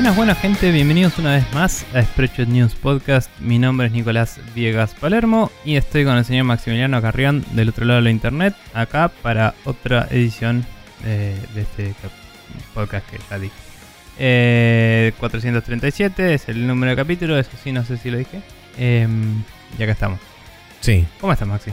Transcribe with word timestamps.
Buenas, 0.00 0.16
buenas 0.16 0.38
gente, 0.38 0.72
bienvenidos 0.72 1.18
una 1.18 1.34
vez 1.34 1.44
más 1.52 1.84
a 1.94 2.00
Spreadshot 2.00 2.48
News 2.48 2.74
Podcast. 2.74 3.30
Mi 3.38 3.58
nombre 3.58 3.88
es 3.88 3.92
Nicolás 3.92 4.40
Viegas 4.54 4.94
Palermo 4.94 5.52
y 5.62 5.76
estoy 5.76 6.06
con 6.06 6.16
el 6.16 6.24
señor 6.24 6.44
Maximiliano 6.44 7.02
Carrión 7.02 7.44
del 7.52 7.68
otro 7.68 7.84
lado 7.84 7.98
de 7.98 8.04
la 8.04 8.10
internet, 8.10 8.54
acá 8.72 9.12
para 9.20 9.52
otra 9.66 10.08
edición 10.10 10.64
eh, 11.04 11.38
de 11.54 11.60
este 11.60 11.94
podcast 12.72 13.10
que 13.10 13.18
ya 13.28 13.38
dije. 13.38 13.54
Eh, 14.18 15.12
437 15.20 16.32
es 16.32 16.48
el 16.48 16.66
número 16.66 16.92
de 16.92 16.96
capítulo, 16.96 17.38
eso 17.38 17.50
sí, 17.62 17.70
no 17.70 17.84
sé 17.84 17.98
si 17.98 18.10
lo 18.10 18.16
dije. 18.16 18.40
Em, 18.78 19.42
y 19.78 19.82
acá 19.82 19.92
estamos. 19.92 20.18
Sí. 20.80 21.04
¿Cómo 21.20 21.34
estás, 21.34 21.46
Maxi? 21.46 21.72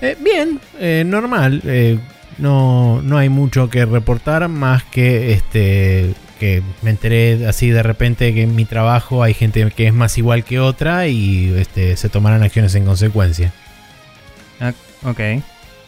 Eh, 0.00 0.16
bien, 0.20 0.58
eh, 0.80 1.04
normal. 1.06 1.62
eh, 1.64 1.96
no, 2.38 3.00
no 3.02 3.16
hay 3.16 3.28
mucho 3.28 3.70
que 3.70 3.86
reportar 3.86 4.48
más 4.48 4.82
que 4.82 5.32
este 5.32 6.12
que 6.38 6.62
me 6.82 6.90
enteré 6.90 7.46
así 7.46 7.70
de 7.70 7.82
repente 7.82 8.32
que 8.34 8.42
en 8.42 8.54
mi 8.54 8.64
trabajo 8.64 9.22
hay 9.22 9.34
gente 9.34 9.68
que 9.74 9.86
es 9.86 9.94
más 9.94 10.16
igual 10.18 10.44
que 10.44 10.60
otra 10.60 11.06
y 11.08 11.52
este, 11.56 11.96
se 11.96 12.08
tomarán 12.08 12.42
acciones 12.42 12.74
en 12.74 12.84
consecuencia. 12.84 13.52
Ah, 14.60 14.72
ok, 15.04 15.20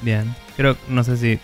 bien. 0.02 0.34
Creo, 0.56 0.76
no 0.88 1.04
sé 1.04 1.16
si 1.16 1.38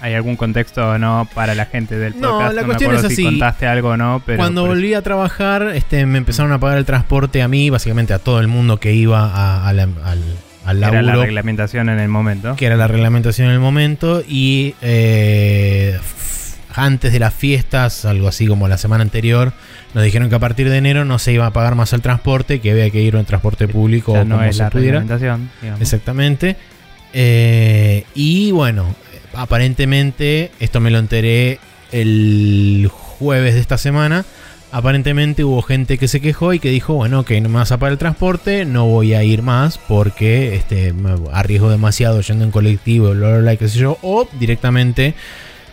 hay 0.00 0.14
algún 0.14 0.36
contexto 0.36 0.90
o 0.90 0.98
no 0.98 1.28
para 1.34 1.54
la 1.56 1.66
gente 1.66 1.98
del 1.98 2.20
No, 2.20 2.30
podcast. 2.32 2.54
la 2.54 2.60
me 2.62 2.66
cuestión 2.66 2.90
acuerdo 2.92 3.08
es 3.08 3.14
si 3.16 3.22
así. 3.22 3.30
contaste 3.30 3.66
algo 3.66 3.88
o 3.90 3.96
no, 3.96 4.22
pero... 4.24 4.38
Cuando 4.38 4.64
volví 4.66 4.94
a 4.94 5.02
trabajar, 5.02 5.72
este, 5.74 6.06
me 6.06 6.18
empezaron 6.18 6.52
a 6.52 6.60
pagar 6.60 6.78
el 6.78 6.84
transporte 6.84 7.42
a 7.42 7.48
mí, 7.48 7.68
básicamente 7.70 8.14
a 8.14 8.18
todo 8.20 8.38
el 8.40 8.46
mundo 8.46 8.78
que 8.78 8.92
iba 8.92 9.24
a- 9.24 9.66
a 9.68 9.72
la- 9.72 9.88
al, 10.04 10.22
al 10.64 10.76
Era 10.82 10.92
la 10.92 11.02
laburo. 11.02 11.24
reglamentación 11.24 11.88
en 11.88 11.98
el 11.98 12.08
momento. 12.08 12.54
que 12.54 12.66
era 12.66 12.76
la 12.76 12.86
reglamentación 12.86 13.48
en 13.48 13.54
el 13.54 13.60
momento 13.60 14.22
y 14.28 14.76
eh, 14.82 15.98
antes 16.78 17.12
de 17.12 17.18
las 17.18 17.34
fiestas, 17.34 18.04
algo 18.04 18.28
así 18.28 18.46
como 18.46 18.68
la 18.68 18.78
semana 18.78 19.02
anterior, 19.02 19.52
nos 19.94 20.04
dijeron 20.04 20.28
que 20.28 20.36
a 20.36 20.38
partir 20.38 20.70
de 20.70 20.76
enero 20.76 21.04
no 21.04 21.18
se 21.18 21.32
iba 21.32 21.46
a 21.46 21.52
pagar 21.52 21.74
más 21.74 21.92
el 21.92 22.00
transporte, 22.00 22.60
que 22.60 22.70
había 22.70 22.88
que 22.90 23.02
ir 23.02 23.16
en 23.16 23.24
transporte 23.24 23.66
público 23.68 24.14
Ya 24.14 24.22
o 24.22 24.24
no 24.24 24.36
como 24.36 24.48
es 24.48 24.56
se 24.56 24.62
la 24.62 24.70
pudiera. 24.70 25.04
Exactamente. 25.80 26.56
Eh, 27.12 28.04
y 28.14 28.52
bueno, 28.52 28.94
aparentemente, 29.34 30.52
esto 30.60 30.80
me 30.80 30.90
lo 30.90 30.98
enteré 30.98 31.58
el 31.90 32.88
jueves 32.90 33.54
de 33.54 33.60
esta 33.60 33.76
semana. 33.76 34.24
Aparentemente 34.70 35.44
hubo 35.44 35.62
gente 35.62 35.96
que 35.96 36.08
se 36.08 36.20
quejó 36.20 36.52
y 36.52 36.60
que 36.60 36.68
dijo, 36.70 36.94
bueno, 36.94 37.24
que 37.24 37.40
no 37.40 37.48
me 37.48 37.56
vas 37.56 37.72
a 37.72 37.78
pagar 37.78 37.92
el 37.92 37.98
transporte, 37.98 38.66
no 38.66 38.84
voy 38.86 39.14
a 39.14 39.24
ir 39.24 39.42
más 39.42 39.78
porque 39.78 40.54
este, 40.54 40.92
me 40.92 41.14
arriesgo 41.32 41.70
demasiado 41.70 42.20
yendo 42.20 42.44
en 42.44 42.50
colectivo, 42.50 43.10
bla, 43.10 43.28
bla, 43.28 43.38
bla, 43.38 43.56
qué 43.56 43.68
sé 43.68 43.78
yo, 43.78 43.98
o 44.02 44.28
directamente 44.38 45.14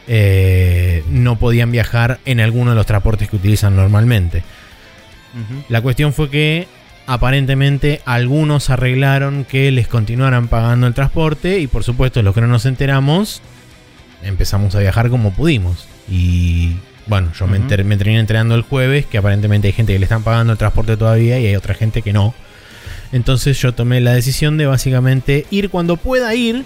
eh, 0.07 1.03
no 1.09 1.37
podían 1.37 1.71
viajar 1.71 2.19
en 2.25 2.39
alguno 2.39 2.71
de 2.71 2.75
los 2.75 2.85
transportes 2.85 3.29
que 3.29 3.35
utilizan 3.35 3.75
normalmente. 3.75 4.43
La 5.67 5.81
cuestión 5.81 6.13
fue 6.13 6.29
que 6.29 6.67
aparentemente 7.07 8.01
algunos 8.05 8.69
arreglaron 8.69 9.43
que 9.45 9.69
les 9.71 9.87
continuaran 9.87 10.47
pagando 10.47 10.87
el 10.87 10.93
transporte 10.93 11.59
y 11.59 11.67
por 11.67 11.83
supuesto 11.83 12.21
los 12.23 12.33
que 12.33 12.41
no 12.41 12.47
nos 12.47 12.65
enteramos 12.65 13.41
empezamos 14.23 14.73
a 14.75 14.79
viajar 14.79 15.09
como 15.09 15.31
pudimos. 15.33 15.87
Y 16.09 16.75
bueno, 17.07 17.31
yo 17.37 17.47
me, 17.47 17.57
Ujú. 17.57 17.67
enter- 17.67 17.83
me 17.83 17.97
terminé 17.97 18.19
enterando 18.19 18.55
el 18.55 18.61
jueves 18.61 19.05
que 19.05 19.17
aparentemente 19.17 19.67
hay 19.67 19.73
gente 19.73 19.91
que 19.93 19.99
le 19.99 20.05
están 20.05 20.23
pagando 20.23 20.53
el 20.53 20.57
transporte 20.57 20.95
todavía 20.97 21.37
y 21.39 21.47
hay 21.47 21.55
otra 21.55 21.73
gente 21.75 22.01
que 22.01 22.13
no. 22.13 22.33
Entonces 23.11 23.59
yo 23.59 23.73
tomé 23.73 24.01
la 24.01 24.13
decisión 24.13 24.57
de 24.57 24.65
básicamente 24.67 25.45
ir 25.51 25.69
cuando 25.69 25.97
pueda 25.97 26.33
ir 26.33 26.63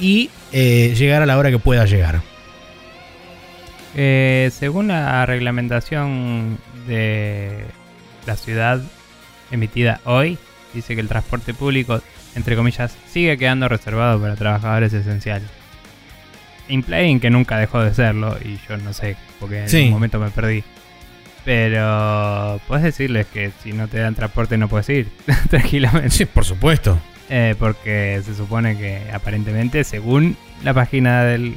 y 0.00 0.30
eh, 0.52 0.94
llegar 0.98 1.22
a 1.22 1.26
la 1.26 1.36
hora 1.38 1.50
que 1.50 1.58
pueda 1.58 1.84
llegar. 1.84 2.22
Eh, 3.96 4.50
según 4.52 4.88
la 4.88 5.24
reglamentación 5.26 6.58
de 6.86 7.64
la 8.26 8.36
ciudad 8.36 8.82
emitida 9.50 10.00
hoy, 10.04 10.38
dice 10.72 10.94
que 10.94 11.00
el 11.00 11.08
transporte 11.08 11.54
público, 11.54 12.00
entre 12.34 12.56
comillas, 12.56 12.96
sigue 13.10 13.38
quedando 13.38 13.68
reservado 13.68 14.20
para 14.20 14.34
trabajadores 14.34 14.92
esenciales. 14.92 15.48
Implying 16.68 17.20
que 17.20 17.30
nunca 17.30 17.58
dejó 17.58 17.82
de 17.82 17.92
serlo, 17.94 18.36
y 18.42 18.58
yo 18.68 18.76
no 18.78 18.92
sé, 18.92 19.16
porque 19.38 19.60
en 19.62 19.68
Sí. 19.68 19.82
un 19.84 19.90
momento 19.90 20.18
me 20.18 20.30
perdí. 20.30 20.64
Pero 21.44 22.58
puedes 22.66 22.84
decirles 22.84 23.26
que 23.26 23.52
si 23.62 23.72
no 23.74 23.86
te 23.86 23.98
dan 23.98 24.14
transporte 24.14 24.56
no 24.56 24.68
puedes 24.68 24.88
ir 24.88 25.08
tranquilamente. 25.50 26.10
Sí, 26.10 26.24
por 26.24 26.44
supuesto. 26.44 26.98
Eh, 27.28 27.54
porque 27.58 28.20
se 28.24 28.34
supone 28.34 28.76
que 28.78 29.02
aparentemente, 29.12 29.84
según 29.84 30.36
la 30.62 30.72
página 30.74 31.22
del, 31.24 31.56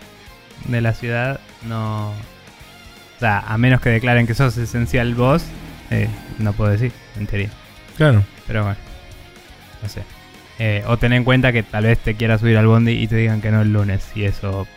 de 0.68 0.82
la 0.82 0.94
ciudad, 0.94 1.40
no... 1.64 2.10
O 2.12 3.20
sea, 3.20 3.40
a 3.40 3.58
menos 3.58 3.82
que 3.82 3.90
declaren 3.90 4.28
que 4.28 4.36
sos 4.36 4.56
esencial 4.58 5.16
vos, 5.16 5.44
eh, 5.90 6.08
no 6.38 6.54
puedo 6.54 6.70
decir, 6.72 6.92
en 7.20 7.26
teoría. 7.26 7.50
Claro. 7.98 8.24
Pero 8.46 8.64
bueno, 8.64 8.78
no 9.82 9.90
sé. 9.90 10.04
Eh, 10.60 10.84
o 10.88 10.98
ten 10.98 11.14
en 11.14 11.24
cuenta 11.24 11.52
que 11.52 11.64
tal 11.64 11.86
vez 11.86 11.98
te 12.00 12.14
quieras 12.16 12.42
subir 12.42 12.58
al 12.58 12.68
bondi 12.68 12.92
y 12.92 13.08
te 13.08 13.16
digan 13.16 13.42
que 13.42 13.50
no 13.52 13.62
el 13.62 13.74
lunes, 13.74 14.06
y 14.14 14.26
eso 14.26 14.68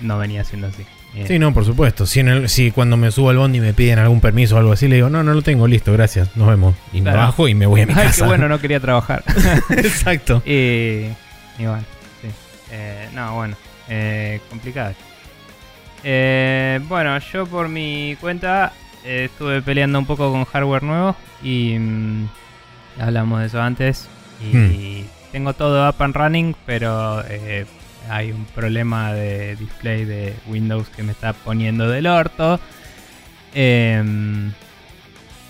no 0.00 0.18
venía 0.18 0.44
siendo 0.44 0.68
así. 0.68 0.82
Eh, 1.16 1.24
Sí, 1.26 1.38
no, 1.40 1.52
por 1.54 1.64
supuesto. 1.64 2.06
Si, 2.06 2.20
en 2.20 2.28
el- 2.28 2.48
si 2.48 2.70
cuando 2.70 2.96
me 2.96 3.10
subo 3.10 3.30
al 3.30 3.38
bondi 3.38 3.58
me 3.60 3.72
piden 3.74 3.98
algún 3.98 4.20
permiso 4.20 4.54
o 4.54 4.58
algo 4.58 4.72
así, 4.72 4.86
le 4.86 4.96
digo, 4.96 5.08
no, 5.10 5.24
no 5.24 5.34
lo 5.34 5.42
tengo, 5.42 5.66
listo, 5.66 5.92
gracias, 5.92 6.36
nos 6.36 6.46
vemos. 6.48 6.74
Y 6.92 7.00
Claro. 7.00 7.18
me 7.18 7.24
bajo 7.24 7.48
y 7.48 7.54
me 7.54 7.66
voy 7.66 7.80
a 7.80 7.86
mi 7.86 7.92
Ay, 7.96 8.04
casa. 8.06 8.22
qué 8.22 8.28
bueno, 8.28 8.48
no 8.48 8.60
quería 8.60 8.78
trabajar. 8.78 9.24
Exacto. 9.70 10.40
Y, 10.46 10.50
y 11.58 11.66
bueno, 11.66 11.82
sí. 12.22 12.28
Eh, 12.70 13.08
no, 13.14 13.34
bueno, 13.34 13.56
eh, 13.88 14.40
complicado. 14.50 14.94
Eh, 16.08 16.78
bueno, 16.88 17.18
yo 17.18 17.46
por 17.46 17.68
mi 17.68 18.16
cuenta 18.20 18.72
eh, 19.04 19.24
estuve 19.24 19.60
peleando 19.60 19.98
un 19.98 20.06
poco 20.06 20.30
con 20.30 20.44
hardware 20.44 20.84
nuevo 20.84 21.16
y 21.42 21.76
mm, 21.76 22.28
hablamos 23.00 23.40
de 23.40 23.46
eso 23.46 23.60
antes. 23.60 24.08
Y 24.40 25.04
tengo 25.32 25.52
todo 25.54 25.88
up 25.88 25.96
and 25.98 26.14
running, 26.14 26.54
pero 26.64 27.24
eh, 27.28 27.66
hay 28.08 28.30
un 28.30 28.44
problema 28.44 29.14
de 29.14 29.56
display 29.56 30.04
de 30.04 30.36
Windows 30.46 30.88
que 30.90 31.02
me 31.02 31.10
está 31.10 31.32
poniendo 31.32 31.88
del 31.88 32.06
orto. 32.06 32.60
Em, 33.52 34.52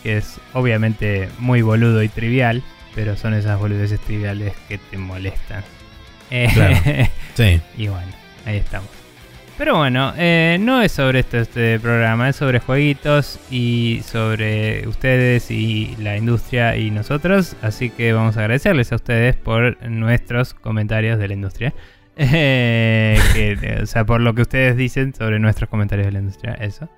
que 0.03 0.17
es 0.17 0.41
obviamente 0.55 1.29
muy 1.39 1.61
boludo 1.61 2.03
y 2.03 2.09
trivial, 2.09 2.63
pero 2.95 3.15
son 3.17 3.35
esas 3.35 3.59
boludeces 3.59 4.01
triviales 4.01 4.55
que 4.69 4.79
te 4.79 4.97
molestan. 4.97 5.63
Claro. 6.55 6.77
Sí. 7.35 7.61
y 7.77 7.89
bueno, 7.89 8.11
ahí 8.47 8.57
estamos. 8.57 8.96
Pero 9.59 9.79
bueno, 9.79 10.13
eh, 10.19 10.59
no 10.61 10.83
es 10.83 10.93
sobre 10.93 11.21
este 11.21 11.81
programa, 11.81 12.29
es 12.29 12.37
sobre 12.37 12.61
jueguitos 12.61 13.41
y 13.51 14.01
sobre 14.05 14.87
ustedes 14.87 15.51
y 15.51 15.97
la 15.99 16.19
industria 16.19 16.77
y 16.77 16.91
nosotros. 16.91 17.57
Así 17.63 17.89
que 17.89 18.13
vamos 18.13 18.37
a 18.37 18.41
agradecerles 18.41 18.93
a 18.93 18.97
ustedes 18.97 19.35
por 19.35 19.83
nuestros 19.89 20.53
comentarios 20.53 21.19
de 21.19 21.29
la 21.29 21.35
industria. 21.35 21.75
Eh, 22.19 23.79
o 23.83 23.85
sea, 23.85 24.07
por 24.07 24.23
lo 24.23 24.35
que 24.35 24.41
ustedes 24.41 24.75
dicen 24.75 25.13
sobre 25.15 25.39
nuestros 25.39 25.69
comentarios 25.69 26.07
de 26.07 26.13
la 26.13 26.21
industria, 26.21 26.55
eso. 26.55 26.89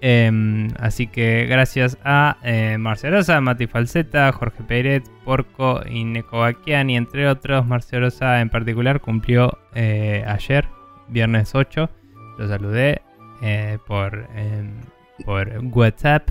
Em, 0.00 0.68
así 0.78 1.08
que 1.08 1.46
gracias 1.46 1.98
a 2.04 2.36
eh, 2.44 2.78
Marcia 2.78 3.10
Rosa, 3.10 3.40
Mati 3.40 3.66
Falseta, 3.66 4.30
Jorge 4.30 4.62
Pérez, 4.62 5.02
Porco 5.24 5.80
y 5.88 6.04
Neko 6.04 6.38
Baquiani, 6.38 6.96
entre 6.96 7.28
otros. 7.28 7.66
Marcia 7.66 7.98
Rosa 7.98 8.40
en 8.40 8.48
particular 8.48 9.00
cumplió 9.00 9.58
eh, 9.74 10.24
ayer, 10.24 10.68
viernes 11.08 11.52
8. 11.52 11.90
Lo 12.40 12.48
saludé 12.48 13.02
eh, 13.42 13.76
por, 13.86 14.26
em, 14.34 14.70
por 15.26 15.46
WhatsApp. 15.72 16.30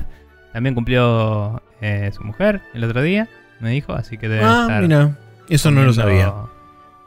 También 0.54 0.74
cumplió 0.74 1.62
eh, 1.82 2.10
su 2.16 2.24
mujer 2.24 2.62
el 2.74 2.84
otro 2.84 3.04
día, 3.04 3.28
me 3.60 3.70
dijo, 3.70 3.94
así 3.94 4.18
que 4.18 4.28
debe 4.28 4.42
Ah, 4.44 4.62
estar. 4.64 4.82
mira, 4.82 5.12
eso 5.50 5.70
no 5.70 5.84
lo 5.84 5.94
sabía. 5.94 6.34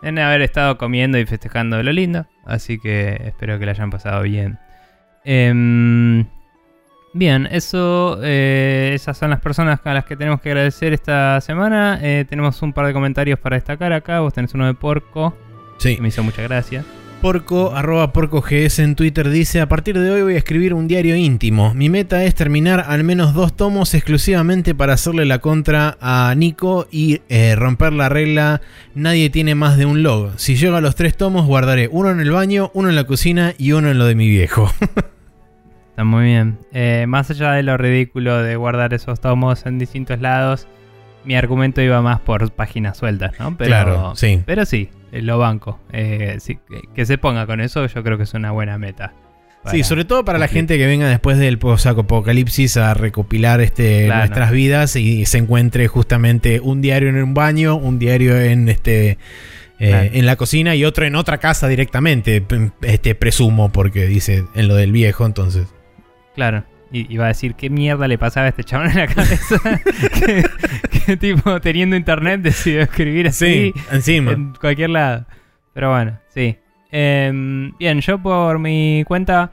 Deben 0.03 0.21
haber 0.21 0.43
estado 0.43 0.79
comiendo 0.79 1.19
y 1.19 1.27
festejando 1.27 1.77
de 1.79 1.83
lo 1.83 1.91
lindo. 1.93 2.27
Así 2.47 2.79
que 2.79 3.21
espero 3.25 3.59
que 3.59 3.67
la 3.67 3.73
hayan 3.73 3.91
pasado 3.91 4.23
bien. 4.23 4.59
Em, 5.25 6.25
bien, 7.13 7.49
eso. 7.51 8.21
eh, 8.23 8.93
esas 8.95 9.19
son 9.19 9.31
las 9.31 9.41
personas 9.41 9.81
a 9.85 9.95
las 9.95 10.05
que 10.05 10.17
tenemos 10.17 10.41
que 10.41 10.51
agradecer 10.51 10.93
esta 10.93 11.41
semana. 11.41 11.99
Tenemos 12.29 12.63
un 12.63 12.73
par 12.73 12.87
de 12.87 12.93
comentarios 12.93 13.39
para 13.41 13.57
destacar 13.57 13.93
acá. 13.93 14.21
Vos 14.21 14.33
tenés 14.33 14.55
uno 14.55 14.67
de 14.67 14.75
Porco, 14.75 15.37
Sí. 15.79 15.97
que 15.97 16.03
me 16.03 16.09
hizo 16.09 16.23
mucha 16.23 16.43
gracia. 16.43 16.85
Porco, 17.23 17.73
arroba 17.73 18.13
porcogs 18.13 18.81
en 18.81 18.97
Twitter 18.97 19.31
dice, 19.31 19.61
a 19.61 19.69
partir 19.69 19.97
de 19.97 20.11
hoy 20.11 20.23
voy 20.23 20.35
a 20.35 20.39
escribir 20.39 20.75
un 20.75 20.89
diario 20.89 21.15
íntimo. 21.15 21.73
Mi 21.73 21.89
meta 21.89 22.25
es 22.25 22.35
terminar 22.35 22.85
al 22.89 23.05
menos 23.05 23.33
dos 23.33 23.55
tomos 23.55 23.95
exclusivamente 23.95 24.75
para 24.75 24.95
hacerle 24.95 25.25
la 25.25 25.39
contra 25.39 25.97
a 26.01 26.35
Nico 26.37 26.89
y 26.91 27.21
eh, 27.29 27.55
romper 27.55 27.93
la 27.93 28.09
regla 28.09 28.61
nadie 28.97 29.31
tiene 29.31 29.55
más 29.55 29.77
de 29.77 29.87
un 29.87 30.03
log. 30.03 30.33
Si 30.35 30.57
llego 30.57 30.75
a 30.75 30.81
los 30.81 30.97
tres 30.97 31.17
tomos 31.17 31.47
guardaré 31.47 31.89
uno 31.93 32.11
en 32.11 32.19
el 32.19 32.33
baño, 32.33 32.73
uno 32.75 32.89
en 32.89 32.97
la 32.97 33.05
cocina 33.05 33.55
y 33.57 33.71
uno 33.71 33.89
en 33.89 33.99
lo 33.99 34.07
de 34.07 34.17
mi 34.17 34.29
viejo. 34.29 34.73
Está 35.91 36.03
muy 36.03 36.25
bien. 36.25 36.59
Eh, 36.73 37.05
más 37.07 37.31
allá 37.31 37.53
de 37.53 37.63
lo 37.63 37.77
ridículo 37.77 38.43
de 38.43 38.57
guardar 38.57 38.95
esos 38.95 39.21
tomos 39.21 39.65
en 39.65 39.79
distintos 39.79 40.21
lados, 40.21 40.67
mi 41.25 41.37
argumento 41.37 41.83
iba 41.83 42.03
más 42.03 42.19
por 42.19 42.51
páginas 42.51 42.99
sueltas, 42.99 43.39
¿no? 43.39 43.57
Pero, 43.57 43.69
Claro, 43.69 44.17
sí. 44.17 44.43
Pero 44.45 44.67
sí, 44.67 44.91
lo 45.13 45.39
banco. 45.39 45.79
Eh, 45.93 46.37
sí, 46.41 46.59
que, 46.95 47.05
se 47.07 47.19
ponga 47.19 47.47
con 47.47 47.61
eso, 47.61 47.87
yo 47.87 48.03
creo 48.03 48.17
que 48.17 48.25
es 48.25 48.35
una 48.35 48.51
buena 48.51 48.79
meta. 48.79 49.13
Sí, 49.71 49.85
sobre 49.85 50.05
todo 50.05 50.25
para 50.25 50.41
la 50.41 50.49
gente 50.49 50.77
que 50.77 50.87
venga 50.89 51.09
después 51.09 51.39
del 51.39 51.57
post-apocalipsis 51.59 52.77
a 52.79 52.95
recopilar 52.95 53.61
este, 53.61 54.07
Claro. 54.07 54.21
nuestras 54.23 54.51
vidas 54.51 54.97
y 54.97 55.25
se 55.25 55.39
encuentre 55.39 55.87
justamente 55.87 56.59
un 56.59 56.81
diario 56.83 57.11
en 57.11 57.23
un 57.23 57.33
baño, 57.33 57.77
un 57.77 57.99
diario 58.01 58.37
en 58.41 58.69
este 58.69 59.19
eh, 59.79 59.89
Claro. 59.89 60.11
en 60.13 60.27
la 60.27 60.35
cocina 60.37 60.75
y 60.75 60.85
otro 60.85 61.05
en 61.07 61.15
otra 61.15 61.39
casa 61.39 61.69
directamente, 61.69 62.41
p- 62.41 62.73
este 62.83 63.15
presumo 63.15 63.71
porque 63.71 64.07
dice 64.07 64.45
en 64.57 64.67
lo 64.67 64.75
del 64.75 64.91
viejo, 64.91 65.27
entonces. 65.27 65.69
Claro. 66.35 66.65
Y 66.93 67.13
iba 67.13 67.25
a 67.25 67.29
decir 67.29 67.55
qué 67.55 67.71
mierda 67.71 68.07
le 68.07 68.19
pasaba 68.19 68.47
a 68.47 68.49
este 68.51 68.65
chabón 68.65 68.91
en 68.91 68.97
la 68.99 69.07
cabeza. 69.07 69.57
que, 70.21 70.45
que, 71.07 71.17
tipo, 71.17 71.61
teniendo 71.61 71.97
internet, 71.97 72.43
decidió 72.43 72.83
escribir 72.83 73.29
así 73.29 73.73
Sí, 73.73 73.75
encima. 73.91 74.33
en 74.33 74.53
cualquier 74.61 74.91
lado. 74.91 75.25
Pero 75.73 75.91
bueno, 75.91 76.19
sí. 76.29 76.57
Em, 76.91 77.73
bien, 77.79 78.01
yo 78.03 78.19
por 78.23 78.59
mi 78.59 79.03
cuenta 79.07 79.53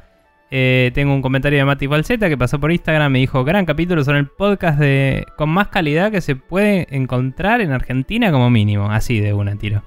eh, 0.52 0.92
tengo 0.94 1.14
un 1.14 1.22
comentario 1.22 1.58
de 1.60 1.64
Mati 1.66 1.88
Falseta 1.88 2.28
que 2.28 2.38
pasó 2.38 2.60
por 2.60 2.72
Instagram. 2.74 3.10
Me 3.12 3.20
dijo: 3.20 3.46
Gran 3.46 3.66
capítulo 3.66 4.04
son 4.04 4.18
el 4.18 4.28
podcast 4.28 4.78
de 4.78 5.26
con 5.38 5.50
más 5.50 5.70
calidad 5.70 6.12
que 6.12 6.20
se 6.20 6.36
puede 6.36 6.88
encontrar 6.94 7.62
en 7.62 7.72
Argentina, 7.72 8.32
como 8.32 8.50
mínimo. 8.50 8.92
Así 8.92 9.22
de 9.22 9.32
una 9.34 9.56
tiro. 9.56 9.82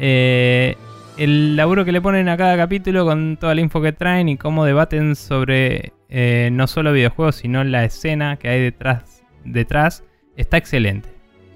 Eh, 0.00 0.74
el 1.18 1.54
laburo 1.54 1.84
que 1.84 1.92
le 1.92 2.00
ponen 2.00 2.28
a 2.28 2.36
cada 2.36 2.56
capítulo 2.56 3.04
con 3.04 3.36
toda 3.36 3.54
la 3.54 3.60
info 3.60 3.80
que 3.80 3.92
traen 3.92 4.28
y 4.28 4.36
cómo 4.36 4.64
debaten 4.64 5.14
sobre 5.14 5.92
eh, 6.10 6.50
no 6.52 6.66
solo 6.66 6.92
videojuegos, 6.92 7.36
sino 7.36 7.62
la 7.62 7.84
escena 7.84 8.36
que 8.36 8.48
hay 8.48 8.60
detrás, 8.60 9.22
detrás 9.44 10.02
está 10.36 10.56
excelente. 10.56 11.08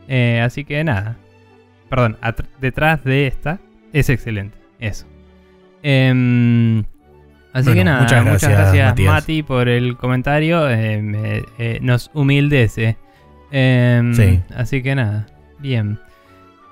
Eh, 0.09 0.41
así 0.45 0.65
que 0.65 0.83
nada. 0.85 1.17
Perdón, 1.91 2.17
detrás 2.61 3.03
de 3.05 3.27
esta 3.27 3.59
es 3.93 4.09
excelente. 4.11 4.57
Eso. 4.79 5.07
Em, 5.83 6.85
así 7.53 7.67
Bueno, 7.67 7.75
que 7.75 7.85
nada, 7.85 8.01
muchas 8.03 8.25
muchas 8.25 8.51
gracias, 8.51 8.89
Matías. 8.91 9.13
Mati 9.13 9.43
por 9.43 9.69
el 9.69 9.97
comentario. 9.97 10.69
eh, 10.71 11.79
nos 11.83 12.11
humildece. 12.15 12.97
Em, 13.51 14.15
Sí. 14.15 14.41
Así 14.55 14.83
que 14.83 14.95
nada, 14.95 15.27
bien. 15.59 15.99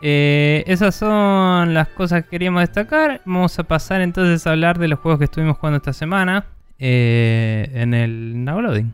Esas 0.00 0.94
son 0.96 1.74
las 1.74 1.88
cosas 1.88 2.24
que 2.24 2.30
queríamos 2.30 2.62
destacar. 2.62 3.20
Vamos 3.24 3.56
a 3.58 3.62
pasar 3.64 4.00
entonces 4.00 4.46
a 4.46 4.50
hablar 4.50 4.78
de 4.78 4.88
los 4.88 4.98
juegos 4.98 5.18
que 5.18 5.24
estuvimos 5.26 5.56
jugando 5.58 5.76
esta 5.78 5.92
semana 5.92 6.44
eh, 6.84 7.70
en 7.74 7.94
el 7.94 8.44
Now 8.44 8.60
Loading. 8.60 8.92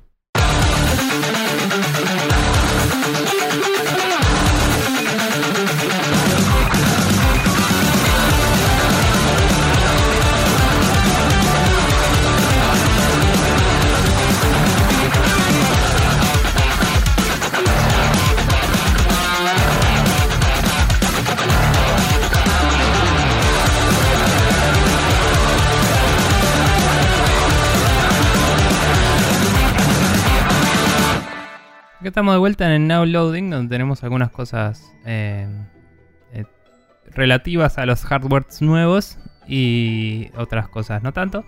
Estamos 32.08 32.34
de 32.34 32.38
vuelta 32.38 32.64
en 32.64 32.72
el 32.72 32.88
Now 32.88 33.05
Loading, 33.05 33.50
donde 33.50 33.75
tenemos 33.75 34.02
algunas 34.02 34.31
cosas 34.31 34.94
eh, 35.05 35.46
eh, 36.32 36.44
relativas 37.10 37.76
a 37.76 37.84
los 37.84 38.02
hardwares 38.06 38.62
nuevos 38.62 39.19
y 39.46 40.31
otras 40.34 40.69
cosas 40.69 41.02
no 41.02 41.12
tanto. 41.12 41.44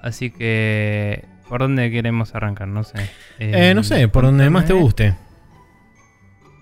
Así 0.00 0.30
que, 0.30 1.26
¿por 1.50 1.60
dónde 1.60 1.90
queremos 1.90 2.34
arrancar? 2.34 2.66
No 2.68 2.82
sé. 2.82 3.10
Eh, 3.38 3.74
no 3.74 3.82
sé, 3.82 4.08
por 4.08 4.24
donde 4.24 4.48
más 4.48 4.64
te 4.64 4.72
guste. 4.72 5.16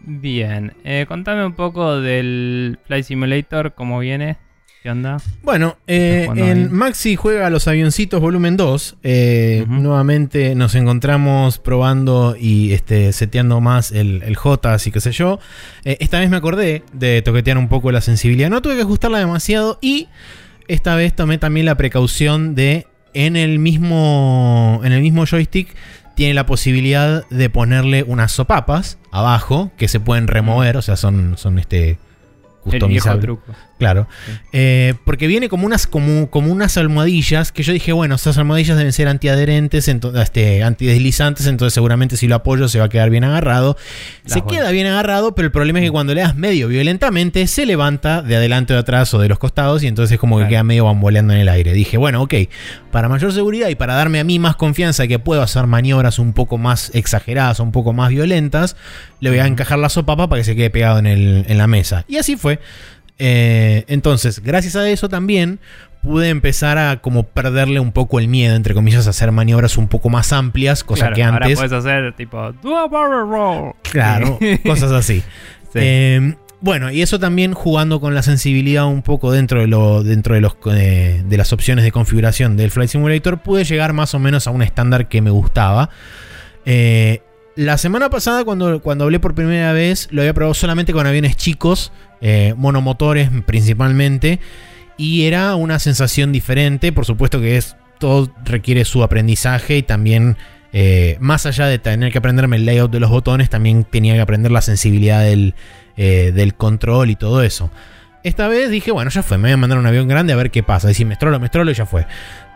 Bien, 0.01 0.75
contame 1.07 1.47
un 1.47 1.55
poco 1.55 2.01
del 2.01 2.81
Flight 2.87 3.05
Simulator, 3.05 3.73
cómo 3.75 4.01
viene, 4.01 4.37
qué 4.83 4.91
onda. 4.91 5.19
Bueno, 5.43 5.77
eh, 5.87 6.29
en 6.37 6.41
ahí. 6.59 6.69
Maxi 6.71 7.17
juega 7.17 7.47
a 7.47 7.51
los 7.51 7.67
avioncitos 7.69 8.21
volumen 8.21 8.57
2. 8.57 8.97
eh. 9.03 9.65
Nuevamente 9.69 10.55
nos 10.55 10.75
encontramos 10.75 11.59
probando 11.59 12.37
y 12.39 12.73
este, 12.73 13.13
seteando 13.13 13.61
más 13.61 13.91
el, 13.91 14.23
el 14.23 14.37
J, 14.37 14.73
así 14.73 14.91
que 14.91 15.01
sé 15.01 15.13
yo. 15.13 15.41
Eh, 15.85 15.97
esta 16.01 16.19
vez 16.21 16.31
me 16.31 16.37
acordé 16.37 16.83
de 16.93 17.23
toquetear 17.23 17.59
un 17.59 17.69
poco 17.69 17.91
la 17.93 18.01
sensibilidad. 18.01 18.51
No 18.51 18.63
tuve 18.63 18.77
que 18.77 18.83
ajustarla 18.83 19.19
demasiado 19.19 19.79
y 19.81 20.09
esta 20.69 20.95
vez 20.95 21.15
tomé 21.15 21.39
también 21.39 21.67
la 21.67 21.77
precaución 21.77 22.55
de 22.55 22.87
en 23.15 23.37
el 23.37 23.59
mismo, 23.59 24.81
en 24.85 24.93
el 24.93 25.01
mismo 25.01 25.25
joystick 25.27 25.75
tiene 26.15 26.35
la 26.35 26.47
posibilidad 26.47 27.27
de 27.31 27.49
ponerle 27.49 28.03
unas 28.03 28.33
sopapas 28.33 28.99
abajo 29.13 29.71
que 29.79 29.89
se 29.89 29.99
pueden 30.01 30.27
remover, 30.27 30.77
o 30.77 30.83
sea, 30.83 30.97
son, 30.97 31.37
son 31.39 31.59
este, 31.59 31.91
El 31.91 31.97
viejo 31.97 32.61
customizables. 32.65 33.23
truco. 33.25 33.45
Claro. 33.79 34.09
Eh, 34.53 34.95
porque 35.05 35.27
viene 35.29 35.49
como 35.49 35.65
unas, 35.65 35.87
como, 35.87 36.31
como 36.31 36.51
unas 36.53 36.77
almohadillas 36.77 37.53
que 37.53 37.63
yo 37.63 37.73
dije, 37.73 37.93
bueno, 37.93 38.17
esas 38.17 38.37
almohadillas 38.37 38.77
deben 38.77 38.93
ser 38.93 39.07
antiadherentes, 39.07 39.89
ento- 39.89 40.21
este, 40.21 40.65
antideslizantes, 40.65 41.47
entonces 41.47 41.75
seguramente 41.75 42.17
si 42.17 42.27
lo 42.27 42.35
apoyo 42.35 42.69
se 42.69 42.79
va 42.81 42.87
a 42.87 42.89
quedar 42.89 43.09
bien 43.11 43.23
agarrado. 43.25 43.77
Las 44.25 44.33
se 44.33 44.41
buenas. 44.41 44.63
queda 44.63 44.71
bien 44.73 44.87
agarrado, 44.89 45.35
pero 45.37 45.47
el 45.47 45.53
problema 45.53 45.79
es 45.79 45.85
que 45.85 45.91
cuando 45.93 46.13
le 46.15 46.23
das 46.23 46.35
medio 46.35 46.67
violentamente, 46.69 47.47
se 47.47 47.67
levanta 47.67 48.21
de 48.23 48.35
adelante 48.37 48.73
o 48.73 48.77
de 48.77 48.81
atrás 48.81 49.15
o 49.15 49.21
de 49.21 49.29
los 49.29 49.39
costados 49.39 49.83
y 49.83 49.87
entonces 49.87 50.19
como 50.19 50.39
que 50.41 50.49
queda 50.49 50.65
medio 50.65 50.85
bamboleando 50.85 51.33
en 51.35 51.39
el 51.41 51.49
aire. 51.49 51.73
Dije, 51.73 51.97
bueno, 51.99 52.21
ok, 52.23 52.35
para 52.91 53.09
mayor 53.09 53.33
seguridad 53.33 53.69
y 53.69 53.77
para 53.77 53.95
darme 53.95 54.19
a 54.19 54.25
mí 54.25 54.39
más 54.41 54.57
confianza 54.57 55.05
de 55.05 55.09
que 55.09 55.19
puedo 55.21 55.41
hacer 55.43 55.67
maniobras 55.69 56.19
un 56.19 56.33
poco 56.33 56.59
más 56.59 56.91
exageradas, 56.95 57.61
un 57.61 57.71
poco 57.71 57.93
más 57.93 58.09
violentas, 58.11 58.77
le 59.21 59.31
voy 59.31 59.39
a 59.39 59.47
encajar 59.47 59.79
la 59.79 59.89
sopapa 59.89 60.29
para 60.29 60.41
que 60.41 60.45
se 60.45 60.57
quede 60.57 60.71
pegado 60.71 60.99
en, 60.99 61.07
el- 61.07 61.45
en 61.49 61.59
la 61.59 61.69
mesa. 61.69 62.05
Y 62.09 62.17
así 62.17 62.37
fue. 62.37 62.59
Eh, 63.19 63.85
entonces, 63.89 64.41
gracias 64.43 64.77
a 64.77 64.89
eso 64.89 65.09
también 65.09 65.59
pude 66.03 66.29
empezar 66.29 66.79
a 66.79 67.01
como 67.01 67.25
perderle 67.25 67.81
un 67.81 67.93
poco 67.93 68.19
el 68.19 68.29
miedo, 68.29 68.55
entre 68.55 68.75
comillas, 68.75 69.07
a 69.07 69.11
hacer 69.11 69.33
maniobras 69.33 69.77
un 69.77 69.89
poco 69.89 70.09
más 70.09 70.33
amplias, 70.33 70.85
cosa 70.85 71.07
Claro, 71.07 71.17
que 71.17 71.25
Ahora 71.25 71.47
antes... 71.47 71.59
puedes 71.59 71.73
hacer 71.73 72.15
tipo. 72.15 72.53
Do 72.63 72.77
a 72.77 72.89
barrel 72.89 73.29
roll. 73.29 73.75
Claro, 73.83 74.39
cosas 74.65 74.93
así. 74.93 75.23
Sí. 75.73 75.79
Eh, 75.81 76.35
bueno, 76.61 76.91
y 76.91 77.03
eso 77.03 77.21
también 77.21 77.55
jugando 77.55 78.01
con 78.01 78.15
la 78.15 78.23
sensibilidad 78.23 78.87
un 78.87 79.03
poco 79.03 79.31
dentro 79.31 79.61
de 79.61 79.69
lo 79.69 80.03
dentro 80.03 80.35
de 80.35 80.41
los 80.41 80.57
eh, 80.73 81.23
de 81.25 81.37
las 81.37 81.53
opciones 81.53 81.85
de 81.85 81.93
configuración 81.93 82.57
del 82.57 82.71
Flight 82.71 82.91
Simulator, 82.91 83.39
pude 83.43 83.65
llegar 83.65 83.93
más 83.93 84.15
o 84.15 84.19
menos 84.19 84.47
a 84.49 84.51
un 84.51 84.63
estándar 84.63 85.09
que 85.09 85.23
me 85.23 85.31
gustaba. 85.31 85.91
Eh, 86.65 87.23
la 87.59 87.77
semana 87.77 88.09
pasada, 88.09 88.45
cuando, 88.45 88.81
cuando 88.81 89.03
hablé 89.03 89.19
por 89.19 89.35
primera 89.35 89.73
vez, 89.73 90.07
lo 90.13 90.23
había 90.23 90.33
probado 90.33 90.55
solamente 90.55 90.93
con 90.93 91.09
aviones 91.09 91.37
chicos, 91.37 91.91
eh, 92.21 92.55
monomotores 92.57 93.31
principalmente, 93.47 94.39
y 94.97 95.25
era 95.25 95.57
una 95.57 95.81
sensación 95.81 96.31
diferente. 96.31 96.93
Por 96.93 97.05
supuesto 97.05 97.41
que 97.41 97.57
es 97.57 97.75
todo 97.99 98.33
requiere 98.45 98.85
su 98.85 99.03
aprendizaje 99.03 99.77
y 99.77 99.83
también 99.83 100.37
eh, 100.73 101.17
más 101.19 101.47
allá 101.47 101.67
de 101.67 101.81
tener 101.81 102.13
que 102.13 102.19
aprenderme 102.19 102.55
el 102.55 102.65
layout 102.65 102.93
de 102.93 103.01
los 103.01 103.11
botones, 103.11 103.51
también 103.51 103.83
tenía 103.83 104.15
que 104.15 104.21
aprender 104.21 104.53
la 104.53 104.63
sensibilidad 104.63 105.25
del, 105.25 105.57
eh, 105.97 106.31
del 106.33 106.55
control 106.55 107.11
y 107.11 107.17
todo 107.17 107.43
eso. 107.43 107.73
Esta 108.23 108.47
vez 108.47 108.71
dije, 108.71 108.93
bueno, 108.93 109.11
ya 109.11 109.25
fue, 109.25 109.37
me 109.37 109.49
voy 109.49 109.55
a 109.55 109.57
mandar 109.57 109.81
un 109.81 109.87
avión 109.87 110.07
grande 110.07 110.33
a 110.33 110.37
ver 110.37 110.53
qué 110.53 110.63
pasa. 110.63 110.93
Y 110.93 110.95
si 110.95 111.05
me 111.05 111.15
estrolo, 111.15 111.41
me 111.41 111.47
estrolo 111.47 111.73
y 111.73 111.75
ya 111.75 111.87
fue. 111.87 112.07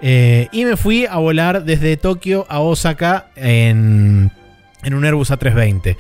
Y 0.01 0.65
me 0.65 0.77
fui 0.77 1.07
a 1.07 1.17
volar 1.17 1.65
desde 1.65 1.97
Tokio 1.97 2.47
a 2.49 2.61
Osaka 2.61 3.27
en, 3.35 4.31
en 4.83 4.95
un 4.95 5.05
Airbus 5.05 5.31
A320. 5.31 5.97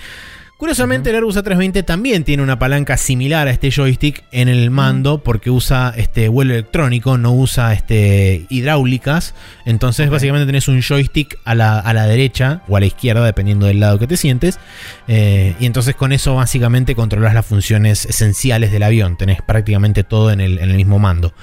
Curiosamente, 0.63 1.11
el 1.11 1.17
Airbus 1.17 1.37
A320 1.39 1.85
también 1.85 2.23
tiene 2.23 2.41
una 2.41 2.57
palanca 2.57 2.97
similar 2.97 3.49
a 3.49 3.51
este 3.51 3.73
joystick 3.73 4.23
en 4.31 4.49
el 4.49 4.71
mando 4.71 5.21
porque 5.25 5.51
usa 5.51 5.93
este 5.97 6.29
vuelo 6.29 6.55
electrónico, 6.55 7.19
no 7.19 7.33
usa 7.33 7.73
este, 7.73 8.47
hidráulicas. 8.49 9.35
Entonces, 9.65 10.09
básicamente 10.09 10.47
tenés 10.47 10.69
un 10.69 10.81
joystick 10.81 11.37
a 11.45 11.57
la, 11.57 11.81
a 11.81 11.93
la 11.93 12.07
derecha 12.07 12.63
o 12.69 12.77
a 12.77 12.81
la 12.81 12.87
izquierda, 12.87 13.25
dependiendo 13.25 13.67
del 13.67 13.81
lado 13.81 13.99
que 13.99 14.07
te 14.07 14.17
sientes. 14.17 14.61
Eh, 15.09 15.57
y 15.59 15.67
entonces, 15.67 15.97
con 15.97 16.13
eso, 16.13 16.37
básicamente 16.37 16.95
controlas 16.95 17.35
las 17.35 17.45
funciones 17.45 18.07
esenciales 18.07 18.71
del 18.71 18.85
avión. 18.85 19.17
Tenés 19.17 19.43
prácticamente 19.43 20.05
todo 20.05 20.31
en 20.31 20.41
el, 20.41 20.59
en 20.61 20.71
el 20.71 20.77
mismo 20.77 21.01
mando. 21.01 21.35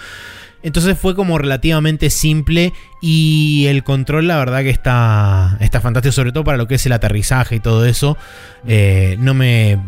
Entonces 0.61 0.97
fue 0.97 1.15
como 1.15 1.37
relativamente 1.37 2.09
simple 2.09 2.73
y 3.01 3.65
el 3.67 3.83
control 3.83 4.27
la 4.27 4.37
verdad 4.37 4.61
que 4.61 4.69
está, 4.69 5.57
está 5.61 5.79
fantástico, 5.79 6.11
sobre 6.11 6.31
todo 6.33 6.43
para 6.43 6.57
lo 6.57 6.67
que 6.67 6.75
es 6.75 6.85
el 6.85 6.91
aterrizaje 6.91 7.55
y 7.55 7.59
todo 7.59 7.85
eso. 7.85 8.17
Eh, 8.67 9.15
no 9.19 9.33
me... 9.33 9.79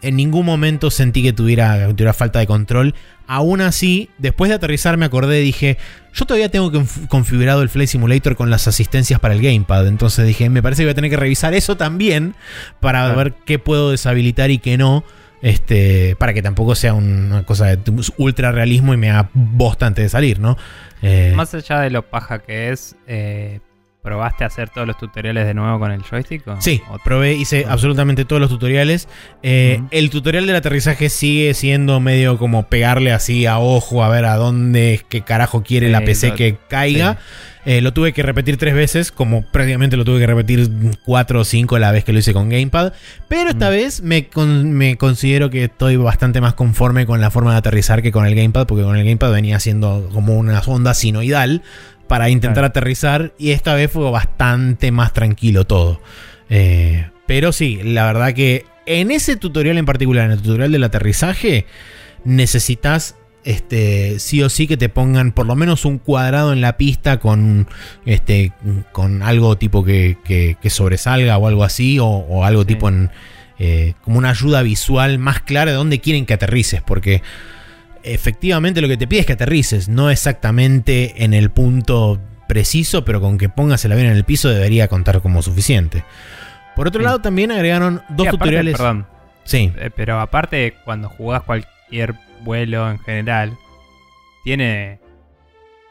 En 0.00 0.16
ningún 0.16 0.46
momento 0.46 0.90
sentí 0.90 1.22
que 1.22 1.34
tuviera, 1.34 1.86
que 1.88 1.92
tuviera 1.92 2.14
falta 2.14 2.38
de 2.38 2.46
control. 2.46 2.94
Aún 3.26 3.60
así, 3.60 4.08
después 4.16 4.48
de 4.48 4.54
aterrizar 4.54 4.96
me 4.96 5.04
acordé 5.04 5.42
y 5.42 5.44
dije, 5.44 5.76
yo 6.14 6.24
todavía 6.24 6.50
tengo 6.50 6.72
conf- 6.72 7.06
configurado 7.08 7.60
el 7.60 7.68
Flight 7.68 7.90
Simulator 7.90 8.36
con 8.36 8.48
las 8.48 8.66
asistencias 8.68 9.20
para 9.20 9.34
el 9.34 9.42
gamepad. 9.42 9.86
Entonces 9.86 10.26
dije, 10.26 10.48
me 10.48 10.62
parece 10.62 10.80
que 10.80 10.86
voy 10.86 10.92
a 10.92 10.94
tener 10.94 11.10
que 11.10 11.18
revisar 11.18 11.52
eso 11.52 11.76
también 11.76 12.34
para 12.80 13.14
ver 13.14 13.34
qué 13.44 13.58
puedo 13.58 13.90
deshabilitar 13.90 14.50
y 14.50 14.58
qué 14.58 14.78
no. 14.78 15.04
Este, 15.42 16.16
para 16.16 16.32
que 16.32 16.42
tampoco 16.42 16.74
sea 16.74 16.94
una 16.94 17.44
cosa 17.44 17.66
de 17.66 17.78
ultra 18.16 18.52
realismo 18.52 18.94
y 18.94 18.96
me 18.96 19.10
haga 19.10 19.30
bosta 19.34 19.86
antes 19.86 20.04
de 20.04 20.08
salir, 20.08 20.40
¿no? 20.40 20.56
Eh, 21.02 21.34
Más 21.36 21.54
allá 21.54 21.80
de 21.80 21.90
lo 21.90 22.02
paja 22.02 22.38
que 22.38 22.70
es, 22.70 22.96
eh, 23.06 23.60
¿Probaste 24.06 24.44
hacer 24.44 24.70
todos 24.70 24.86
los 24.86 24.96
tutoriales 24.98 25.46
de 25.46 25.52
nuevo 25.52 25.80
con 25.80 25.90
el 25.90 26.00
joystick? 26.00 26.44
Sí, 26.60 26.80
probé, 27.02 27.34
hice 27.34 27.66
absolutamente 27.68 28.24
todos 28.24 28.38
los 28.38 28.48
tutoriales. 28.48 29.08
Eh, 29.42 29.82
el 29.90 30.10
tutorial 30.10 30.46
del 30.46 30.54
aterrizaje 30.54 31.08
sigue 31.08 31.54
siendo 31.54 31.98
medio 31.98 32.38
como 32.38 32.68
pegarle 32.68 33.10
así 33.10 33.46
a 33.46 33.58
ojo 33.58 34.04
a 34.04 34.08
ver 34.08 34.26
a 34.26 34.36
dónde, 34.36 35.04
qué 35.08 35.22
carajo 35.22 35.64
quiere 35.64 35.90
la 35.90 36.02
PC 36.02 36.34
que 36.34 36.56
caiga. 36.68 37.18
Eh, 37.66 37.80
lo 37.80 37.92
tuve 37.92 38.12
que 38.12 38.22
repetir 38.22 38.58
tres 38.58 38.74
veces, 38.74 39.10
como 39.10 39.42
prácticamente 39.42 39.96
lo 39.96 40.04
tuve 40.04 40.20
que 40.20 40.26
repetir 40.28 40.70
cuatro 41.04 41.40
o 41.40 41.44
cinco 41.44 41.80
la 41.80 41.90
vez 41.90 42.04
que 42.04 42.12
lo 42.12 42.20
hice 42.20 42.32
con 42.32 42.48
Gamepad. 42.48 42.92
Pero 43.26 43.50
esta 43.50 43.68
vez 43.70 44.02
me, 44.02 44.28
me, 44.36 44.96
considero 44.96 45.50
que 45.50 45.64
estoy 45.64 45.96
bastante 45.96 46.40
más 46.40 46.54
conforme 46.54 47.06
con 47.06 47.20
la 47.20 47.32
forma 47.32 47.50
de 47.50 47.58
aterrizar 47.58 48.02
que 48.02 48.12
con 48.12 48.24
el 48.24 48.36
Gamepad, 48.36 48.68
porque 48.68 48.84
con 48.84 48.96
el 48.96 49.04
Gamepad 49.04 49.32
venía 49.32 49.58
siendo 49.58 50.08
como 50.12 50.36
una 50.36 50.60
onda 50.60 50.94
sinoidal 50.94 51.62
para 52.06 52.30
intentar 52.30 52.64
aterrizar 52.64 53.32
y 53.36 53.50
esta 53.50 53.74
vez 53.74 53.90
fue 53.90 54.08
bastante 54.12 54.92
más 54.92 55.12
tranquilo 55.12 55.64
todo. 55.64 56.00
Eh, 56.48 57.10
pero 57.26 57.50
sí, 57.50 57.80
la 57.82 58.06
verdad 58.06 58.32
que 58.32 58.64
en 58.86 59.10
ese 59.10 59.36
tutorial 59.36 59.76
en 59.76 59.86
particular, 59.86 60.26
en 60.26 60.30
el 60.30 60.40
tutorial 60.40 60.70
del 60.70 60.84
aterrizaje, 60.84 61.66
necesitas 62.24 63.16
este, 63.46 64.18
sí 64.18 64.42
o 64.42 64.50
sí 64.50 64.66
que 64.66 64.76
te 64.76 64.88
pongan 64.88 65.30
por 65.30 65.46
lo 65.46 65.54
menos 65.54 65.84
un 65.84 65.98
cuadrado 65.98 66.52
en 66.52 66.60
la 66.60 66.76
pista 66.76 67.20
con, 67.20 67.68
este, 68.04 68.52
con 68.90 69.22
algo 69.22 69.56
tipo 69.56 69.84
que, 69.84 70.18
que, 70.24 70.68
sobresalga 70.68 71.38
o 71.38 71.46
algo 71.46 71.62
así, 71.62 71.98
o, 72.00 72.44
algo 72.44 72.66
tipo 72.66 72.88
en, 72.88 73.10
eh, 73.60 73.94
como 74.02 74.18
una 74.18 74.30
ayuda 74.30 74.62
visual 74.62 75.20
más 75.20 75.42
clara 75.42 75.70
de 75.70 75.76
dónde 75.76 76.00
quieren 76.00 76.26
que 76.26 76.34
aterrices, 76.34 76.82
porque 76.82 77.22
efectivamente 78.02 78.80
lo 78.80 78.88
que 78.88 78.96
te 78.96 79.06
pide 79.06 79.20
es 79.20 79.26
que 79.26 79.34
aterrices, 79.34 79.88
no 79.88 80.10
exactamente 80.10 81.22
en 81.22 81.32
el 81.32 81.50
punto 81.50 82.20
preciso, 82.48 83.04
pero 83.04 83.20
con 83.20 83.38
que 83.38 83.48
pongas 83.48 83.84
el 83.84 83.92
avión 83.92 84.08
en 84.08 84.16
el 84.16 84.24
piso 84.24 84.48
debería 84.48 84.88
contar 84.88 85.22
como 85.22 85.40
suficiente. 85.40 86.02
Por 86.74 86.88
otro 86.88 87.00
lado, 87.00 87.20
también 87.20 87.52
agregaron 87.52 88.02
dos 88.08 88.28
tutoriales. 88.28 88.76
Perdón. 88.76 89.06
Sí. 89.44 89.72
Eh, 89.78 89.90
pero 89.94 90.18
aparte, 90.20 90.74
cuando 90.84 91.08
jugás 91.08 91.42
cualquier 91.42 92.16
vuelo 92.46 92.90
en 92.90 92.98
general, 93.00 93.58
tiene 94.44 95.00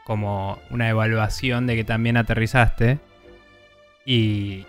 como 0.04 0.58
una 0.70 0.88
evaluación 0.88 1.68
de 1.68 1.76
que 1.76 1.84
también 1.84 2.16
aterrizaste. 2.16 2.98
Y 4.04 4.64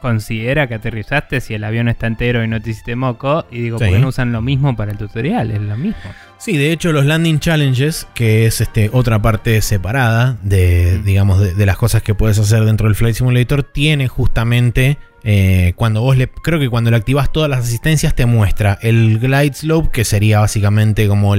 considera 0.00 0.68
que 0.68 0.74
aterrizaste 0.74 1.40
si 1.40 1.54
el 1.54 1.64
avión 1.64 1.88
está 1.88 2.06
entero 2.06 2.42
y 2.42 2.48
no 2.48 2.60
te 2.60 2.70
hiciste 2.70 2.96
moco. 2.96 3.46
Y 3.50 3.62
digo, 3.62 3.78
¿por 3.78 3.88
qué 3.88 3.98
no 3.98 4.08
usan 4.08 4.32
lo 4.32 4.40
mismo 4.40 4.74
para 4.74 4.92
el 4.92 4.98
tutorial? 4.98 5.50
Es 5.50 5.60
lo 5.60 5.76
mismo. 5.76 6.10
Sí, 6.38 6.56
de 6.56 6.70
hecho 6.70 6.92
los 6.92 7.04
landing 7.04 7.40
challenges, 7.40 8.06
que 8.14 8.46
es 8.46 8.60
este, 8.60 8.90
otra 8.92 9.20
parte 9.20 9.60
separada 9.60 10.38
de, 10.42 11.02
digamos, 11.02 11.40
de, 11.40 11.66
las 11.66 11.76
cosas 11.76 12.00
que 12.00 12.14
puedes 12.14 12.38
hacer 12.38 12.64
dentro 12.64 12.86
del 12.86 12.94
Flight 12.94 13.16
Simulator, 13.16 13.64
tiene 13.64 14.06
justamente, 14.06 14.98
eh, 15.24 15.72
cuando 15.74 16.00
vos 16.00 16.16
le, 16.16 16.28
creo 16.28 16.60
que 16.60 16.68
cuando 16.68 16.92
le 16.92 16.96
activas 16.96 17.32
todas 17.32 17.50
las 17.50 17.64
asistencias 17.64 18.14
te 18.14 18.24
muestra 18.24 18.78
el 18.82 19.18
glide 19.18 19.52
slope, 19.52 19.90
que 19.92 20.04
sería 20.04 20.38
básicamente 20.38 21.08
como 21.08 21.34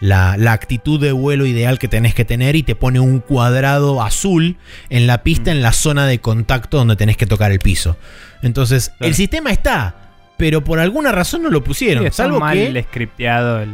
la, 0.00 0.32
actitud 0.52 1.00
de 1.00 1.12
vuelo 1.12 1.46
ideal 1.46 1.78
que 1.78 1.88
tenés 1.88 2.14
que 2.14 2.26
tener 2.26 2.54
y 2.54 2.62
te 2.62 2.74
pone 2.74 3.00
un 3.00 3.20
cuadrado 3.20 4.02
azul 4.02 4.58
en 4.90 5.06
la 5.06 5.22
pista, 5.22 5.52
en 5.52 5.62
la 5.62 5.72
zona 5.72 6.06
de 6.06 6.18
contacto 6.18 6.76
donde 6.76 6.96
tenés 6.96 7.16
que 7.16 7.24
tocar 7.24 7.50
el 7.50 7.60
piso. 7.60 7.96
Entonces, 8.42 8.92
el 9.00 9.14
sistema 9.14 9.52
está, 9.52 10.12
pero 10.36 10.62
por 10.62 10.80
alguna 10.80 11.12
razón 11.12 11.44
no 11.44 11.48
lo 11.48 11.64
pusieron. 11.64 12.12
salvo 12.12 12.40
mal 12.40 12.58
que... 12.58 12.82
scripteado 12.82 13.62
el 13.62 13.70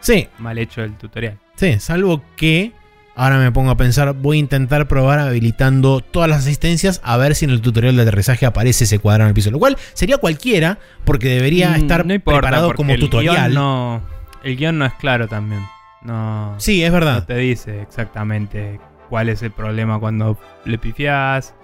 Sí. 0.00 0.28
Mal 0.38 0.58
hecho 0.58 0.82
el 0.82 0.94
tutorial. 0.96 1.38
Sí, 1.56 1.78
salvo 1.80 2.22
que 2.36 2.72
ahora 3.18 3.38
me 3.38 3.50
pongo 3.50 3.70
a 3.70 3.76
pensar, 3.76 4.12
voy 4.14 4.36
a 4.36 4.40
intentar 4.40 4.86
probar 4.86 5.18
habilitando 5.18 6.00
todas 6.00 6.30
las 6.30 6.38
asistencias 6.38 7.00
a 7.02 7.16
ver 7.16 7.34
si 7.34 7.44
en 7.44 7.50
el 7.50 7.60
tutorial 7.60 7.96
de 7.96 8.02
aterrizaje 8.02 8.46
aparece 8.46 8.84
ese 8.84 9.00
cuadrado 9.00 9.26
en 9.26 9.28
el 9.30 9.34
piso. 9.34 9.50
Lo 9.50 9.58
cual 9.58 9.76
sería 9.92 10.18
cualquiera, 10.18 10.78
porque 11.04 11.28
debería 11.28 11.70
mm, 11.70 11.74
estar 11.74 12.06
preparado 12.06 12.74
como 12.74 12.94
tutorial. 12.96 13.52
no, 13.52 14.02
el 14.44 14.56
guion 14.56 14.78
no 14.78 14.86
es 14.86 14.94
claro 14.94 15.26
también. 15.26 15.62
No, 16.02 16.54
sí, 16.58 16.84
es 16.84 16.92
verdad. 16.92 17.16
No 17.16 17.24
te 17.24 17.36
dice 17.36 17.82
exactamente 17.82 18.78
cuál 19.08 19.28
es 19.28 19.42
el 19.42 19.50
problema 19.50 19.98
cuando 19.98 20.38
le 20.64 20.78
pifias 20.78 21.54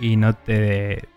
y 0.00 0.16
no 0.16 0.32
te 0.34 1.08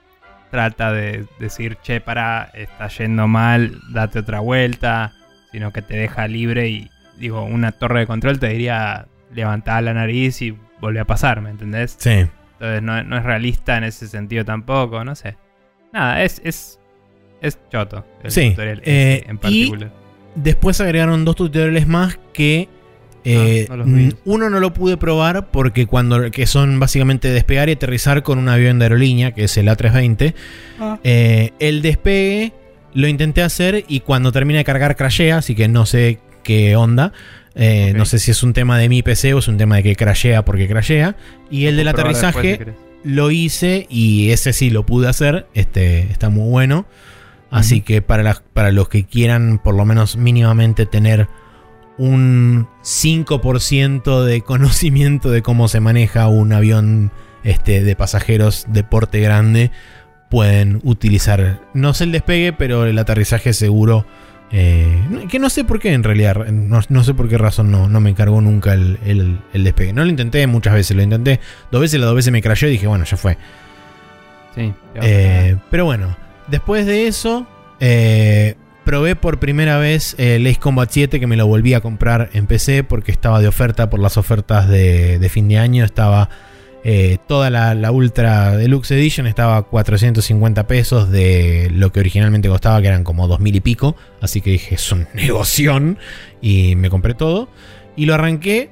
trata 0.51 0.91
de 0.91 1.25
decir, 1.39 1.77
che, 1.81 2.01
para, 2.01 2.51
está 2.53 2.89
yendo 2.89 3.27
mal, 3.29 3.79
date 3.91 4.19
otra 4.19 4.41
vuelta 4.41 5.13
sino 5.55 5.71
que 5.71 5.81
te 5.81 5.95
deja 5.95 6.27
libre 6.27 6.67
y 6.67 6.91
digo, 7.17 7.41
una 7.45 7.71
torre 7.71 8.01
de 8.01 8.07
control 8.07 8.39
te 8.39 8.49
diría 8.49 9.07
levantar 9.33 9.83
la 9.83 9.93
nariz 9.93 10.41
y 10.41 10.53
volver 10.81 11.03
a 11.03 11.05
pasar, 11.05 11.39
¿me 11.39 11.49
entendés? 11.49 11.95
Sí. 11.97 12.27
Entonces 12.59 12.83
no, 12.83 13.17
es 13.17 13.23
realista 13.23 13.77
en 13.77 13.85
ese 13.85 14.09
sentido 14.09 14.43
tampoco, 14.43 15.05
no 15.05 15.15
sé. 15.15 15.37
Nada, 15.93 16.23
es, 16.23 16.41
es, 16.43 16.77
es 17.39 17.57
choto 17.71 18.05
el 18.21 18.31
sí. 18.31 18.49
tutorial 18.49 18.81
eh, 18.83 19.23
en 19.27 19.37
particular. 19.37 19.91
Y 20.35 20.41
después 20.41 20.81
agregaron 20.81 21.23
dos 21.23 21.37
tutoriales 21.37 21.87
más 21.87 22.19
que 22.33 22.67
eh, 23.23 23.69
ah, 23.71 23.85
uno 24.25 24.49
no 24.49 24.59
lo 24.59 24.73
pude 24.73 24.97
probar 24.97 25.51
porque 25.51 25.87
cuando 25.87 26.31
que 26.31 26.47
son 26.47 26.81
básicamente 26.81 27.29
despegar 27.29 27.69
y 27.69 27.71
aterrizar 27.71 28.23
con 28.23 28.39
un 28.39 28.49
avión 28.49 28.77
de 28.77 28.85
aerolínea, 28.85 29.31
que 29.31 29.45
es 29.45 29.55
el 29.55 29.69
A320. 29.69 30.33
Ah. 30.81 30.99
Eh, 31.05 31.53
el 31.59 31.81
despegue 31.81 32.51
lo 32.95 33.07
intenté 33.07 33.43
hacer 33.43 33.83
y 33.87 33.99
cuando 33.99 34.31
termina 34.31 34.57
de 34.57 34.63
cargar 34.63 34.95
crashea, 34.95 35.37
así 35.37 35.53
que 35.53 35.67
no 35.67 35.85
sé 35.85 36.19
qué 36.43 36.75
onda. 36.75 37.11
Eh, 37.53 37.93
no 37.95 38.05
sé 38.05 38.19
si 38.19 38.31
es 38.31 38.41
un 38.41 38.53
tema 38.53 38.77
de 38.77 38.89
mi 38.89 39.03
PC 39.03 39.33
o 39.33 39.39
es 39.39 39.47
un 39.47 39.57
tema 39.57 39.75
de 39.75 39.83
que 39.83 39.95
crashea 39.95 40.43
porque 40.43 40.67
crashea. 40.67 41.15
Y 41.51 41.65
el 41.65 41.75
del 41.77 41.89
aterrizaje 41.89 42.73
lo 43.03 43.31
hice 43.31 43.85
y 43.89 44.31
ese 44.31 44.53
sí 44.53 44.69
lo 44.69 44.85
pude 44.85 45.09
hacer. 45.09 45.45
Este 45.53 46.09
está 46.11 46.29
muy 46.29 46.49
bueno. 46.49 46.85
Así 47.51 47.81
que 47.81 48.01
para, 48.01 48.41
para 48.53 48.71
los 48.71 48.89
que 48.89 49.05
quieran 49.05 49.59
por 49.63 49.75
lo 49.75 49.85
menos 49.85 50.15
mínimamente 50.15 50.85
tener 50.85 51.27
un 51.97 52.67
5% 52.81 54.23
de 54.23 54.41
conocimiento 54.41 55.29
de 55.31 55.41
cómo 55.41 55.67
se 55.67 55.81
maneja 55.81 56.27
un 56.27 56.53
avión 56.53 57.11
este, 57.43 57.83
de 57.83 57.95
pasajeros 57.95 58.65
de 58.69 58.83
porte 58.83 59.19
grande, 59.19 59.71
pueden 60.29 60.81
utilizar. 60.83 61.61
No 61.73 61.93
sé 61.93 62.05
el 62.05 62.11
despegue, 62.11 62.53
pero 62.53 62.85
el 62.85 62.97
aterrizaje 62.97 63.53
seguro. 63.53 64.05
Eh, 64.51 65.25
que 65.29 65.39
no 65.39 65.49
sé 65.49 65.63
por 65.63 65.79
qué 65.79 65.93
en 65.93 66.03
realidad. 66.03 66.45
No, 66.47 67.03
sé 67.03 67.13
por 67.13 67.27
qué 67.27 67.37
razón 67.37 67.71
no, 67.71 67.89
no 67.89 67.99
me 67.99 68.09
encargó 68.09 68.41
nunca 68.41 68.73
el, 68.73 69.39
despegue. 69.53 69.93
No 69.93 70.03
lo 70.03 70.09
intenté 70.09 70.45
muchas 70.47 70.73
veces, 70.73 70.95
lo 70.95 71.03
intenté 71.03 71.39
dos 71.71 71.81
veces, 71.81 71.99
las 71.99 72.07
dos 72.07 72.15
veces 72.15 72.31
me 72.31 72.41
crashó 72.41 72.67
y 72.67 72.71
dije, 72.71 72.87
bueno, 72.87 73.05
ya 73.05 73.17
fue. 73.17 73.37
Sí. 74.55 74.73
Eh, 75.01 75.57
pero 75.69 75.85
bueno, 75.85 76.15
después 76.47 76.85
de 76.85 77.07
eso, 77.07 77.45
eh, 77.79 78.55
probé 78.85 79.15
por 79.15 79.39
primera 79.39 79.77
vez 79.77 80.15
el 80.17 80.47
Ace 80.47 80.59
Combat 80.59 80.89
7 80.89 81.19
que 81.19 81.27
me 81.27 81.35
lo 81.35 81.47
volví 81.47 81.73
a 81.73 81.81
comprar 81.81 82.29
en 82.33 82.47
PC 82.47 82.83
porque 82.83 83.11
estaba 83.11 83.41
de 83.41 83.47
oferta 83.47 83.89
por 83.89 83.99
las 83.99 84.15
ofertas 84.17 84.69
de, 84.69 85.19
de 85.19 85.29
fin 85.29 85.49
de 85.49 85.57
año. 85.57 85.83
Estaba 85.83 86.29
eh, 86.87 87.17
toda 87.27 87.49
la, 87.49 87.91
Ultra 87.91 88.55
Deluxe 88.55 88.91
Edition 88.91 89.25
estaba 89.25 89.57
a 89.57 89.61
450 89.63 90.67
pesos 90.67 91.09
de 91.09 91.71
lo 91.73 91.91
que 91.91 91.99
originalmente 91.99 92.47
costaba, 92.47 92.79
que 92.79 92.87
eran 92.87 93.03
como 93.03 93.27
2000 93.27 93.55
y 93.55 93.59
pico. 93.59 93.95
Así 94.21 94.39
que 94.39 94.51
dije, 94.51 94.75
es 94.75 94.91
un 94.91 95.07
negoción. 95.15 95.97
Y 96.41 96.75
me 96.75 96.91
compré 96.91 97.15
todo. 97.15 97.49
Y 97.95 98.05
lo 98.05 98.13
arranqué. 98.13 98.69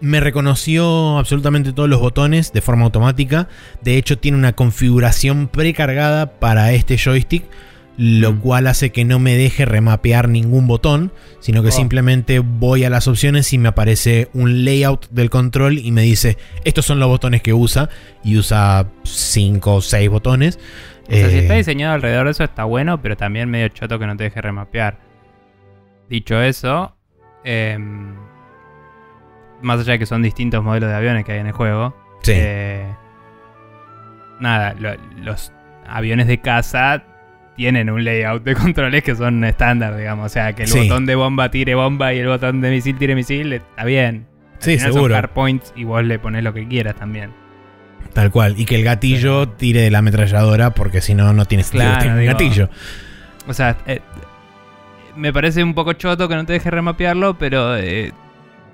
Me 0.00 0.18
reconoció 0.18 1.16
absolutamente 1.16 1.72
todos 1.72 1.88
los 1.88 2.00
botones 2.00 2.52
de 2.52 2.60
forma 2.60 2.84
automática. 2.84 3.48
De 3.80 3.96
hecho, 3.96 4.18
tiene 4.18 4.36
una 4.36 4.54
configuración 4.54 5.46
precargada 5.46 6.40
para 6.40 6.72
este 6.72 6.98
joystick 6.98 7.44
lo 7.96 8.32
mm. 8.32 8.40
cual 8.40 8.66
hace 8.66 8.90
que 8.90 9.04
no 9.04 9.18
me 9.18 9.36
deje 9.36 9.64
remapear 9.64 10.28
ningún 10.28 10.66
botón, 10.66 11.12
sino 11.40 11.62
que 11.62 11.68
oh. 11.68 11.72
simplemente 11.72 12.40
voy 12.40 12.84
a 12.84 12.90
las 12.90 13.06
opciones 13.08 13.52
y 13.52 13.58
me 13.58 13.68
aparece 13.68 14.28
un 14.34 14.64
layout 14.64 15.08
del 15.10 15.30
control 15.30 15.78
y 15.78 15.92
me 15.92 16.02
dice, 16.02 16.36
estos 16.64 16.84
son 16.86 16.98
los 16.98 17.08
botones 17.08 17.42
que 17.42 17.52
usa, 17.52 17.88
y 18.22 18.36
usa 18.36 18.88
5 19.04 19.74
o 19.74 19.80
6 19.80 20.10
botones. 20.10 20.58
O 21.06 21.12
sea, 21.12 21.28
si 21.28 21.38
está 21.38 21.54
eh, 21.54 21.58
diseñado 21.58 21.94
alrededor 21.94 22.24
de 22.24 22.30
eso 22.32 22.44
está 22.44 22.64
bueno, 22.64 23.00
pero 23.00 23.16
también 23.16 23.50
medio 23.50 23.68
choto 23.68 23.98
que 23.98 24.06
no 24.06 24.16
te 24.16 24.24
deje 24.24 24.40
remapear. 24.40 24.98
Dicho 26.08 26.40
eso, 26.40 26.96
em, 27.44 28.14
más 29.62 29.80
allá 29.80 29.92
de 29.92 29.98
que 29.98 30.06
son 30.06 30.22
distintos 30.22 30.64
modelos 30.64 30.88
de 30.88 30.96
aviones 30.96 31.24
que 31.24 31.32
hay 31.32 31.38
en 31.40 31.46
el 31.46 31.52
juego, 31.52 31.94
eh, 32.26 32.86
nada, 34.40 34.74
los 35.18 35.52
aviones 35.86 36.26
de 36.26 36.40
casa 36.40 37.04
tienen 37.56 37.90
un 37.90 38.04
layout 38.04 38.42
de 38.44 38.54
controles 38.54 39.02
que 39.02 39.14
son 39.14 39.44
estándar, 39.44 39.96
digamos. 39.96 40.26
O 40.26 40.28
sea, 40.28 40.52
que 40.54 40.64
el 40.64 40.70
botón 40.72 41.06
de 41.06 41.14
bomba 41.14 41.50
tire 41.50 41.74
bomba 41.74 42.12
y 42.14 42.18
el 42.18 42.28
botón 42.28 42.60
de 42.60 42.70
misil 42.70 42.96
tire 42.98 43.14
misil, 43.14 43.52
está 43.52 43.84
bien. 43.84 44.26
sí, 44.58 44.78
seguro. 44.78 45.14
Son 45.14 45.30
points 45.34 45.72
y 45.76 45.84
vos 45.84 46.02
le 46.04 46.18
pones 46.18 46.42
lo 46.42 46.52
que 46.52 46.66
quieras 46.66 46.94
también. 46.96 47.30
Tal 48.12 48.30
cual. 48.30 48.54
Y 48.58 48.64
que 48.64 48.76
el 48.76 48.84
gatillo 48.84 49.48
tire 49.48 49.80
de 49.80 49.90
la 49.90 49.98
ametralladora 49.98 50.70
porque 50.70 51.00
si 51.00 51.14
no, 51.14 51.32
no 51.32 51.44
tienes 51.46 51.70
claro, 51.70 52.14
gatillo. 52.24 52.68
O 53.48 53.52
sea, 53.52 53.76
eh, 53.86 54.00
me 55.16 55.32
parece 55.32 55.62
un 55.62 55.74
poco 55.74 55.92
choto 55.94 56.28
que 56.28 56.34
no 56.34 56.44
te 56.46 56.52
deje 56.54 56.70
remapearlo, 56.70 57.36
pero 57.38 57.76
eh, 57.76 58.12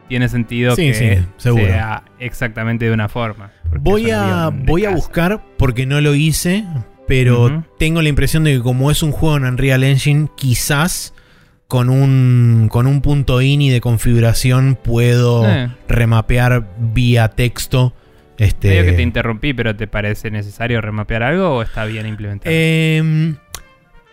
tiene 0.09 0.29
sentido 0.29 0.75
Sí, 0.77 0.89
que 0.89 0.95
sí, 0.95 1.27
seguro. 1.39 1.65
sea 1.67 2.03
exactamente 2.19 2.85
de 2.85 2.93
una 2.93 3.09
forma. 3.09 3.51
Voy 3.81 4.11
a, 4.11 4.51
voy 4.53 4.85
a 4.85 4.91
buscar, 4.91 5.41
porque 5.57 5.87
no 5.87 6.01
lo 6.01 6.15
hice, 6.15 6.65
pero 7.11 7.65
tengo 7.77 8.03
la 8.03 8.09
impresión 8.09 8.45
de 8.45 8.53
que 8.55 8.61
como 8.61 8.91
es 8.91 9.03
un 9.03 9.11
juego 9.11 9.37
en 9.37 9.45
Unreal 9.45 9.83
Engine, 9.83 10.29
quizás 10.37 11.13
con 11.67 11.89
un, 11.91 12.69
con 12.71 12.87
un 12.87 13.01
punto 13.01 13.43
ini 13.43 13.69
de 13.69 13.81
configuración 13.81 14.79
puedo 14.81 15.45
Eh. 15.49 15.69
remapear 15.89 16.69
vía 16.79 17.29
texto. 17.29 17.93
Este, 18.39 18.69
Medio 18.69 18.85
que 18.85 18.93
te 18.93 19.03
interrumpí, 19.03 19.53
pero 19.55 19.75
¿te 19.77 19.87
parece 19.89 20.31
necesario 20.31 20.81
remapear 20.81 21.23
algo 21.25 21.57
o 21.57 21.63
está 21.63 21.85
bien 21.85 22.07
implementado? 22.07 22.55
Em, 22.55 23.37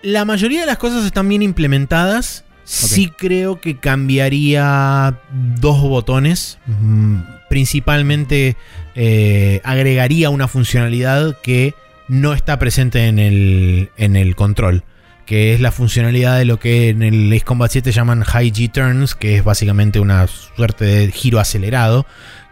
la 0.01 0.25
mayoría 0.25 0.61
de 0.61 0.65
las 0.65 0.77
cosas 0.77 1.05
están 1.05 1.29
bien 1.29 1.43
implementadas. 1.43 2.45
Sí 2.63 3.11
creo 3.15 3.61
que 3.61 3.77
cambiaría 3.77 5.19
dos 5.59 5.79
botones. 5.81 6.57
Mm, 6.65 7.17
Principalmente 7.47 8.57
eh, 8.95 9.61
agregaría 9.63 10.29
una 10.29 10.47
funcionalidad 10.49 11.37
que 11.41 11.73
no 12.07 12.33
está 12.33 12.57
presente 12.59 13.07
en 13.07 13.19
el, 13.19 13.89
en 13.97 14.15
el 14.15 14.35
control. 14.35 14.83
Que 15.25 15.53
es 15.53 15.59
la 15.59 15.71
funcionalidad 15.73 16.37
de 16.37 16.45
lo 16.45 16.57
que 16.57 16.87
en 16.87 17.03
el 17.03 17.29
Ace 17.33 17.41
Combat 17.43 17.69
7 17.69 17.91
llaman 17.91 18.23
High 18.23 18.51
G 18.51 18.71
Turns, 18.71 19.13
que 19.13 19.35
es 19.35 19.43
básicamente 19.43 19.99
una 19.99 20.25
suerte 20.27 20.85
de 20.85 21.11
giro 21.11 21.39
acelerado. 21.39 22.05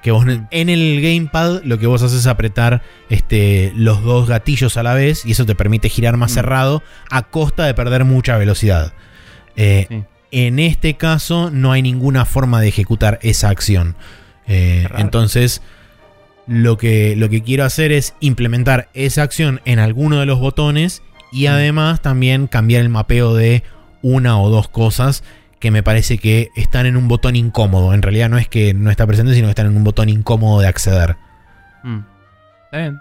Que 0.04 0.12
vos 0.12 0.26
en 0.52 0.70
el 0.70 1.02
gamepad 1.02 1.64
lo 1.64 1.80
que 1.80 1.88
vos 1.88 2.04
haces 2.04 2.20
es 2.20 2.28
apretar 2.28 2.84
este, 3.10 3.72
los 3.76 4.04
dos 4.04 4.28
gatillos 4.28 4.76
a 4.78 4.84
la 4.84 4.94
vez 4.94 5.26
y 5.26 5.32
eso 5.32 5.46
te 5.46 5.56
permite 5.56 5.88
girar 5.90 6.18
más 6.18 6.32
Mm. 6.32 6.36
cerrado 6.36 6.84
a 7.10 7.24
costa 7.24 7.66
de 7.66 7.74
perder 7.74 8.04
mucha 8.04 8.38
velocidad. 8.38 8.94
Eh, 9.56 9.88
Sí. 9.90 10.04
En 10.32 10.60
este 10.60 10.96
caso 10.98 11.50
no 11.52 11.72
hay 11.72 11.82
ninguna 11.82 12.26
forma 12.26 12.60
de 12.60 12.68
ejecutar 12.68 13.20
esa 13.22 13.50
acción. 13.50 13.96
Eh, 14.48 14.86
entonces 14.98 15.62
lo 16.48 16.78
que, 16.78 17.16
lo 17.16 17.30
que 17.30 17.42
quiero 17.42 17.64
hacer 17.64 17.92
es 17.92 18.14
implementar 18.20 18.90
esa 18.94 19.24
acción 19.24 19.62
en 19.66 19.80
alguno 19.80 20.20
de 20.20 20.26
los 20.26 20.40
botones 20.40 21.02
y 21.32 21.46
Mm. 21.46 21.52
además 21.52 22.02
también 22.02 22.48
cambiar 22.48 22.82
el 22.82 22.90
mapeo 22.90 23.34
de 23.34 23.64
una 24.02 24.40
o 24.40 24.50
dos 24.50 24.68
cosas 24.68 25.24
que 25.60 25.72
me 25.72 25.82
parece 25.82 26.18
que 26.20 26.50
están 26.56 26.86
en 26.86 26.96
un 26.98 27.08
botón 27.08 27.36
incómodo. 27.36 27.94
En 27.94 28.02
realidad 28.04 28.30
no 28.30 28.38
es 28.38 28.48
que 28.48 28.74
no 28.74 28.92
está 28.92 29.08
presente, 29.08 29.34
sino 29.34 29.48
que 29.48 29.52
están 29.52 29.66
en 29.68 29.76
un 29.78 29.84
botón 29.84 30.10
incómodo 30.10 30.60
de 30.62 30.68
acceder. 30.68 31.16
Mm. 31.84 32.00
Está 32.66 32.78
bien. 32.78 33.00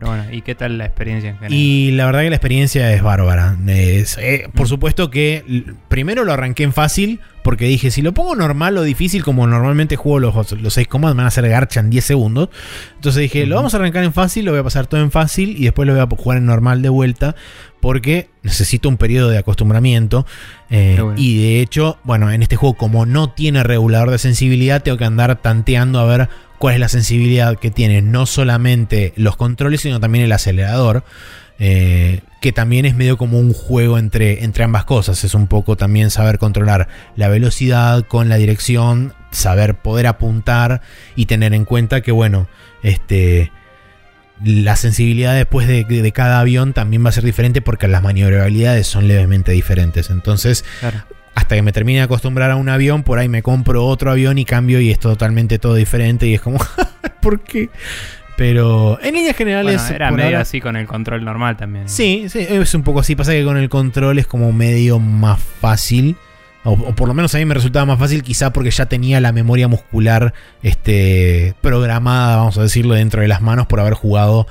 Pero 0.00 0.12
bueno, 0.12 0.32
¿y 0.32 0.40
qué 0.40 0.54
tal 0.54 0.78
la 0.78 0.86
experiencia 0.86 1.28
en 1.28 1.36
general? 1.36 1.52
Y 1.52 1.90
la 1.90 2.06
verdad 2.06 2.22
que 2.22 2.30
la 2.30 2.36
experiencia 2.36 2.90
es 2.94 3.02
bárbara. 3.02 3.58
Es, 3.66 4.16
eh, 4.16 4.48
por 4.54 4.66
supuesto 4.66 5.10
que 5.10 5.44
primero 5.88 6.24
lo 6.24 6.32
arranqué 6.32 6.62
en 6.62 6.72
fácil, 6.72 7.20
porque 7.42 7.66
dije, 7.66 7.90
si 7.90 8.00
lo 8.00 8.14
pongo 8.14 8.34
normal 8.34 8.78
o 8.78 8.82
difícil, 8.82 9.22
como 9.22 9.46
normalmente 9.46 9.96
juego 9.96 10.18
los, 10.18 10.52
los 10.52 10.72
6 10.72 10.88
comandos, 10.88 11.16
me 11.16 11.18
van 11.18 11.26
a 11.26 11.28
hacer 11.28 11.46
garcha 11.46 11.80
en 11.80 11.90
10 11.90 12.02
segundos. 12.02 12.48
Entonces 12.94 13.20
dije, 13.20 13.44
lo 13.44 13.56
vamos 13.56 13.74
a 13.74 13.76
arrancar 13.76 14.02
en 14.02 14.14
fácil, 14.14 14.46
lo 14.46 14.52
voy 14.52 14.60
a 14.60 14.64
pasar 14.64 14.86
todo 14.86 15.02
en 15.02 15.10
fácil 15.10 15.54
y 15.58 15.64
después 15.64 15.86
lo 15.86 15.92
voy 15.92 16.00
a 16.00 16.06
jugar 16.06 16.38
en 16.38 16.46
normal 16.46 16.80
de 16.80 16.88
vuelta, 16.88 17.36
porque 17.80 18.30
necesito 18.42 18.88
un 18.88 18.96
periodo 18.96 19.28
de 19.28 19.36
acostumbramiento. 19.36 20.24
Eh, 20.70 20.96
bueno. 20.98 21.18
y 21.18 21.42
de 21.42 21.60
hecho, 21.60 21.98
bueno, 22.04 22.30
en 22.30 22.40
este 22.42 22.56
juego, 22.56 22.74
como 22.74 23.04
no 23.04 23.28
tiene 23.28 23.64
regulador 23.64 24.10
de 24.10 24.18
sensibilidad, 24.18 24.82
tengo 24.82 24.96
que 24.96 25.04
andar 25.04 25.42
tanteando 25.42 26.00
a 26.00 26.06
ver 26.06 26.30
cuál 26.60 26.74
es 26.74 26.80
la 26.80 26.90
sensibilidad 26.90 27.58
que 27.58 27.70
tienen 27.70 28.12
no 28.12 28.26
solamente 28.26 29.14
los 29.16 29.34
controles, 29.34 29.80
sino 29.80 29.98
también 29.98 30.26
el 30.26 30.32
acelerador. 30.32 31.04
eh, 31.62 32.20
que 32.40 32.52
también 32.52 32.86
es 32.86 32.94
medio 32.94 33.18
como 33.18 33.38
un 33.38 33.52
juego 33.52 33.98
entre, 33.98 34.44
entre 34.44 34.64
ambas 34.64 34.84
cosas. 34.84 35.24
Es 35.24 35.34
un 35.34 35.46
poco 35.46 35.76
también 35.76 36.10
saber 36.10 36.38
controlar 36.38 36.88
la 37.16 37.28
velocidad 37.28 38.06
con 38.06 38.30
la 38.30 38.36
dirección, 38.36 39.12
saber 39.30 39.74
poder 39.74 40.06
apuntar 40.06 40.80
y 41.16 41.26
tener 41.26 41.52
en 41.52 41.64
cuenta 41.64 42.00
que, 42.00 42.12
bueno, 42.12 42.48
este. 42.82 43.52
La 44.42 44.76
sensibilidad 44.76 45.34
después 45.34 45.68
de, 45.68 46.12
cada 46.14 46.40
avión 46.40 46.72
también 46.72 47.04
va 47.04 47.10
a 47.10 47.12
ser 47.12 47.24
diferente 47.24 47.60
porque 47.60 47.88
las 47.88 48.02
maniobrabilidades 48.02 48.86
son 48.86 49.06
levemente 49.06 49.52
diferentes. 49.52 50.08
Entonces. 50.08 50.64
Hasta 51.40 51.56
que 51.56 51.62
me 51.62 51.72
termine 51.72 51.98
de 51.98 52.04
acostumbrar 52.04 52.50
a 52.50 52.56
un 52.56 52.68
avión, 52.68 53.02
por 53.02 53.18
ahí 53.18 53.28
me 53.28 53.42
compro 53.42 53.84
otro 53.86 54.10
avión 54.10 54.38
y 54.38 54.44
cambio 54.44 54.80
y 54.80 54.90
es 54.90 54.98
totalmente 54.98 55.58
todo 55.58 55.74
diferente 55.74 56.26
y 56.26 56.34
es 56.34 56.40
como, 56.40 56.58
¿por 57.22 57.40
qué? 57.40 57.68
Pero 58.36 58.98
en 59.02 59.14
líneas 59.14 59.36
generales... 59.36 59.80
Bueno, 59.82 59.94
era 59.96 60.10
medio 60.10 60.24
ahora- 60.26 60.40
así 60.40 60.60
con 60.60 60.76
el 60.76 60.86
control 60.86 61.24
normal 61.24 61.56
también. 61.56 61.88
Sí, 61.88 62.26
sí, 62.28 62.38
es 62.48 62.74
un 62.74 62.82
poco 62.82 63.00
así. 63.00 63.14
Pasa 63.14 63.32
que 63.32 63.44
con 63.44 63.56
el 63.58 63.68
control 63.68 64.18
es 64.18 64.26
como 64.26 64.50
medio 64.52 64.98
más 64.98 65.38
fácil. 65.60 66.16
O, 66.64 66.72
o 66.72 66.94
por 66.94 67.08
lo 67.08 67.14
menos 67.14 67.34
a 67.34 67.38
mí 67.38 67.44
me 67.44 67.54
resultaba 67.54 67.84
más 67.86 67.98
fácil, 67.98 68.22
quizá 68.22 68.52
porque 68.52 68.70
ya 68.70 68.86
tenía 68.86 69.20
la 69.20 69.32
memoria 69.32 69.66
muscular 69.68 70.32
este, 70.62 71.54
programada, 71.60 72.36
vamos 72.36 72.56
a 72.58 72.62
decirlo, 72.62 72.94
dentro 72.94 73.20
de 73.22 73.28
las 73.28 73.40
manos 73.42 73.66
por 73.66 73.80
haber 73.80 73.94
jugado 73.94 74.46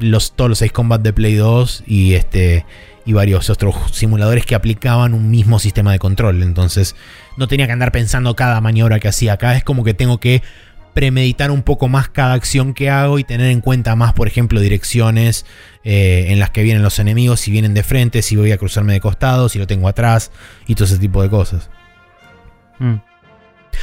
los, 0.00 0.32
todos 0.32 0.48
los 0.48 0.58
6 0.58 0.72
Combat 0.72 1.00
de 1.00 1.12
Play 1.12 1.34
2 1.34 1.84
y, 1.86 2.14
este, 2.14 2.64
y 3.08 3.14
varios 3.14 3.48
otros 3.48 3.74
simuladores 3.90 4.44
que 4.44 4.54
aplicaban 4.54 5.14
un 5.14 5.30
mismo 5.30 5.58
sistema 5.58 5.92
de 5.92 5.98
control. 5.98 6.42
Entonces 6.42 6.94
no 7.38 7.48
tenía 7.48 7.64
que 7.64 7.72
andar 7.72 7.90
pensando 7.90 8.36
cada 8.36 8.60
maniobra 8.60 9.00
que 9.00 9.08
hacía. 9.08 9.32
Acá 9.32 9.56
es 9.56 9.64
como 9.64 9.82
que 9.82 9.94
tengo 9.94 10.20
que 10.20 10.42
premeditar 10.92 11.50
un 11.50 11.62
poco 11.62 11.88
más 11.88 12.10
cada 12.10 12.34
acción 12.34 12.74
que 12.74 12.90
hago 12.90 13.18
y 13.18 13.24
tener 13.24 13.50
en 13.50 13.62
cuenta 13.62 13.96
más, 13.96 14.12
por 14.12 14.28
ejemplo, 14.28 14.60
direcciones 14.60 15.46
eh, 15.84 16.26
en 16.28 16.38
las 16.38 16.50
que 16.50 16.62
vienen 16.62 16.82
los 16.82 16.98
enemigos, 16.98 17.40
si 17.40 17.50
vienen 17.50 17.72
de 17.72 17.82
frente, 17.82 18.20
si 18.20 18.36
voy 18.36 18.52
a 18.52 18.58
cruzarme 18.58 18.92
de 18.92 19.00
costado, 19.00 19.48
si 19.48 19.58
lo 19.58 19.66
tengo 19.66 19.88
atrás 19.88 20.30
y 20.66 20.74
todo 20.74 20.84
ese 20.84 20.98
tipo 20.98 21.22
de 21.22 21.30
cosas. 21.30 21.70
Mm. 22.78 22.96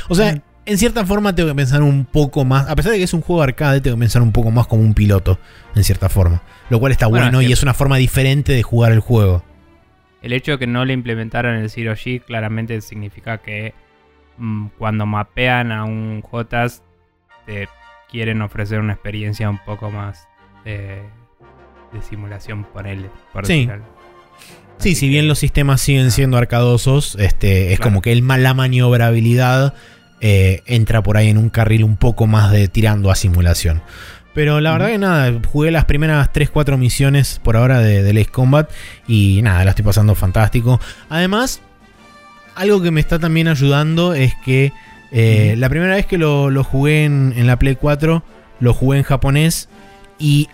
O 0.08 0.14
sea, 0.14 0.36
Mm. 0.36 0.42
en 0.68 0.78
cierta 0.78 1.04
forma 1.04 1.34
tengo 1.34 1.50
que 1.50 1.56
pensar 1.56 1.82
un 1.82 2.06
poco 2.06 2.46
más, 2.46 2.70
a 2.70 2.76
pesar 2.76 2.92
de 2.92 3.00
que 3.00 3.06
es 3.06 3.14
un 3.16 3.22
juego 3.22 3.42
arcade, 3.42 3.82
tengo 3.82 3.98
que 3.98 4.02
pensar 4.02 4.22
un 4.22 4.32
poco 4.32 4.52
más 4.52 4.68
como 4.68 4.84
un 4.84 4.94
piloto, 4.94 5.40
en 5.76 5.84
cierta 5.84 6.10
forma. 6.10 6.44
Lo 6.70 6.80
cual 6.80 6.92
está 6.92 7.08
Bueno, 7.08 7.26
bueno, 7.26 7.40
es 7.40 7.46
que- 7.46 7.50
y 7.50 7.54
es 7.54 7.64
una 7.64 7.74
forma 7.74 7.98
diferente 7.98 8.54
de 8.54 8.64
jugar 8.64 8.92
el 8.92 9.00
juego. 9.00 9.44
El 10.22 10.34
hecho 10.34 10.54
de 10.54 10.58
que 10.60 10.68
no 10.68 10.84
le 10.86 10.94
implementaron 10.94 11.56
el 11.56 11.70
Zero 11.70 11.94
G 11.94 12.24
claramente 12.24 12.82
significa 12.82 13.38
que 13.40 13.74
mm, 14.38 14.68
cuando 14.78 15.06
mapean 15.06 15.72
a 15.72 15.86
un 15.86 16.22
JOTAS 16.22 16.82
te 17.46 17.70
quieren 18.12 18.42
ofrecer 18.42 18.80
una 18.80 18.94
experiencia 18.94 19.50
un 19.50 19.60
poco 19.64 19.92
más 19.92 20.28
de 20.66 22.02
simulación, 22.02 22.64
por 22.66 22.86
Sí. 23.46 23.54
decir 23.54 23.72
algo. 23.72 23.86
Sí, 24.78 24.90
Así 24.92 24.96
si 24.96 25.06
que- 25.06 25.10
bien 25.12 25.28
los 25.30 25.40
sistemas 25.40 25.80
siguen 25.80 26.12
siendo 26.12 26.38
arcadosos, 26.38 27.16
este, 27.20 27.72
es 27.72 27.78
Claro. 27.80 27.92
como 27.92 28.02
que 28.02 28.12
el, 28.12 28.28
la 28.28 28.54
maniobrabilidad 28.54 29.74
eh, 30.22 30.62
entra 30.66 31.04
por 31.04 31.18
ahí 31.18 31.30
en 31.30 31.38
un 31.38 31.50
carril 31.50 31.84
un 31.84 31.98
poco 31.98 32.26
más 32.26 32.50
de 32.52 32.68
tirando 32.68 33.12
a 33.12 33.16
simulación. 33.16 33.82
Pero 34.36 34.60
la 34.60 34.74
verdad 34.74 34.88
que 34.90 34.98
nada, 34.98 35.34
jugué 35.48 35.72
las 35.72 35.86
primeras 35.86 36.32
3-4 36.34 36.78
misiones 36.78 37.40
por 37.42 37.56
ahora 37.56 37.80
de, 37.80 38.04
de 38.04 38.26
Combat 38.26 38.70
y 39.08 39.40
nada, 39.42 39.64
la 39.64 39.70
estoy 39.70 39.86
pasando 39.86 40.14
fantástico. 40.14 40.80
Además, 41.10 41.62
algo 42.54 42.82
que 42.82 42.92
me 42.92 43.00
está 43.00 43.18
también 43.18 43.48
ayudando 43.48 44.14
es 44.14 44.34
que 44.44 44.74
eh, 45.14 45.56
la 45.58 45.70
primera 45.70 45.96
vez 45.96 46.06
que 46.06 46.18
lo, 46.18 46.50
lo 46.50 46.66
jugué 46.66 47.06
en, 47.06 47.34
en 47.38 47.48
la 47.48 47.58
Play 47.58 47.78
4, 47.78 48.24
lo 48.60 48.74
jugué 48.74 48.98
en 48.98 49.04
japonés 49.06 49.70
y 50.20 50.50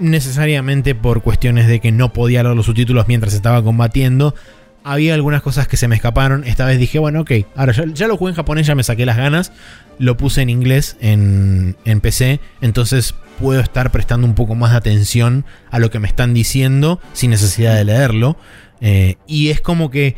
necesariamente 0.00 0.96
por 0.96 1.22
cuestiones 1.22 1.68
de 1.68 1.78
que 1.78 1.92
no 1.92 2.12
podía 2.12 2.42
leer 2.42 2.56
los 2.56 2.66
subtítulos 2.66 3.06
mientras 3.06 3.32
estaba 3.32 3.62
combatiendo. 3.62 4.34
Había 4.82 5.14
algunas 5.14 5.42
cosas 5.42 5.68
que 5.68 5.76
se 5.76 5.86
me 5.86 5.94
escaparon. 5.94 6.42
Esta 6.44 6.64
vez 6.64 6.80
dije, 6.80 6.98
bueno, 6.98 7.20
ok, 7.20 7.30
ahora 7.54 7.72
ya, 7.72 7.84
ya 7.86 8.08
lo 8.08 8.16
jugué 8.16 8.30
en 8.30 8.36
japonés, 8.36 8.66
ya 8.66 8.74
me 8.74 8.82
saqué 8.82 9.06
las 9.06 9.18
ganas. 9.18 9.52
Lo 10.00 10.16
puse 10.16 10.42
en 10.42 10.50
inglés 10.50 10.96
en, 11.00 11.76
en 11.84 12.00
PC. 12.00 12.40
Entonces 12.60 13.14
puedo 13.38 13.60
estar 13.60 13.92
prestando 13.92 14.26
un 14.26 14.34
poco 14.34 14.54
más 14.54 14.72
de 14.72 14.78
atención 14.78 15.44
a 15.70 15.78
lo 15.78 15.90
que 15.90 15.98
me 16.00 16.08
están 16.08 16.34
diciendo 16.34 17.00
sin 17.12 17.30
necesidad 17.30 17.76
de 17.76 17.84
leerlo. 17.84 18.36
Eh, 18.80 19.16
y 19.26 19.50
es 19.50 19.60
como 19.60 19.90
que 19.90 20.16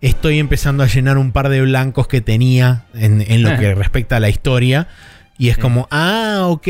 estoy 0.00 0.38
empezando 0.38 0.82
a 0.82 0.86
llenar 0.86 1.18
un 1.18 1.32
par 1.32 1.48
de 1.50 1.60
blancos 1.60 2.08
que 2.08 2.20
tenía 2.20 2.86
en, 2.94 3.22
en 3.26 3.42
lo 3.42 3.56
que 3.58 3.74
respecta 3.74 4.16
a 4.16 4.20
la 4.20 4.28
historia. 4.30 4.88
Y 5.36 5.50
es 5.50 5.54
Sí. 5.56 5.60
como, 5.60 5.86
ah, 5.92 6.46
ok, 6.48 6.66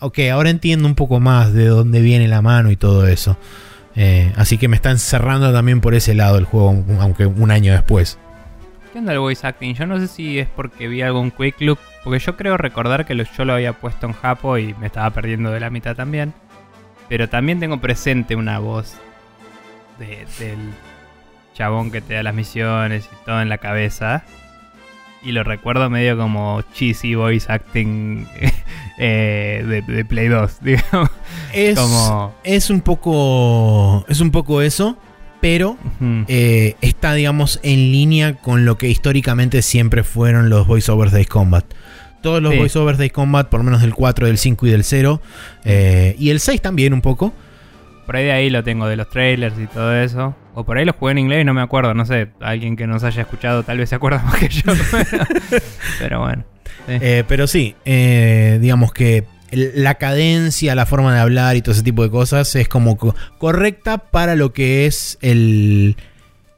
ok, 0.00 0.18
ahora 0.32 0.50
entiendo 0.50 0.86
un 0.86 0.94
poco 0.94 1.20
más 1.20 1.54
de 1.54 1.66
dónde 1.66 2.00
viene 2.02 2.28
la 2.28 2.42
mano 2.42 2.70
y 2.70 2.76
todo 2.76 3.06
eso. 3.06 3.38
Eh, 3.96 4.32
así 4.36 4.58
que 4.58 4.68
me 4.68 4.76
están 4.76 4.98
cerrando 4.98 5.52
también 5.52 5.80
por 5.80 5.94
ese 5.94 6.14
lado 6.14 6.36
el 6.38 6.44
juego, 6.44 6.84
aunque 7.00 7.24
un 7.26 7.50
año 7.50 7.72
después. 7.72 8.18
¿Qué 9.00 9.04
onda 9.04 9.14
el 9.14 9.18
voice 9.20 9.46
acting? 9.46 9.72
Yo 9.72 9.86
no 9.86 9.98
sé 9.98 10.08
si 10.08 10.38
es 10.38 10.46
porque 10.48 10.86
vi 10.86 11.00
algún 11.00 11.30
quick 11.30 11.58
look, 11.62 11.78
porque 12.04 12.18
yo 12.18 12.36
creo 12.36 12.58
recordar 12.58 13.06
que 13.06 13.14
lo- 13.14 13.24
yo 13.24 13.46
lo 13.46 13.54
había 13.54 13.72
puesto 13.72 14.06
en 14.06 14.12
Japo 14.12 14.58
y 14.58 14.74
me 14.74 14.88
estaba 14.88 15.08
perdiendo 15.08 15.50
de 15.50 15.58
la 15.58 15.70
mitad 15.70 15.96
también. 15.96 16.34
Pero 17.08 17.26
también 17.26 17.58
tengo 17.60 17.80
presente 17.80 18.36
una 18.36 18.58
voz 18.58 18.96
de- 19.98 20.26
del 20.38 20.58
chabón 21.54 21.90
que 21.90 22.02
te 22.02 22.12
da 22.12 22.22
las 22.22 22.34
misiones 22.34 23.08
y 23.10 23.24
todo 23.24 23.40
en 23.40 23.48
la 23.48 23.56
cabeza. 23.56 24.22
Y 25.22 25.32
lo 25.32 25.44
recuerdo 25.44 25.88
medio 25.88 26.18
como 26.18 26.60
cheesy 26.74 27.14
voice 27.14 27.50
acting 27.50 28.26
eh, 28.98 29.64
de, 29.66 29.80
de 29.80 30.04
Play 30.04 30.28
2, 30.28 30.58
digamos. 30.60 31.08
Es, 31.54 31.78
Como- 31.78 32.34
es 32.44 32.68
un 32.68 32.82
poco. 32.82 34.04
Es 34.10 34.20
un 34.20 34.30
poco 34.30 34.60
eso. 34.60 34.98
Pero 35.40 35.76
eh, 36.28 36.74
está, 36.80 37.14
digamos, 37.14 37.60
en 37.62 37.92
línea 37.92 38.34
con 38.34 38.64
lo 38.64 38.76
que 38.78 38.88
históricamente 38.88 39.62
siempre 39.62 40.02
fueron 40.04 40.50
los 40.50 40.66
voiceovers 40.66 41.12
de 41.12 41.20
Ace 41.20 41.28
Combat. 41.28 41.64
Todos 42.22 42.42
los 42.42 42.52
Sí. 42.52 42.58
voiceovers 42.58 42.98
de 42.98 43.04
Ace 43.06 43.12
Combat, 43.12 43.48
por 43.48 43.60
lo 43.60 43.64
menos 43.64 43.80
del 43.80 43.94
4, 43.94 44.26
del 44.26 44.36
5 44.38 44.66
y 44.66 44.70
del 44.70 44.84
0, 44.84 45.22
eh, 45.64 46.14
y 46.18 46.30
el 46.30 46.40
6 46.40 46.60
también 46.60 46.92
un 46.92 47.00
poco, 47.00 47.32
Por 48.06 48.16
ahí 48.16 48.24
de 48.24 48.32
ahí 48.32 48.50
lo 48.50 48.64
tengo 48.64 48.88
de 48.88 48.96
los 48.96 49.08
trailers 49.08 49.56
y 49.58 49.66
todo 49.68 49.94
eso. 49.94 50.34
O 50.54 50.64
por 50.64 50.76
ahí 50.78 50.84
lo 50.84 50.92
jugué 50.92 51.12
en 51.12 51.18
inglés 51.18 51.42
y 51.42 51.44
no 51.44 51.54
me 51.54 51.60
acuerdo. 51.62 51.94
No 51.94 52.04
sé, 52.04 52.26
alguien 52.40 52.74
que 52.76 52.88
nos 52.88 53.04
haya 53.04 53.22
escuchado 53.22 53.62
tal 53.62 53.78
vez 53.78 53.88
se 53.88 53.94
acuerda 53.94 54.20
más 54.24 54.34
que 54.36 54.48
yo. 54.48 54.72
Pero 56.00 56.18
bueno. 56.20 56.42
sí. 56.88 56.92
Eh, 57.00 57.24
pero 57.28 57.46
sí, 57.46 57.76
digamos 57.84 58.92
que 58.92 59.24
la 59.52 59.94
cadencia, 59.96 60.74
la 60.74 60.86
forma 60.86 61.14
de 61.14 61.20
hablar 61.20 61.56
y 61.56 61.62
todo 61.62 61.72
ese 61.72 61.82
tipo 61.82 62.02
de 62.02 62.10
cosas 62.10 62.54
es 62.56 62.68
como 62.68 62.96
co- 62.96 63.14
correcta 63.38 63.98
para 63.98 64.36
lo 64.36 64.52
que 64.52 64.86
es 64.86 65.18
el, 65.22 65.96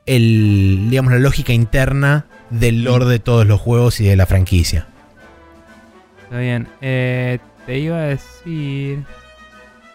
el, 0.06 0.86
digamos, 0.90 1.12
la 1.12 1.18
lógica 1.18 1.52
interna 1.52 2.26
del 2.50 2.84
lore 2.84 3.06
de 3.06 3.18
todos 3.18 3.46
los 3.46 3.60
juegos 3.60 4.00
y 4.00 4.04
de 4.04 4.16
la 4.16 4.26
franquicia. 4.26 4.86
Está 6.24 6.38
bien. 6.38 6.68
Eh, 6.80 7.38
te 7.66 7.78
iba 7.78 7.96
a 7.96 8.02
decir. 8.02 9.04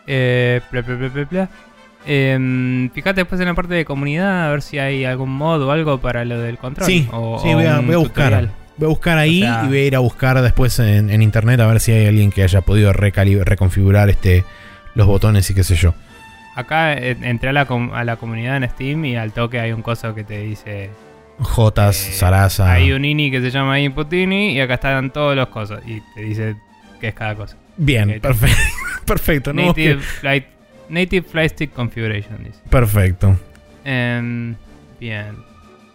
Eh, 0.08 0.62
bla, 0.72 0.82
bla, 0.82 0.96
bla, 0.96 1.08
bla, 1.10 1.24
bla. 1.30 1.50
Em, 2.06 2.90
fíjate 2.92 3.22
después 3.22 3.42
en 3.42 3.48
la 3.48 3.54
parte 3.54 3.74
de 3.74 3.84
comunidad 3.84 4.48
a 4.48 4.52
ver 4.52 4.62
si 4.62 4.80
hay 4.80 5.04
algún 5.04 5.30
modo 5.32 5.68
o 5.68 5.72
algo 5.72 6.00
para 6.00 6.24
lo 6.26 6.40
del 6.40 6.58
control. 6.58 6.88
Sí, 6.88 7.08
o, 7.12 7.40
sí, 7.44 7.50
o 7.50 7.56
voy 7.56 7.66
a, 7.66 7.80
un 7.80 7.86
voy 7.88 7.96
a 7.96 7.98
buscar. 7.98 8.50
Voy 8.78 8.86
a 8.86 8.90
buscar 8.90 9.18
ahí 9.18 9.42
O 9.42 9.46
sea- 9.46 9.62
y 9.66 9.68
voy 9.68 9.78
a 9.80 9.84
ir 9.86 9.96
a 9.96 10.00
buscar 10.00 10.42
después 10.42 10.78
en, 10.80 11.10
en 11.10 11.22
internet 11.22 11.60
a 11.60 11.68
ver 11.68 11.80
si 11.80 11.92
hay 11.92 12.06
alguien 12.06 12.32
que 12.32 12.44
haya 12.44 12.62
podido 12.62 12.94
reconfigurar 12.94 14.10
este, 14.10 14.44
los 14.96 15.08
botones 15.08 15.50
y 15.50 15.54
qué 15.56 15.64
sé 15.64 15.76
yo. 15.76 15.94
Acá 16.56 16.94
eh, 16.94 17.16
entré 17.22 17.50
a 17.50 17.54
la, 17.54 17.66
com- 17.66 17.94
a 17.94 18.04
la 18.04 18.16
comunidad 18.18 18.58
en 18.58 18.70
Steam 18.70 19.06
y 19.06 19.16
al 19.16 19.32
toque 19.32 19.60
hay 19.60 19.72
un 19.72 19.82
coso 19.82 20.14
que 20.16 20.24
te 20.24 20.40
dice. 20.40 20.90
Jotas, 21.40 22.08
eh, 22.08 22.14
Sarasa. 22.14 22.72
Hay 22.74 22.92
un 22.92 23.06
INI 23.06 23.30
que 23.30 23.42
se 23.42 23.52
llama 23.52 23.80
Inputini 23.80 24.54
y 24.54 24.60
acá 24.60 24.76
están 24.76 25.12
todos 25.12 25.36
los 25.36 25.50
cosas. 25.50 25.82
Y 25.86 26.02
te 26.16 26.22
dice 26.22 26.56
qué 27.00 27.10
es 27.10 27.14
cada 27.14 27.36
cosa. 27.36 27.56
Bien, 27.78 28.20
perfecto. 28.20 28.58
perfecto, 29.06 29.54
¿no? 29.54 29.68
Native, 29.68 30.00
flight, 30.02 30.46
native 30.90 31.28
Flight 31.30 31.52
Stick 31.52 31.74
Configuration 31.74 32.44
dice. 32.44 32.60
Perfecto. 32.70 33.40
Em, 33.86 34.56
bien. 35.00 35.36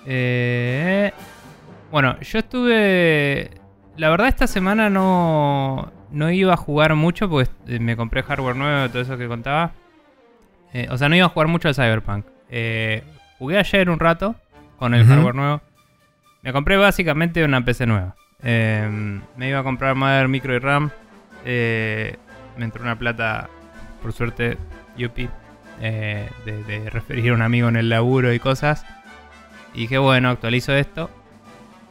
Eh, 0.07 1.11
bueno, 1.92 2.18
yo 2.20 2.38
estuve. 2.38 3.50
La 3.98 4.09
verdad, 4.09 4.28
esta 4.28 4.46
semana 4.46 4.88
no, 4.88 5.92
no 6.11 6.31
iba 6.31 6.55
a 6.55 6.57
jugar 6.57 6.94
mucho 6.94 7.28
porque 7.28 7.50
eh, 7.68 7.78
me 7.78 7.96
compré 7.96 8.22
hardware 8.22 8.57
nuevo, 8.57 8.88
todo 8.88 9.02
eso 9.02 9.18
que 9.18 9.28
contaba. 9.28 9.72
Eh, 10.72 10.88
o 10.90 10.96
sea, 10.96 11.11
no 11.11 11.16
iba 11.16 11.26
a 11.26 11.28
jugar 11.28 11.48
mucho 11.48 11.68
al 11.68 11.74
Cyberpunk. 11.74 12.24
Eh, 12.48 13.05
jugué 13.38 13.59
ayer 13.59 13.90
un 13.90 14.00
rato 14.00 14.35
con 14.78 14.94
el 14.94 15.07
hardware 15.07 15.35
nuevo. 15.35 15.61
Me 16.40 16.52
compré 16.55 16.78
básicamente 16.78 17.44
una 17.44 17.62
PC 17.62 17.85
nueva. 17.87 18.16
Em, 18.42 19.20
me 19.37 19.50
iba 19.50 19.59
a 19.59 19.62
comprar 19.62 19.94
Mother, 19.94 20.28
Micro 20.28 20.55
y 20.55 20.59
RAM. 20.59 20.90
Me 21.44 22.16
entró 22.64 22.83
una 22.83 22.98
plata, 22.98 23.50
por 24.00 24.14
suerte, 24.14 24.57
Yupi, 24.96 25.28
de, 25.78 26.31
de 26.66 26.90
referir 26.90 27.33
a 27.33 27.35
un 27.35 27.42
amigo 27.42 27.68
en 27.68 27.76
el 27.76 27.90
laburo 27.90 28.33
y 28.33 28.38
cosas. 28.38 28.87
Y 29.74 29.83
dije, 29.83 29.98
bueno, 29.98 30.31
actualizo 30.31 30.74
esto. 30.74 31.11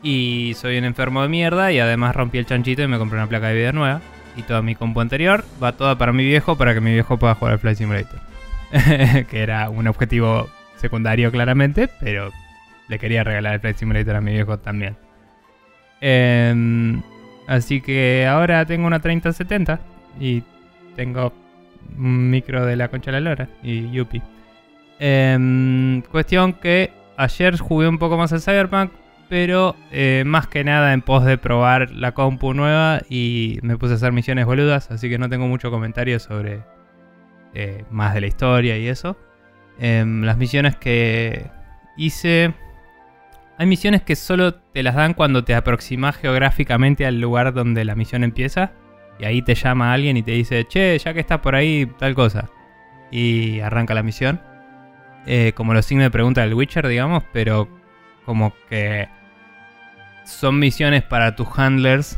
Y 0.04 0.54
soy 0.56 0.78
un 0.78 0.86
enfermo 0.86 1.22
de 1.22 1.30
mierda 1.30 1.72
y 1.72 1.80
además 1.80 2.16
rompí 2.16 2.38
el 2.38 2.46
chanchito 2.46 2.82
y 2.82 2.88
me 2.88 2.98
compré 2.98 3.18
una 3.18 3.28
placa 3.28 3.48
de 3.48 3.56
video 3.56 3.74
nueva. 3.74 4.02
Y 4.36 4.44
toda 4.44 4.62
mi 4.62 4.76
compu 4.76 5.02
anterior 5.02 5.44
va 5.62 5.74
toda 5.74 5.98
para 5.98 6.14
mi 6.14 6.26
viejo 6.26 6.58
para 6.58 6.74
que 6.74 6.82
mi 6.82 6.92
viejo 6.92 7.18
pueda 7.18 7.36
jugar 7.36 7.54
al 7.54 7.60
Flight 7.60 7.78
Simulator. 7.78 8.20
que 9.30 9.44
era 9.44 9.70
un 9.70 9.88
objetivo 9.88 10.50
secundario 10.78 11.32
claramente, 11.32 11.90
pero 12.00 12.32
le 12.88 13.00
quería 13.00 13.24
regalar 13.24 13.56
el 13.56 13.60
Flight 13.60 13.78
Simulator 13.78 14.16
a 14.16 14.22
mi 14.22 14.32
viejo 14.32 14.58
también. 14.58 14.98
Em, 16.00 17.02
así 17.48 17.82
que 17.82 18.26
ahora 18.28 18.66
tengo 18.66 18.88
una 18.88 19.00
3070 19.00 19.80
y 20.20 20.44
tengo 20.96 21.34
un 21.98 22.30
micro 22.30 22.66
de 22.66 22.76
la 22.76 22.88
concha 22.88 23.12
de 23.12 23.22
la 23.22 23.30
lora 23.30 23.50
y 23.62 23.92
Yupi. 23.92 24.22
Em, 25.00 26.02
cuestión 26.04 26.54
que 26.54 26.92
ayer 27.18 27.58
jugué 27.58 27.88
un 27.88 27.98
poco 27.98 28.18
más 28.18 28.34
al 28.34 28.42
Cyberpunk, 28.42 28.92
pero 29.32 29.78
eh, 29.94 30.24
más 30.26 30.48
que 30.48 30.66
nada 30.66 30.92
en 30.92 31.02
pos 31.02 31.24
de 31.24 31.38
probar 31.38 31.92
la 31.92 32.12
compu 32.12 32.54
nueva 32.54 33.00
y 33.08 33.60
me 33.62 33.78
puse 33.78 33.94
a 33.94 33.96
hacer 33.96 34.12
misiones 34.12 34.46
boludas, 34.46 34.92
así 34.92 35.10
que 35.10 35.18
no 35.18 35.30
tengo 35.30 35.48
mucho 35.48 35.72
comentario 35.72 36.20
sobre 36.20 36.66
eh, 37.54 37.86
más 37.90 38.14
de 38.14 38.20
la 38.20 38.28
historia 38.28 38.78
y 38.78 38.90
eso. 38.90 39.16
Em, 39.80 40.24
las 40.24 40.36
misiones 40.36 40.76
que 40.76 41.50
hice... 41.96 42.54
Hay 43.58 43.68
misiones 43.68 44.02
que 44.02 44.18
solo 44.18 44.56
te 44.56 44.84
las 44.84 44.96
dan 44.96 45.14
cuando 45.14 45.46
te 45.46 45.56
aproximas 45.56 46.18
geográficamente 46.18 47.06
al 47.06 47.22
lugar 47.22 47.54
donde 47.54 47.86
la 47.86 47.96
misión 47.96 48.26
empieza. 48.26 48.74
Y 49.18 49.24
ahí 49.24 49.42
te 49.42 49.56
llama 49.56 49.94
alguien 49.94 50.18
y 50.18 50.24
te 50.24 50.32
dice, 50.32 50.66
che, 50.68 51.00
ya 51.00 51.14
que 51.14 51.22
estás 51.22 51.40
por 51.40 51.56
ahí, 51.56 51.90
tal 52.00 52.16
cosa. 52.16 52.50
Y 53.12 53.62
arranca 53.62 53.94
la 53.94 54.04
misión. 54.04 54.42
Eh, 55.26 55.54
como 55.56 55.74
los 55.74 55.86
signos 55.86 56.08
de 56.08 56.12
pregunta 56.12 56.42
del 56.42 56.54
Witcher, 56.54 56.86
digamos, 56.86 57.24
pero 57.32 57.70
como 58.26 58.54
que 58.70 59.08
son 60.26 60.60
misiones 60.60 61.04
para 61.04 61.36
tus 61.36 61.48
handlers 61.58 62.18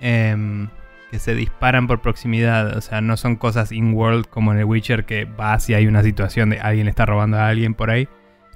em, 0.00 0.68
que 1.10 1.18
se 1.18 1.34
disparan 1.34 1.86
por 1.86 2.00
proximidad. 2.00 2.76
O 2.76 2.80
sea, 2.80 3.00
no 3.00 3.16
son 3.16 3.36
cosas 3.36 3.72
in-world 3.72 4.26
como 4.26 4.52
en 4.52 4.58
el 4.58 4.64
Witcher 4.64 5.04
que 5.04 5.24
vas 5.24 5.68
y 5.70 5.74
hay 5.74 5.86
una 5.86 6.02
situación 6.02 6.50
de 6.50 6.60
alguien 6.60 6.88
está 6.88 7.06
robando 7.06 7.38
a 7.38 7.48
alguien 7.48 7.74
por 7.74 7.90
ahí, 7.90 8.08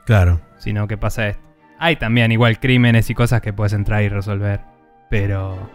Claro. 0.05 0.41
sino 0.59 0.87
que 0.89 0.97
pasa 0.97 1.29
esto. 1.29 1.43
Hay 1.79 1.97
también 1.97 2.33
igual 2.33 2.59
crímenes 2.59 3.11
y 3.11 3.15
cosas 3.15 3.43
que 3.43 3.53
puedes 3.53 3.75
entrar 3.75 4.03
y 4.03 4.09
resolver, 4.09 4.61
pero 5.11 5.71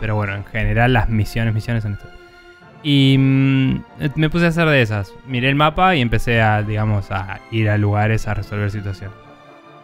pero 0.00 0.14
bueno, 0.14 0.34
en 0.34 0.44
general 0.44 0.92
las 0.92 1.08
misiones, 1.08 1.54
misiones 1.54 1.82
son 1.84 1.94
esto. 1.94 2.06
Y 2.82 3.16
mm, 3.18 3.80
me 4.16 4.28
puse 4.28 4.44
a 4.44 4.48
hacer 4.48 4.68
de 4.68 4.82
esas. 4.82 5.12
Miré 5.26 5.48
el 5.48 5.54
mapa 5.54 5.96
y 5.96 6.00
empecé 6.02 6.42
a, 6.42 6.62
digamos, 6.62 7.10
a 7.10 7.40
ir 7.50 7.70
a 7.70 7.78
lugares 7.78 8.28
a 8.28 8.34
resolver 8.34 8.70
situaciones. 8.70 9.16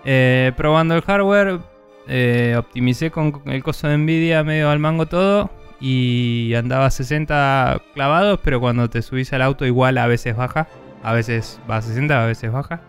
Eh, 0.04 0.52
probando 0.56 0.94
el 0.94 1.00
hardware, 1.02 1.60
eh, 2.08 2.54
optimicé 2.58 3.10
con 3.10 3.42
el 3.46 3.62
coso 3.62 3.88
de 3.88 3.96
Nvidia 3.98 4.44
medio 4.44 4.70
al 4.70 4.78
mango 4.78 5.06
todo. 5.06 5.50
Y 5.80 6.54
andaba 6.54 6.86
a 6.86 6.90
60 6.90 7.82
clavados, 7.94 8.38
pero 8.44 8.60
cuando 8.60 8.88
te 8.88 9.02
subís 9.02 9.32
al 9.32 9.42
auto 9.42 9.66
igual 9.66 9.98
a 9.98 10.06
veces 10.06 10.36
baja. 10.36 10.68
A 11.02 11.12
veces 11.12 11.60
va 11.68 11.78
a 11.78 11.82
60, 11.82 12.22
a 12.22 12.26
veces 12.26 12.52
baja. 12.52 12.80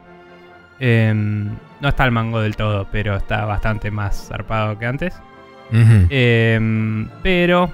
Em, 0.79 1.55
no 1.81 1.89
está 1.89 2.03
al 2.03 2.11
mango 2.11 2.39
del 2.41 2.55
todo, 2.55 2.87
pero 2.91 3.15
está 3.15 3.45
bastante 3.45 3.89
más 3.89 4.27
zarpado 4.27 4.77
que 4.77 4.85
antes. 4.85 5.15
Em, 5.71 7.09
pero 7.23 7.71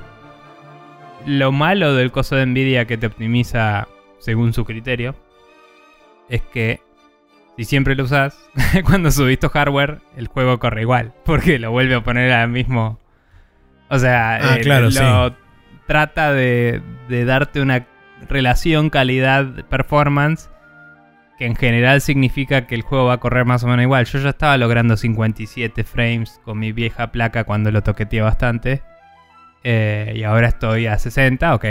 lo 1.26 1.52
malo 1.52 1.94
del 1.96 2.12
coso 2.12 2.36
de 2.36 2.46
Nvidia 2.46 2.86
que 2.86 2.98
te 2.98 3.08
optimiza 3.08 3.88
según 4.20 4.54
su 4.54 4.64
criterio 4.64 5.16
es 6.30 6.42
que 6.42 6.82
si 7.60 7.66
siempre 7.66 7.94
lo 7.94 8.06
usas, 8.06 8.40
cuando 8.86 9.12
subís 9.12 9.38
tu 9.38 9.50
hardware, 9.50 10.00
el 10.16 10.28
juego 10.28 10.60
corre 10.60 10.84
igual, 10.84 11.12
porque 11.26 11.60
lo 11.60 11.72
vuelve 11.72 11.96
a 11.96 12.02
poner 12.02 12.32
al 12.32 12.48
mismo. 12.48 12.98
O 13.90 14.00
sea, 14.00 14.36
Ah, 14.36 14.56
eh, 14.56 14.62
claro, 14.62 14.90
lo 14.90 15.36
trata 15.86 16.32
de, 16.32 16.82
de 17.10 17.26
darte 17.26 17.60
una 17.60 17.86
relación 18.30 18.90
calidad-performance 18.90 20.50
que 21.38 21.48
en 21.48 21.58
general 21.58 22.00
significa 22.00 22.66
que 22.66 22.76
el 22.76 22.82
juego 22.82 23.08
va 23.08 23.16
a 23.16 23.20
correr 23.20 23.44
más 23.44 23.62
o 23.66 23.68
menos 23.68 23.84
igual. 23.84 24.06
Yo 24.06 24.20
ya 24.20 24.30
estaba 24.30 24.58
logrando 24.58 24.96
57 24.96 25.84
frames 25.84 26.40
con 26.46 26.60
mi 26.60 26.72
vieja 26.72 27.12
placa 27.12 27.44
cuando 27.44 27.72
lo 27.72 27.84
toqueteé 27.84 28.22
bastante. 28.22 28.84
Eh, 29.66 30.14
y 30.16 30.24
ahora 30.24 30.48
estoy 30.48 30.88
a 30.88 30.98
60, 30.98 31.56
ok, 31.56 31.66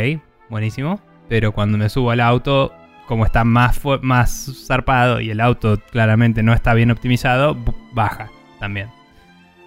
buenísimo. 0.51 1.01
Pero 1.31 1.53
cuando 1.53 1.79
me 1.79 1.89
subo 1.89 2.11
al 2.11 2.21
auto, 2.21 2.75
como 3.09 3.25
está 3.25 3.43
más, 3.43 3.81
más 4.03 4.53
zarpado 4.67 5.21
y 5.21 5.31
el 5.31 5.41
auto 5.41 5.81
claramente 5.91 6.43
no 6.43 6.53
está 6.53 6.75
bien 6.75 6.91
optimizado, 6.91 7.57
baja 7.93 8.31
también. 8.61 8.91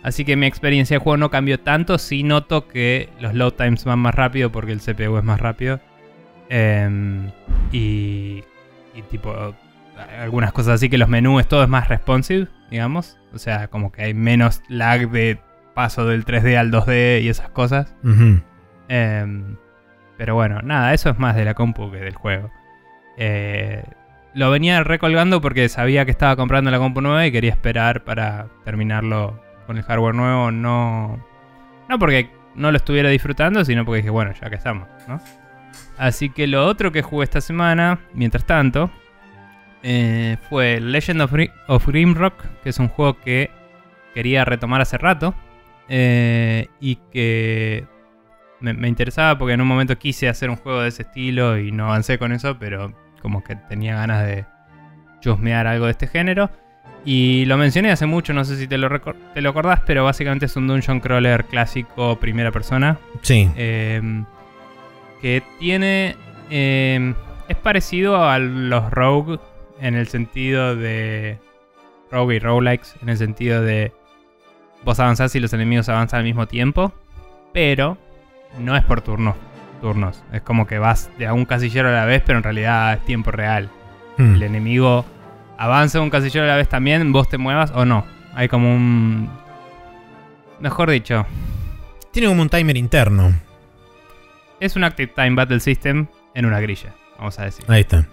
Así 0.04 0.26
que 0.26 0.36
mi 0.36 0.46
experiencia 0.46 0.98
de 0.98 1.04
juego 1.04 1.18
no 1.18 1.30
cambió 1.30 1.60
tanto. 1.60 1.98
Sí 1.98 2.24
noto 2.24 2.68
que 2.68 3.10
los 3.20 3.34
load 3.34 3.54
times 3.54 3.84
van 3.84 4.00
más 4.00 4.16
rápido 4.16 4.52
porque 4.52 4.72
el 4.72 4.80
CPU 4.80 5.18
es 5.18 5.24
más 5.24 5.40
rápido. 5.40 5.80
Em, 6.50 7.32
y, 7.72 8.44
y 8.96 9.02
tipo, 9.10 9.56
algunas 10.20 10.54
cosas 10.54 10.76
así 10.76 10.90
que 10.90 10.98
los 10.98 11.10
menús, 11.10 11.48
todo 11.48 11.64
es 11.64 11.70
más 11.70 11.88
responsive, 11.88 12.48
digamos. 12.70 13.18
O 13.34 13.40
sea, 13.40 13.68
como 13.68 13.92
que 13.92 14.04
hay 14.04 14.14
menos 14.14 14.62
lag 14.70 15.10
de 15.10 15.40
paso 15.74 16.06
del 16.06 16.26
3D 16.26 16.58
al 16.58 16.72
2D 16.72 17.22
y 17.22 17.30
esas 17.30 17.50
cosas. 17.50 17.94
Em, 18.88 19.56
pero 20.18 20.36
bueno, 20.36 20.62
nada, 20.62 20.94
eso 20.94 21.10
es 21.10 21.18
más 21.18 21.36
de 21.36 21.46
la 21.46 21.54
compu 21.54 21.92
que 21.92 21.98
del 21.98 22.16
juego. 22.16 22.52
Eh, 23.24 23.84
lo 24.34 24.50
venía 24.50 24.84
recolgando 24.84 25.42
porque 25.42 25.70
sabía 25.70 26.06
que 26.06 26.12
estaba 26.12 26.36
comprando 26.36 26.72
la 26.72 26.80
compu 26.80 27.02
nueva 27.02 27.28
y 27.28 27.32
quería 27.32 27.52
esperar 27.52 28.04
para 28.04 28.48
terminarlo 28.66 29.40
con 29.68 29.78
el 29.78 29.84
hardware 29.84 30.16
nuevo. 30.16 30.52
No, 30.52 31.24
no 31.88 32.00
porque 32.00 32.32
no 32.56 32.72
lo 32.72 32.78
estuviera 32.78 33.10
disfrutando, 33.10 33.64
sino 33.64 33.86
porque 33.86 33.98
dije, 33.98 34.10
bueno, 34.10 34.34
ya 34.42 34.50
que 34.50 34.56
estamos. 34.56 34.88
Así 36.00 36.30
que 36.32 36.48
lo 36.48 36.66
otro 36.66 36.92
que 36.92 37.04
jugué 37.04 37.26
esta 37.26 37.42
semana, 37.42 38.00
mientras 38.14 38.44
tanto, 38.46 38.90
eh, 39.84 40.38
fue 40.50 40.80
Legend 40.80 41.22
of, 41.22 41.34
Ri- 41.34 41.52
of 41.68 41.86
Grimrock, 41.88 42.44
que 42.64 42.70
es 42.70 42.80
un 42.80 42.88
juego 42.88 43.20
que 43.20 43.52
quería 44.16 44.46
retomar 44.46 44.82
hace 44.82 44.98
rato 44.98 45.36
eh, 45.90 46.68
y 46.80 46.96
que 47.12 47.86
me 48.62 48.88
interesaba 48.88 49.38
porque 49.38 49.54
en 49.54 49.62
un 49.62 49.68
momento 49.68 49.98
quise 49.98 50.30
hacer 50.30 50.50
un 50.50 50.56
juego 50.56 50.82
de 50.82 50.90
ese 50.90 51.02
estilo 51.04 51.58
y 51.58 51.72
no 51.72 51.86
avancé 51.86 52.18
con 52.18 52.32
eso, 52.32 52.58
pero 52.60 52.94
como 53.22 53.44
que 53.44 53.56
tenía 53.56 53.96
ganas 53.96 54.26
de 54.26 54.46
chusmear 55.22 55.68
algo 55.68 55.86
de 55.86 55.92
este 55.92 56.08
género. 56.08 56.50
Y 57.04 57.46
lo 57.46 57.58
mencioné 57.58 57.92
hace 57.92 58.06
mucho, 58.06 58.34
no 58.34 58.46
sé 58.46 58.58
si 58.58 58.68
te 58.68 58.78
lo, 58.78 58.90
te 59.34 59.42
lo 59.42 59.50
acordás, 59.50 59.82
pero 59.86 60.04
básicamente 60.04 60.46
es 60.46 60.56
un 60.56 60.68
dungeon 60.68 61.00
crawler 61.00 61.46
clásico 61.46 62.20
primera 62.20 62.52
persona. 62.52 62.98
Sí. 63.22 63.50
eh, 63.56 64.24
que 65.22 65.42
tiene... 65.60 66.16
eh, 66.50 67.14
es 67.48 67.58
parecido 67.58 68.24
a 68.24 68.40
los 68.40 68.92
rogue 68.92 69.40
en 69.80 69.96
el 69.96 70.08
sentido 70.08 70.76
de... 70.76 71.38
Rogue 72.12 72.36
y 72.36 72.40
roguelikes 72.40 72.90
en 73.02 73.10
el 73.10 73.18
sentido 73.18 73.62
de... 73.62 73.92
Vos 74.84 75.00
avanzás 75.00 75.36
y 75.36 75.40
los 75.40 75.54
enemigos 75.54 75.90
avanzan 75.90 76.20
al 76.20 76.24
mismo 76.24 76.48
tiempo, 76.48 76.92
pero 77.54 77.98
no 78.60 78.76
es 78.76 78.84
por 78.84 79.02
turnos. 79.02 79.36
Turnos. 79.82 80.24
Es 80.32 80.41
como 80.41 80.65
que 80.67 80.78
vas 80.80 81.10
de 81.17 81.28
a 81.28 81.34
un 81.34 81.46
casillero 81.46 81.89
a 81.89 81.91
la 81.91 82.06
vez, 82.06 82.22
pero 82.26 82.38
en 82.38 82.44
realidad 82.44 82.94
es 82.94 83.00
tiempo 83.06 83.32
real 83.32 83.70
Mm. 84.17 84.36
el 84.36 84.44
enemigo 84.44 85.06
avanza 85.58 86.00
un 86.02 86.10
casillero 86.10 86.46
a 86.46 86.50
la 86.50 86.56
vez 86.58 86.67
también, 86.70 87.12
vos 87.12 87.28
te 87.30 87.38
muevas 87.38 87.72
o 87.72 87.86
no. 87.86 88.06
Hay 88.36 88.48
como 88.48 88.74
un... 88.76 89.30
Mejor 90.60 90.89
dicho, 90.91 91.26
Tiene 92.12 92.28
como 92.28 92.41
un 92.41 92.50
timer 92.50 92.78
interno. 92.78 93.34
es 94.60 94.76
un 94.76 94.84
Active 94.84 95.12
Time 95.15 95.32
Battle 95.36 95.60
System 95.60 96.08
en 96.36 96.46
una 96.46 96.60
grilla, 96.60 96.94
vamos 97.17 97.39
a 97.39 97.46
decir. 97.46 97.65
Ahí 97.67 97.82
está. 97.82 98.06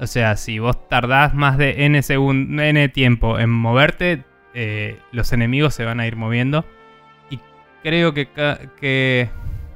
O 0.00 0.06
sea, 0.08 0.36
si 0.36 0.58
vos 0.58 0.88
tardás 0.88 1.34
más 1.34 1.56
de 1.56 1.84
n, 1.84 1.98
segun- 2.02 2.58
n 2.60 2.88
tiempo 2.88 3.38
en 3.38 3.50
moverte, 3.50 4.24
eh, 4.54 4.98
los 5.12 5.32
enemigos 5.32 5.74
se 5.74 5.84
van 5.84 6.00
a 6.00 6.06
ir 6.06 6.16
moviendo. 6.16 6.64
Y 7.30 7.38
creo 7.82 8.12
que, 8.14 8.28
que... 8.80 9.28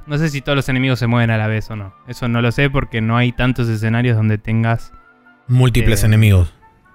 No 0.09 0.17
sé 0.17 0.29
si 0.29 0.41
todos 0.41 0.55
los 0.55 0.67
enemigos 0.69 0.97
se 0.99 1.07
mueven 1.07 1.29
a 1.29 1.37
la 1.37 1.47
vez 1.47 1.69
o 1.69 1.75
no. 1.75 1.93
Eso 2.07 2.27
no 2.27 2.41
lo 2.41 2.51
sé 2.51 2.69
porque 2.69 2.99
no 2.99 3.15
hay 3.15 3.31
tantos 3.31 3.69
escenarios 3.69 4.17
donde 4.17 4.37
tengas 4.37 4.91
Múltiples 5.47 6.03
Eh, 6.03 6.07
enemigos. 6.07 6.53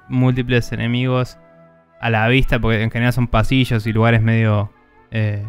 múltiples 0.08 0.70
enemigos 0.72 1.38
a 2.00 2.10
la 2.10 2.26
vista, 2.28 2.58
porque 2.58 2.82
en 2.82 2.90
general 2.90 3.12
son 3.12 3.28
pasillos 3.28 3.86
y 3.86 3.92
lugares 3.92 4.20
medio... 4.20 4.70
eh, 5.10 5.44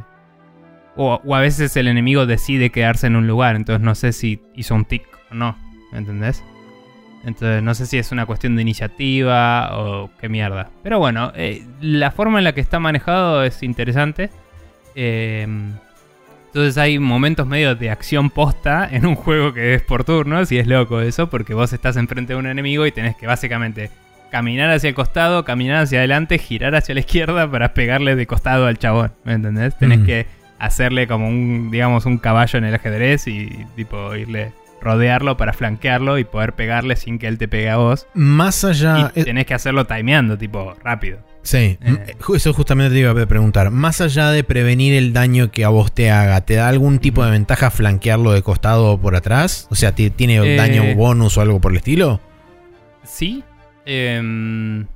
o, 0.96 1.20
o 1.26 1.36
a 1.36 1.40
veces 1.42 1.76
el 1.76 1.88
enemigo 1.88 2.26
decide 2.26 2.70
quedarse 2.70 3.08
en 3.08 3.16
un 3.18 3.28
lugar, 3.28 3.56
entonces 3.58 3.84
no 3.84 3.96
sé 3.96 4.14
si 4.14 4.42
hizo 4.56 4.74
un 4.76 4.86
tic 4.86 5.04
o 5.30 5.36
no, 5.36 5.58
¿me 5.92 5.98
entendés? 5.98 6.42
Entonces 7.26 7.62
no 7.64 7.74
sé 7.76 7.86
si 7.88 7.98
es 7.98 8.12
una 8.14 8.26
cuestión 8.26 8.56
de 8.56 8.62
iniciativa 8.62 9.78
o 9.78 10.10
qué 10.22 10.30
mierda. 10.30 10.70
Pero 10.84 11.00
bueno, 11.00 11.32
eh, 11.36 11.66
la 11.82 12.12
forma 12.12 12.38
en 12.38 12.44
la 12.46 12.54
que 12.54 12.62
está 12.62 12.80
manejado 12.80 13.44
es 13.44 13.62
interesante. 13.64 14.30
Eh, 14.96 15.48
entonces 16.56 16.78
hay 16.78 17.00
momentos 17.00 17.46
medio 17.46 17.76
de 17.76 17.90
acción 17.90 18.30
posta 18.30 18.88
en 18.90 19.06
un 19.06 19.16
juego 19.16 19.52
que 19.54 19.74
es 19.74 19.82
por 19.82 20.06
turnos 20.06 20.50
y 20.54 20.58
es 20.58 20.68
loco 20.68 21.02
eso 21.02 21.30
porque 21.30 21.54
vos 21.54 21.74
estás 21.74 21.98
enfrente 21.98 22.32
de 22.32 22.40
un 22.40 22.48
enemigo 22.48 22.86
y 22.86 22.94
tenés 22.94 23.18
que 23.18 23.28
básicamente 23.28 23.90
caminar 24.32 24.70
hacia 24.70 24.88
el 24.88 24.96
costado, 24.96 25.44
caminar 25.44 25.84
hacia 25.84 26.00
adelante, 26.00 26.38
girar 26.38 26.74
hacia 26.74 26.94
la 26.94 27.02
izquierda 27.02 27.52
para 27.52 27.74
pegarle 27.74 28.16
de 28.16 28.26
costado 28.26 28.68
al 28.68 28.78
chabón, 28.78 29.12
¿me 29.26 29.34
entendés? 29.34 29.78
Tenés 29.78 30.00
Mm. 30.00 30.06
que 30.06 30.28
hacerle 30.58 31.08
como 31.08 31.28
un, 31.28 31.72
digamos, 31.72 32.06
un 32.06 32.18
caballo 32.20 32.58
en 32.58 32.64
el 32.64 32.74
ajedrez 32.76 33.28
y 33.28 33.50
tipo 33.76 34.16
irle 34.16 34.54
rodearlo 34.82 35.36
para 35.36 35.52
flanquearlo 35.52 36.20
y 36.20 36.24
poder 36.24 36.54
pegarle 36.54 36.96
sin 36.96 37.20
que 37.20 37.28
él 37.28 37.38
te 37.38 37.50
pegue 37.50 37.70
a 37.70 37.76
vos. 37.78 38.08
Más 38.14 38.64
allá. 38.64 39.12
y 39.14 39.20
eh, 39.20 39.24
tenés 39.26 39.46
que 39.46 39.56
hacerlo 39.56 39.86
timeando, 39.86 40.38
tipo 40.38 40.74
rápido. 40.84 41.20
Sí, 41.46 41.78
eh. 41.82 42.16
eso 42.36 42.54
justamente 42.54 42.94
te 42.94 43.00
iba 43.00 43.12
a 43.12 43.26
preguntar. 43.26 43.72
Más 43.72 44.02
allá 44.02 44.32
de 44.32 44.44
prevenir 44.44 44.94
el 44.94 45.14
daño 45.14 45.50
que 45.52 45.64
a 45.64 45.70
vos 45.70 45.94
te 45.94 46.12
haga, 46.12 46.42
¿te 46.42 46.56
da 46.56 46.68
algún 46.68 47.00
tipo 47.00 47.24
de 47.24 47.32
ventaja 47.32 47.72
flanquearlo 47.72 48.34
de 48.34 48.42
costado 48.42 48.92
o 48.92 49.00
por 49.00 49.16
atrás? 49.16 49.68
O 49.72 49.76
sea, 49.76 49.94
¿ti- 49.96 50.10
¿tiene 50.10 50.36
Eh. 50.38 50.58
daño 50.58 50.96
bonus 50.96 51.38
o 51.38 51.42
algo 51.42 51.62
por 51.62 51.72
el 51.72 51.78
estilo? 51.78 52.20
Sí. 53.04 53.44
em, 53.86 54.88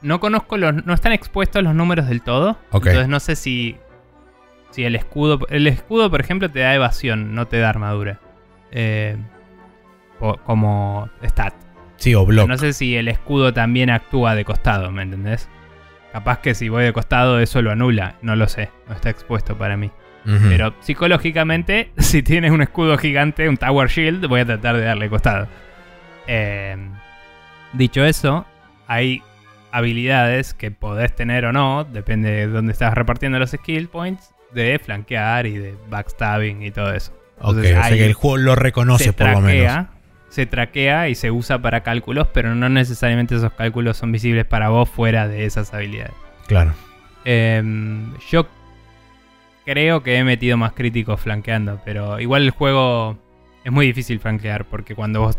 no 0.00 0.20
conozco 0.20 0.56
los. 0.56 0.86
No 0.86 0.94
están 0.94 1.12
expuestos 1.12 1.60
los 1.62 1.74
números 1.74 2.08
del 2.08 2.22
todo. 2.22 2.50
Ok. 2.70 2.86
Entonces 2.86 3.08
no 3.08 3.18
sé 3.20 3.34
si. 3.36 3.76
Si 4.70 4.84
el 4.84 4.94
escudo. 4.94 5.40
El 5.50 5.66
escudo, 5.66 6.08
por 6.10 6.20
ejemplo, 6.20 6.48
te 6.50 6.60
da 6.60 6.72
evasión, 6.74 7.34
no 7.34 7.46
te 7.48 7.58
da 7.58 7.68
armadura. 7.68 8.20
Eh, 8.70 9.16
o- 10.20 10.36
como 10.36 11.08
stat. 11.24 11.52
Sí, 11.96 12.14
o 12.14 12.24
block. 12.24 12.46
No 12.48 12.56
sé 12.58 12.72
si 12.74 12.94
el 12.94 13.08
escudo 13.08 13.52
también 13.52 13.90
actúa 13.90 14.36
de 14.36 14.44
costado, 14.44 14.92
¿me 14.92 15.02
entendés? 15.02 15.48
Capaz 16.12 16.40
que 16.40 16.54
si 16.54 16.68
voy 16.68 16.84
de 16.84 16.92
costado 16.92 17.40
eso 17.40 17.62
lo 17.62 17.70
anula. 17.70 18.16
No 18.22 18.36
lo 18.36 18.48
sé. 18.48 18.70
No 18.88 18.94
está 18.94 19.10
expuesto 19.10 19.56
para 19.56 19.76
mí. 19.76 19.90
Pero 20.24 20.74
psicológicamente, 20.80 21.90
si 21.96 22.22
tienes 22.22 22.50
un 22.50 22.60
escudo 22.60 22.98
gigante, 22.98 23.48
un 23.48 23.56
Tower 23.56 23.88
Shield, 23.88 24.26
voy 24.26 24.40
a 24.40 24.44
tratar 24.44 24.76
de 24.76 24.82
darle 24.82 25.08
costado. 25.08 25.48
Eh, 26.26 26.76
dicho 27.72 28.04
eso, 28.04 28.44
hay 28.86 29.22
habilidades 29.70 30.54
que 30.54 30.70
podés 30.70 31.14
tener 31.14 31.46
o 31.46 31.52
no, 31.52 31.84
depende 31.84 32.30
de 32.30 32.46
dónde 32.46 32.72
estás 32.72 32.94
repartiendo 32.94 33.38
los 33.38 33.50
skill 33.50 33.88
points, 33.88 34.34
de 34.52 34.78
flanquear 34.78 35.46
y 35.46 35.56
de 35.56 35.74
backstabbing 35.88 36.62
y 36.62 36.70
todo 36.70 36.92
eso. 36.92 37.12
ok, 37.38 37.56
entonces 37.56 37.72
o 37.72 37.80
sea 37.80 37.84
ahí 37.84 37.98
que 37.98 38.06
el 38.06 38.14
juego 38.14 38.36
lo 38.36 38.54
reconoce 38.54 39.12
por 39.12 39.30
lo 39.30 39.40
menos. 39.40 39.86
Se 40.28 40.46
traquea 40.46 41.08
y 41.08 41.14
se 41.14 41.30
usa 41.30 41.58
para 41.60 41.82
cálculos, 41.82 42.28
pero 42.32 42.54
no 42.54 42.68
necesariamente 42.68 43.34
esos 43.36 43.52
cálculos 43.52 43.96
son 43.96 44.12
visibles 44.12 44.44
para 44.44 44.68
vos 44.68 44.88
fuera 44.88 45.26
de 45.28 45.44
esas 45.46 45.72
habilidades. 45.72 46.12
Claro. 46.46 46.72
Em, 47.24 48.12
yo 48.30 48.46
creo 49.64 50.02
que 50.02 50.16
he 50.16 50.24
metido 50.24 50.56
más 50.56 50.72
críticos 50.72 51.20
flanqueando, 51.20 51.80
pero 51.84 52.20
igual 52.20 52.42
el 52.42 52.50
juego 52.50 53.18
es 53.64 53.72
muy 53.72 53.86
difícil 53.86 54.18
flanquear 54.20 54.64
porque 54.64 54.94
cuando 54.94 55.20
vos 55.20 55.38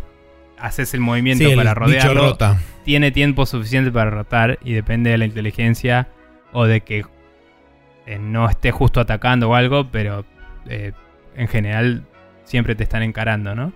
haces 0.58 0.94
el 0.94 1.00
movimiento 1.00 1.50
Sí, 1.50 1.56
para 1.56 1.74
rodearlo, 1.74 2.22
rota. 2.32 2.58
tiene 2.84 3.12
tiempo 3.12 3.46
suficiente 3.46 3.92
para 3.92 4.10
rotar 4.10 4.60
y 4.64 4.74
depende 4.74 5.10
de 5.12 5.18
la 5.18 5.26
inteligencia 5.26 6.10
o 6.52 6.66
de 6.66 6.82
que 6.82 7.06
eh, 8.06 8.20
no 8.20 8.50
esté 8.50 8.72
justo 8.72 9.00
atacando 9.00 9.50
o 9.50 9.56
algo, 9.56 9.90
pero 9.90 10.26
eh, 10.68 10.92
en 11.36 11.48
general 11.48 12.04
siempre 12.44 12.76
te 12.76 12.84
están 12.84 13.04
encarando, 13.04 13.56
¿no? 13.56 13.72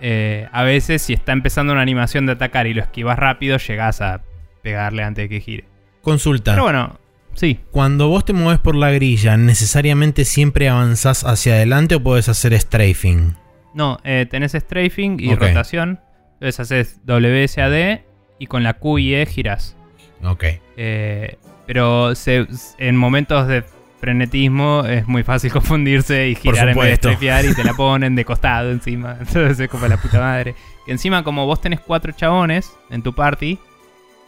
Eh, 0.00 0.48
a 0.52 0.62
veces 0.62 1.02
si 1.02 1.12
está 1.12 1.32
empezando 1.32 1.72
una 1.72 1.82
animación 1.82 2.26
de 2.26 2.32
atacar 2.32 2.66
y 2.66 2.74
lo 2.74 2.82
esquivas 2.82 3.18
rápido, 3.18 3.58
llegás 3.58 4.00
a 4.00 4.22
pegarle 4.62 5.02
antes 5.02 5.24
de 5.24 5.28
que 5.28 5.40
gire. 5.40 5.64
Consulta. 6.02 6.52
Pero 6.52 6.62
bueno, 6.64 6.98
sí. 7.34 7.60
Cuando 7.70 8.08
vos 8.08 8.24
te 8.24 8.32
mueves 8.32 8.60
por 8.60 8.74
la 8.76 8.90
grilla, 8.90 9.36
¿necesariamente 9.36 10.24
siempre 10.24 10.68
avanzás 10.68 11.24
hacia 11.24 11.54
adelante 11.54 11.94
o 11.96 12.02
podés 12.02 12.28
hacer 12.28 12.58
strafing? 12.58 13.34
No, 13.74 13.98
eh, 14.04 14.26
tenés 14.30 14.52
strafing 14.52 15.18
y 15.20 15.32
Ok. 15.32 15.40
rotación. 15.42 16.00
Entonces 16.34 16.60
haces 16.60 17.00
WSAD 17.06 18.00
y 18.38 18.46
con 18.46 18.62
la 18.62 18.74
Q 18.74 18.98
y 18.98 19.14
E 19.14 19.26
girás. 19.26 19.76
Ok. 20.24 20.44
Eh, 20.76 21.36
pero 21.66 22.14
se- 22.14 22.46
en 22.78 22.96
momentos 22.96 23.46
de 23.46 23.62
frenetismo 24.00 24.84
es 24.86 25.06
muy 25.06 25.22
fácil 25.22 25.52
confundirse 25.52 26.28
y 26.28 26.34
girar 26.34 26.68
en 26.70 26.78
vez 26.78 27.00
de 27.00 27.12
y 27.50 27.54
te 27.54 27.64
la 27.64 27.74
ponen 27.76 28.14
de 28.16 28.24
costado 28.24 28.70
encima. 28.70 29.16
Entonces 29.20 29.60
es 29.60 29.68
como 29.68 29.86
la 29.86 29.96
puta 29.96 30.18
madre. 30.20 30.54
Que 30.86 30.92
encima 30.92 31.22
como 31.22 31.46
vos 31.46 31.60
tenés 31.60 31.80
cuatro 31.80 32.12
chabones 32.12 32.72
en 32.90 33.02
tu 33.02 33.14
party, 33.14 33.58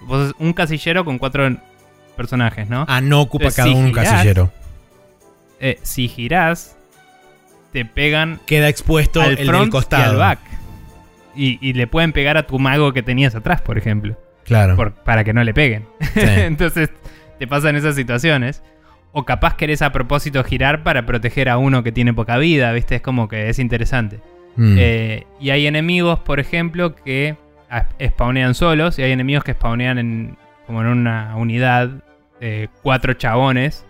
vos 0.03 0.29
sos 0.29 0.37
un 0.39 0.53
casillero 0.53 1.05
con 1.05 1.19
cuatro 1.19 1.57
personajes, 2.17 2.69
¿no? 2.69 2.85
Ah, 2.89 3.01
no 3.01 3.21
ocupa 3.23 3.45
Entonces, 3.45 3.57
cada 3.57 3.69
si 3.69 3.75
uno 3.75 3.87
un 3.89 3.93
girás- 3.95 4.11
casillero. 4.11 4.53
Eh, 5.61 5.79
si 5.83 6.09
girás, 6.09 6.77
te 7.73 7.85
pegan 7.85 8.41
Queda 8.47 8.69
expuesto 8.69 9.23
al 9.23 9.31
el 9.31 9.37
del 9.37 9.47
front 9.47 9.69
y 9.69 9.71
costado. 9.71 10.11
al 10.13 10.17
back. 10.19 10.39
Y, 11.35 11.59
y 11.67 11.73
le 11.73 11.87
pueden 11.87 12.13
pegar 12.13 12.37
a 12.37 12.47
tu 12.47 12.59
mago 12.59 12.93
que 12.93 13.03
tenías 13.03 13.35
atrás, 13.35 13.63
por 13.63 13.79
ejemplo. 13.79 14.17
Claro. 14.45 14.75
por- 14.77 14.93
para 14.93 15.23
que 15.25 15.33
no 15.33 15.43
le 15.45 15.55
peguen. 15.55 15.87
Sí. 16.15 16.21
Entonces 16.21 16.91
te 17.39 17.47
pasan 17.47 17.77
esas 17.77 17.95
situaciones. 17.95 18.63
O 19.13 19.25
capaz 19.25 19.57
querés 19.57 19.83
a 19.83 19.93
propósito 19.93 20.43
girar 20.43 20.83
para 20.83 21.05
proteger 21.05 21.49
a 21.51 21.59
uno 21.59 21.83
que 21.83 21.93
tiene 21.93 22.15
poca 22.15 22.39
vida, 22.39 22.73
¿viste? 22.73 22.97
Es 22.97 23.03
como 23.03 23.29
que 23.29 23.51
es 23.51 23.59
interesante. 23.59 24.21
Mm. 24.57 24.77
Eh, 24.79 25.27
y 25.39 25.51
hay 25.51 25.67
enemigos, 25.67 26.19
por 26.21 26.41
ejemplo, 26.41 26.95
que 26.95 27.37
spawnean 28.03 28.55
solos. 28.55 28.99
Y 28.99 29.03
hay 29.03 29.13
enemigos 29.13 29.45
que 29.45 29.53
spawnean 29.53 29.99
en, 29.99 30.37
como 30.67 30.81
en 30.81 30.89
una 30.89 31.37
unidad. 31.37 31.91
eh, 32.41 32.69
cuatro 32.83 33.13
chabones. 33.15 33.85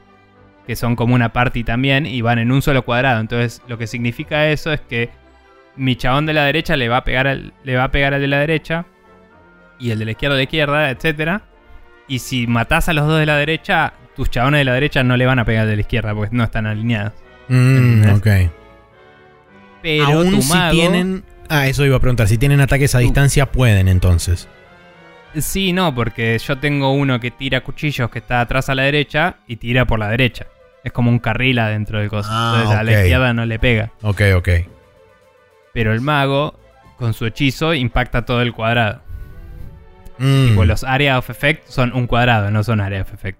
Que 0.67 0.77
son 0.77 0.97
como 0.97 1.15
una 1.15 1.33
party 1.33 1.63
también. 1.65 2.05
Y 2.05 2.21
van 2.21 2.39
en 2.41 2.51
un 2.51 2.61
solo 2.61 2.83
cuadrado. 2.83 3.21
Entonces 3.21 3.63
lo 3.69 3.79
que 3.79 3.87
significa 3.87 4.49
eso 4.49 4.73
es 4.73 4.81
que 4.81 5.11
mi 5.77 5.97
chabón 5.97 6.27
de 6.27 6.33
la 6.33 6.45
derecha 6.45 6.77
le 6.77 6.89
va 6.89 6.99
a 6.99 7.05
pegar 7.05 7.27
al, 7.29 7.53
le 7.63 7.77
va 7.77 7.85
a 7.85 7.91
pegar 7.93 8.13
al 8.13 8.21
de 8.21 8.29
la 8.29 8.41
derecha. 8.41 8.87
Y 9.79 9.91
el 9.91 10.01
de 10.01 10.05
la 10.05 10.11
izquierda 10.13 10.35
a 10.35 10.39
la 10.39 10.43
izquierda, 10.43 10.91
etcétera. 10.91 11.43
Y 12.09 12.19
si 12.19 12.47
matás 12.47 12.89
a 12.89 12.93
los 12.93 13.07
dos 13.07 13.19
de 13.19 13.27
la 13.27 13.37
derecha, 13.37 13.95
tus 14.17 14.31
chabones 14.31 14.61
de 14.61 14.65
la 14.65 14.75
derecha 14.75 15.03
no 15.03 15.17
le 15.17 15.27
van 15.27 15.39
a 15.39 15.45
pegar 15.45 15.67
de 15.67 15.75
la 15.77 15.81
izquierda 15.81 16.15
porque 16.15 16.35
no 16.35 16.45
están 16.45 16.67
alineados. 16.67 17.13
Mm, 17.49 18.11
ok. 18.15 18.27
Pero 19.83 20.05
Aún 20.05 20.31
tu 20.31 20.43
si 20.43 20.53
mago, 20.53 20.73
tienen. 20.73 21.25
Ah, 21.49 21.67
eso 21.67 21.85
iba 21.85 21.97
a 21.97 22.01
preguntar. 22.01 22.29
Si 22.29 22.39
tienen 22.39 22.61
ataques 22.61 22.95
a 22.95 22.99
distancia, 23.01 23.47
pueden 23.51 23.89
entonces. 23.89 24.49
Sí, 25.37 25.73
no, 25.73 25.95
porque 25.95 26.39
yo 26.39 26.59
tengo 26.59 26.93
uno 26.93 27.19
que 27.19 27.31
tira 27.31 27.63
cuchillos 27.63 28.11
que 28.11 28.19
está 28.19 28.41
atrás 28.41 28.69
a 28.69 28.75
la 28.75 28.83
derecha 28.83 29.37
y 29.47 29.57
tira 29.57 29.87
por 29.87 29.99
la 29.99 30.09
derecha. 30.09 30.47
Es 30.85 30.93
como 30.93 31.11
un 31.11 31.19
carril 31.19 31.59
adentro 31.59 31.99
del 32.01 32.09
coso. 32.09 32.29
Ah, 32.31 32.53
Entonces 32.57 32.79
a 32.79 32.83
la 32.83 32.93
izquierda 32.93 33.33
no 33.33 33.47
le 33.47 33.59
pega. 33.59 33.93
Ok, 34.03 34.21
ok. 34.37 34.49
Pero 35.73 35.93
el 35.95 36.01
mago, 36.01 36.59
con 36.99 37.15
su 37.15 37.25
hechizo, 37.27 37.73
impacta 37.73 38.25
todo 38.25 38.43
el 38.43 38.53
cuadrado. 38.53 39.01
Mm, 40.19 40.49
Tipo, 40.49 40.65
los 40.65 40.85
area 40.85 41.19
of 41.19 41.31
effect 41.31 41.67
son 41.69 41.93
un 41.95 42.07
cuadrado, 42.07 42.51
no 42.51 42.63
son 42.63 42.81
area 42.81 43.03
of 43.03 43.13
effect. 43.15 43.39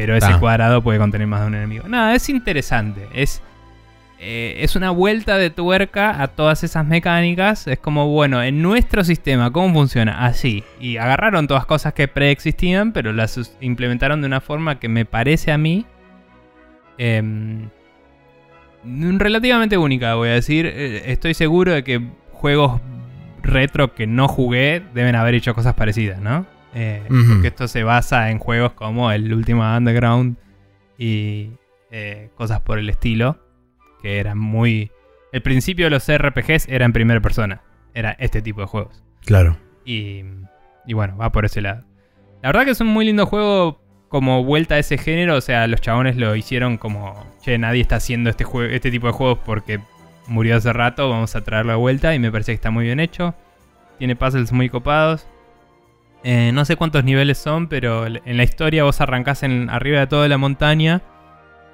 Pero 0.00 0.14
ese 0.14 0.28
Ah. 0.32 0.38
cuadrado 0.38 0.80
puede 0.80 0.98
contener 1.00 1.26
más 1.26 1.40
de 1.40 1.46
un 1.48 1.54
enemigo. 1.56 1.88
Nada, 1.88 2.14
es 2.14 2.28
interesante. 2.28 3.08
Es, 3.12 3.42
eh, 4.20 4.58
es 4.60 4.76
una 4.76 4.90
vuelta 4.90 5.38
de 5.38 5.50
tuerca 5.50 6.22
a 6.22 6.28
todas 6.28 6.62
esas 6.62 6.86
mecánicas. 6.86 7.66
Es 7.66 7.80
como, 7.80 8.06
bueno, 8.06 8.40
en 8.40 8.62
nuestro 8.62 9.02
sistema, 9.02 9.50
¿cómo 9.50 9.74
funciona? 9.74 10.24
Así. 10.24 10.62
Y 10.78 10.98
agarraron 10.98 11.48
todas 11.48 11.66
cosas 11.66 11.94
que 11.94 12.06
preexistían, 12.06 12.92
pero 12.92 13.12
las 13.12 13.56
implementaron 13.60 14.20
de 14.20 14.28
una 14.28 14.40
forma 14.40 14.78
que 14.78 14.88
me 14.88 15.04
parece 15.04 15.50
a 15.50 15.58
mí 15.58 15.84
em, 16.96 17.68
relativamente 19.18 19.76
única, 19.78 20.14
voy 20.14 20.28
a 20.28 20.32
decir. 20.34 20.66
Eh, 20.66 21.10
Estoy 21.12 21.34
seguro 21.34 21.72
de 21.72 21.82
que 21.82 22.00
juegos 22.32 22.80
retro 23.42 23.94
que 23.94 24.06
no 24.06 24.28
jugué 24.28 24.82
deben 24.94 25.16
haber 25.16 25.34
hecho 25.34 25.54
cosas 25.54 25.74
parecidas, 25.74 26.20
¿no? 26.20 26.46
Eh. 26.74 27.02
Porque 27.08 27.48
esto 27.48 27.68
se 27.68 27.82
basa 27.82 28.30
en 28.30 28.38
juegos 28.38 28.72
como 28.72 29.10
el 29.10 29.32
último 29.32 29.62
Underground 29.62 30.36
y 30.98 31.50
eh, 31.90 32.30
cosas 32.34 32.60
por 32.60 32.78
el 32.78 32.90
estilo, 32.90 33.38
que 34.02 34.18
eran 34.18 34.38
muy... 34.38 34.90
El 35.32 35.42
principio 35.42 35.86
de 35.86 35.90
los 35.90 36.10
RPGs 36.10 36.68
era 36.68 36.84
en 36.84 36.92
primera 36.92 37.20
persona, 37.20 37.62
era 37.94 38.12
este 38.12 38.42
tipo 38.42 38.60
de 38.60 38.66
juegos. 38.66 39.02
Claro. 39.24 39.56
Y, 39.84 40.22
y 40.86 40.94
bueno, 40.94 41.16
va 41.16 41.32
por 41.32 41.44
ese 41.44 41.60
lado. 41.60 41.84
La 42.42 42.50
verdad 42.50 42.64
que 42.64 42.70
es 42.70 42.80
un 42.80 42.88
muy 42.88 43.04
lindo 43.04 43.26
juego 43.26 43.80
como 44.08 44.44
vuelta 44.44 44.76
a 44.76 44.78
ese 44.78 44.98
género. 44.98 45.36
O 45.36 45.40
sea, 45.40 45.66
los 45.66 45.80
chabones 45.80 46.16
lo 46.16 46.34
hicieron 46.34 46.78
como, 46.78 47.26
che, 47.42 47.58
nadie 47.58 47.80
está 47.80 47.96
haciendo 47.96 48.30
este, 48.30 48.44
este 48.70 48.90
tipo 48.90 49.06
de 49.06 49.12
juegos 49.12 49.38
porque 49.44 49.80
murió 50.26 50.56
hace 50.56 50.72
rato, 50.72 51.08
vamos 51.08 51.34
a 51.36 51.42
traerlo 51.42 51.72
de 51.72 51.78
vuelta. 51.78 52.14
Y 52.14 52.18
me 52.18 52.30
parece 52.30 52.52
que 52.52 52.56
está 52.56 52.70
muy 52.70 52.84
bien 52.84 53.00
hecho. 53.00 53.34
Tiene 53.98 54.16
puzzles 54.16 54.52
muy 54.52 54.68
copados. 54.68 55.26
Eh, 56.24 56.50
no 56.52 56.64
sé 56.64 56.76
cuántos 56.76 57.04
niveles 57.04 57.38
son, 57.38 57.68
pero 57.68 58.06
en 58.06 58.36
la 58.36 58.42
historia 58.42 58.84
vos 58.84 59.00
arrancás 59.00 59.42
en, 59.44 59.70
arriba 59.70 60.00
de 60.00 60.06
toda 60.08 60.28
la 60.28 60.38
montaña. 60.38 61.02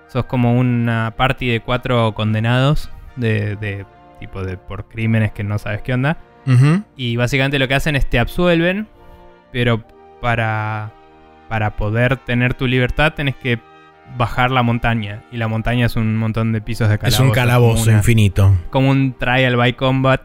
Sos 0.08 0.26
como 0.26 0.58
una 0.58 1.14
party 1.16 1.48
de 1.48 1.60
cuatro 1.60 2.12
condenados 2.14 2.90
de, 3.16 3.56
de 3.56 3.86
tipo 4.20 4.44
de 4.44 4.56
por 4.58 4.86
crímenes 4.88 5.32
que 5.32 5.42
no 5.44 5.58
sabes 5.58 5.82
qué 5.82 5.94
onda. 5.94 6.18
Y 6.94 7.16
básicamente 7.16 7.58
lo 7.58 7.66
que 7.68 7.74
hacen 7.74 7.96
es 7.96 8.08
te 8.10 8.18
absuelven, 8.18 8.86
pero 9.50 9.82
para, 10.20 10.92
para 11.48 11.76
poder 11.76 12.18
tener 12.18 12.52
tu 12.52 12.66
libertad 12.66 13.14
tenés 13.14 13.34
que 13.36 13.58
bajar 14.18 14.50
la 14.50 14.62
montaña. 14.62 15.22
Y 15.32 15.38
la 15.38 15.48
montaña 15.48 15.86
es 15.86 15.96
un 15.96 16.16
montón 16.18 16.52
de 16.52 16.60
pisos 16.60 16.88
de 16.90 16.96
Es 16.96 17.00
calabozo. 17.00 17.24
un 17.24 17.30
calabozo 17.30 17.82
una- 17.88 17.92
infinito. 17.98 18.54
Como 18.68 18.90
un 18.90 19.14
trial 19.14 19.56
by 19.56 19.72
combat. 19.72 20.20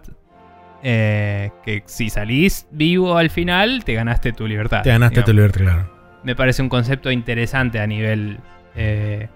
Eh, 0.83 1.51
que 1.63 1.83
si 1.85 2.09
salís 2.09 2.67
vivo 2.71 3.17
al 3.17 3.29
final, 3.29 3.83
te 3.83 3.93
ganaste 3.93 4.31
tu 4.33 4.47
libertad. 4.47 4.81
Te 4.83 4.89
ganaste 4.89 5.23
tu 5.23 5.33
libertad, 5.33 5.61
claro. 5.61 5.99
Me 6.23 6.35
parece 6.35 6.61
un 6.61 6.69
concepto 6.69 7.11
interesante 7.11 7.79
a 7.79 7.87
nivel 7.87 8.39
eh, 8.75 9.27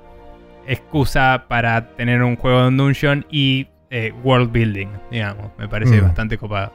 excusa 0.68 1.46
para 1.48 1.88
tener 1.96 2.22
un 2.24 2.36
juego 2.36 2.70
de 2.70 2.76
dungeon 2.76 3.26
y 3.30 3.68
eh, 3.90 4.12
world 4.24 4.52
building, 4.52 4.88
digamos. 5.12 5.52
Me 5.58 5.68
parece 5.68 6.00
Mm. 6.02 6.04
bastante 6.06 6.38
copado. 6.38 6.74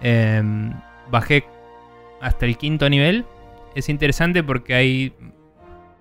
Em, 0.00 0.72
bajé 1.10 1.44
hasta 2.20 2.46
el 2.46 2.56
quinto 2.56 2.88
nivel. 2.88 3.24
Es 3.74 3.88
interesante 3.88 4.42
porque 4.42 4.74
hay. 4.74 5.12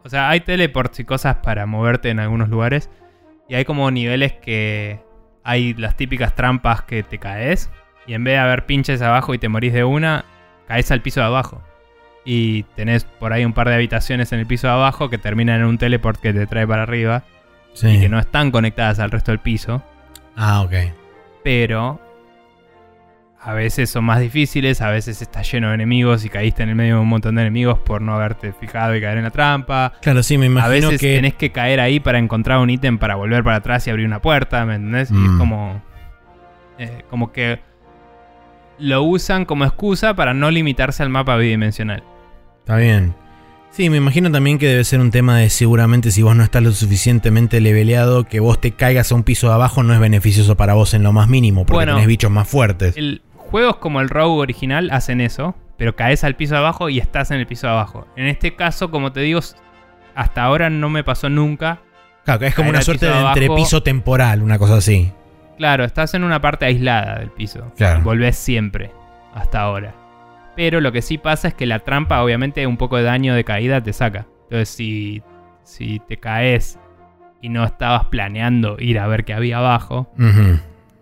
O 0.03 0.09
sea, 0.09 0.29
hay 0.29 0.39
teleports 0.39 0.99
y 0.99 1.03
cosas 1.03 1.37
para 1.37 1.65
moverte 1.65 2.09
en 2.09 2.19
algunos 2.19 2.49
lugares. 2.49 2.89
Y 3.49 3.55
hay 3.55 3.65
como 3.65 3.89
niveles 3.91 4.33
que. 4.33 4.99
Hay 5.43 5.73
las 5.75 5.95
típicas 5.95 6.35
trampas 6.35 6.81
que 6.83 7.03
te 7.03 7.17
caes. 7.19 7.69
Y 8.07 8.13
en 8.13 8.23
vez 8.23 8.33
de 8.35 8.39
haber 8.39 8.65
pinches 8.65 9.01
abajo 9.01 9.33
y 9.33 9.37
te 9.37 9.49
morís 9.49 9.73
de 9.73 9.83
una, 9.83 10.25
caes 10.67 10.89
al 10.91 11.01
piso 11.01 11.19
de 11.19 11.25
abajo. 11.27 11.61
Y 12.25 12.63
tenés 12.75 13.03
por 13.05 13.31
ahí 13.33 13.45
un 13.45 13.53
par 13.53 13.69
de 13.69 13.75
habitaciones 13.75 14.31
en 14.33 14.39
el 14.39 14.45
piso 14.47 14.67
de 14.67 14.73
abajo 14.73 15.09
que 15.09 15.17
terminan 15.17 15.59
en 15.61 15.65
un 15.67 15.77
teleport 15.77 16.19
que 16.19 16.33
te 16.33 16.47
trae 16.47 16.65
para 16.67 16.83
arriba. 16.83 17.23
Sí. 17.73 17.87
Y 17.89 17.99
que 17.99 18.09
no 18.09 18.17
están 18.19 18.49
conectadas 18.51 18.99
al 18.99 19.11
resto 19.11 19.31
del 19.31 19.39
piso. 19.39 19.83
Ah, 20.35 20.61
ok. 20.61 20.73
Pero 21.43 22.01
a 23.39 23.53
veces 23.53 23.89
son 23.89 24.03
más 24.03 24.19
difíciles, 24.19 24.81
a 24.81 24.89
veces 24.89 25.21
está 25.21 25.41
lleno 25.41 25.69
de 25.69 25.75
enemigos 25.75 26.25
y 26.25 26.29
caíste 26.29 26.63
en 26.63 26.69
el 26.69 26.75
medio 26.75 26.95
de 26.95 27.01
un 27.01 27.07
montón 27.07 27.35
de 27.35 27.43
enemigos 27.43 27.79
por 27.79 28.01
no 28.01 28.15
haberte 28.15 28.51
fijado 28.51 28.95
y 28.95 28.99
caer 29.01 29.19
en 29.19 29.23
la 29.25 29.29
trampa. 29.31 29.93
Claro, 30.01 30.21
sí, 30.23 30.37
me 30.37 30.45
a 30.45 30.47
imagino 30.47 30.89
veces 30.89 30.99
que. 30.99 31.15
tenés 31.15 31.35
que 31.35 31.51
caer 31.51 31.79
ahí 31.79 31.99
para 32.01 32.17
encontrar 32.19 32.57
un 32.59 32.69
ítem 32.69 32.97
para 32.97 33.15
volver 33.15 33.43
para 33.43 33.57
atrás 33.57 33.85
y 33.87 33.89
abrir 33.89 34.05
una 34.05 34.21
puerta, 34.21 34.65
¿me 34.65 34.75
entendés? 34.75 35.11
Y 35.11 35.13
es 35.13 35.31
Mm. 35.31 35.37
como. 35.39 35.81
eh, 36.79 37.03
como 37.09 37.31
que 37.31 37.59
lo 38.79 39.03
usan 39.03 39.45
como 39.45 39.65
excusa 39.65 40.15
para 40.15 40.33
no 40.33 40.51
limitarse 40.51 41.03
al 41.03 41.09
mapa 41.09 41.35
bidimensional. 41.37 42.03
Está 42.59 42.77
bien. 42.77 43.15
Sí, 43.71 43.89
me 43.89 43.97
imagino 43.97 44.31
también 44.31 44.57
que 44.57 44.67
debe 44.67 44.83
ser 44.83 44.99
un 44.99 45.11
tema 45.11 45.37
de 45.37 45.49
seguramente 45.49 46.09
si 46.11 46.23
vos 46.23 46.35
no 46.35 46.43
estás 46.43 46.63
lo 46.63 46.71
suficientemente 46.71 47.61
leveleado, 47.61 48.23
que 48.23 48.39
vos 48.39 48.59
te 48.59 48.71
caigas 48.71 49.11
a 49.11 49.15
un 49.15 49.23
piso 49.23 49.49
de 49.49 49.53
abajo 49.53 49.83
no 49.83 49.93
es 49.93 49.99
beneficioso 49.99 50.57
para 50.57 50.73
vos 50.73 50.93
en 50.93 51.03
lo 51.03 51.13
más 51.13 51.27
mínimo, 51.27 51.65
porque 51.65 51.77
Bueno, 51.77 51.93
tenés 51.93 52.07
bichos 52.07 52.31
más 52.31 52.47
fuertes. 52.47 52.97
El, 52.97 53.21
juegos 53.35 53.77
como 53.77 54.01
el 54.01 54.09
Rogue 54.09 54.41
original 54.41 54.89
hacen 54.91 55.21
eso, 55.21 55.55
pero 55.77 55.95
caes 55.95 56.23
al 56.23 56.35
piso 56.35 56.55
de 56.55 56.59
abajo 56.59 56.89
y 56.89 56.99
estás 56.99 57.31
en 57.31 57.37
el 57.37 57.47
piso 57.47 57.67
de 57.67 57.73
abajo. 57.73 58.07
En 58.15 58.27
este 58.27 58.55
caso, 58.55 58.89
como 58.89 59.11
te 59.11 59.21
digo, 59.21 59.39
hasta 60.15 60.43
ahora 60.43 60.69
no 60.69 60.89
me 60.89 61.03
pasó 61.03 61.29
nunca. 61.29 61.81
Claro, 62.25 62.45
es 62.45 62.55
como 62.55 62.69
una 62.69 62.81
suerte 62.81 63.05
de 63.05 63.19
entrepiso 63.19 63.83
temporal, 63.83 64.41
una 64.41 64.57
cosa 64.57 64.77
así. 64.77 65.11
Claro, 65.57 65.83
estás 65.83 66.13
en 66.13 66.23
una 66.23 66.39
parte 66.41 66.65
aislada 66.65 67.19
del 67.19 67.31
piso. 67.31 67.71
Claro. 67.77 68.01
Volvés 68.01 68.37
siempre, 68.37 68.91
hasta 69.33 69.61
ahora. 69.61 69.93
Pero 70.55 70.81
lo 70.81 70.91
que 70.91 71.01
sí 71.01 71.17
pasa 71.17 71.49
es 71.49 71.53
que 71.53 71.65
la 71.65 71.79
trampa, 71.79 72.21
obviamente, 72.23 72.65
un 72.67 72.77
poco 72.77 72.97
de 72.97 73.03
daño 73.03 73.33
de 73.35 73.43
caída 73.43 73.81
te 73.81 73.93
saca. 73.93 74.25
Entonces, 74.43 74.69
si, 74.69 75.21
si 75.63 75.99
te 76.07 76.17
caes 76.17 76.79
y 77.41 77.49
no 77.49 77.63
estabas 77.63 78.05
planeando 78.05 78.77
ir 78.79 78.97
a 78.99 79.07
ver 79.07 79.25
qué 79.25 79.33
había 79.33 79.57
abajo, 79.59 80.11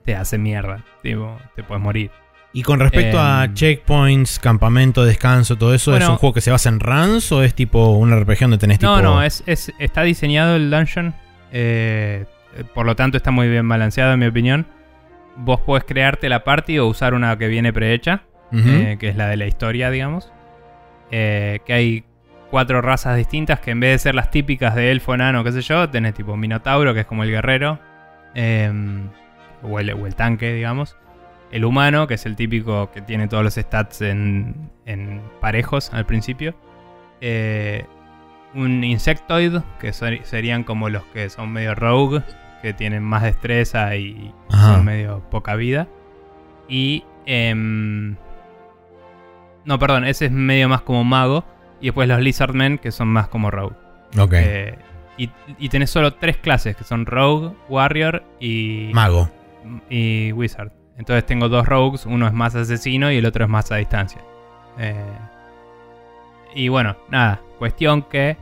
te 0.03 0.15
hace 0.15 0.37
mierda. 0.37 0.83
Tipo, 1.01 1.37
te 1.55 1.63
puedes 1.63 1.83
morir. 1.83 2.11
Y 2.53 2.63
con 2.63 2.79
respecto 2.79 3.19
a 3.19 3.43
Em, 3.45 3.53
checkpoints, 3.53 4.39
campamento, 4.39 5.03
descanso, 5.03 5.57
todo 5.57 5.73
eso, 5.73 5.95
¿es 5.97 6.07
un 6.07 6.15
juego 6.15 6.33
que 6.33 6.41
se 6.41 6.51
basa 6.51 6.69
en 6.69 6.79
runs 6.79 7.29
o 7.33 7.43
es 7.43 7.53
tipo 7.53 7.89
un 7.91 8.11
RPG 8.17 8.39
donde 8.41 8.57
tenés 8.57 8.81
No, 8.81 8.95
tipo. 8.97 9.05
no, 9.07 9.21
es, 9.23 9.43
es- 9.45 9.73
está 9.79 10.03
diseñado 10.03 10.55
el 10.55 10.69
dungeon. 10.71 11.13
eh, 11.51 12.25
por 12.73 12.85
lo 12.85 12.95
tanto, 12.95 13.17
está 13.17 13.31
muy 13.31 13.49
bien 13.49 13.67
balanceado, 13.67 14.13
en 14.13 14.19
mi 14.19 14.25
opinión. 14.27 14.65
Vos 15.37 15.59
podés 15.61 15.83
crearte 15.83 16.29
la 16.29 16.43
party 16.43 16.79
o 16.79 16.87
usar 16.87 17.13
una 17.13 17.37
que 17.37 17.47
viene 17.47 17.73
prehecha, 17.73 18.21
eh, 18.69 18.97
que 18.99 19.09
es 19.09 19.15
la 19.17 19.27
de 19.27 19.37
la 19.37 19.45
historia, 19.47 19.89
digamos. 19.89 20.31
Eh, 21.11 21.59
que 21.65 21.73
hay 21.73 22.03
cuatro 22.49 22.81
razas 22.81 23.17
distintas 23.17 23.59
que 23.59 23.71
en 23.71 23.79
vez 23.81 23.91
de 23.91 23.99
ser 23.99 24.15
las 24.15 24.31
típicas 24.31 24.75
de 24.75 24.91
elfo, 24.91 25.13
enano, 25.13 25.43
qué 25.43 25.51
sé 25.51 25.61
yo, 25.61 25.89
tenés 25.89 26.13
tipo 26.13 26.37
Minotauro, 26.37 26.93
que 26.93 27.01
es 27.01 27.05
como 27.05 27.23
el 27.23 27.31
guerrero. 27.31 27.79
eh, 28.33 28.71
o, 29.63 29.79
el, 29.79 29.91
o 29.93 30.05
el 30.07 30.15
tanque, 30.15 30.53
digamos. 30.53 30.95
El 31.51 31.65
humano, 31.65 32.05
que 32.07 32.15
es 32.15 32.25
el 32.25 32.35
típico 32.35 32.91
que 32.91 33.01
tiene 33.01 33.27
todos 33.27 33.43
los 33.43 33.55
stats 33.55 34.01
en, 34.01 34.69
en 34.85 35.21
parejos 35.41 35.93
al 35.93 36.05
principio. 36.05 36.53
Eh, 37.21 37.85
un 38.53 38.83
insectoid, 38.83 39.57
que 39.79 39.91
ser- 39.93 40.23
serían 40.25 40.63
como 40.63 40.89
los 40.89 41.03
que 41.05 41.29
son 41.29 41.51
medio 41.51 41.75
rogue, 41.75 42.21
que 42.65 42.73
tienen 42.73 43.03
más 43.03 43.21
destreza 43.21 43.95
y 43.95 44.33
Ajá. 44.49 44.73
son 44.75 44.85
medio 44.85 45.19
poca 45.29 45.55
vida. 45.55 45.87
Y... 46.67 47.03
em, 47.27 48.15
no, 49.65 49.77
perdón, 49.79 50.05
ese 50.05 50.25
es 50.25 50.31
medio 50.31 50.67
más 50.67 50.81
como 50.81 51.03
mago. 51.03 51.45
Y 51.79 51.85
después 51.87 52.07
los 52.07 52.19
lizardmen, 52.19 52.77
que 52.79 52.91
son 52.91 53.07
más 53.09 53.27
como 53.27 53.51
rogue. 53.51 53.75
Ok. 54.17 54.33
Eh, 54.33 54.77
y, 55.17 55.29
y 55.59 55.69
tenés 55.69 55.89
solo 55.91 56.13
tres 56.15 56.37
clases, 56.37 56.75
que 56.75 56.83
son 56.83 57.05
rogue, 57.05 57.51
warrior 57.69 58.23
y 58.39 58.89
Mago. 58.93 59.29
y 59.89 60.31
Wizard. 60.31 60.71
Entonces 60.97 61.25
tengo 61.25 61.49
dos 61.49 61.67
rogues, 61.67 62.05
uno 62.05 62.25
es 62.25 62.33
más 62.33 62.55
asesino 62.55 63.11
y 63.11 63.17
el 63.17 63.25
otro 63.25 63.43
es 63.43 63.49
más 63.49 63.71
a 63.71 63.75
distancia. 63.75 64.21
Eh, 64.79 64.95
y 66.55 66.67
bueno, 66.69 66.95
nada, 67.09 67.41
cuestión 67.59 68.01
que... 68.03 68.37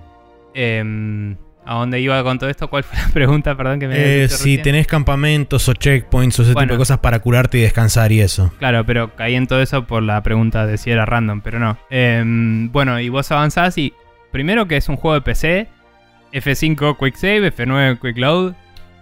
em, 0.54 1.36
¿A 1.66 1.76
dónde 1.76 1.99
iba 2.01 2.22
con 2.24 2.39
todo 2.39 2.49
esto? 2.49 2.68
¿Cuál 2.70 2.84
fue 2.84 2.97
la 2.99 3.07
pregunta? 3.14 3.55
Perdón 3.55 3.80
que 3.80 3.88
me 3.88 3.95
Eh, 3.95 4.28
si 4.28 4.34
recién. 4.34 4.61
tenés 4.64 4.88
campamentos 4.88 5.68
o 5.70 5.74
checkpoints 5.74 6.39
o 6.39 6.43
ese 6.43 6.53
Bueno. 6.53 6.68
tipo 6.68 6.74
de 6.74 6.80
cosas 6.80 6.97
para 6.99 7.20
curarte 7.20 7.57
y 7.57 7.61
descansar 7.61 8.11
y 8.11 8.20
eso. 8.22 8.51
Claro, 8.59 8.86
pero 8.86 9.16
caí 9.16 9.36
en 9.36 9.47
todo 9.47 9.61
eso 9.61 9.86
por 9.86 10.03
la 10.03 10.22
pregunta 10.24 10.66
de 10.66 10.78
si 10.78 10.91
era 10.91 11.05
random, 11.05 11.41
pero 11.41 11.59
no. 11.59 11.78
Em, 11.89 12.72
bueno, 12.72 12.99
y 12.99 13.09
vos 13.09 13.32
avanzás 13.32 13.78
y... 13.78 13.93
Primero 14.32 14.68
que 14.68 14.78
es 14.78 14.89
un 14.89 14.95
juego 14.97 15.14
de 15.14 15.22
PC, 15.22 15.68
F5 16.32 16.97
Quick 16.99 17.16
Save, 17.16 17.53
F9 17.55 17.99
Quick 18.01 18.18
Load, 18.18 18.53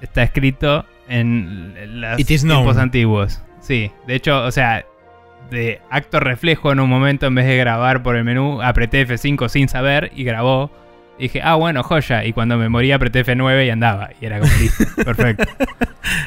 está 0.02 0.24
escrito 0.24 0.86
en 1.08 2.02
los 2.02 2.18
tiempos 2.26 2.78
antiguos. 2.78 3.42
Sí, 3.62 3.92
de 4.08 4.16
hecho, 4.16 4.44
o 4.44 4.52
sea, 4.52 4.86
de 5.50 5.80
acto 5.90 6.20
reflejo 6.20 6.72
en 6.72 6.80
un 6.80 6.90
momento 6.90 7.28
en 7.28 7.36
vez 7.36 7.46
de 7.46 7.56
grabar 7.58 8.04
por 8.04 8.16
el 8.16 8.24
menú, 8.24 8.62
apreté 8.62 9.08
F5 9.08 9.48
sin 9.50 9.70
saber 9.70 10.12
y 10.16 10.24
grabó. 10.24 10.72
Y 11.22 11.26
dije, 11.26 11.42
ah, 11.44 11.54
bueno, 11.54 11.84
joya. 11.84 12.26
Y 12.26 12.34
cuando 12.34 12.58
me 12.58 12.68
moría 12.68 12.96
apreté 12.96 13.24
F9 13.24 13.68
y 13.68 13.70
andaba. 13.70 14.10
Y 14.20 14.26
era 14.26 14.40
como 14.40 14.52
listo, 14.56 14.86
perfecto. 15.06 15.44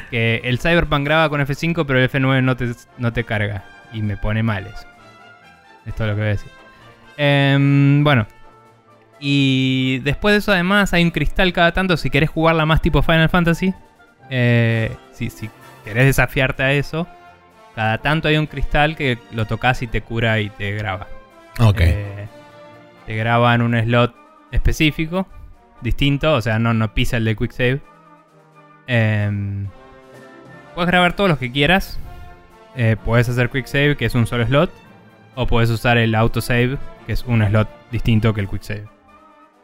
Que 0.08 0.40
el 0.44 0.60
Cyberpunk 0.60 1.04
graba 1.04 1.28
con 1.28 1.40
F5, 1.40 1.84
pero 1.84 1.98
el 1.98 2.08
F9 2.08 2.44
no 2.44 2.56
te, 2.56 2.70
no 2.98 3.12
te 3.12 3.24
carga. 3.24 3.64
Y 3.92 4.02
me 4.02 4.16
pone 4.16 4.44
mal 4.44 4.68
eso. 4.68 4.86
Es 5.84 5.96
todo 5.96 6.06
lo 6.06 6.14
que 6.14 6.20
voy 6.20 6.28
a 6.28 6.30
decir. 6.34 6.50
Em, 7.16 8.04
bueno. 8.04 8.28
Y 9.18 9.98
después 10.04 10.32
de 10.32 10.38
eso, 10.38 10.52
además, 10.52 10.92
hay 10.92 11.02
un 11.02 11.10
cristal 11.10 11.52
cada 11.52 11.72
tanto. 11.72 11.96
Si 11.96 12.08
querés 12.08 12.30
jugarla 12.30 12.64
más 12.64 12.80
tipo 12.80 13.02
Final 13.02 13.28
Fantasy. 13.28 13.74
eh, 14.30 14.96
si, 15.12 15.28
si 15.28 15.50
querés 15.84 16.04
desafiarte 16.04 16.62
a 16.62 16.72
eso. 16.72 17.08
Cada 17.74 17.98
tanto 17.98 18.28
hay 18.28 18.36
un 18.36 18.46
cristal 18.46 18.94
que 18.94 19.18
lo 19.32 19.44
tocas 19.46 19.82
y 19.82 19.88
te 19.88 20.02
cura 20.02 20.38
y 20.38 20.50
te 20.50 20.70
graba. 20.70 21.08
Ok. 21.58 21.80
Eh, 21.80 22.28
te 23.06 23.16
graba 23.16 23.56
en 23.56 23.62
un 23.62 23.74
slot 23.82 24.23
específico, 24.54 25.26
distinto, 25.80 26.34
o 26.34 26.40
sea, 26.40 26.58
no, 26.58 26.72
no 26.74 26.94
pisa 26.94 27.16
el 27.16 27.24
de 27.24 27.36
Quick 27.36 27.52
Save. 27.52 27.80
Em, 28.86 29.66
puedes 30.74 30.90
grabar 30.90 31.14
todos 31.16 31.28
los 31.30 31.38
que 31.38 31.50
quieras. 31.50 31.98
Eh, 32.76 32.96
puedes 33.04 33.28
hacer 33.28 33.50
Quick 33.50 33.66
Save, 33.66 33.96
que 33.96 34.06
es 34.06 34.14
un 34.14 34.26
solo 34.26 34.46
slot. 34.46 34.70
O 35.34 35.46
puedes 35.46 35.70
usar 35.70 35.98
el 35.98 36.14
autosave, 36.14 36.78
que 37.06 37.12
es 37.12 37.24
un 37.24 37.44
slot 37.44 37.68
distinto 37.90 38.32
que 38.32 38.40
el 38.40 38.48
Quick 38.48 38.62
Save. 38.62 38.88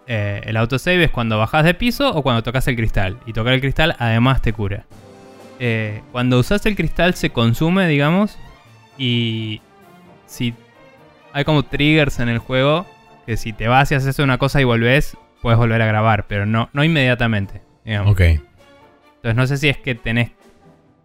Eh, 0.06 0.42
el 0.44 0.56
autosave 0.56 1.04
es 1.04 1.10
cuando 1.10 1.38
bajas 1.38 1.64
de 1.64 1.74
piso 1.74 2.12
o 2.12 2.22
cuando 2.22 2.42
tocas 2.42 2.66
el 2.68 2.76
cristal. 2.76 3.18
Y 3.26 3.32
tocar 3.32 3.54
el 3.54 3.60
cristal 3.60 3.94
además 3.98 4.42
te 4.42 4.52
cura. 4.52 4.84
Eh, 5.60 6.02
cuando 6.10 6.38
usas 6.38 6.64
el 6.66 6.74
cristal 6.74 7.14
se 7.14 7.30
consume, 7.30 7.86
digamos. 7.86 8.36
Y 8.98 9.60
si 10.26 10.54
hay 11.32 11.44
como 11.44 11.62
triggers 11.62 12.18
en 12.18 12.28
el 12.28 12.38
juego 12.38 12.86
que 13.26 13.36
si 13.36 13.52
te 13.52 13.68
vas 13.68 13.90
y 13.92 13.94
haces 13.94 14.18
una 14.18 14.38
cosa 14.38 14.60
y 14.60 14.64
volvés, 14.64 15.16
puedes 15.42 15.58
volver 15.58 15.80
a 15.82 15.86
grabar, 15.86 16.26
pero 16.26 16.46
no, 16.46 16.70
no 16.72 16.84
inmediatamente. 16.84 17.62
Digamos. 17.84 18.12
Ok. 18.12 18.20
Entonces 18.20 19.36
no 19.36 19.46
sé 19.46 19.56
si 19.58 19.68
es 19.68 19.78
que 19.78 19.94
tenés. 19.94 20.32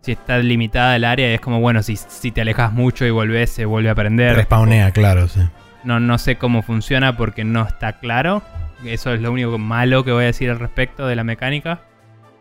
Si 0.02 0.12
está 0.12 0.38
limitada 0.38 0.96
el 0.96 1.04
área, 1.04 1.32
y 1.32 1.34
es 1.34 1.42
como, 1.42 1.60
bueno, 1.60 1.82
si, 1.82 1.96
si 1.96 2.32
te 2.32 2.42
alejas 2.42 2.72
mucho 2.72 3.06
y 3.06 3.10
volvés, 3.10 3.50
se 3.50 3.66
vuelve 3.66 3.90
a 3.90 3.96
prender. 3.96 4.36
Respawnea, 4.36 4.92
claro, 4.92 5.28
sí. 5.28 5.42
No, 5.84 6.00
no 6.00 6.18
sé 6.18 6.36
cómo 6.36 6.62
funciona 6.62 7.18
porque 7.18 7.44
no 7.44 7.64
está 7.64 8.00
claro. 8.00 8.44
Eso 8.84 9.14
es 9.14 9.22
lo 9.22 9.32
único 9.32 9.58
malo 9.58 10.04
que 10.04 10.12
voy 10.12 10.24
a 10.24 10.28
decir 10.28 10.52
al 10.52 10.60
respecto 10.60 11.08
de 11.08 11.16
la 11.16 11.24
mecánica. 11.24 11.82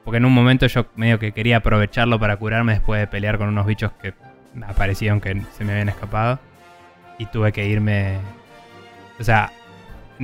Porque 0.05 0.19
en 0.19 0.27
un 0.27 0.33
momento 0.33 0.67
yo 0.67 0.87
medio 0.97 1.19
que 1.19 1.33
quería 1.33 1.59
aprovecharlo 1.59 2.21
para 2.21 2.37
curarme 2.37 2.75
después 2.75 3.01
de 3.01 3.07
pelear 3.07 3.39
con 3.39 3.49
unos 3.49 3.67
bichos 3.67 3.93
que 4.03 4.13
aparecieron 4.67 5.21
que 5.21 5.41
se 5.57 5.65
me 5.65 5.73
habían 5.73 5.89
escapado. 5.89 6.39
Y 7.19 7.27
tuve 7.27 7.53
que 7.53 7.67
irme. 7.67 8.19
O 9.19 9.25
sea, 9.25 9.51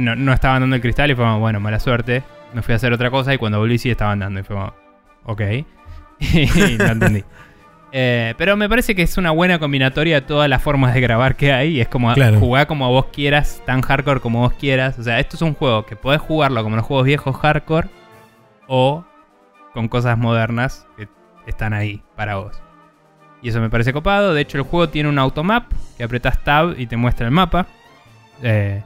no, 0.00 0.16
no 0.16 0.32
estaban 0.32 0.62
dando 0.62 0.76
el 0.76 0.82
cristal 0.82 1.10
y 1.10 1.14
fue 1.14 1.24
como, 1.24 1.38
bueno, 1.40 1.60
mala 1.60 1.78
suerte. 1.78 2.22
Me 2.52 2.62
fui 2.62 2.72
a 2.72 2.76
hacer 2.76 2.92
otra 2.92 3.10
cosa 3.10 3.32
y 3.34 3.38
cuando 3.38 3.58
volví 3.58 3.78
sí 3.78 3.90
estaban 3.90 4.18
dando. 4.18 4.40
Y 4.40 4.42
fue 4.42 4.56
como, 4.56 4.72
ok. 5.24 5.40
y 6.20 6.76
no 6.78 6.86
entendí. 6.86 7.24
Eh, 7.92 8.34
pero 8.38 8.56
me 8.56 8.68
parece 8.68 8.94
que 8.94 9.02
es 9.02 9.18
una 9.18 9.32
buena 9.32 9.58
combinatoria 9.58 10.20
de 10.20 10.24
todas 10.24 10.48
las 10.48 10.62
formas 10.62 10.94
de 10.94 11.00
grabar 11.00 11.34
que 11.34 11.52
hay. 11.52 11.70
Y 11.70 11.80
es 11.80 11.88
como 11.88 12.14
Claro. 12.14 12.38
jugar 12.38 12.68
como 12.68 12.88
vos 12.88 13.06
quieras, 13.06 13.60
tan 13.66 13.80
hardcore 13.82 14.20
como 14.20 14.38
vos 14.42 14.52
quieras. 14.52 14.96
O 15.00 15.02
sea, 15.02 15.18
esto 15.18 15.34
es 15.34 15.42
un 15.42 15.54
juego 15.54 15.84
que 15.86 15.96
podés 15.96 16.20
jugarlo 16.20 16.62
como 16.62 16.76
los 16.76 16.84
juegos 16.84 17.04
viejos 17.06 17.36
hardcore 17.36 17.88
o 18.68 19.04
con 19.74 19.88
cosas 19.88 20.16
modernas 20.16 20.86
que 20.96 21.08
están 21.48 21.72
ahí 21.72 22.00
para 22.14 22.36
vos. 22.36 22.62
Y 23.42 23.48
eso 23.48 23.60
me 23.60 23.70
parece 23.70 23.92
copado. 23.92 24.34
De 24.34 24.42
hecho, 24.42 24.56
el 24.58 24.62
juego 24.62 24.88
tiene 24.88 25.08
un 25.08 25.18
automap 25.18 25.64
que 25.96 26.04
apretas 26.04 26.38
tab 26.44 26.78
y 26.78 26.86
te 26.86 26.96
muestra 26.96 27.26
el 27.26 27.32
mapa. 27.32 27.66
Eh, 28.44 28.84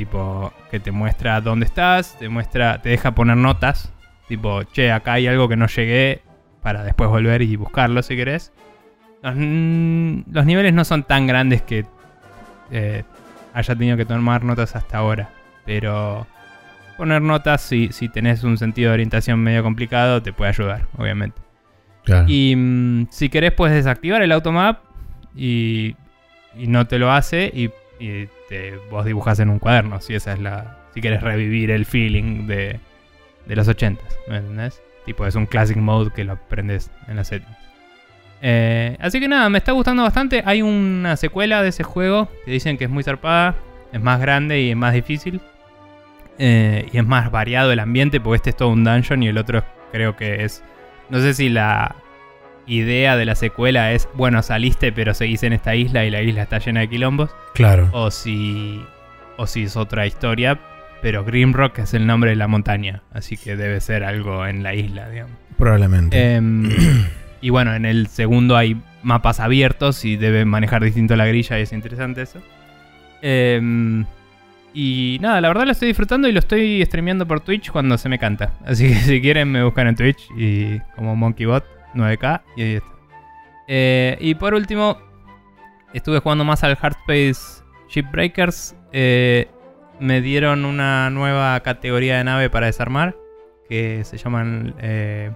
tipo, 0.00 0.50
que 0.70 0.80
te 0.80 0.92
muestra 0.92 1.42
dónde 1.42 1.66
estás, 1.66 2.18
te 2.18 2.30
muestra, 2.30 2.80
te 2.80 2.88
deja 2.88 3.14
poner 3.14 3.36
notas. 3.36 3.92
Tipo, 4.28 4.62
che, 4.62 4.90
acá 4.90 5.14
hay 5.14 5.26
algo 5.26 5.46
que 5.46 5.56
no 5.56 5.66
llegué 5.66 6.22
para 6.62 6.82
después 6.84 7.10
volver 7.10 7.42
y 7.42 7.54
buscarlo 7.56 8.02
si 8.02 8.16
querés. 8.16 8.50
Los, 9.22 9.34
los 9.36 10.46
niveles 10.46 10.72
no 10.72 10.86
son 10.86 11.02
tan 11.02 11.26
grandes 11.26 11.60
que 11.60 11.84
eh, 12.70 13.04
haya 13.52 13.74
tenido 13.76 13.98
que 13.98 14.06
tomar 14.06 14.42
notas 14.42 14.74
hasta 14.74 14.96
ahora. 14.96 15.28
Pero 15.66 16.26
poner 16.96 17.20
notas, 17.20 17.60
si, 17.60 17.92
si 17.92 18.08
tenés 18.08 18.42
un 18.42 18.56
sentido 18.56 18.88
de 18.88 18.94
orientación 18.94 19.38
medio 19.38 19.62
complicado, 19.62 20.22
te 20.22 20.32
puede 20.32 20.48
ayudar, 20.48 20.86
obviamente. 20.96 21.38
Claro. 22.04 22.24
Y 22.26 22.56
mm, 22.56 23.08
si 23.10 23.28
querés, 23.28 23.52
puedes 23.52 23.76
desactivar 23.76 24.22
el 24.22 24.32
automap 24.32 24.78
y, 25.36 25.94
y 26.56 26.68
no 26.68 26.86
te 26.86 26.98
lo 26.98 27.12
hace. 27.12 27.52
Y, 27.54 27.68
y 28.00 28.28
te, 28.48 28.76
vos 28.90 29.04
dibujás 29.04 29.38
en 29.38 29.50
un 29.50 29.58
cuaderno. 29.58 30.00
Si 30.00 30.14
esa 30.14 30.32
es 30.32 30.40
la. 30.40 30.78
Si 30.94 31.00
querés 31.00 31.22
revivir 31.22 31.70
el 31.70 31.86
feeling 31.86 32.48
de, 32.48 32.80
de 33.46 33.56
los 33.56 33.68
80 33.68 34.02
¿me 34.28 34.38
entendés? 34.38 34.82
Tipo, 35.06 35.24
es 35.26 35.36
un 35.36 35.46
classic 35.46 35.76
mode 35.76 36.10
que 36.10 36.24
lo 36.24 36.32
aprendes 36.32 36.90
en 37.06 37.16
la 37.16 37.24
settings. 37.24 37.56
Eh, 38.42 38.96
así 39.00 39.20
que 39.20 39.28
nada, 39.28 39.48
me 39.50 39.58
está 39.58 39.72
gustando 39.72 40.02
bastante. 40.02 40.42
Hay 40.44 40.62
una 40.62 41.16
secuela 41.16 41.62
de 41.62 41.68
ese 41.68 41.84
juego 41.84 42.28
que 42.44 42.50
dicen 42.50 42.76
que 42.76 42.84
es 42.84 42.90
muy 42.90 43.04
zarpada, 43.04 43.54
es 43.92 44.00
más 44.00 44.20
grande 44.20 44.60
y 44.60 44.70
es 44.70 44.76
más 44.76 44.94
difícil. 44.94 45.40
Eh, 46.38 46.88
y 46.90 46.98
es 46.98 47.06
más 47.06 47.30
variado 47.30 47.70
el 47.70 47.80
ambiente, 47.80 48.18
porque 48.18 48.36
este 48.36 48.50
es 48.50 48.56
todo 48.56 48.70
un 48.70 48.82
dungeon 48.82 49.22
y 49.22 49.28
el 49.28 49.38
otro 49.38 49.62
creo 49.92 50.16
que 50.16 50.44
es. 50.44 50.64
No 51.10 51.20
sé 51.20 51.34
si 51.34 51.48
la 51.48 51.94
idea 52.70 53.16
de 53.16 53.24
la 53.24 53.34
secuela 53.34 53.92
es, 53.92 54.08
bueno, 54.14 54.42
saliste 54.42 54.92
pero 54.92 55.12
seguís 55.12 55.42
en 55.42 55.52
esta 55.52 55.74
isla 55.74 56.04
y 56.04 56.10
la 56.10 56.22
isla 56.22 56.42
está 56.42 56.58
llena 56.58 56.80
de 56.80 56.88
quilombos. 56.88 57.30
Claro. 57.54 57.88
O 57.92 58.10
si. 58.10 58.82
O 59.36 59.46
si 59.46 59.64
es 59.64 59.76
otra 59.76 60.06
historia. 60.06 60.58
Pero 61.02 61.24
Grimrock 61.24 61.78
es 61.78 61.94
el 61.94 62.06
nombre 62.06 62.30
de 62.30 62.36
la 62.36 62.46
montaña. 62.46 63.02
Así 63.12 63.36
que 63.36 63.56
debe 63.56 63.80
ser 63.80 64.04
algo 64.04 64.46
en 64.46 64.62
la 64.62 64.74
isla, 64.74 65.08
digamos. 65.08 65.32
Probablemente. 65.56 66.34
Em, 66.34 66.70
y 67.40 67.50
bueno, 67.50 67.74
en 67.74 67.86
el 67.86 68.06
segundo 68.06 68.56
hay 68.56 68.80
mapas 69.02 69.40
abiertos 69.40 70.04
y 70.04 70.16
debe 70.16 70.44
manejar 70.44 70.84
distinto 70.84 71.16
la 71.16 71.26
grilla 71.26 71.58
y 71.58 71.62
es 71.62 71.72
interesante 71.72 72.22
eso. 72.22 72.40
Em, 73.22 74.04
y 74.74 75.18
nada, 75.20 75.40
la 75.40 75.48
verdad 75.48 75.64
lo 75.64 75.72
estoy 75.72 75.88
disfrutando 75.88 76.28
y 76.28 76.32
lo 76.32 76.38
estoy 76.38 76.84
streameando 76.84 77.26
por 77.26 77.40
Twitch 77.40 77.70
cuando 77.70 77.96
se 77.96 78.08
me 78.10 78.18
canta. 78.18 78.52
Así 78.66 78.88
que 78.88 78.94
si 79.00 79.20
quieren 79.22 79.50
me 79.50 79.64
buscan 79.64 79.88
en 79.88 79.96
Twitch 79.96 80.28
y 80.36 80.78
como 80.96 81.16
MonkeyBot 81.16 81.79
9K 81.94 82.42
y 82.56 82.62
ahí 82.62 82.74
está. 82.74 82.90
Eh, 83.68 84.16
y 84.20 84.34
por 84.34 84.54
último, 84.54 84.98
estuve 85.92 86.18
jugando 86.18 86.44
más 86.44 86.64
al 86.64 86.76
Hardspace 86.76 87.62
Shipbreakers. 87.88 88.74
Eh, 88.92 89.48
me 89.98 90.20
dieron 90.20 90.64
una 90.64 91.10
nueva 91.10 91.60
categoría 91.60 92.18
de 92.18 92.24
nave 92.24 92.50
para 92.50 92.66
desarmar 92.66 93.16
que 93.68 94.02
se 94.04 94.16
llaman 94.16 94.74
eh, 94.80 95.30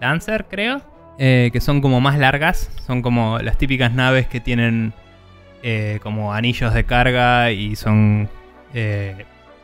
Lancer, 0.00 0.46
creo. 0.48 0.80
Eh, 1.18 1.50
que 1.52 1.60
son 1.60 1.80
como 1.80 2.00
más 2.00 2.18
largas. 2.18 2.70
Son 2.86 3.02
como 3.02 3.38
las 3.40 3.58
típicas 3.58 3.92
naves 3.92 4.26
que 4.28 4.40
tienen 4.40 4.92
como 6.02 6.32
anillos 6.32 6.72
de 6.72 6.84
carga 6.84 7.50
y 7.50 7.74
son 7.74 8.28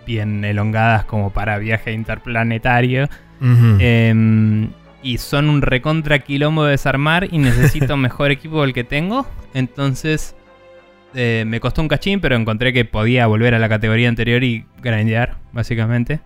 bien 0.04 0.44
elongadas 0.44 1.04
como 1.04 1.30
para 1.30 1.58
viaje 1.58 1.92
interplanetario. 1.92 3.08
Em, 3.40 4.70
y 5.04 5.18
son 5.18 5.50
un 5.50 5.62
recontra 5.62 6.18
quilombo 6.18 6.64
de 6.64 6.72
desarmar 6.72 7.28
y 7.30 7.38
necesito 7.38 7.96
mejor 7.98 8.30
equipo 8.30 8.62
del 8.62 8.72
que 8.72 8.82
tengo. 8.82 9.26
Entonces 9.52 10.34
eh, 11.14 11.44
me 11.46 11.60
costó 11.60 11.82
un 11.82 11.88
cachín, 11.88 12.20
pero 12.20 12.34
encontré 12.34 12.72
que 12.72 12.84
podía 12.84 13.26
volver 13.26 13.54
a 13.54 13.58
la 13.58 13.68
categoría 13.68 14.08
anterior 14.08 14.42
y 14.42 14.66
grindear, 14.82 15.36
básicamente. 15.52 16.20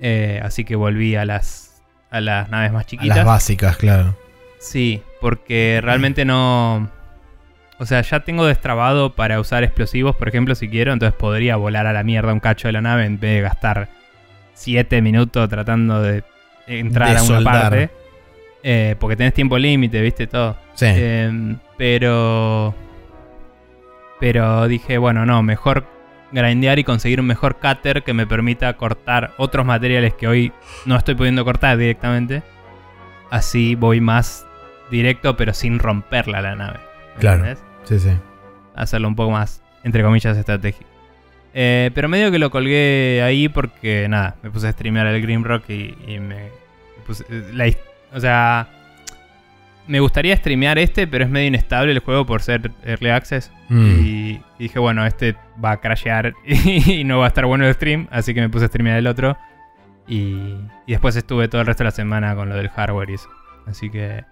Eh, 0.00 0.40
así 0.42 0.64
que 0.64 0.74
volví 0.74 1.14
a 1.16 1.24
las, 1.24 1.82
a 2.10 2.20
las 2.20 2.48
naves 2.48 2.72
más 2.72 2.84
A 2.84 2.86
chiquitas. 2.86 3.16
las 3.18 3.26
básicas, 3.26 3.76
claro. 3.76 4.16
Sí, 4.58 5.02
porque 5.20 5.80
realmente 5.82 6.24
no... 6.24 6.90
O 7.80 7.86
sea, 7.86 8.00
ya 8.00 8.20
tengo 8.20 8.44
destrabado 8.44 9.14
para 9.14 9.38
usar 9.38 9.62
explosivos, 9.62 10.16
por 10.16 10.28
ejemplo, 10.28 10.56
si 10.56 10.68
quiero. 10.68 10.92
Entonces 10.92 11.16
podría 11.16 11.56
volar 11.56 11.86
a 11.86 11.92
la 11.92 12.02
mierda 12.02 12.32
un 12.32 12.40
cacho 12.40 12.66
de 12.66 12.72
la 12.72 12.80
nave 12.80 13.04
en 13.04 13.20
vez 13.20 13.34
de 13.36 13.40
gastar 13.42 13.88
7 14.54 15.00
minutos 15.00 15.48
tratando 15.48 16.02
de 16.02 16.24
entrar 16.68 17.16
a 17.16 17.22
una 17.22 17.40
parte. 17.42 17.90
Eh, 18.62 18.96
porque 18.98 19.16
tenés 19.16 19.34
tiempo 19.34 19.56
límite, 19.58 20.00
viste 20.00 20.26
todo. 20.26 20.56
Sí. 20.74 20.86
Eh, 20.88 21.56
pero... 21.76 22.74
Pero 24.20 24.66
dije, 24.66 24.98
bueno, 24.98 25.24
no, 25.24 25.42
mejor 25.42 25.86
grindear 26.32 26.78
y 26.78 26.84
conseguir 26.84 27.20
un 27.20 27.26
mejor 27.26 27.56
cutter 27.56 28.02
que 28.02 28.12
me 28.12 28.26
permita 28.26 28.76
cortar 28.76 29.32
otros 29.38 29.64
materiales 29.64 30.14
que 30.14 30.26
hoy 30.26 30.52
no 30.86 30.96
estoy 30.96 31.14
pudiendo 31.14 31.44
cortar 31.44 31.78
directamente. 31.78 32.42
Así 33.30 33.74
voy 33.74 34.00
más 34.00 34.46
directo, 34.90 35.36
pero 35.36 35.54
sin 35.54 35.78
romperla 35.78 36.42
la 36.42 36.56
nave. 36.56 36.80
Claro. 37.18 37.44
¿entendés? 37.44 37.64
sí, 37.84 37.98
sí. 38.00 38.10
Hacerlo 38.74 39.08
un 39.08 39.16
poco 39.16 39.30
más, 39.30 39.62
entre 39.84 40.02
comillas, 40.02 40.36
estratégico. 40.36 40.88
Eh, 41.54 41.90
pero 41.94 42.08
medio 42.08 42.30
que 42.30 42.38
lo 42.38 42.50
colgué 42.50 43.22
ahí 43.24 43.48
porque, 43.48 44.06
nada, 44.08 44.36
me 44.42 44.50
puse 44.50 44.68
a 44.68 44.72
streamear 44.72 45.06
el 45.06 45.22
Grimrock 45.22 45.68
y, 45.70 45.94
y 46.06 46.18
me, 46.18 46.48
puse... 47.06 47.24
La, 47.52 47.66
o 48.12 48.20
sea, 48.20 48.68
me 49.86 50.00
gustaría 50.00 50.36
streamear 50.36 50.78
este, 50.78 51.06
pero 51.06 51.24
es 51.24 51.30
medio 51.30 51.48
inestable 51.48 51.92
el 51.92 51.98
juego 52.00 52.26
por 52.26 52.42
ser 52.42 52.70
Early 52.84 53.10
Access. 53.10 53.50
Mm. 53.68 53.86
Y, 53.86 54.30
y 54.30 54.42
dije, 54.58 54.78
bueno, 54.78 55.04
este 55.06 55.34
va 55.62 55.72
a 55.72 55.80
crashear 55.80 56.34
y 56.46 57.04
no 57.04 57.18
va 57.18 57.24
a 57.24 57.28
estar 57.28 57.46
bueno 57.46 57.66
el 57.66 57.74
stream, 57.74 58.06
así 58.10 58.34
que 58.34 58.40
me 58.40 58.48
puse 58.48 58.66
a 58.66 58.68
streamear 58.68 58.98
el 58.98 59.06
otro. 59.06 59.36
Y, 60.06 60.54
y 60.86 60.92
después 60.92 61.16
estuve 61.16 61.48
todo 61.48 61.60
el 61.60 61.66
resto 61.66 61.82
de 61.82 61.86
la 61.88 61.92
semana 61.92 62.34
con 62.34 62.48
lo 62.48 62.56
del 62.56 62.68
hardware 62.68 63.10
y 63.10 63.14
eso. 63.14 63.28
Así 63.66 63.90
que, 63.90 64.24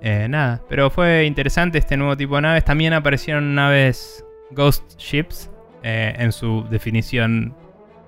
eh, 0.00 0.26
nada. 0.28 0.60
Pero 0.68 0.90
fue 0.90 1.24
interesante 1.24 1.78
este 1.78 1.96
nuevo 1.96 2.16
tipo 2.16 2.36
de 2.36 2.42
naves. 2.42 2.64
También 2.64 2.92
aparecieron 2.92 3.54
naves 3.54 4.24
Ghost 4.52 4.98
Ships 4.98 5.50
eh, 5.82 6.14
en 6.18 6.32
su 6.32 6.66
definición 6.70 7.54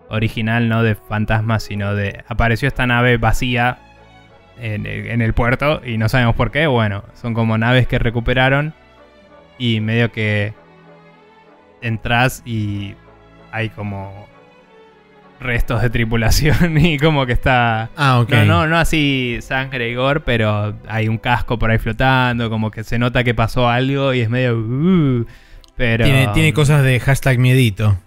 original, 0.08 0.68
no 0.68 0.82
de 0.82 0.94
fantasmas, 0.94 1.62
sino 1.62 1.94
de. 1.94 2.22
Apareció 2.28 2.68
esta 2.68 2.86
nave 2.86 3.16
vacía 3.16 3.78
en, 4.60 4.86
en 4.86 5.22
el 5.22 5.32
puerto 5.32 5.80
y 5.84 5.96
no 5.98 6.08
sabemos 6.08 6.34
por 6.36 6.50
qué. 6.50 6.66
Bueno, 6.66 7.04
son 7.14 7.34
como 7.34 7.56
naves 7.58 7.86
que 7.86 7.98
recuperaron 7.98 8.74
y 9.58 9.80
medio 9.80 10.12
que 10.12 10.52
entras 11.80 12.42
y 12.44 12.94
hay 13.50 13.68
como 13.70 14.26
restos 15.40 15.82
de 15.82 15.90
tripulación 15.90 16.78
y 16.84 16.98
como 16.98 17.26
que 17.26 17.32
está 17.32 17.90
Ah, 17.96 18.20
ok. 18.20 18.30
no, 18.30 18.44
no, 18.44 18.66
no 18.68 18.78
así 18.78 19.38
sangre 19.40 19.88
y 19.90 19.94
gore, 19.94 20.20
pero 20.20 20.74
hay 20.88 21.08
un 21.08 21.18
casco 21.18 21.58
por 21.58 21.70
ahí 21.70 21.78
flotando, 21.78 22.48
como 22.48 22.70
que 22.70 22.84
se 22.84 22.98
nota 22.98 23.24
que 23.24 23.34
pasó 23.34 23.68
algo 23.68 24.14
y 24.14 24.20
es 24.20 24.30
medio... 24.30 24.56
uh, 24.56 25.26
pero... 25.76 26.04
Tiene, 26.04 26.28
tiene 26.28 26.52
cosas 26.52 26.82
de 26.82 27.00
hashtag 27.00 27.38
miedito. 27.38 27.98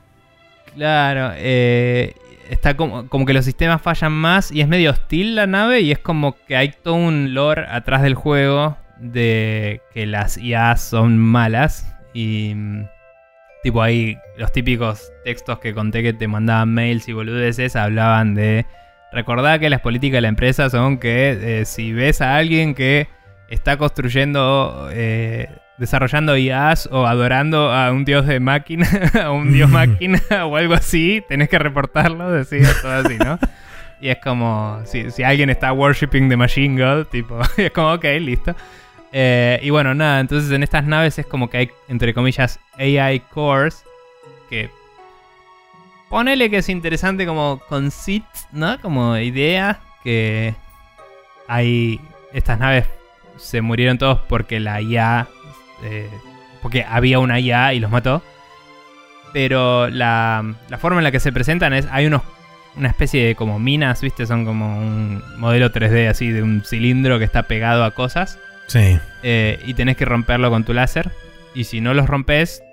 Claro, 0.76 1.32
eh, 1.36 2.14
está 2.50 2.76
como, 2.76 3.08
como 3.08 3.26
que 3.26 3.34
los 3.34 3.46
sistemas 3.46 3.82
fallan 3.82 4.12
más 4.12 4.52
y 4.52 4.62
es 4.62 4.68
medio 4.68 4.92
hostil 4.92 5.36
la 5.36 5.48
nave 5.48 5.82
y 5.82 5.92
es 5.92 6.00
como 6.00 6.36
que 6.46 6.56
hay 6.56 6.74
todo 6.84 6.96
un 6.96 7.34
lore 7.34 7.66
atrás 7.70 8.02
del 8.02 8.16
juego 8.16 8.78
de 8.98 9.82
que 9.94 10.06
las 10.06 10.38
IAs 10.38 10.82
son 10.82 11.18
malas 11.18 11.94
y 12.14 12.54
mm, 12.56 12.88
tipo 13.64 13.82
ahí 13.82 14.18
los 14.38 14.52
típicos 14.52 15.12
textos 15.24 15.60
que 15.60 15.74
conté 15.74 16.04
que 16.04 16.14
te 16.14 16.28
mandaban 16.28 16.74
mails 16.74 17.08
y 17.08 17.14
boludeces 17.14 17.76
hablaban 17.76 18.36
de 18.36 18.66
recordad 19.12 19.60
que 19.60 19.70
las 19.70 19.82
políticas 19.82 20.18
de 20.18 20.22
la 20.22 20.28
empresa 20.28 20.70
son 20.70 20.98
que 20.98 21.62
eh, 21.62 21.66
si 21.66 21.94
ves 21.94 22.22
a 22.22 22.36
alguien 22.36 22.76
que 22.76 23.08
está 23.50 23.78
construyendo 23.78 24.90
eh, 24.92 25.50
desarrollando 25.78 26.38
IAs 26.38 26.88
o 26.92 27.06
adorando 27.06 27.72
a 27.72 27.92
un 27.92 28.06
dios 28.06 28.26
de 28.26 28.40
máquina, 28.40 28.88
a 29.22 29.32
un 29.32 29.52
dios 29.52 29.70
máquina 29.72 30.22
o 30.46 30.56
algo 30.56 30.74
así, 30.74 31.24
tenés 31.28 31.50
que 31.50 31.60
reportarlo, 31.60 32.32
decía 32.32 32.68
todo 32.82 32.94
así, 32.94 33.18
¿no? 33.18 33.40
Y 34.02 34.10
es 34.10 34.18
como, 34.18 34.82
si, 34.86 35.10
si 35.12 35.24
alguien 35.24 35.50
está 35.50 35.72
worshipping 35.72 36.30
the 36.30 36.38
machine 36.38 36.82
god, 36.82 37.06
tipo, 37.08 37.40
es 37.58 37.72
como, 37.72 37.94
ok, 37.94 38.04
listo. 38.20 38.56
Eh, 39.12 39.60
y 39.64 39.70
bueno, 39.70 39.94
nada, 39.94 40.20
entonces 40.20 40.52
en 40.52 40.64
estas 40.64 40.86
naves 40.86 41.18
es 41.18 41.26
como 41.26 41.50
que 41.50 41.58
hay, 41.58 41.72
entre 41.88 42.14
comillas, 42.14 42.60
AI 42.78 43.22
cores, 43.22 43.84
que 44.50 44.70
ponele 46.10 46.50
que 46.50 46.58
es 46.58 46.70
interesante 46.70 47.26
como 47.26 47.62
conceit, 47.70 48.26
¿no? 48.52 48.80
Como 48.82 49.18
idea, 49.18 49.80
que 50.04 50.54
hay, 51.48 52.02
estas 52.34 52.60
naves 52.60 52.86
se 53.38 53.62
murieron 53.62 53.98
todos 53.98 54.20
porque 54.28 54.60
la 54.60 54.82
IA 54.82 55.28
eh, 55.84 56.10
porque 56.62 56.86
había 56.88 57.20
una 57.20 57.40
IA 57.40 57.74
y 57.74 57.80
los 57.80 57.92
mató. 57.92 58.22
Pero 59.34 59.90
la, 59.90 60.56
la, 60.70 60.78
forma 60.78 61.00
en 61.00 61.04
la 61.04 61.12
que 61.12 61.20
se 61.20 61.32
presentan 61.32 61.74
es. 61.74 61.88
Hay 61.92 62.06
unos. 62.06 62.22
Una 62.78 62.90
especie 62.90 63.26
de 63.26 63.36
como 63.36 63.58
minas, 63.58 64.02
¿viste? 64.02 64.26
Son 64.26 64.44
como 64.44 64.78
un 64.78 65.24
modelo 65.38 65.72
3D 65.72 66.10
así 66.10 66.30
de 66.30 66.44
un 66.44 66.62
cilindro 66.66 67.20
que 67.20 67.24
está 67.24 67.44
pegado 67.44 67.86
a 67.86 67.92
cosas. 67.92 68.38
Sí. 68.68 69.00
Eh, 69.24 69.62
y 69.66 69.76
tenés 69.76 69.96
que 69.96 70.04
romperlo 70.04 70.50
con 70.50 70.66
tu 70.66 70.74
láser. 70.74 71.12
Y 71.54 71.64
si 71.66 71.80
no 71.80 71.94
los 71.94 72.08
rompes, 72.08 72.64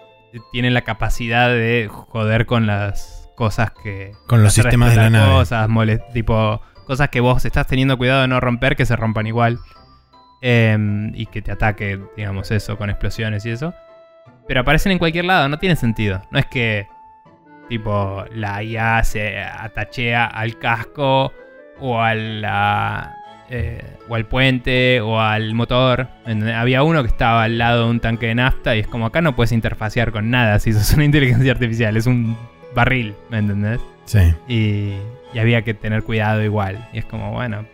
tienen 0.50 0.74
la 0.74 0.82
capacidad 0.82 1.50
de 1.50 1.88
joder 1.88 2.46
con 2.46 2.66
las 2.66 3.28
cosas 3.36 3.72
que. 3.82 4.12
Con 4.26 4.42
los 4.42 4.54
sistemas 4.54 4.90
de 4.90 4.96
la 4.96 5.10
nave. 5.10 5.32
Cosas, 5.32 5.68
tipo. 6.12 6.62
Cosas 6.86 7.10
que 7.10 7.20
vos 7.20 7.44
estás 7.44 7.66
teniendo 7.66 7.96
cuidado 7.96 8.22
de 8.22 8.28
no 8.28 8.40
romper 8.40 8.74
que 8.76 8.86
se 8.86 8.96
rompan 8.96 9.26
igual. 9.26 9.60
Eh, 10.44 10.76
y 11.14 11.26
que 11.26 11.40
te 11.40 11.52
ataque, 11.52 12.00
digamos, 12.16 12.50
eso, 12.50 12.76
con 12.76 12.90
explosiones 12.90 13.46
y 13.46 13.50
eso. 13.50 13.72
Pero 14.46 14.60
aparecen 14.60 14.92
en 14.92 14.98
cualquier 14.98 15.24
lado, 15.24 15.48
no 15.48 15.58
tiene 15.58 15.76
sentido. 15.76 16.20
No 16.30 16.38
es 16.38 16.46
que, 16.46 16.88
tipo, 17.68 18.24
la 18.34 18.62
IA 18.62 19.04
se 19.04 19.38
atachea 19.40 20.26
al 20.26 20.58
casco 20.58 21.32
o, 21.78 22.00
a 22.00 22.14
la, 22.14 23.14
eh, 23.50 23.82
o 24.08 24.16
al 24.16 24.26
puente 24.26 25.00
o 25.00 25.20
al 25.20 25.54
motor. 25.54 26.08
Había 26.26 26.82
uno 26.82 27.02
que 27.02 27.08
estaba 27.08 27.44
al 27.44 27.58
lado 27.58 27.84
de 27.84 27.90
un 27.90 28.00
tanque 28.00 28.26
de 28.26 28.34
nafta 28.34 28.74
y 28.74 28.80
es 28.80 28.88
como 28.88 29.06
acá 29.06 29.20
no 29.20 29.36
puedes 29.36 29.52
interfacear 29.52 30.10
con 30.10 30.30
nada 30.30 30.58
si 30.58 30.72
sos 30.72 30.92
una 30.94 31.04
inteligencia 31.04 31.52
artificial, 31.52 31.96
es 31.96 32.06
un 32.06 32.36
barril, 32.74 33.14
¿me 33.30 33.38
entendés? 33.38 33.80
Sí. 34.06 34.34
Y, 34.48 34.96
y 35.32 35.38
había 35.38 35.62
que 35.62 35.74
tener 35.74 36.02
cuidado 36.02 36.42
igual. 36.42 36.88
Y 36.92 36.98
es 36.98 37.04
como, 37.04 37.30
bueno, 37.30 37.64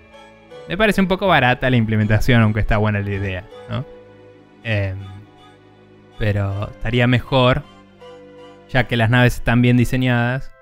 me 0.68 0.76
parece 0.76 1.00
un 1.00 1.08
poco 1.08 1.26
barata 1.26 1.70
la 1.70 1.76
implementación, 1.76 2.42
aunque 2.42 2.60
está 2.60 2.76
buena 2.76 3.00
la 3.00 3.10
idea, 3.10 3.44
¿no? 3.70 3.84
Eh, 4.64 4.94
pero 6.18 6.70
estaría 6.70 7.06
mejor, 7.06 7.62
ya 8.68 8.86
que 8.86 8.96
las 8.96 9.08
naves 9.08 9.36
están 9.36 9.62
bien 9.62 9.76
diseñadas, 9.76 10.52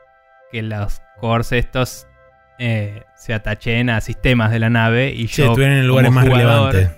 que 0.52 0.62
los 0.62 1.00
cores 1.18 1.50
estos 1.52 2.06
eh, 2.58 3.02
se 3.16 3.34
atachen 3.34 3.90
a 3.90 4.00
sistemas 4.00 4.52
de 4.52 4.60
la 4.60 4.70
nave 4.70 5.10
y 5.10 5.28
Sí, 5.28 5.42
yo 5.42 5.48
estuvieran 5.48 5.78
en 5.78 5.88
lugares 5.88 6.12
más 6.12 6.26
relevantes. 6.26 6.90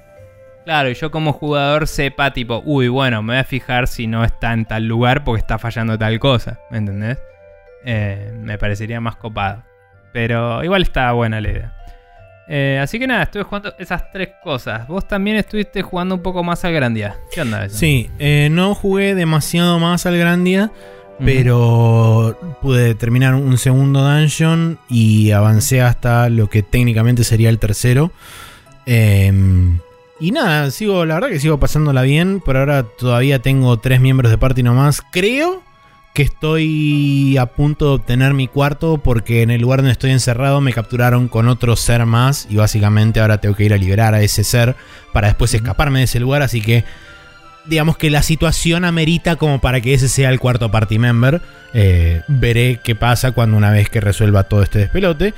Claro, 0.65 0.91
y 0.91 0.95
yo 0.95 1.11
como 1.11 1.33
jugador 1.33 1.87
sepa 1.87 2.35
tipo, 2.35 2.61
uy, 2.63 2.89
bueno, 2.89 3.23
me 3.23 3.33
voy 3.33 3.41
a 3.41 3.45
fijar 3.45 3.89
si 3.89 4.07
no 4.07 4.23
está 4.23 4.53
en 4.53 4.67
tal 4.67 4.85
lugar 4.87 5.25
porque 5.25 5.41
está 5.41 5.59
fallando 5.59 5.97
tal 5.97 6.19
cosa, 6.19 6.61
¿me 6.71 6.77
entendés? 6.77 7.19
Eh, 7.87 8.33
me 8.35 8.59
parecería 8.59 9.01
más 9.01 9.17
copado. 9.17 9.65
Pero 10.13 10.63
igual 10.63 10.83
está 10.83 11.11
buena 11.13 11.41
la 11.41 11.51
idea. 11.51 11.78
Eh, 12.49 12.79
así 12.81 12.99
que 12.99 13.07
nada, 13.07 13.25
estuve 13.25 13.43
jugando 13.43 13.75
esas 13.79 14.11
tres 14.11 14.31
cosas. 14.43 14.89
Vos 14.89 15.07
también 15.07 15.37
estuviste 15.37 15.83
jugando 15.83 16.15
un 16.15 16.23
poco 16.23 16.43
más 16.43 16.65
al 16.65 16.73
Grandia. 16.73 17.17
¿Qué 17.31 17.43
onda 17.43 17.67
eso? 17.67 17.77
Sí, 17.77 18.11
eh, 18.19 18.49
no 18.51 18.75
jugué 18.75 19.15
demasiado 19.15 19.79
más 19.79 20.07
al 20.07 20.17
Grandia, 20.17 20.73
pero 21.23 22.39
pude 22.63 22.95
terminar 22.95 23.35
un 23.35 23.59
segundo 23.59 24.01
dungeon 24.03 24.79
y 24.89 25.31
avancé 25.33 25.83
hasta 25.83 26.31
lo 26.31 26.49
que 26.49 26.63
técnicamente 26.63 27.23
sería 27.23 27.51
el 27.51 27.59
tercero. 27.59 28.13
Em, 28.87 29.79
y 30.19 30.31
nada, 30.31 30.71
sigo, 30.71 31.05
la 31.05 31.15
verdad 31.15 31.29
que 31.29 31.41
sigo 31.41 31.61
pasándola 31.61 32.01
bien. 32.01 32.41
Por 32.41 32.57
ahora 32.57 32.83
todavía 32.83 33.41
tengo 33.41 33.79
tres 33.79 34.01
miembros 34.01 34.31
de 34.31 34.39
party 34.39 34.63
nomás. 34.63 35.03
Creo 35.13 35.63
que 36.15 36.23
estoy 36.23 37.37
a 37.39 37.47
punto 37.47 37.87
de 37.91 37.95
obtener 37.97 38.35
mi 38.35 38.49
cuarto 38.49 38.99
porque 38.99 39.43
en 39.43 39.51
el 39.51 39.61
lugar 39.61 39.79
donde 39.81 39.93
estoy 39.93 40.11
encerrado 40.11 40.61
me 40.61 40.73
capturaron 40.73 41.29
con 41.29 41.49
otro 41.49 41.77
ser 41.77 42.07
más 42.07 42.49
y 42.51 42.57
básicamente 42.57 43.21
ahora 43.21 43.41
tengo 43.41 43.55
que 43.55 43.65
ir 43.65 43.73
a 43.73 43.77
liberar 43.77 44.15
a 44.15 44.21
ese 44.23 44.43
ser 44.43 44.75
para 45.13 45.29
después 45.29 45.55
escaparme 45.55 46.01
de 46.01 46.07
ese 46.07 46.19
lugar. 46.19 46.43
Así 46.43 46.61
que 46.61 46.85
digamos 47.67 47.97
que 47.99 48.11
la 48.11 48.23
situación 48.23 48.85
amerita 48.85 49.37
como 49.37 49.61
para 49.61 49.81
que 49.81 49.95
ese 49.95 50.09
sea 50.09 50.31
el 50.31 50.41
cuarto 50.41 50.71
party 50.71 50.99
member. 50.99 51.41
Eh, 51.75 52.23
veré 52.27 52.81
qué 52.83 52.95
pasa 52.97 53.31
cuando 53.33 53.57
una 53.57 53.71
vez 53.71 53.89
que 53.89 54.01
resuelva 54.01 54.45
todo 54.45 54.63
este 54.63 54.81
despelote. 54.81 55.35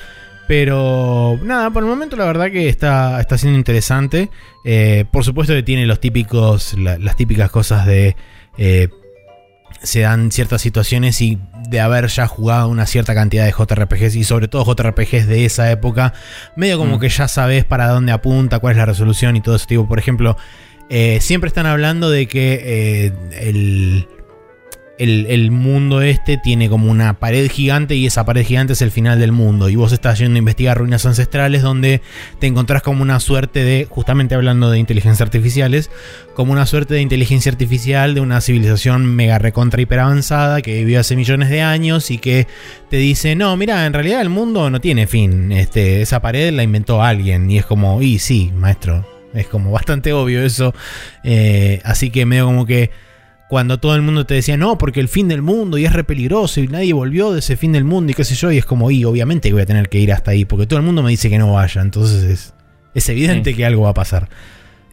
Pero 0.48 1.38
nada, 1.44 1.70
por 1.70 1.82
el 1.82 1.88
momento 1.88 2.16
la 2.16 2.24
verdad 2.24 2.50
que 2.50 2.68
está, 2.68 3.20
está 3.20 3.36
siendo 3.36 3.58
interesante. 3.58 4.30
Eh, 4.64 5.04
por 5.10 5.24
supuesto 5.24 5.52
que 5.52 5.62
tiene 5.62 5.86
los 5.86 6.00
típicos, 6.00 6.74
la- 6.78 6.98
las 6.98 7.16
típicas 7.16 7.50
cosas 7.50 7.84
de... 7.86 8.16
eh, 8.58 8.88
se 9.82 10.00
dan 10.00 10.30
ciertas 10.30 10.60
situaciones 10.62 11.20
y 11.20 11.38
de 11.68 11.80
haber 11.80 12.08
ya 12.08 12.26
jugado 12.26 12.68
una 12.68 12.86
cierta 12.86 13.14
cantidad 13.14 13.44
de 13.44 13.52
JRPGs 13.52 14.16
y 14.16 14.24
sobre 14.24 14.48
todo 14.48 14.64
JRPGs 14.64 15.26
de 15.26 15.44
esa 15.44 15.70
época, 15.70 16.12
medio 16.56 16.78
como 16.78 16.96
Mm. 16.96 17.00
que 17.00 17.08
ya 17.08 17.28
sabes 17.28 17.64
para 17.64 17.88
dónde 17.88 18.12
apunta, 18.12 18.58
cuál 18.58 18.72
es 18.72 18.78
la 18.78 18.86
resolución 18.86 19.36
y 19.36 19.40
todo 19.40 19.56
ese 19.56 19.66
tipo. 19.66 19.86
Por 19.88 19.98
ejemplo, 19.98 20.36
eh, 20.90 21.18
siempre 21.20 21.48
están 21.48 21.66
hablando 21.66 22.10
de 22.10 22.26
que 22.26 22.60
eh, 22.62 23.12
el, 23.40 24.08
el, 25.00 25.50
mundo 25.50 26.02
este 26.02 26.36
tiene 26.36 26.68
como 26.68 26.90
una 26.90 27.14
pared 27.14 27.50
gigante 27.50 27.94
y 27.94 28.06
esa 28.06 28.26
pared 28.26 28.44
gigante 28.44 28.74
es 28.74 28.82
el 28.82 28.90
final 28.90 29.18
del 29.18 29.32
mundo. 29.32 29.68
Y 29.70 29.76
vos 29.76 29.92
estás 29.92 30.18
yendo 30.18 30.36
a 30.36 30.38
investigar 30.38 30.76
ruinas 30.76 31.06
ancestrales 31.06 31.62
donde 31.62 32.02
te 32.38 32.46
encontrás 32.46 32.82
como 32.82 33.02
una 33.02 33.18
suerte 33.18 33.64
de, 33.64 33.86
justamente 33.88 34.34
hablando 34.34 34.70
de 34.70 34.78
inteligencias 34.78 35.22
artificiales, 35.22 35.90
como 36.34 36.52
una 36.52 36.66
suerte 36.66 36.94
de 36.94 37.00
inteligencia 37.00 37.50
artificial 37.50 38.14
de 38.14 38.20
una 38.20 38.40
civilización 38.42 39.06
mega 39.06 39.38
recontra 39.38 39.80
hiper 39.80 40.00
avanzada 40.00 40.60
que 40.60 40.80
vivió 40.80 41.00
hace 41.00 41.16
millones 41.16 41.48
de 41.48 41.62
años 41.62 42.10
y 42.10 42.18
que 42.18 42.46
te 42.90 42.98
dice, 42.98 43.34
no, 43.36 43.56
mira, 43.56 43.86
en 43.86 43.94
realidad 43.94 44.20
el 44.20 44.28
mundo 44.28 44.68
no 44.68 44.80
tiene 44.80 45.06
fin. 45.06 45.50
Este, 45.52 46.02
esa 46.02 46.20
pared 46.20 46.52
la 46.52 46.62
inventó 46.62 47.02
alguien. 47.02 47.50
Y 47.50 47.58
es 47.58 47.64
como, 47.64 48.02
y 48.02 48.18
sí, 48.18 48.52
maestro. 48.54 49.06
Es 49.32 49.46
como 49.46 49.70
bastante 49.70 50.12
obvio 50.12 50.44
eso. 50.44 50.74
Eh, 51.24 51.80
así 51.84 52.10
que 52.10 52.26
medio 52.26 52.46
como 52.46 52.66
que 52.66 52.90
cuando 53.50 53.78
todo 53.80 53.96
el 53.96 54.02
mundo 54.02 54.24
te 54.26 54.34
decía, 54.34 54.56
no, 54.56 54.78
porque 54.78 55.00
el 55.00 55.08
fin 55.08 55.26
del 55.28 55.42
mundo 55.42 55.76
y 55.76 55.84
es 55.84 55.92
re 55.92 56.04
peligroso 56.04 56.60
y 56.60 56.68
nadie 56.68 56.92
volvió 56.92 57.32
de 57.32 57.40
ese 57.40 57.56
fin 57.56 57.72
del 57.72 57.84
mundo 57.84 58.12
y 58.12 58.14
qué 58.14 58.24
sé 58.24 58.34
yo, 58.36 58.50
y 58.52 58.58
es 58.58 58.64
como, 58.64 58.90
y 58.92 59.04
obviamente 59.04 59.52
voy 59.52 59.62
a 59.62 59.66
tener 59.66 59.88
que 59.88 59.98
ir 59.98 60.12
hasta 60.12 60.30
ahí, 60.30 60.44
porque 60.44 60.66
todo 60.66 60.78
el 60.78 60.84
mundo 60.86 61.02
me 61.02 61.10
dice 61.10 61.28
que 61.28 61.38
no 61.38 61.52
vaya, 61.52 61.82
entonces 61.82 62.22
es, 62.22 62.54
es 62.94 63.08
evidente 63.08 63.50
Sí. 63.50 63.56
que 63.56 63.66
algo 63.66 63.82
va 63.82 63.90
a 63.90 63.94
pasar. 63.94 64.28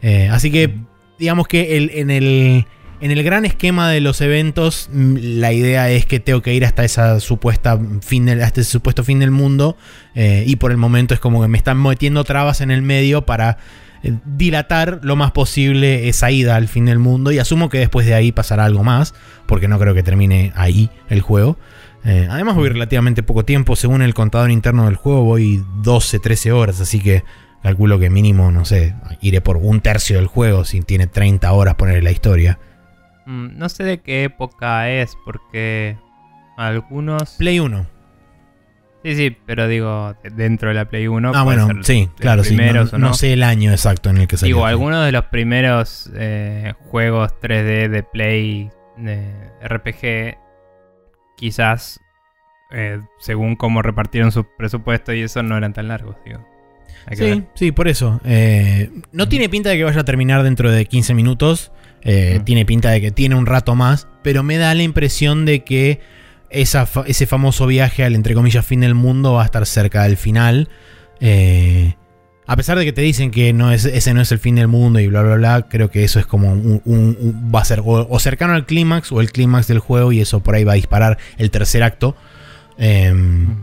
Eh, 0.02 0.28
así 0.30 0.50
que, 0.50 0.74
digamos 1.20 1.46
que 1.48 1.76
el- 1.76 1.90
en, 1.94 2.10
el, 2.10 2.66
en 3.00 3.10
el 3.12 3.22
gran 3.22 3.44
esquema 3.44 3.88
de 3.90 4.00
los 4.00 4.20
eventos, 4.20 4.88
mm, 4.92 5.16
la 5.38 5.52
idea 5.52 5.88
es 5.90 6.04
que 6.04 6.18
tengo 6.18 6.42
que 6.42 6.52
ir 6.52 6.64
hasta 6.64 6.84
esa 6.84 7.20
supuesta 7.20 7.78
fin 8.00 8.26
del, 8.26 8.42
hasta 8.42 8.60
ese 8.60 8.70
supuesto 8.72 9.04
fin 9.04 9.20
del 9.20 9.30
mundo. 9.30 9.76
eh, 10.16 10.42
y 10.48 10.56
por 10.56 10.72
el 10.72 10.78
momento 10.78 11.14
es 11.14 11.20
como 11.20 11.40
que 11.40 11.46
me 11.46 11.58
están 11.58 11.80
metiendo 11.80 12.24
trabas 12.24 12.60
en 12.60 12.72
el 12.72 12.82
medio 12.82 13.24
para 13.24 13.58
dilatar 14.02 15.00
lo 15.02 15.16
más 15.16 15.32
posible 15.32 16.08
esa 16.08 16.30
ida 16.30 16.56
al 16.56 16.68
fin 16.68 16.86
del 16.86 16.98
mundo. 16.98 17.32
Y 17.32 17.38
asumo 17.38 17.68
que 17.68 17.78
después 17.78 18.06
de 18.06 18.14
ahí 18.14 18.32
pasará 18.32 18.64
algo 18.64 18.84
más, 18.84 19.14
porque 19.46 19.68
no 19.68 19.78
creo 19.78 19.94
que 19.94 20.02
termine 20.02 20.52
ahí 20.54 20.90
el 21.08 21.20
juego. 21.20 21.58
Eh, 22.04 22.28
además 22.30 22.54
voy 22.54 22.68
relativamente 22.68 23.22
poco 23.22 23.44
tiempo, 23.44 23.76
según 23.76 24.02
el 24.02 24.14
contador 24.14 24.50
interno 24.50 24.86
del 24.86 24.96
juego 24.96 25.24
voy 25.24 25.64
12, 25.82 26.20
13 26.20 26.52
horas, 26.52 26.80
así 26.80 27.00
que 27.00 27.24
calculo 27.62 27.98
que 27.98 28.08
mínimo, 28.08 28.52
no 28.52 28.64
sé, 28.64 28.94
iré 29.20 29.40
por 29.40 29.56
un 29.56 29.80
tercio 29.80 30.16
del 30.16 30.26
juego 30.26 30.64
si 30.64 30.80
tiene 30.82 31.06
30 31.06 31.50
horas 31.52 31.74
poner 31.74 32.02
la 32.02 32.12
historia. 32.12 32.58
Mm, 33.26 33.58
no 33.58 33.68
sé 33.68 33.84
de 33.84 34.00
qué 34.00 34.24
época 34.24 34.90
es, 34.90 35.16
porque 35.24 35.98
algunos. 36.56 37.34
Play 37.36 37.60
1. 37.60 37.97
Sí, 39.04 39.14
sí, 39.14 39.36
pero 39.46 39.68
digo, 39.68 40.14
de- 40.22 40.30
dentro 40.30 40.68
de 40.68 40.74
la 40.74 40.88
Play 40.88 41.06
1. 41.06 41.32
ah, 41.34 41.42
bueno, 41.44 41.68
sí, 41.82 42.08
claro, 42.18 42.42
sí. 42.44 42.56
No, 42.98 43.14
sé 43.14 43.32
el 43.32 43.42
año 43.42 43.70
exacto 43.70 44.10
en 44.10 44.18
el 44.18 44.28
que 44.28 44.36
salió. 44.36 44.56
Digo, 44.56 44.66
algunos 44.66 45.04
de 45.04 45.12
los 45.12 45.26
primeros 45.26 46.10
eh, 46.16 46.74
juegos 46.90 47.32
3D 47.40 47.88
de 47.88 48.02
Play 48.02 48.70
de 48.96 49.32
RPG, 49.62 50.36
quizás 51.36 52.00
eh, 52.72 53.00
según 53.18 53.56
cómo 53.56 53.82
repartieron 53.82 54.32
su 54.32 54.44
presupuesto 54.56 55.12
y 55.12 55.22
eso 55.22 55.42
no 55.42 55.56
eran 55.56 55.72
tan 55.72 55.88
largos, 55.88 56.16
digo. 56.24 56.44
Sí, 57.12 57.24
ver. 57.24 57.44
sí, 57.54 57.72
por 57.72 57.88
eso. 57.88 58.20
Eh, 58.24 58.90
no 59.12 59.28
tiene 59.28 59.48
pinta 59.48 59.70
de 59.70 59.76
que 59.78 59.84
vaya 59.84 60.00
a 60.00 60.04
terminar 60.04 60.42
dentro 60.42 60.70
de 60.70 60.84
15 60.84 61.14
minutos. 61.14 61.72
Eh. 62.02 62.40
Tiene 62.44 62.66
pinta 62.66 62.90
de 62.90 63.00
que 63.00 63.10
tiene 63.10 63.34
un 63.34 63.46
rato 63.46 63.74
más. 63.74 64.08
Pero 64.22 64.42
me 64.42 64.58
da 64.58 64.74
la 64.74 64.82
impresión 64.82 65.46
de 65.46 65.64
que 65.64 66.00
ese 66.50 67.26
famoso 67.26 67.66
viaje 67.66 68.04
al, 68.04 68.14
entre 68.14 68.34
comillas, 68.34 68.64
fin 68.64 68.80
del 68.80 68.94
mundo 68.94 69.34
va 69.34 69.42
a 69.42 69.44
estar 69.44 69.66
cerca 69.66 70.04
del 70.04 70.16
final. 70.16 70.68
Eh, 71.20 71.94
a 72.46 72.56
pesar 72.56 72.78
de 72.78 72.84
que 72.86 72.92
te 72.92 73.02
dicen 73.02 73.30
que 73.30 73.52
no 73.52 73.72
es, 73.72 73.84
ese 73.84 74.14
no 74.14 74.22
es 74.22 74.32
el 74.32 74.38
fin 74.38 74.54
del 74.54 74.68
mundo 74.68 75.00
y 75.00 75.06
bla, 75.06 75.22
bla, 75.22 75.34
bla, 75.34 75.68
creo 75.68 75.90
que 75.90 76.04
eso 76.04 76.18
es 76.18 76.24
como 76.24 76.52
un, 76.52 77.50
va 77.54 77.60
a 77.60 77.64
ser 77.64 77.82
o, 77.84 78.18
cercano 78.18 78.54
al 78.54 78.64
clímax 78.64 79.12
o 79.12 79.20
el 79.20 79.30
clímax 79.30 79.66
del 79.66 79.80
juego 79.80 80.12
y 80.12 80.20
eso 80.20 80.40
por 80.40 80.54
ahí 80.54 80.64
va 80.64 80.72
a 80.72 80.76
disparar 80.76 81.18
el 81.36 81.50
tercer 81.50 81.82
acto. 81.82 82.16
Em, 82.78 83.56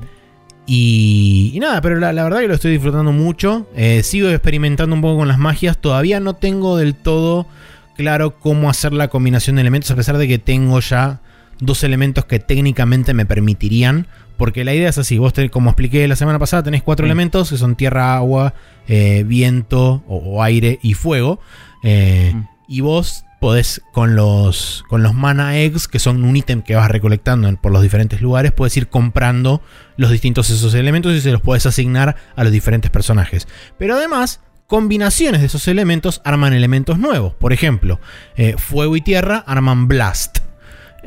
y, 0.68 1.52
y 1.54 1.60
nada, 1.60 1.82
pero 1.82 1.96
la, 1.96 2.14
la 2.14 2.24
verdad 2.24 2.42
que 2.42 2.48
lo 2.48 2.54
estoy 2.54 2.72
disfrutando 2.72 3.12
mucho. 3.12 3.68
Eh, 3.76 4.04
sigo 4.04 4.30
experimentando 4.30 4.96
un 4.96 5.02
poco 5.02 5.18
con 5.18 5.28
las 5.28 5.40
magias. 5.40 5.80
Todavía 5.80 6.20
no 6.20 6.36
tengo 6.36 6.78
del 6.78 6.94
todo 6.94 7.48
claro 7.96 8.40
cómo 8.40 8.70
hacer 8.70 8.94
la 8.94 9.08
combinación 9.08 9.56
de 9.56 9.62
elementos, 9.62 9.90
a 9.90 9.96
pesar 9.96 10.18
de 10.18 10.28
que 10.28 10.38
tengo 10.38 10.80
ya 10.80 11.22
dos 11.60 11.84
elementos 11.84 12.26
que 12.26 12.40
técnicamente 12.40 13.14
me 13.14 13.26
permitirían. 13.26 14.08
Porque 14.38 14.66
la 14.66 14.74
idea 14.74 14.90
es 14.90 14.98
así, 14.98 15.18
vos 15.18 15.32
tenés, 15.32 15.50
como 15.52 15.70
expliqué 15.70 16.06
la 16.10 16.18
semana 16.18 16.40
pasada, 16.40 16.64
tenés 16.64 16.84
cuatro 16.84 17.06
Sí. 17.06 17.08
elementos 17.08 17.50
que 17.52 17.58
son 17.58 17.76
tierra, 17.78 18.16
agua, 18.18 18.54
eh, 18.88 19.24
viento 19.26 20.04
o, 20.08 20.18
o 20.18 20.44
aire 20.44 20.78
y 20.84 20.94
fuego. 20.94 21.40
Eh, 21.84 22.34
y 22.68 22.82
vos 22.82 23.24
podés 23.40 23.82
con 23.94 24.16
los, 24.16 24.84
con 24.90 25.04
los 25.04 25.14
mana 25.14 25.58
eggs, 25.58 25.88
que 25.88 26.00
son 26.00 26.24
un 26.26 26.36
ítem 26.36 26.64
que 26.64 26.76
vas 26.76 26.90
recolectando 26.92 27.56
por 27.58 27.72
los 27.72 27.82
diferentes 27.82 28.20
lugares, 28.22 28.52
puedes 28.52 28.76
ir 28.76 28.88
comprando 28.88 29.62
los 29.98 30.10
distintos 30.12 30.50
esos 30.50 30.74
elementos 30.74 31.14
y 31.14 31.22
se 31.22 31.32
los 31.32 31.42
puedes 31.42 31.66
asignar 31.66 32.16
a 32.36 32.44
los 32.44 32.52
diferentes 32.52 32.92
personajes. 32.92 33.48
Pero 33.78 33.96
además, 33.96 34.42
combinaciones 34.68 35.42
de 35.42 35.48
esos 35.48 35.68
elementos 35.70 36.22
arman 36.26 36.54
elementos 36.54 36.98
nuevos. 36.98 37.36
Por 37.36 37.54
ejemplo, 37.54 38.00
eh, 38.36 38.56
fuego 38.58 38.96
y 38.98 39.02
tierra 39.02 39.44
arman 39.46 39.88
blast. 39.88 40.40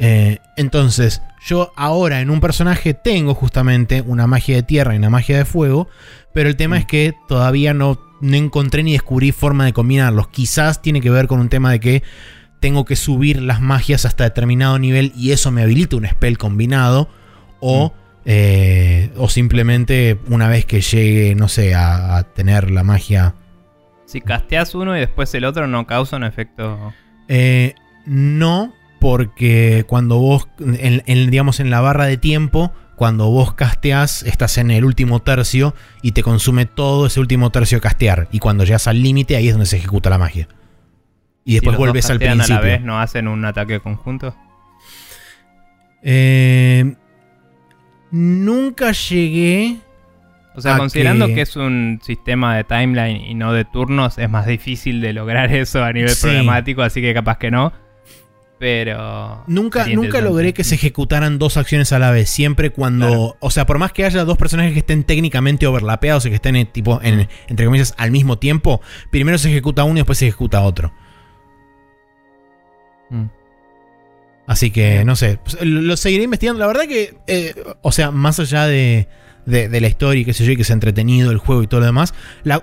Eh, 0.01 0.39
entonces, 0.57 1.23
yo 1.45 1.73
ahora 1.77 2.21
en 2.21 2.31
un 2.31 2.41
personaje 2.41 2.95
tengo 2.95 3.35
justamente 3.35 4.01
una 4.01 4.27
magia 4.27 4.55
de 4.57 4.63
tierra 4.63 4.95
y 4.95 4.99
una 4.99 5.11
magia 5.11 5.37
de 5.37 5.45
fuego, 5.45 5.89
pero 6.33 6.49
el 6.49 6.57
tema 6.57 6.77
Mm. 6.77 6.79
es 6.79 6.87
que 6.87 7.15
todavía 7.27 7.75
no, 7.75 8.01
no 8.21 8.37
encontré 8.37 8.83
ni 8.85 8.93
descubrí 8.93 9.33
forma 9.33 9.65
de 9.65 9.73
combinarlos. 9.73 10.29
Quizás 10.29 10.81
tiene 10.83 11.01
que 11.01 11.11
ver 11.11 11.27
con 11.27 11.41
un 11.41 11.49
tema 11.49 11.73
de 11.73 11.81
que 11.81 12.03
tengo 12.61 12.85
que 12.85 12.97
subir 12.97 13.41
las 13.43 13.61
magias 13.61 14.05
hasta 14.05 14.25
determinado 14.25 14.79
nivel 14.79 15.13
y 15.17 15.33
eso 15.33 15.51
me 15.51 15.63
habilita 15.63 15.97
un 15.97 16.07
spell 16.07 16.39
combinado. 16.39 17.09
O, 17.61 17.93
eh, 18.25 19.11
o 19.17 19.29
simplemente 19.29 20.17
una 20.29 20.49
vez 20.49 20.65
que 20.65 20.81
llegue, 20.81 21.35
no 21.35 21.49
sé, 21.49 21.75
a, 21.75 22.19
a 22.19 22.23
tener 22.23 22.71
la 22.71 22.85
magia. 22.85 23.35
Si 24.07 24.21
casteas 24.21 24.75
uno 24.77 24.97
y 24.97 25.01
después 25.01 25.35
el 25.35 25.45
otro, 25.45 25.67
no 25.67 25.87
causa 25.87 26.17
un 26.17 26.25
efecto. 26.25 26.93
Eh, 27.27 27.75
no, 28.07 28.73
porque 29.01 29.85
cuando 29.87 30.19
vos, 30.19 30.49
en, 30.61 31.03
en, 31.07 31.31
digamos, 31.31 31.61
en 31.61 31.71
la 31.71 31.81
barra 31.81 32.07
de 32.07 32.17
tiempo, 32.17 32.73
cuando 32.97 33.31
vos 33.31 33.55
casteás, 33.55 34.23
estás 34.25 34.59
en 34.59 34.71
el 34.71 34.85
último 34.85 35.21
tercio 35.23 35.75
y 36.03 36.13
te 36.13 36.23
consume 36.23 36.67
todo 36.67 37.07
ese 37.07 37.21
último 37.21 37.51
tercio 37.51 37.81
castear. 37.81 38.29
Y 38.33 38.39
cuando 38.41 38.65
llegas 38.65 38.87
al 38.89 39.03
límite, 39.03 39.37
ahí 39.37 39.47
es 39.49 39.55
donde 39.55 39.67
se 39.67 39.77
ejecuta 39.77 40.11
la 40.11 40.19
magia. 40.19 40.49
Y 41.45 41.51
si 41.53 41.55
después 41.57 41.75
dos 41.75 41.79
vuelves 41.79 42.11
al 42.11 42.19
principio. 42.19 42.55
a 42.57 42.59
la 42.59 42.65
vez, 42.65 42.81
¿no 42.83 43.01
hacen 43.01 43.29
un 43.29 43.45
ataque 43.45 43.81
conjunto? 43.81 44.35
Eh, 46.03 46.95
nunca 48.11 48.93
llegué. 48.93 49.77
O 50.55 50.61
sea, 50.61 50.75
a 50.75 50.79
considerando 50.79 51.27
que- 51.29 51.35
que... 51.37 51.41
es 51.43 51.55
un 51.57 52.01
sistema 52.03 52.57
de 52.57 52.65
timeline 52.65 53.21
y 53.25 53.35
no 53.35 53.53
de 53.53 53.65
turnos, 53.65 54.19
es 54.19 54.29
más 54.29 54.45
difícil 54.47 55.01
de 55.01 55.13
lograr 55.13 55.53
eso 55.55 55.85
a 55.85 55.93
nivel 55.93 56.11
Sí. 56.11 56.23
programático, 56.23 56.83
así 56.83 57.01
que 57.01 57.15
capaz 57.15 57.39
que 57.39 57.51
no. 57.51 57.73
Pero. 58.59 59.45
Nunca, 59.47 59.87
nunca 59.87 60.21
logré 60.21 60.53
que 60.53 60.65
se 60.65 60.75
ejecutaran 60.75 61.39
dos 61.39 61.57
acciones 61.57 61.93
a 61.93 61.99
la 61.99 62.11
vez. 62.11 62.29
Siempre 62.29 62.71
cuando. 62.71 63.07
Claro. 63.07 63.37
O 63.41 63.51
sea, 63.51 63.67
por 63.67 63.79
más 63.79 63.93
que 63.93 64.05
haya 64.05 64.25
dos 64.25 64.37
personajes 64.37 64.73
que 64.73 64.81
estén 64.81 65.05
técnicamente 65.05 65.67
overlapeados 65.67 66.27
y 66.27 66.31
que 66.31 66.37
estén 66.37 66.57
eh, 66.57 66.65
tipo 66.65 67.01
en, 67.03 67.29
entre 67.47 67.67
comillas 67.67 67.95
al 67.97 68.11
mismo 68.11 68.39
tiempo, 68.39 68.81
primero 69.11 69.39
se 69.39 69.51
ejecuta 69.51 69.85
uno 69.85 69.95
y 69.95 70.01
después 70.01 70.19
se 70.19 70.27
ejecuta 70.27 70.63
otro. 70.63 70.93
Mm. 73.11 73.27
Así 74.49 74.71
que, 74.71 75.05
no 75.05 75.15
sé, 75.15 75.39
pues, 75.45 75.61
lo, 75.61 75.83
lo 75.83 75.97
seguiré 75.97 76.25
investigando. 76.25 76.61
La 76.61 76.67
verdad 76.67 76.87
que, 76.89 77.19
eh, 77.27 77.55
o 77.83 77.93
sea, 77.93 78.11
más 78.11 78.41
allá 78.41 78.67
de, 78.67 79.07
de- 79.49 79.81
la 79.81 79.89
historia 79.89 80.23
y 80.23 80.25
qué 80.25 80.33
sé 80.35 80.45
yo, 80.45 80.53
y 80.53 80.57
que 80.57 80.63
es 80.63 80.71
entretenido 80.71 81.31
el 81.31 81.39
juego 81.39 81.63
y 81.63 81.67
todo 81.67 81.81
lo 81.81 81.87
demás, 81.87 82.15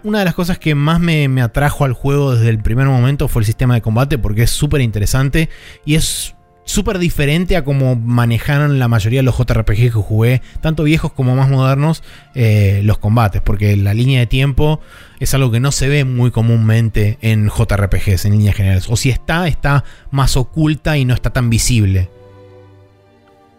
una 0.04 0.20
de 0.20 0.26
las 0.26 0.36
cosas 0.36 0.60
que 0.60 0.76
más 0.76 1.00
me, 1.00 1.28
me 1.28 1.42
atrajo 1.42 1.86
al 1.86 1.94
juego 1.94 2.36
desde 2.36 2.50
el 2.50 2.60
primer 2.60 2.88
momento 2.88 3.28
fue 3.28 3.42
el 3.42 3.46
sistema 3.46 3.74
de 3.74 3.82
combate, 3.82 4.18
porque 4.18 4.44
es 4.44 4.52
súper 4.52 4.82
interesante 4.82 5.50
y 5.86 5.96
es 5.96 6.36
súper 6.68 6.98
diferente 6.98 7.56
a 7.58 7.64
cómo 7.64 7.96
manejaron 7.96 8.80
la 8.80 8.88
mayoría 8.88 9.20
de 9.20 9.24
los 9.24 9.38
JRPG 9.38 9.76
que 9.76 9.90
jugué, 9.92 10.42
tanto 10.62 10.84
viejos 10.84 11.14
como 11.14 11.36
más 11.36 11.48
modernos, 11.48 12.02
eh, 12.34 12.82
los 12.84 12.98
combates, 12.98 13.42
porque 13.42 13.78
la 13.78 13.94
línea 13.94 14.20
de 14.20 14.26
tiempo 14.26 14.80
es 15.20 15.34
algo 15.36 15.52
que 15.52 15.60
no 15.60 15.72
se 15.72 15.88
ve 15.88 16.06
muy 16.06 16.32
comúnmente 16.32 17.20
en 17.22 17.50
JRPGs 17.50 18.26
en 18.26 18.32
líneas 18.34 18.56
generales. 18.56 18.88
O 18.90 18.96
si 18.96 19.12
está, 19.12 19.48
está 19.48 19.84
más 20.10 20.36
oculta 20.38 20.98
y 20.98 21.06
no 21.06 21.14
está 21.14 21.30
tan 21.32 21.52
visible. 21.52 22.10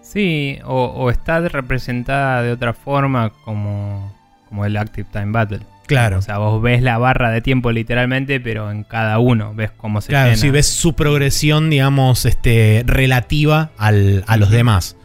Sí, 0.06 0.58
o, 0.64 0.84
o 0.86 1.10
está 1.10 1.40
representada 1.40 2.42
de 2.42 2.52
otra 2.52 2.72
forma 2.72 3.30
como, 3.44 4.14
como 4.48 4.64
el 4.64 4.76
Active 4.76 5.08
Time 5.12 5.32
Battle. 5.32 5.60
Claro. 5.86 6.18
O 6.18 6.22
sea, 6.22 6.38
vos 6.38 6.62
ves 6.62 6.80
la 6.82 6.96
barra 6.98 7.30
de 7.30 7.40
tiempo 7.40 7.70
literalmente, 7.72 8.40
pero 8.40 8.70
en 8.70 8.84
cada 8.84 9.18
uno 9.18 9.52
ves 9.54 9.70
cómo 9.72 10.00
se 10.00 10.08
Claro, 10.08 10.26
llena. 10.30 10.36
si 10.36 10.50
ves 10.50 10.66
su 10.68 10.94
progresión, 10.94 11.70
digamos, 11.70 12.24
este, 12.24 12.82
relativa 12.86 13.70
al- 13.78 14.24
a 14.26 14.36
los 14.36 14.50
demás. 14.50 14.96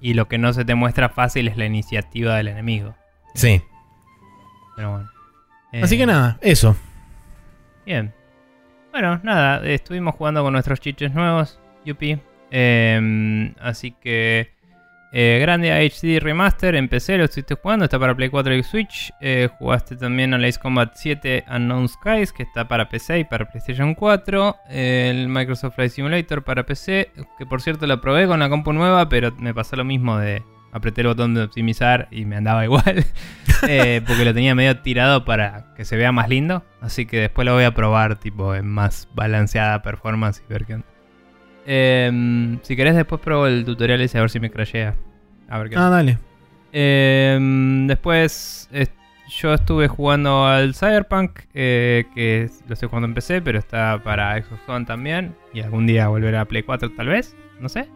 Y 0.00 0.14
lo 0.14 0.28
que 0.28 0.38
no 0.38 0.52
se 0.52 0.64
te 0.64 0.74
muestra 0.74 1.08
fácil 1.10 1.48
es 1.48 1.56
la 1.56 1.66
iniciativa 1.66 2.36
del 2.36 2.48
enemigo. 2.48 2.94
Sí. 3.34 3.62
Pero 4.76 4.92
bueno. 4.92 5.10
Así 5.82 5.94
Eh, 5.94 5.98
que 5.98 6.06
nada, 6.06 6.38
eso. 6.42 6.76
Bien. 7.86 8.12
Bueno, 8.92 9.20
nada, 9.22 9.64
estuvimos 9.66 10.14
jugando 10.14 10.42
con 10.42 10.52
nuestros 10.52 10.80
chiches 10.80 11.12
nuevos, 11.14 11.58
Yupi. 11.84 12.18
Eh, 12.50 13.52
así 13.60 13.92
que. 13.92 14.60
Eh, 15.12 15.38
Grande 15.40 15.72
HD 15.72 16.20
Remaster, 16.20 16.76
empecé, 16.76 17.18
lo 17.18 17.24
estuviste 17.24 17.56
jugando, 17.56 17.84
está 17.84 17.98
para 17.98 18.14
Play 18.14 18.28
4 18.28 18.54
y 18.54 18.62
Switch. 18.62 19.12
Eh, 19.20 19.48
jugaste 19.58 19.96
también 19.96 20.34
al 20.34 20.44
Ace 20.44 20.60
Combat 20.60 20.92
7 20.94 21.46
Unknown 21.50 21.88
Skies, 21.88 22.32
que 22.32 22.44
está 22.44 22.68
para 22.68 22.88
PC 22.88 23.20
y 23.20 23.24
para 23.24 23.50
PlayStation 23.50 23.94
4. 23.94 24.56
Eh, 24.68 25.08
el 25.10 25.28
Microsoft 25.28 25.74
Flight 25.74 25.90
Simulator 25.90 26.44
para 26.44 26.64
PC, 26.64 27.10
que 27.38 27.46
por 27.46 27.60
cierto 27.60 27.88
lo 27.88 28.00
probé 28.00 28.28
con 28.28 28.38
la 28.38 28.48
compu 28.48 28.72
nueva, 28.72 29.08
pero 29.08 29.32
me 29.38 29.52
pasó 29.52 29.74
lo 29.74 29.84
mismo 29.84 30.16
de 30.16 30.44
apreté 30.72 31.00
el 31.00 31.08
botón 31.08 31.34
de 31.34 31.42
optimizar 31.42 32.06
y 32.12 32.24
me 32.24 32.36
andaba 32.36 32.64
igual. 32.64 33.04
Eh, 33.66 34.02
porque 34.06 34.24
lo 34.24 34.32
tenía 34.32 34.54
medio 34.54 34.78
tirado 34.78 35.24
para 35.24 35.74
que 35.74 35.84
se 35.84 35.96
vea 35.96 36.12
más 36.12 36.28
lindo. 36.28 36.64
Así 36.80 37.06
que 37.06 37.18
después 37.18 37.44
lo 37.44 37.54
voy 37.54 37.64
a 37.64 37.74
probar 37.74 38.20
tipo 38.20 38.54
en 38.54 38.68
más 38.68 39.08
balanceada 39.12 39.82
performance 39.82 40.40
y 40.48 40.52
ver 40.52 40.66
qué. 40.66 40.80
Em, 41.72 42.58
si 42.62 42.74
querés 42.74 42.96
después 42.96 43.20
pruebo 43.20 43.46
el 43.46 43.64
tutorial 43.64 44.00
ese 44.00 44.18
a 44.18 44.22
ver 44.22 44.30
si 44.30 44.40
me 44.40 44.50
crashea. 44.50 44.96
A 45.48 45.58
ver 45.58 45.70
qué 45.70 45.76
Ah, 45.76 45.88
dale. 45.88 46.18
Em, 46.72 47.86
después 47.86 48.68
yo 49.28 49.54
estuve 49.54 49.86
jugando 49.86 50.46
al 50.46 50.74
Cyberpunk, 50.74 51.42
eh, 51.54 52.06
que 52.12 52.50
lo 52.66 52.72
estoy 52.72 52.88
jugando 52.88 53.06
en 53.06 53.14
PC, 53.14 53.40
pero 53.40 53.60
está 53.60 54.00
para 54.02 54.42
Xbox 54.42 54.68
One 54.68 54.84
también. 54.84 55.36
Y 55.54 55.60
algún 55.60 55.86
día 55.86 56.08
volverá 56.08 56.40
a 56.40 56.44
Play 56.44 56.64
4 56.64 56.90
tal 56.96 57.06
vez, 57.06 57.36
no 57.60 57.68
sé. 57.68 57.86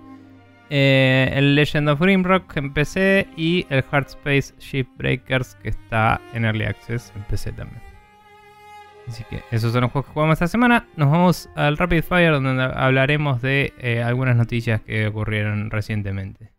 Eh, 0.70 1.32
el 1.34 1.56
Legend 1.56 1.88
of 1.88 2.00
Grimrock 2.00 2.56
en 2.56 2.72
PC 2.72 3.26
y 3.36 3.66
el 3.70 3.84
Hard 3.90 4.06
Space 4.06 4.54
Shipbreakers 4.60 5.56
que 5.56 5.70
está 5.70 6.20
en 6.32 6.44
Early 6.44 6.64
Access 6.64 7.12
en 7.16 7.22
PC 7.24 7.50
también. 7.50 7.82
Así 9.06 9.24
que 9.24 9.42
esos 9.50 9.72
son 9.72 9.82
los 9.82 9.92
juegos 9.92 10.06
que 10.08 10.14
jugamos 10.14 10.34
esta 10.34 10.48
semana. 10.48 10.86
Nos 10.96 11.10
vamos 11.10 11.48
al 11.54 11.76
Rapid 11.76 12.02
Fire 12.02 12.32
donde 12.32 12.62
hablaremos 12.62 13.42
de 13.42 13.72
eh, 13.78 14.02
algunas 14.02 14.36
noticias 14.36 14.80
que 14.80 15.06
ocurrieron 15.06 15.70
recientemente. 15.70 16.54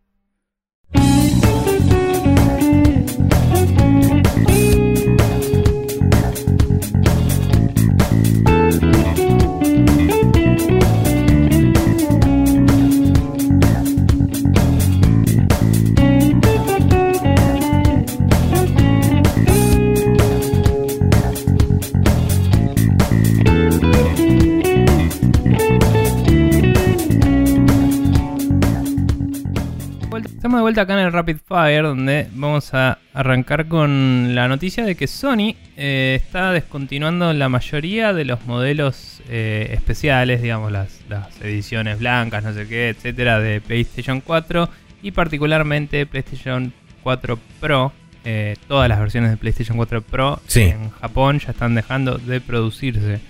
Estamos 30.56 30.60
de 30.60 30.72
vuelta 30.72 30.80
acá 30.80 30.98
en 30.98 31.06
el 31.06 31.12
Rapid 31.12 31.36
Fire, 31.46 31.82
donde 31.82 32.28
vamos 32.32 32.72
a 32.72 32.96
arrancar 33.12 33.68
con 33.68 34.34
la 34.34 34.48
noticia 34.48 34.86
de 34.86 34.94
que 34.94 35.06
Sony 35.06 35.54
eh, 35.76 36.18
está 36.18 36.50
descontinuando 36.50 37.30
la 37.34 37.50
mayoría 37.50 38.14
de 38.14 38.24
los 38.24 38.46
modelos 38.46 39.20
eh, 39.28 39.68
especiales, 39.72 40.40
digamos, 40.40 40.72
las, 40.72 41.02
ediciones 41.42 41.98
blancas, 41.98 42.42
no 42.42 42.54
sé 42.54 42.66
qué, 42.66 42.88
etcétera, 42.88 43.38
de 43.38 43.60
PlayStation 43.60 44.22
4 44.22 44.70
y 45.02 45.10
particularmente 45.10 46.06
PlayStation 46.06 46.72
4 47.02 47.38
Pro. 47.60 47.92
Eh, 48.24 48.56
todas 48.66 48.88
las 48.88 48.98
versiones 48.98 49.32
de 49.32 49.36
PlayStation 49.36 49.76
4 49.76 50.00
Pro 50.00 50.40
en 50.54 50.88
Japón 50.88 51.38
ya 51.38 51.50
están 51.50 51.74
dejando 51.74 52.16
de 52.16 52.40
producirse. 52.40 53.20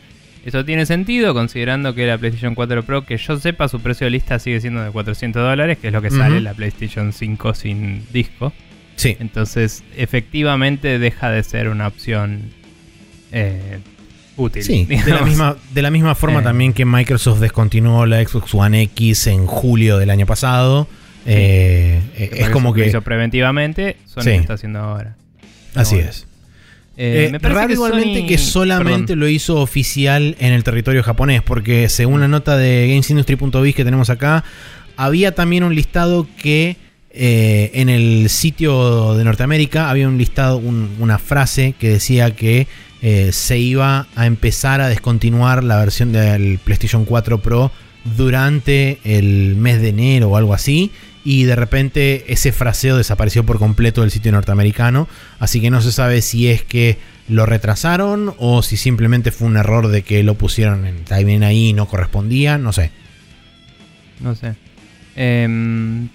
Eso 0.47 0.65
tiene 0.65 0.87
sentido 0.87 1.35
considerando 1.35 1.93
que 1.93 2.07
la 2.07 2.17
PlayStation 2.19 2.55
4 2.55 2.85
Pro, 2.85 3.05
que 3.05 3.17
yo 3.17 3.37
sepa, 3.37 3.67
su 3.67 3.81
precio 3.81 4.05
de 4.05 4.13
lista 4.13 4.39
sigue 4.39 4.61
siendo 4.61 4.81
de 4.81 4.93
400 4.93 5.43
dólares, 5.43 5.77
que 5.77 5.89
es 5.89 5.93
lo 5.93 6.01
que 6.01 6.09
sale 6.09 6.41
la 6.41 6.55
PlayStation 6.55 7.13
5 7.13 7.53
sin 7.55 8.07
disco. 8.13 8.53
Sí. 8.95 9.17
Entonces, 9.19 9.83
efectivamente 9.97 11.01
deja 11.01 11.33
de 11.33 11.43
ser 11.43 11.69
una 11.69 11.89
opción 11.89 12.53
eh, 13.33 13.81
útil. 14.37 14.63
Sí, 14.63 14.85
de 14.85 15.11
la, 15.13 15.23
misma, 15.23 15.57
de 15.75 15.83
la 15.83 15.91
misma 15.91 16.15
forma 16.15 16.39
eh. 16.39 16.45
también 16.45 16.73
que 16.73 16.85
Microsoft 16.85 17.41
descontinuó 17.41 18.07
la 18.07 18.25
Xbox 18.25 18.55
One 18.55 18.83
X 18.83 19.27
en 19.27 19.47
julio 19.47 19.99
del 19.99 20.11
año 20.11 20.27
pasado. 20.27 20.87
Eh, 21.27 22.01
es 22.15 22.51
como 22.51 22.73
que... 22.73 22.83
Lo 22.83 22.87
hizo 22.87 23.03
preventivamente, 23.03 23.97
Sony 24.07 24.23
lo 24.27 24.31
está 24.31 24.55
haciendo 24.55 24.79
ahora. 24.79 25.17
Así 25.75 25.97
es. 25.97 26.26
Eh, 26.99 27.31
eh 27.33 27.39
raro 27.39 27.73
igualmente 27.73 28.27
que 28.27 28.39
solamente 28.39 29.17
lo 29.17 29.29
hizo 29.29 29.61
oficial 29.61 30.37
en 30.39 30.53
el 30.53 30.65
territorio 30.65 31.03
japonés, 31.03 31.43
porque 31.43 31.89
según 31.89 32.21
la 32.21 32.29
nota 32.29 32.57
de 32.57 32.89
GamesIndustry.biz 32.89 33.75
que 33.75 33.85
tenemos 33.85 34.11
acá, 34.11 34.45
había 34.97 35.35
también 35.35 35.65
un 35.65 35.75
listado 35.75 36.27
que 36.41 36.77
eh, 37.11 37.71
en 37.75 37.89
el 37.89 38.29
sitio 38.29 39.15
de 39.15 39.25
Norteamérica 39.25 39.91
había 39.91 40.09
un 40.09 40.19
listado, 40.19 40.59
una 40.59 41.19
frase 41.19 41.75
que 41.79 41.91
decía 41.91 42.35
que 42.35 42.67
eh, 43.03 43.31
se 43.33 43.59
iba 43.59 44.07
a 44.17 44.27
empezar 44.27 44.81
a 44.81 44.89
descontinuar 44.89 45.65
la 45.65 45.79
versión 45.79 46.13
del 46.13 46.59
PlayStation 46.59 47.05
4 47.05 47.39
Pro 47.43 47.71
durante 48.17 48.99
el 49.05 49.57
mes 49.57 49.81
de 49.81 49.89
enero 49.89 50.31
o 50.31 50.37
algo 50.37 50.55
así 50.55 50.93
y 51.27 51.43
de 51.43 51.57
repente 51.57 52.33
ese 52.33 52.53
fraseo 52.53 52.97
desapareció 52.97 53.45
por 53.45 53.59
completo 53.59 54.03
del 54.03 54.13
sitio 54.13 54.31
norteamericano, 54.31 55.09
así 55.41 55.61
que 55.61 55.71
no 55.71 55.83
se 55.83 55.91
sabe 55.91 56.23
si 56.23 56.49
es 56.49 56.63
que 56.63 56.99
lo 57.29 57.47
retrasaron 57.47 58.33
o 58.39 58.63
si 58.63 58.77
simplemente 58.77 59.33
fue 59.33 59.49
un 59.49 59.57
error 59.57 59.89
de 59.89 60.03
que 60.03 60.23
lo 60.23 60.35
pusieron 60.37 60.87
en 60.87 61.05
timing 61.05 61.43
ahí 61.43 61.71
y 61.71 61.73
no 61.73 61.87
correspondía, 61.87 62.59
no 62.59 62.73
sé. 62.73 62.93
No 64.21 64.37
sé. 64.37 64.55
Em, 65.17 66.11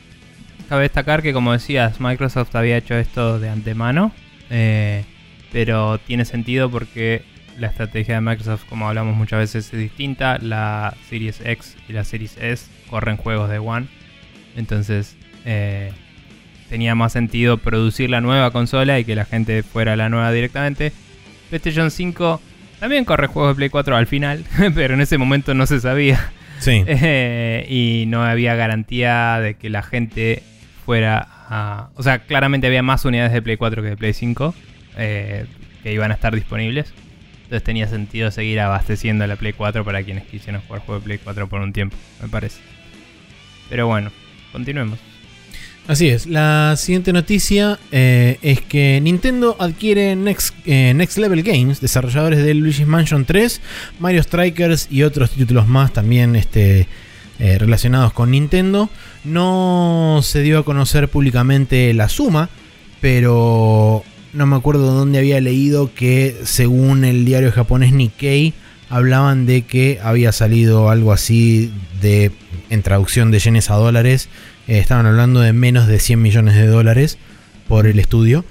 cabe 0.69 0.83
destacar 0.83 1.21
que 1.21 1.33
como 1.33 1.51
decías, 1.51 1.99
Microsoft 1.99 2.55
había 2.55 2.77
hecho 2.77 2.95
esto 2.95 3.37
de 3.37 3.49
antemano, 3.49 4.13
eh, 4.49 5.03
pero 5.51 5.97
tiene 5.97 6.23
sentido 6.23 6.71
porque 6.71 7.25
la 7.59 7.67
estrategia 7.67 8.15
de 8.15 8.21
Microsoft, 8.21 8.63
como 8.69 8.87
hablamos 8.87 9.17
muchas 9.17 9.39
veces, 9.39 9.73
es 9.73 9.77
distinta. 9.77 10.37
La 10.37 10.95
Series 11.09 11.41
X 11.43 11.75
y 11.89 11.91
la 11.91 12.05
Series 12.05 12.37
S 12.37 12.67
corren 12.89 13.17
juegos 13.17 13.49
de 13.49 13.59
One 13.59 13.87
entonces 14.55 15.15
eh, 15.45 15.91
tenía 16.69 16.95
más 16.95 17.13
sentido 17.13 17.57
producir 17.57 18.09
la 18.09 18.21
nueva 18.21 18.51
consola 18.51 18.99
y 18.99 19.05
que 19.05 19.15
la 19.15 19.25
gente 19.25 19.63
fuera 19.63 19.93
a 19.93 19.95
la 19.95 20.09
nueva 20.09 20.31
directamente. 20.31 20.91
PlayStation 21.49 21.91
5 21.91 22.41
también 22.79 23.05
corre 23.05 23.27
juegos 23.27 23.51
de 23.51 23.55
Play 23.57 23.69
4 23.69 23.95
al 23.95 24.07
final, 24.07 24.43
pero 24.75 24.95
en 24.95 25.01
ese 25.01 25.19
momento 25.19 25.53
no 25.53 25.65
se 25.67 25.79
sabía. 25.79 26.31
Sí. 26.59 26.83
Eh, 26.87 27.65
y 27.69 28.05
no 28.07 28.23
había 28.23 28.55
garantía 28.55 29.39
de 29.39 29.55
que 29.55 29.69
la 29.69 29.83
gente 29.83 30.43
fuera 30.85 31.27
a... 31.47 31.89
O 31.95 32.03
sea, 32.03 32.19
claramente 32.19 32.67
había 32.67 32.81
más 32.83 33.05
unidades 33.05 33.33
de 33.33 33.41
Play 33.41 33.57
4 33.57 33.81
que 33.83 33.89
de 33.89 33.97
Play 33.97 34.13
5 34.13 34.55
eh, 34.97 35.45
que 35.83 35.93
iban 35.93 36.11
a 36.11 36.15
estar 36.15 36.33
disponibles. 36.33 36.93
Entonces 37.43 37.63
tenía 37.63 37.87
sentido 37.87 38.31
seguir 38.31 38.59
abasteciendo 38.59 39.27
la 39.27 39.35
Play 39.35 39.53
4 39.53 39.83
para 39.83 40.03
quienes 40.03 40.23
quisieran 40.23 40.61
jugar 40.61 40.81
juegos 40.81 41.03
de 41.03 41.05
Play 41.05 41.17
4 41.23 41.47
por 41.47 41.61
un 41.61 41.73
tiempo, 41.73 41.97
me 42.21 42.29
parece. 42.29 42.61
Pero 43.69 43.87
bueno, 43.87 44.11
continuemos. 44.51 44.99
Así 45.87 46.09
es, 46.09 46.27
la 46.27 46.75
siguiente 46.77 47.11
noticia 47.11 47.79
eh, 47.91 48.37
es 48.43 48.61
que 48.61 48.99
Nintendo 49.01 49.57
adquiere 49.59 50.15
Next, 50.15 50.53
eh, 50.65 50.93
Next 50.93 51.17
Level 51.17 51.41
Games, 51.41 51.81
desarrolladores 51.81 52.43
de 52.43 52.53
Luigi's 52.53 52.85
Mansion 52.85 53.25
3, 53.25 53.61
Mario 53.99 54.21
Strikers 54.21 54.87
y 54.91 55.03
otros 55.03 55.31
títulos 55.31 55.67
más 55.67 55.91
también 55.91 56.35
este, 56.35 56.87
eh, 57.39 57.57
relacionados 57.57 58.13
con 58.13 58.31
Nintendo. 58.31 58.89
No 59.23 60.19
se 60.21 60.43
dio 60.43 60.59
a 60.59 60.65
conocer 60.65 61.09
públicamente 61.09 61.93
la 61.95 62.09
suma, 62.09 62.49
pero 63.01 64.03
no 64.33 64.45
me 64.45 64.55
acuerdo 64.55 64.93
dónde 64.93 65.17
había 65.17 65.41
leído 65.41 65.93
que 65.95 66.37
según 66.43 67.03
el 67.03 67.25
diario 67.25 67.51
japonés 67.51 67.91
Nikkei 67.91 68.53
hablaban 68.89 69.47
de 69.47 69.63
que 69.63 69.99
había 70.03 70.31
salido 70.31 70.89
algo 70.89 71.11
así 71.11 71.71
de 72.01 72.31
en 72.71 72.81
traducción 72.81 73.29
de 73.29 73.39
yenes 73.39 73.69
a 73.69 73.75
dólares, 73.75 74.29
eh, 74.67 74.79
estaban 74.79 75.05
hablando 75.05 75.41
de 75.41 75.53
menos 75.53 75.87
de 75.87 75.99
100 75.99 76.21
millones 76.21 76.55
de 76.55 76.65
dólares 76.65 77.19
por 77.67 77.85
el 77.85 77.99
estudio. 77.99 78.43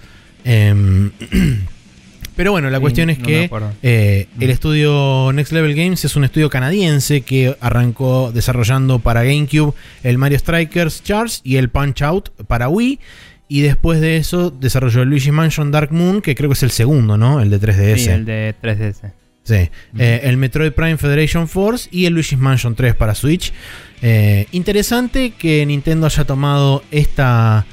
Em, 0.45 1.11
pero 2.37 2.53
bueno, 2.53 2.71
la 2.71 2.79
cuestión 2.79 3.11
es 3.11 3.19
que 3.19 3.51
eh, 3.83 4.29
el 4.39 4.51
estudio 4.51 5.33
Next 5.33 5.53
Level 5.53 5.75
Games 5.75 6.05
es 6.05 6.17
un 6.17 6.25
estudio 6.25 6.51
canadiense 6.51 7.23
que 7.23 7.57
arrancó 7.61 8.31
desarrollando 8.33 8.99
para 8.99 9.25
GameCube 9.25 9.75
el 10.03 10.19
Mario 10.19 10.39
Strikers 10.39 11.03
Charge 11.03 11.41
y 11.43 11.57
el 11.57 11.71
Punch 11.71 12.03
Out 12.03 12.31
para 12.47 12.69
Wii. 12.69 13.01
Y 13.49 13.63
después 13.63 14.01
de 14.01 14.17
eso 14.17 14.51
desarrolló 14.51 15.03
el 15.03 15.09
Luigi 15.09 15.33
Mansion 15.33 15.73
Dark 15.73 15.91
Moon, 15.91 16.23
que 16.23 16.37
creo 16.37 16.49
que 16.49 16.55
es 16.55 16.63
el 16.63 16.71
segundo, 16.71 17.17
¿no? 17.17 17.41
El 17.41 17.51
de 17.51 17.61
3DS. 17.61 17.97
Sí, 17.97 18.09
el 18.09 18.25
de 18.25 18.55
3DS. 18.63 19.20
Sí. 19.43 19.71
Eh, 19.99 20.21
el 20.25 20.37
Metroid 20.37 20.73
Prime 20.73 20.97
Federation 20.97 21.49
Force 21.49 21.89
y 21.91 22.07
el 22.07 22.15
Luigi's 22.15 22.39
Mansion 22.39 22.75
3 22.75 22.95
para 22.95 23.15
Switch. 23.15 23.53
Eh, 24.03 24.47
interesante 24.53 25.31
que 25.31 25.65
Nintendo 25.67 26.07
haya 26.07 26.25
tomado 26.25 26.83
esta, 26.91 27.67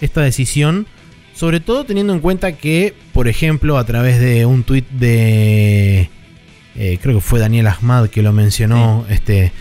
esta 0.00 0.22
decisión. 0.22 0.86
Sobre 1.34 1.60
todo 1.60 1.84
teniendo 1.84 2.12
en 2.12 2.20
cuenta 2.20 2.52
que, 2.52 2.94
por 3.12 3.26
ejemplo, 3.28 3.78
a 3.78 3.84
través 3.84 4.20
de 4.20 4.44
un 4.44 4.62
tweet 4.62 4.84
de. 4.90 6.10
Eh, 6.76 6.98
creo 7.00 7.16
que 7.16 7.20
fue 7.20 7.40
Daniel 7.40 7.66
Ahmad 7.68 8.08
que 8.08 8.22
lo 8.22 8.32
mencionó. 8.32 9.06
Este. 9.08 9.52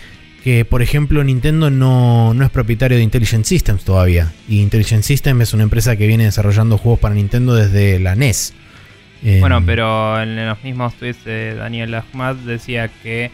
Que 0.43 0.63
por 0.63 0.81
ejemplo 0.81 1.21
Nintendo 1.21 1.69
no, 1.69 2.33
no, 2.33 2.45
es 2.45 2.49
propietario 2.49 2.97
de 2.97 3.03
Intelligent 3.03 3.45
Systems 3.45 3.83
todavía. 3.83 4.31
Y 4.47 4.61
Intelligent 4.61 5.03
Systems 5.03 5.43
es 5.43 5.53
una 5.53 5.63
empresa 5.63 5.97
que 5.97 6.07
viene 6.07 6.23
desarrollando 6.23 6.77
juegos 6.77 6.99
para 6.99 7.13
Nintendo 7.13 7.53
desde 7.55 7.99
la 7.99 8.15
NES. 8.15 8.53
Bueno, 9.21 9.57
em, 9.57 9.65
pero 9.65 10.21
en 10.21 10.47
los 10.47 10.63
mismos 10.63 10.93
tweets 10.95 11.25
de 11.25 11.55
Daniel 11.55 11.93
Ahmad 11.93 12.35
decía 12.35 12.87
que 12.87 13.31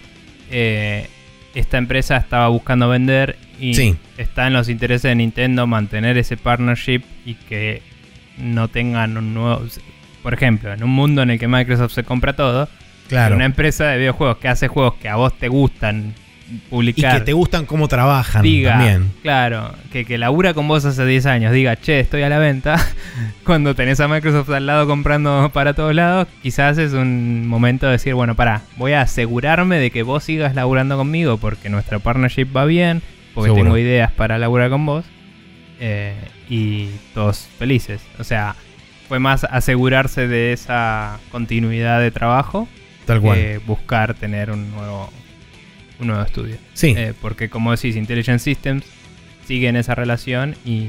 eh, 0.52 1.08
esta 1.54 1.78
empresa 1.78 2.18
estaba 2.18 2.48
buscando 2.48 2.90
vender 2.90 3.38
y 3.60 3.96
está 4.18 4.48
en 4.48 4.54
los 4.54 4.68
intereses 4.68 5.04
de 5.04 5.16
Nintendo 5.16 5.68
mantener 5.68 6.18
ese 6.18 6.38
partnership 6.38 7.02
y 7.26 7.36
que 7.36 7.82
no 8.38 8.68
tengan 8.68 9.18
un 9.18 9.34
nuevo... 9.34 9.64
Por 10.22 10.34
ejemplo, 10.34 10.74
en 10.74 10.84
un 10.84 10.90
mundo 10.90 11.22
en 11.22 11.30
el 11.30 11.40
que 11.40 11.48
Microsoft 11.48 11.94
se 11.94 12.04
compra 12.04 12.34
todo, 12.34 12.68
claro. 13.08 13.36
una 13.36 13.46
empresa 13.46 13.88
de 13.90 14.00
videojuegos 14.00 14.38
que 14.38 14.48
hace 14.48 14.68
juegos 14.68 14.96
que 14.96 15.08
a 15.08 15.16
vos 15.18 15.38
te 15.38 15.48
gustan 15.48 16.16
publicar. 16.70 17.16
Y 17.16 17.20
que 17.20 17.26
te 17.26 17.34
gustan 17.34 17.66
cómo 17.66 17.88
trabajan 17.88 18.42
diga, 18.42 18.74
también. 18.74 19.12
Claro, 19.22 19.74
que, 19.92 20.06
que 20.06 20.18
labura 20.18 20.54
con 20.54 20.68
vos 20.68 20.86
hace 20.86 21.06
10 21.06 21.26
años, 21.26 21.54
diga, 21.54 21.76
che, 21.76 22.00
estoy 22.00 22.24
a 22.24 22.30
la 22.30 22.40
venta, 22.40 22.78
cuando 23.44 23.76
tenés 23.76 24.00
a 24.00 24.08
Microsoft 24.08 24.50
al 24.52 24.66
lado 24.66 24.88
comprando 24.88 25.50
para 25.54 25.74
todos 25.74 25.94
lados, 25.96 26.28
quizás 26.42 26.78
es 26.78 26.94
un 26.94 27.48
momento 27.48 27.86
de 27.86 27.94
decir, 27.94 28.14
bueno, 28.14 28.36
pará, 28.36 28.62
voy 28.78 28.94
a 28.94 29.02
asegurarme 29.02 29.80
de 29.80 29.92
que 29.92 30.04
vos 30.04 30.24
sigas 30.24 30.56
laburando 30.56 30.98
conmigo 30.98 31.38
porque 31.38 31.70
nuestra 31.70 32.00
partnership 32.00 32.48
va 32.56 32.66
bien, 32.66 33.02
porque 33.34 33.50
Seguro. 33.50 33.64
tengo 33.64 33.78
ideas 33.78 34.12
para 34.12 34.38
laburar 34.38 34.70
con 34.70 34.86
vos, 34.86 35.06
eh, 35.80 36.14
y 36.50 36.90
todos 37.14 37.48
felices. 37.58 38.02
O 38.20 38.24
sea, 38.24 38.56
fue 39.08 39.20
más 39.20 39.44
asegurarse 39.44 40.28
de 40.28 40.54
esa 40.54 41.20
continuidad 41.32 42.00
de 42.00 42.12
trabajo 42.12 42.68
Tal 43.06 43.22
cual. 43.22 43.38
que 43.38 43.58
buscar 43.66 44.14
tener 44.14 44.52
un 44.52 44.72
nuevo, 44.72 45.10
un 46.00 46.08
nuevo 46.08 46.22
estudio. 46.24 46.56
sí. 46.74 46.94
Eh, 46.98 47.14
porque 47.22 47.50
como 47.50 47.72
decís, 47.72 47.96
Intelligent 47.96 48.40
Systems 48.40 48.84
sigue 49.48 49.68
en 49.68 49.76
esa 49.76 49.96
relación 49.96 50.56
y 50.66 50.88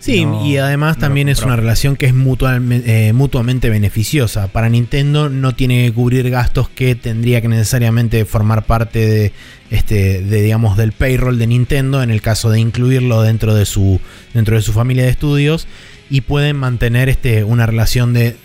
Sí, 0.00 0.24
no- 0.24 0.46
y 0.46 0.56
además 0.58 0.96
no 0.96 1.00
también 1.00 1.28
es 1.28 1.42
una 1.42 1.56
relación 1.56 1.96
que 1.96 2.06
es 2.06 2.14
mutualme- 2.14 2.82
eh, 2.86 3.12
mutuamente 3.12 3.68
beneficiosa. 3.68 4.46
Para 4.46 4.68
Nintendo 4.68 5.28
no 5.28 5.56
tiene 5.56 5.84
que 5.86 5.92
cubrir 5.92 6.30
gastos 6.30 6.68
que 6.68 6.94
tendría 6.94 7.40
que 7.40 7.48
necesariamente 7.48 8.24
formar 8.24 8.64
parte 8.64 9.04
de, 9.04 9.32
este, 9.70 10.22
de, 10.22 10.42
digamos, 10.42 10.76
del 10.76 10.92
payroll 10.92 11.36
de 11.36 11.48
Nintendo 11.48 12.00
en 12.00 12.10
el 12.12 12.22
caso 12.22 12.48
de 12.50 12.60
incluirlo 12.60 13.22
dentro 13.22 13.56
de 13.56 13.66
su, 13.66 14.00
dentro 14.34 14.54
de 14.54 14.62
su 14.62 14.72
familia 14.72 15.02
de 15.02 15.10
estudios 15.10 15.66
y 16.08 16.20
pueden 16.20 16.54
mantener 16.54 17.08
este, 17.08 17.42
una 17.42 17.66
relación 17.66 18.12
de, 18.12 18.36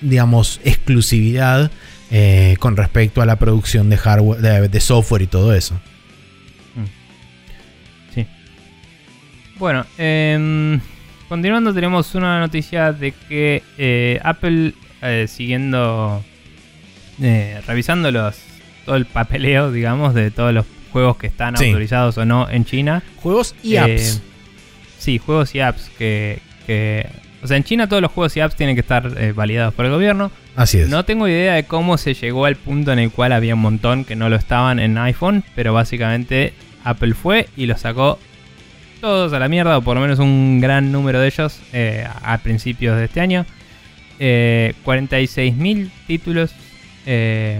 digamos, 0.00 0.60
exclusividad 0.64 1.70
eh, 2.10 2.56
con 2.58 2.76
respecto 2.76 3.22
a 3.22 3.26
la 3.26 3.36
producción 3.36 3.88
de 3.90 3.96
hardware, 3.96 4.40
de, 4.40 4.68
de 4.68 4.80
software 4.80 5.22
y 5.22 5.26
todo 5.26 5.54
eso. 5.54 5.78
Sí. 8.14 8.26
Bueno, 9.58 9.84
em, 9.98 10.80
continuando 11.28 11.72
tenemos 11.74 12.14
una 12.14 12.40
noticia 12.40 12.92
de 12.92 13.12
que 13.12 13.62
eh, 13.78 14.18
Apple, 14.24 14.74
eh, 15.02 15.26
siguiendo, 15.28 16.24
eh, 17.22 17.60
revisando 17.66 18.10
los, 18.10 18.36
todo 18.84 18.96
el 18.96 19.06
papeleo, 19.06 19.70
digamos, 19.70 20.14
de 20.14 20.30
todos 20.30 20.52
los 20.52 20.66
juegos 20.92 21.16
que 21.18 21.26
están 21.28 21.56
Sí. 21.56 21.66
autorizados 21.66 22.18
o 22.18 22.24
no 22.24 22.48
en 22.50 22.64
China. 22.64 23.02
Juegos 23.16 23.54
y 23.62 23.76
apps. 23.76 24.22
Sí, 24.98 25.18
juegos 25.18 25.54
y 25.54 25.60
apps 25.60 25.90
que, 25.98 26.40
que... 26.66 27.06
O 27.42 27.46
sea, 27.46 27.56
en 27.56 27.64
China 27.64 27.88
todos 27.88 28.02
los 28.02 28.10
juegos 28.12 28.36
y 28.36 28.40
apps 28.40 28.54
tienen 28.56 28.74
que 28.76 28.80
estar 28.80 29.32
validados 29.34 29.72
por 29.72 29.86
el 29.86 29.92
gobierno. 29.92 30.30
Así 30.60 30.78
es. 30.78 30.90
No 30.90 31.06
tengo 31.06 31.26
idea 31.26 31.54
de 31.54 31.64
cómo 31.64 31.96
se 31.96 32.12
llegó 32.12 32.44
al 32.44 32.54
punto 32.54 32.92
en 32.92 32.98
el 32.98 33.10
cual 33.10 33.32
había 33.32 33.54
un 33.54 33.62
montón 33.62 34.04
que 34.04 34.14
no 34.14 34.28
lo 34.28 34.36
estaban 34.36 34.78
en 34.78 34.98
iPhone, 34.98 35.42
pero 35.54 35.72
básicamente 35.72 36.52
Apple 36.84 37.14
fue 37.14 37.48
y 37.56 37.64
los 37.64 37.80
sacó 37.80 38.18
todos 39.00 39.32
a 39.32 39.38
la 39.38 39.48
mierda, 39.48 39.78
o 39.78 39.80
por 39.80 39.94
lo 39.94 40.02
menos 40.02 40.18
un 40.18 40.60
gran 40.60 40.92
número 40.92 41.18
de 41.18 41.28
ellos 41.28 41.58
eh, 41.72 42.06
a 42.22 42.36
principios 42.38 42.98
de 42.98 43.06
este 43.06 43.22
año. 43.22 43.46
Eh, 44.18 44.74
46.000 44.84 45.90
títulos, 46.06 46.54
eh, 47.06 47.58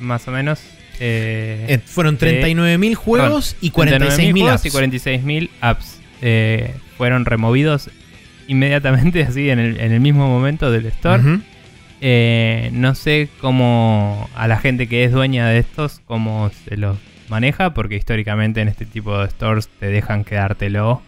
más 0.00 0.26
o 0.26 0.30
menos. 0.30 0.62
eh, 0.98 1.80
fueron 1.84 2.16
39.000 2.16 2.94
juegos 2.94 3.56
y 3.60 3.72
39.000 3.72 4.32
46.000 4.32 4.40
juegos 4.40 4.52
apps. 4.52 4.64
y 4.64 4.70
46.000 4.70 5.50
apps. 5.60 6.00
Fueron 6.96 7.26
removidos 7.26 7.90
inmediatamente, 8.48 9.22
así 9.28 9.50
en 9.50 9.58
el, 9.58 9.80
en 9.80 9.92
el 9.92 10.00
mismo 10.00 10.26
momento 10.28 10.70
del 10.70 10.86
store. 10.86 11.40
Eh, 12.00 12.70
no 12.72 12.94
sé 12.94 13.28
cómo 13.40 14.28
a 14.34 14.48
la 14.48 14.58
gente 14.58 14.86
que 14.86 15.04
es 15.04 15.12
dueña 15.12 15.48
de 15.48 15.58
estos, 15.58 16.00
cómo 16.06 16.50
se 16.68 16.76
los 16.76 16.96
maneja, 17.28 17.72
porque 17.74 17.96
históricamente 17.96 18.60
en 18.60 18.68
este 18.68 18.84
tipo 18.86 19.18
de 19.18 19.28
stores 19.30 19.68
te 19.80 19.86
dejan 19.86 20.24
quedártelo 20.24 21.00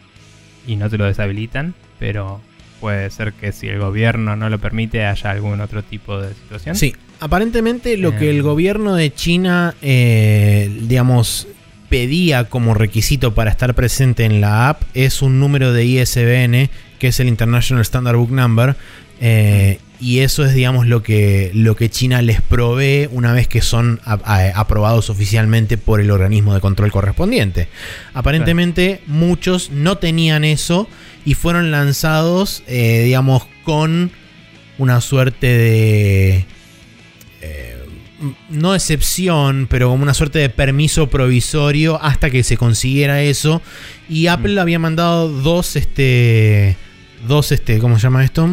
y 0.66 0.76
no 0.76 0.88
te 0.88 0.98
lo 0.98 1.04
deshabilitan, 1.04 1.74
pero 1.98 2.40
puede 2.80 3.10
ser 3.10 3.32
que 3.32 3.52
si 3.52 3.68
el 3.68 3.78
gobierno 3.78 4.34
no 4.36 4.48
lo 4.48 4.58
permite 4.58 5.04
haya 5.04 5.30
algún 5.30 5.60
otro 5.60 5.82
tipo 5.82 6.18
de 6.20 6.32
situación. 6.34 6.74
Sí, 6.76 6.94
aparentemente 7.20 7.96
lo 7.96 8.16
que 8.16 8.26
Eh. 8.26 8.30
el 8.30 8.42
gobierno 8.42 8.94
de 8.94 9.12
China, 9.12 9.74
eh, 9.82 10.70
digamos, 10.82 11.48
pedía 11.88 12.44
como 12.44 12.74
requisito 12.74 13.34
para 13.34 13.50
estar 13.50 13.74
presente 13.74 14.24
en 14.24 14.40
la 14.40 14.68
app 14.70 14.82
es 14.94 15.22
un 15.22 15.40
número 15.40 15.72
de 15.72 15.84
ISBN, 15.84 16.70
que 16.98 17.08
es 17.08 17.20
el 17.20 17.28
International 17.28 17.82
Standard 17.82 18.16
Book 18.16 18.30
Number. 18.30 18.76
eh, 19.20 19.80
y 20.00 20.20
eso 20.20 20.44
es, 20.44 20.54
digamos, 20.54 20.86
lo 20.86 21.02
que, 21.02 21.50
lo 21.54 21.74
que 21.74 21.90
China 21.90 22.22
les 22.22 22.40
provee 22.40 23.08
una 23.10 23.32
vez 23.32 23.48
que 23.48 23.60
son 23.62 24.00
a- 24.04 24.20
a- 24.24 24.60
aprobados 24.60 25.10
oficialmente 25.10 25.76
por 25.76 26.00
el 26.00 26.10
organismo 26.10 26.54
de 26.54 26.60
control 26.60 26.92
correspondiente. 26.92 27.68
Aparentemente 28.14 29.00
muchos 29.06 29.70
no 29.70 29.98
tenían 29.98 30.44
eso 30.44 30.88
y 31.24 31.34
fueron 31.34 31.70
lanzados, 31.70 32.62
eh, 32.68 33.02
digamos, 33.04 33.42
con 33.64 34.12
una 34.78 35.00
suerte 35.00 35.46
de... 35.48 36.44
eh, 37.40 37.74
no 38.50 38.74
excepción, 38.74 39.66
pero 39.68 39.88
como 39.90 40.02
una 40.04 40.14
suerte 40.14 40.38
de 40.38 40.48
permiso 40.48 41.08
provisorio 41.08 42.00
hasta 42.02 42.30
que 42.30 42.42
se 42.44 42.56
consiguiera 42.56 43.22
eso. 43.22 43.62
Y 44.08 44.28
Apple 44.28 44.60
había 44.60 44.78
mandado 44.78 45.28
dos, 45.28 45.74
este, 45.76 46.76
dos, 47.26 47.50
este, 47.52 47.78
¿cómo 47.78 47.96
se 47.96 48.02
llama 48.04 48.24
esto? 48.24 48.48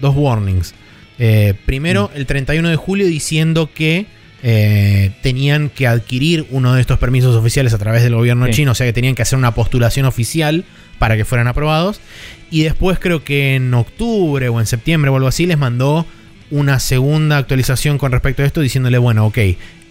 Dos 0.00 0.14
warnings. 0.16 0.74
Eh, 1.18 1.54
primero, 1.66 2.10
el 2.14 2.26
31 2.26 2.68
de 2.68 2.76
julio 2.76 3.06
diciendo 3.06 3.70
que 3.72 4.06
eh, 4.42 5.12
tenían 5.22 5.70
que 5.70 5.86
adquirir 5.86 6.46
uno 6.50 6.74
de 6.74 6.80
estos 6.80 6.98
permisos 6.98 7.34
oficiales 7.34 7.72
a 7.72 7.78
través 7.78 8.02
del 8.02 8.14
gobierno 8.14 8.46
Sí. 8.46 8.52
chino, 8.52 8.72
o 8.72 8.74
sea 8.74 8.86
que 8.86 8.92
tenían 8.92 9.14
que 9.14 9.22
hacer 9.22 9.38
una 9.38 9.54
postulación 9.54 10.04
oficial 10.06 10.64
para 10.98 11.16
que 11.16 11.24
fueran 11.24 11.46
aprobados. 11.48 12.00
Y 12.50 12.62
después 12.62 12.98
creo 12.98 13.24
que 13.24 13.54
en 13.54 13.72
octubre 13.72 14.48
o 14.48 14.60
en 14.60 14.66
septiembre 14.66 15.10
o 15.10 15.16
algo 15.16 15.28
así 15.28 15.46
les 15.46 15.56
mandó 15.58 16.06
una 16.50 16.78
segunda 16.78 17.38
actualización 17.38 17.96
con 17.96 18.12
respecto 18.12 18.42
a 18.42 18.46
esto 18.46 18.60
diciéndole, 18.60 18.98
bueno, 18.98 19.24
ok, 19.26 19.38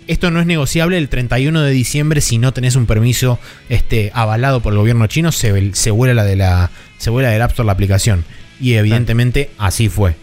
esto 0.07 0.29
no 0.31 0.39
es 0.39 0.45
negociable 0.45 0.97
el 0.97 1.09
31 1.09 1.61
de 1.61 1.71
diciembre 1.71 2.21
si 2.21 2.37
no 2.37 2.51
tenés 2.53 2.75
un 2.75 2.85
permiso 2.85 3.39
este, 3.69 4.11
avalado 4.13 4.59
por 4.61 4.73
el 4.73 4.79
gobierno 4.79 5.07
chino, 5.07 5.31
se, 5.31 5.73
se 5.73 5.91
vuela 5.91 6.13
la 6.13 6.25
de 6.25 6.35
la 6.35 6.69
se 6.97 7.09
vuela 7.09 7.29
del 7.29 7.41
App 7.41 7.51
Store 7.51 7.65
la 7.65 7.73
aplicación. 7.73 8.23
Y 8.61 8.73
evidentemente 8.73 9.49
así 9.57 9.89
fue. 9.89 10.15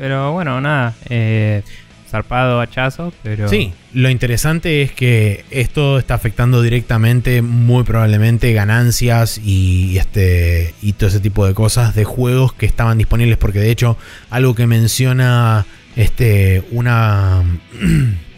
Pero 0.00 0.32
bueno, 0.32 0.60
nada. 0.62 0.94
Eh, 1.10 1.62
zarpado 2.08 2.58
hachazo, 2.60 3.12
pero. 3.22 3.48
Sí, 3.48 3.72
lo 3.92 4.08
interesante 4.08 4.80
es 4.80 4.92
que 4.92 5.44
esto 5.50 5.98
está 5.98 6.14
afectando 6.14 6.62
directamente, 6.62 7.42
muy 7.42 7.84
probablemente, 7.84 8.52
ganancias 8.54 9.38
y, 9.44 9.98
este, 9.98 10.74
y 10.80 10.94
todo 10.94 11.10
ese 11.10 11.20
tipo 11.20 11.46
de 11.46 11.52
cosas 11.52 11.94
de 11.94 12.04
juegos 12.04 12.54
que 12.54 12.64
estaban 12.64 12.96
disponibles. 12.96 13.36
Porque 13.36 13.58
de 13.60 13.70
hecho, 13.70 13.98
algo 14.30 14.54
que 14.54 14.66
menciona 14.66 15.66
este, 15.96 16.64
una, 16.70 17.42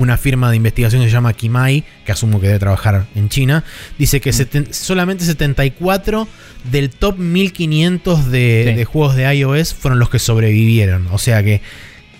una 0.00 0.16
firma 0.16 0.48
de 0.50 0.56
investigación 0.56 1.02
que 1.02 1.08
se 1.08 1.12
llama 1.12 1.34
Kimai, 1.34 1.84
que 2.06 2.12
asumo 2.12 2.40
que 2.40 2.46
debe 2.46 2.58
trabajar 2.58 3.06
en 3.14 3.28
China, 3.28 3.64
dice 3.98 4.20
que 4.20 4.30
seten- 4.30 4.72
solamente 4.72 5.24
74 5.24 6.26
del 6.70 6.88
top 6.90 7.18
1500 7.18 8.30
de, 8.30 8.64
Sí. 8.70 8.74
de 8.74 8.84
juegos 8.86 9.14
de 9.14 9.34
iOS 9.34 9.74
fueron 9.74 9.98
los 9.98 10.08
que 10.08 10.18
sobrevivieron. 10.18 11.06
O 11.12 11.18
sea 11.18 11.42
que 11.42 11.60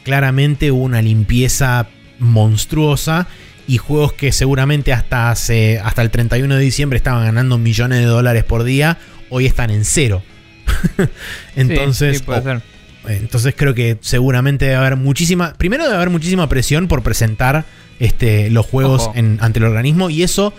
claramente 0.05 0.71
hubo 0.71 0.83
una 0.83 1.01
limpieza 1.03 1.89
monstruosa 2.19 3.27
y 3.67 3.79
juegos 3.79 4.13
que 4.13 4.31
seguramente 4.33 4.93
hasta, 4.93 5.31
hace, 5.31 5.79
hasta 5.83 6.03
el 6.03 6.11
31 6.11 6.55
de 6.57 6.61
diciembre 6.61 6.97
estaban 6.99 7.25
ganando 7.25 7.57
millones 7.57 8.01
de 8.01 8.05
dólares 8.07 8.45
por 8.45 8.65
día, 8.65 8.99
hoy 9.31 9.47
están 9.47 9.71
en 9.71 9.85
cero. 9.85 10.23
Entonces, 11.57 12.19
sí, 12.19 12.25
puede 12.25 12.43
ser. 12.43 12.63
Entonces 13.09 13.55
creo 13.57 13.75
que 13.75 13.97
seguramente 14.01 14.67
debe 14.67 14.77
haber 14.77 14.97
muchísima, 14.97 15.55
primero 15.55 15.85
debe 15.85 15.97
haber 15.97 16.11
muchísima 16.11 16.49
presión 16.49 16.87
por 16.89 17.03
presentar 17.03 17.65
este, 17.99 18.51
los 18.51 18.67
juegos 18.67 19.11
en- 19.15 19.39
ante 19.41 19.59
el 19.59 19.65
organismo 19.67 20.11
y 20.11 20.23
eso 20.23 20.53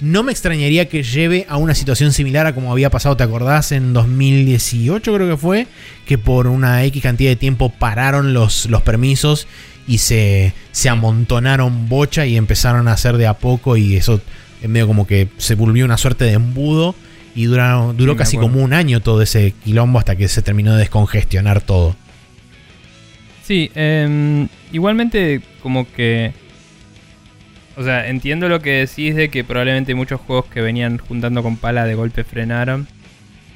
no 0.00 0.22
me 0.22 0.30
extrañaría 0.30 0.88
que 0.88 1.02
lleve 1.02 1.44
a 1.48 1.56
una 1.56 1.74
situación 1.74 2.12
similar 2.12 2.46
a 2.46 2.54
como 2.54 2.70
había 2.70 2.88
pasado, 2.88 3.16
¿te 3.16 3.24
acordás? 3.24 3.72
En 3.72 3.92
2018 3.92 5.12
creo 5.12 5.28
que 5.28 5.36
fue, 5.36 5.66
que 6.06 6.18
por 6.18 6.46
una 6.46 6.84
X 6.84 7.02
cantidad 7.02 7.30
de 7.30 7.36
tiempo 7.36 7.70
pararon 7.70 8.32
los, 8.32 8.66
los 8.66 8.82
permisos 8.82 9.46
y 9.88 9.98
se, 9.98 10.52
se 10.70 10.88
amontonaron 10.88 11.88
bocha 11.88 12.26
y 12.26 12.36
empezaron 12.36 12.86
a 12.88 12.92
hacer 12.92 13.16
de 13.16 13.26
a 13.26 13.34
poco 13.34 13.76
y 13.76 13.96
eso 13.96 14.20
en 14.62 14.70
medio 14.72 14.86
como 14.86 15.06
que 15.06 15.28
se 15.38 15.54
volvió 15.56 15.84
una 15.84 15.96
suerte 15.98 16.24
de 16.26 16.32
embudo 16.34 16.94
y 17.34 17.46
duraron- 17.46 17.96
duró 17.96 18.12
Sí, 18.12 18.18
casi 18.18 18.36
como 18.36 18.62
un 18.62 18.72
año 18.72 19.00
todo 19.00 19.22
ese 19.22 19.52
quilombo 19.64 19.98
hasta 19.98 20.16
que 20.16 20.28
se 20.28 20.42
terminó 20.42 20.72
de 20.72 20.78
descongestionar 20.80 21.60
todo. 21.60 21.94
Sí, 23.44 23.70
em, 23.74 24.48
igualmente 24.72 25.40
como 25.62 25.90
que... 25.92 26.32
O 27.76 27.84
sea, 27.84 28.08
entiendo 28.08 28.48
lo 28.48 28.60
que 28.60 28.72
decís 28.86 29.14
de 29.14 29.28
que 29.28 29.44
probablemente 29.44 29.94
muchos 29.94 30.20
juegos 30.20 30.46
que 30.46 30.60
venían 30.60 30.98
juntando 30.98 31.42
con 31.44 31.56
pala 31.56 31.84
de 31.84 31.94
golpe 31.94 32.24
frenaron. 32.24 32.86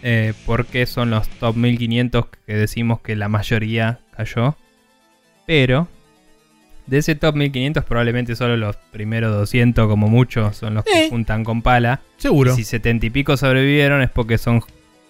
eh, 0.05 0.33
porque 0.47 0.87
son 0.87 1.11
los 1.11 1.29
top 1.29 1.55
1500 1.57 2.25
que 2.45 2.55
decimos 2.55 3.01
que 3.03 3.15
la 3.15 3.29
mayoría 3.29 4.01
cayó. 4.17 4.57
Pero, 5.47 5.87
De 6.93 6.99
ese 6.99 7.15
top 7.15 7.35
1500 7.37 7.85
probablemente 7.85 8.37
solo 8.37 8.57
los 8.57 8.77
primeros 8.77 9.33
200 9.35 9.89
como 9.89 10.09
mucho 10.09 10.53
son 10.53 10.75
los 10.75 10.85
que 10.85 11.07
Eh. 11.07 11.09
juntan 11.09 11.43
con 11.43 11.63
pala. 11.63 12.01
Seguro. 12.19 12.53
Y 12.53 12.57
si 12.57 12.65
70 12.65 13.07
y 13.07 13.11
pico 13.11 13.37
sobrevivieron 13.39 14.03
es 14.03 14.11
porque 14.11 14.37
son 14.37 14.61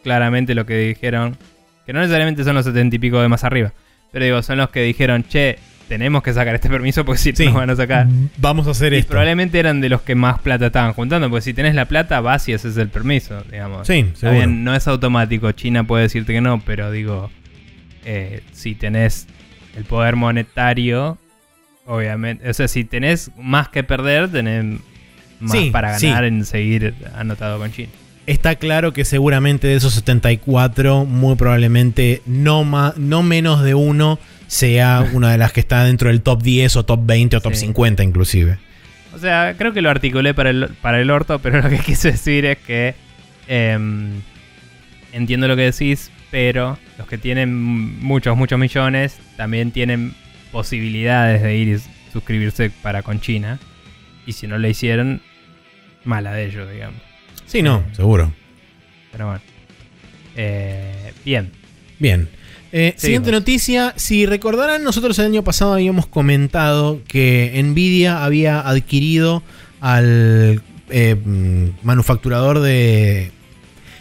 claramente 0.05 0.55
lo 0.55 0.65
que 0.65 0.77
dijeron, 0.79 1.37
que 1.85 1.93
no 1.93 1.99
necesariamente 2.01 2.45
son 2.45 2.55
los 2.55 2.65
70 2.67 2.97
y 2.97 2.99
pico 3.01 3.21
de 3.21 3.29
más 3.29 3.43
arriba, 3.45 3.73
pero 4.13 4.25
digo, 4.25 4.43
son 4.43 4.59
los 4.59 4.71
que 4.71 4.83
dijeron, 4.83 5.25
che, 5.29 5.59
tenemos 5.89 6.23
que 6.23 6.33
sacar 6.33 6.55
este 6.55 6.69
permiso 6.69 7.05
porque 7.05 7.19
si 7.19 7.33
Sí. 7.35 7.45
no 7.47 7.51
nos 7.51 7.61
van 7.61 7.71
a 7.71 7.77
sacar. 7.77 8.07
Vamos 8.39 8.67
a 8.69 8.71
hacer 8.71 8.93
Y 8.95 8.99
esto. 8.99 9.11
probablemente 9.11 9.59
eran 9.59 9.81
de 9.81 9.89
los 9.89 10.03
que 10.03 10.15
más 10.15 10.39
plata 10.41 10.67
estaban 10.67 10.93
juntando, 10.93 11.29
porque 11.29 11.43
si 11.43 11.53
tenés 11.53 11.75
la 11.75 11.87
plata, 11.87 12.21
vas 12.21 12.49
y 12.49 12.55
haces 12.55 12.77
el 12.77 12.89
permiso, 12.91 13.43
digamos. 13.51 13.87
Sí, 13.89 14.07
seguro. 14.15 14.39
bien, 14.39 14.63
no 14.65 14.75
es 14.75 14.87
automático, 14.87 15.51
China 15.53 15.83
puede 15.85 16.05
decirte 16.05 16.33
que 16.33 16.41
no, 16.41 16.61
pero 16.65 16.91
digo, 16.93 17.31
eh, 18.05 18.43
si 18.53 18.75
tenés 18.77 19.27
el 19.77 19.85
poder 19.85 20.15
monetario, 20.17 21.19
obviamente, 21.87 22.49
o 22.49 22.55
sea, 22.55 22.69
si 22.69 22.85
tenés 22.85 23.31
más 23.37 23.69
que 23.69 23.83
perder, 23.85 24.29
tenés 24.31 24.81
más 25.41 25.53
Sí, 25.59 25.71
para 25.71 25.99
sí. 25.99 26.07
ganar 26.07 26.25
en 26.25 26.45
seguir 26.45 26.95
anotado 27.15 27.59
con 27.59 27.73
China. 27.73 27.89
Está 28.27 28.55
claro 28.55 28.93
que 28.93 29.05
seguramente 29.05 29.67
de 29.67 29.75
esos 29.75 29.95
74, 29.95 31.05
muy 31.05 31.35
probablemente 31.35 32.23
no, 32.25 32.63
ma- 32.63 32.95
no 32.97 33.23
menos 33.25 33.63
de 33.65 33.75
uno 33.75 34.19
sea 34.47 35.05
una 35.13 35.33
de 35.33 35.39
las 35.39 35.53
que 35.53 35.61
está 35.61 35.85
dentro 35.85 36.09
del 36.09 36.23
top 36.23 36.43
10 36.43 36.77
o 36.77 36.85
top 36.85 37.01
20 37.05 37.37
o 37.37 37.41
top 37.41 37.55
Sí. 37.55 37.67
50 37.67 38.05
inclusive. 38.05 38.59
O 39.15 39.19
sea, 39.19 39.55
creo 39.59 39.73
que 39.73 39.83
lo 39.83 39.91
articulé 39.91 40.33
para 40.35 40.51
el, 40.51 40.69
para 40.81 41.01
el 41.01 41.11
orto, 41.11 41.41
pero 41.41 41.61
lo 41.63 41.69
que 41.69 41.79
quise 41.79 42.13
decir 42.13 42.45
es 42.47 42.59
que 42.59 42.95
em, 43.49 44.21
entiendo 45.13 45.49
lo 45.49 45.57
que 45.57 45.63
decís, 45.63 46.11
pero 46.31 46.79
los 46.99 47.09
que 47.09 47.19
tienen 47.19 47.53
muchos, 48.01 48.37
muchos 48.37 48.59
millones 48.59 49.19
también 49.37 49.73
tienen 49.73 50.15
posibilidades 50.53 51.43
de 51.43 51.57
ir 51.57 51.69
y 51.69 52.13
suscribirse 52.13 52.71
para 52.71 53.03
con 53.03 53.21
China. 53.21 53.59
Y 54.27 54.35
si 54.35 54.47
no 54.47 54.59
lo 54.59 54.69
hicieron, 54.69 55.21
mala 56.05 56.33
de 56.33 56.47
ellos, 56.47 56.71
digamos. 56.71 57.01
Sí, 57.47 57.63
no, 57.63 57.85
seguro. 57.93 58.33
Pero 59.11 59.27
bueno. 59.27 59.43
Eh, 60.37 61.13
bien. 61.25 61.51
Bien. 61.99 62.29
Eh, 62.73 62.95
siguiente 62.97 63.31
noticia. 63.31 63.93
Si 63.97 64.25
recordarán, 64.27 64.83
nosotros 64.83 65.19
el 65.19 65.27
año 65.27 65.45
pasado 65.45 65.75
habíamos 65.75 66.07
comentado 66.07 67.01
que 67.07 67.61
Nvidia 67.63 68.25
había 68.25 68.61
adquirido 68.61 69.43
al 69.81 70.63
eh, 70.89 71.15
mm, 71.15 71.69
manufacturador 71.83 72.61
de... 72.61 73.31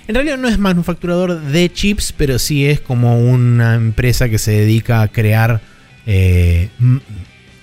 En 0.07 0.15
realidad 0.15 0.37
no 0.37 0.47
es 0.47 0.57
manufacturador 0.57 1.41
de 1.41 1.71
chips, 1.71 2.13
pero 2.15 2.39
sí 2.39 2.65
es 2.65 2.79
como 2.79 3.19
una 3.19 3.75
empresa 3.75 4.29
que 4.29 4.37
se 4.37 4.51
dedica 4.51 5.01
a 5.01 5.07
crear... 5.09 5.61
Eh, 6.05 6.69
mm, 6.79 6.97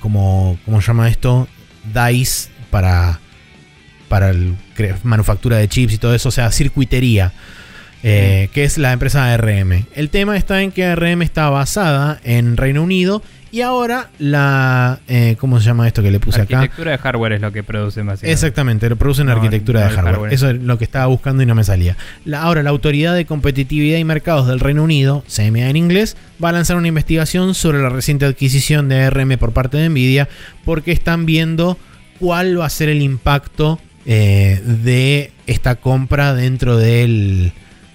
como, 0.01 0.59
¿Cómo 0.65 0.81
se 0.81 0.89
llama 0.89 1.09
esto? 1.09 1.49
DICE 1.93 2.51
para, 2.71 3.21
para 4.09 4.31
el 4.31 4.55
manufactura 5.03 5.57
de 5.57 5.69
chips 5.69 5.95
y 5.95 5.99
todo 5.99 6.15
eso. 6.15 6.29
O 6.29 6.33
sea, 6.33 6.51
circuitería 6.51 7.33
eh, 8.03 8.49
que 8.53 8.65
es 8.65 8.79
la 8.79 8.93
empresa 8.93 9.33
ARM. 9.33 9.87
El 9.95 10.11
tema 10.11 10.37
está 10.37 10.63
en 10.63 10.71
que 10.71 10.85
ARM 10.85 11.23
está 11.23 11.51
basada 11.51 12.21
en 12.23 12.57
Reino 12.57 12.83
Unido 12.83 13.23
y 13.51 13.61
ahora 13.63 14.11
la... 14.19 15.01
eh, 15.09 15.37
¿Cómo 15.39 15.59
se 15.61 15.67
llama 15.67 15.87
esto 15.87 16.03
que 16.03 16.11
le 16.11 16.21
puse 16.21 16.41
acá? 16.43 16.59
Arquitectura 16.61 16.93
de 16.93 16.99
hardware 16.99 17.33
es 17.35 17.41
lo 17.41 17.53
que 17.53 17.63
produce 17.63 18.03
básicamente. 18.03 18.33
Exactamente, 18.33 18.89
lo 18.89 18.97
producen 18.97 19.27
No, 19.27 19.33
arquitectura 19.33 19.81
no 19.81 19.87
de 19.89 19.93
hardware. 19.95 20.13
hardware. 20.15 20.33
Eso 20.35 20.51
es 20.51 20.63
lo 20.63 20.79
que 20.79 20.85
estaba 20.85 21.07
buscando 21.07 21.43
y 21.43 21.47
no 21.47 21.55
me 21.55 21.65
salía. 21.65 21.97
La- 22.25 22.43
ahora, 22.43 22.63
la 22.63 22.71
Autoridad 22.71 23.15
de 23.15 23.25
Competitividad 23.27 23.99
y 23.99 24.05
Mercados 24.05 24.47
del 24.47 24.61
Reino 24.61 24.83
Unido, 24.85 25.25
CMA 25.29 25.69
en 25.71 25.77
inglés, 25.77 26.17
va 26.43 26.51
a 26.51 26.53
lanzar 26.53 26.77
una 26.77 26.89
investigación 26.89 27.55
sobre 27.55 27.83
la 27.83 27.89
reciente 27.89 28.25
adquisición 28.27 28.89
de 28.89 29.03
ARM 29.03 29.39
por 29.39 29.53
parte 29.53 29.77
de 29.79 29.89
Nvidia 29.89 30.29
porque 30.65 30.93
están 30.93 31.27
viendo 31.27 31.79
cuál 32.19 32.61
va 32.61 32.67
a 32.67 32.71
ser 32.71 32.89
el 32.89 33.03
impacto 33.03 33.81
eh, 34.07 34.61
de 34.65 35.33
esta 35.47 35.77
compra 35.77 36.35
dentro 36.35 36.77
del 36.77 37.53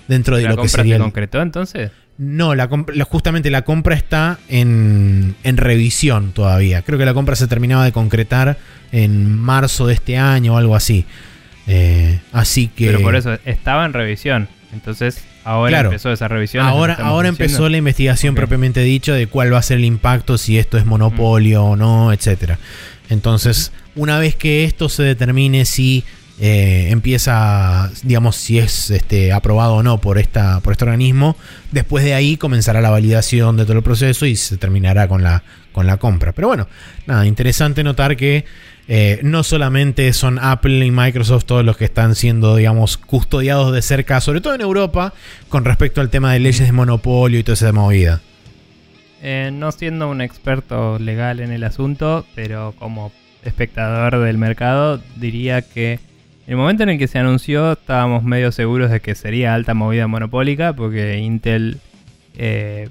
dentro 0.07 0.35
de 0.37 0.43
¿La 0.43 0.49
lo 0.49 0.55
que 0.55 0.61
compra 0.61 0.77
sería 0.83 0.95
se 0.97 1.01
concretó 1.01 1.41
entonces? 1.41 1.91
No, 2.17 2.53
la 2.55 2.69
justamente 3.05 3.49
la 3.49 3.63
compra 3.63 3.95
está 3.95 4.39
en, 4.47 5.35
en 5.43 5.57
revisión 5.57 6.31
todavía. 6.31 6.81
Creo 6.83 6.99
que 6.99 7.05
la 7.05 7.13
compra 7.13 7.35
se 7.35 7.47
terminaba 7.47 7.83
de 7.85 7.91
concretar 7.91 8.57
en 8.91 9.35
marzo 9.37 9.87
de 9.87 9.95
este 9.95 10.17
año 10.17 10.53
o 10.53 10.57
algo 10.57 10.75
así. 10.75 11.05
Eh, 11.67 12.19
así 12.31 12.67
que. 12.67 12.87
Pero 12.87 13.01
por 13.01 13.15
eso 13.15 13.37
estaba 13.45 13.85
en 13.85 13.93
revisión. 13.93 14.47
Entonces, 14.73 15.23
ahora 15.43 15.69
Claro. 15.69 15.89
empezó 15.89 16.11
esa 16.11 16.27
revisión. 16.27 16.65
Ahora, 16.65 16.95
ahora 16.95 17.29
empezó 17.29 17.69
la 17.69 17.77
investigación 17.77 18.35
propiamente 18.35 18.81
dicho 18.81 19.13
de 19.13 19.27
cuál 19.27 19.53
va 19.53 19.59
a 19.59 19.61
ser 19.63 19.77
el 19.77 19.85
impacto, 19.85 20.37
si 20.37 20.57
esto 20.57 20.77
es 20.77 20.85
monopolio 20.85 21.63
o 21.63 21.75
no, 21.75 22.11
etcétera. 22.11 22.57
Entonces, 23.09 23.71
una 23.95 24.17
vez 24.17 24.35
que 24.35 24.63
esto 24.63 24.89
se 24.89 25.03
determine 25.03 25.65
si 25.65 26.03
eh, 26.39 26.87
empieza, 26.89 27.91
digamos, 28.01 28.35
si 28.35 28.57
es 28.57 28.89
este, 28.89 29.31
aprobado 29.31 29.75
o 29.75 29.83
no 29.83 29.99
por, 29.99 30.17
esta, 30.17 30.59
por 30.61 30.73
este 30.73 30.85
organismo, 30.85 31.37
después 31.71 32.03
de 32.03 32.15
ahí 32.15 32.37
comenzará 32.37 32.81
la 32.81 32.89
validación 32.89 33.55
de 33.55 33.63
todo 33.65 33.77
el 33.77 33.83
proceso 33.83 34.25
y 34.25 34.35
se 34.35 34.57
terminará 34.57 35.07
con 35.07 35.21
la, 35.21 35.43
con 35.71 35.85
la 35.85 35.97
compra. 35.97 36.31
Pero 36.31 36.47
bueno, 36.47 36.67
nada, 37.05 37.27
interesante 37.27 37.83
notar 37.83 38.17
que 38.17 38.45
eh, 38.87 39.19
no 39.23 39.43
solamente 39.43 40.11
son 40.13 40.39
Apple 40.39 40.85
y 40.85 40.91
Microsoft 40.91 41.45
todos 41.45 41.63
los 41.63 41.77
que 41.77 41.85
están 41.85 42.15
siendo, 42.15 42.55
digamos, 42.55 42.97
custodiados 42.97 43.71
de 43.71 43.81
cerca, 43.81 44.19
sobre 44.19 44.41
todo 44.41 44.55
en 44.55 44.61
Europa, 44.61 45.13
con 45.49 45.65
respecto 45.65 46.01
al 46.01 46.09
tema 46.09 46.33
de 46.33 46.39
leyes 46.39 46.65
de 46.65 46.71
monopolio 46.71 47.39
y 47.39 47.43
toda 47.43 47.53
esa 47.53 47.71
movida. 47.71 48.21
Eh, 49.21 49.51
no 49.53 49.71
siendo 49.71 50.09
un 50.09 50.19
experto 50.19 50.99
legal 50.99 51.39
en 51.39 51.51
el 51.51 51.63
asunto, 51.63 52.25
pero 52.35 52.73
como 52.77 53.13
espectador 53.43 54.19
del 54.19 54.37
mercado, 54.37 54.99
diría 55.15 55.61
que 55.61 55.99
el 56.47 56.55
momento 56.57 56.83
en 56.83 56.89
el 56.89 56.97
que 56.97 57.07
se 57.07 57.19
anunció 57.19 57.73
estábamos 57.73 58.23
medio 58.23 58.51
seguros 58.51 58.91
de 58.91 58.99
que 58.99 59.15
sería 59.15 59.53
alta 59.53 59.73
movida 59.73 60.07
monopólica, 60.07 60.73
porque 60.73 61.19
Intel 61.19 61.79
eh, 62.37 62.89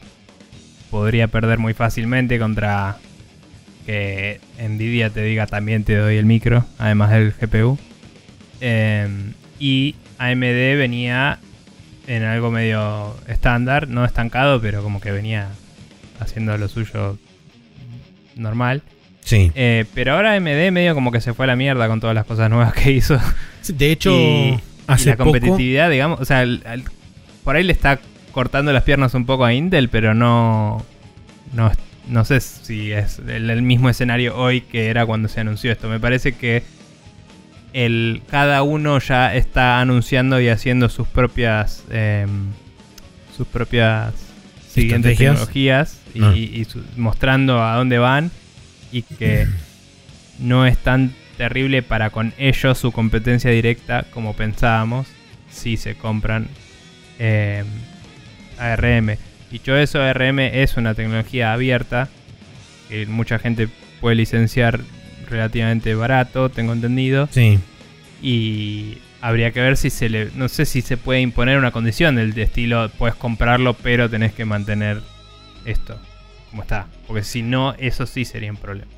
podría 0.90 1.28
perder 1.28 1.58
muy 1.58 1.74
fácilmente 1.74 2.38
contra 2.38 2.96
que 3.86 4.40
Nvidia 4.58 5.10
te 5.10 5.22
diga 5.22 5.46
también 5.46 5.84
te 5.84 5.96
doy 5.96 6.16
el 6.16 6.24
micro, 6.24 6.64
además 6.78 7.10
del 7.10 7.32
GPU. 7.32 7.78
Eh, 8.60 9.08
y 9.58 9.96
AMD 10.18 10.78
venía 10.78 11.38
en 12.06 12.22
algo 12.22 12.50
medio 12.50 13.14
estándar, 13.28 13.88
no 13.88 14.04
estancado, 14.04 14.60
pero 14.60 14.82
como 14.82 15.00
que 15.00 15.12
venía 15.12 15.48
haciendo 16.20 16.56
lo 16.56 16.68
suyo 16.68 17.18
normal. 18.36 18.82
Sí. 19.24 19.52
Eh, 19.54 19.84
pero 19.94 20.14
ahora 20.14 20.34
AMD 20.34 20.70
medio 20.72 20.94
como 20.94 21.12
que 21.12 21.20
se 21.20 21.32
fue 21.32 21.44
a 21.44 21.48
la 21.48 21.56
mierda 21.56 21.86
con 21.88 22.00
todas 22.00 22.14
las 22.14 22.26
cosas 22.26 22.50
nuevas 22.50 22.72
que 22.74 22.90
hizo. 22.92 23.18
De 23.68 23.90
hecho, 23.92 24.10
y, 24.18 24.60
hace 24.86 25.04
y 25.04 25.06
la 25.12 25.16
poco. 25.16 25.30
competitividad, 25.30 25.90
digamos, 25.90 26.20
o 26.20 26.24
sea, 26.24 26.42
el- 26.42 26.62
el- 26.70 26.84
por 27.44 27.56
ahí 27.56 27.62
le 27.64 27.72
está 27.72 27.98
cortando 28.32 28.72
las 28.72 28.82
piernas 28.82 29.14
un 29.14 29.24
poco 29.26 29.44
a 29.44 29.52
Intel, 29.52 29.88
pero 29.88 30.14
no, 30.14 30.84
no, 31.52 31.70
no 32.08 32.24
sé 32.24 32.40
si 32.40 32.90
es 32.92 33.20
el, 33.20 33.50
el 33.50 33.62
mismo 33.62 33.88
escenario 33.88 34.36
hoy 34.36 34.60
que 34.62 34.88
era 34.88 35.06
cuando 35.06 35.28
se 35.28 35.40
anunció 35.40 35.70
esto. 35.72 35.88
Me 35.88 36.00
parece 36.00 36.32
que 36.32 36.62
el, 37.72 38.22
cada 38.30 38.62
uno 38.62 38.98
ya 38.98 39.34
está 39.34 39.80
anunciando 39.80 40.40
y 40.40 40.48
haciendo 40.48 40.88
sus 40.88 41.08
propias 41.08 41.84
em, 41.90 42.48
sus 43.36 43.46
propias 43.46 44.12
siguientes 44.68 45.16
tecnologías 45.16 45.98
y, 46.14 46.22
Ah. 46.22 46.32
y 46.36 46.64
su- 46.64 46.82
mostrando 46.96 47.62
a 47.62 47.76
dónde 47.76 47.98
van 47.98 48.30
y 48.92 49.02
que 49.02 49.46
no 50.38 50.66
es 50.66 50.76
tan 50.78 51.12
terrible 51.36 51.82
para 51.82 52.10
con 52.10 52.32
ellos 52.38 52.78
su 52.78 52.92
competencia 52.92 53.50
directa 53.50 54.04
como 54.12 54.34
pensábamos 54.36 55.08
si 55.50 55.76
se 55.76 55.94
compran 55.94 56.48
eh, 57.18 57.64
ARM. 58.58 59.16
Dicho 59.50 59.76
eso, 59.76 60.00
ARM 60.00 60.38
es 60.40 60.76
una 60.76 60.94
tecnología 60.94 61.52
abierta 61.52 62.08
que 62.88 63.06
mucha 63.06 63.38
gente 63.38 63.68
puede 64.00 64.16
licenciar 64.16 64.80
relativamente 65.28 65.94
barato, 65.94 66.50
tengo 66.50 66.72
entendido, 66.72 67.28
Sí. 67.30 67.58
y 68.22 68.98
habría 69.20 69.50
que 69.52 69.60
ver 69.60 69.76
si 69.76 69.88
se 69.90 70.08
le, 70.08 70.30
no 70.34 70.48
sé 70.48 70.66
si 70.66 70.82
se 70.82 70.96
puede 70.96 71.20
imponer 71.20 71.58
una 71.58 71.70
condición 71.70 72.16
del 72.16 72.34
de 72.34 72.42
estilo, 72.42 72.90
puedes 72.98 73.14
comprarlo, 73.14 73.74
pero 73.74 74.10
tenés 74.10 74.32
que 74.32 74.44
mantener 74.44 75.00
esto 75.64 75.98
como 76.52 76.62
está, 76.62 76.86
porque 77.08 77.24
si 77.24 77.42
no, 77.42 77.74
eso 77.78 78.06
sí 78.06 78.24
sería 78.24 78.50
un 78.50 78.58
problema. 78.58 78.90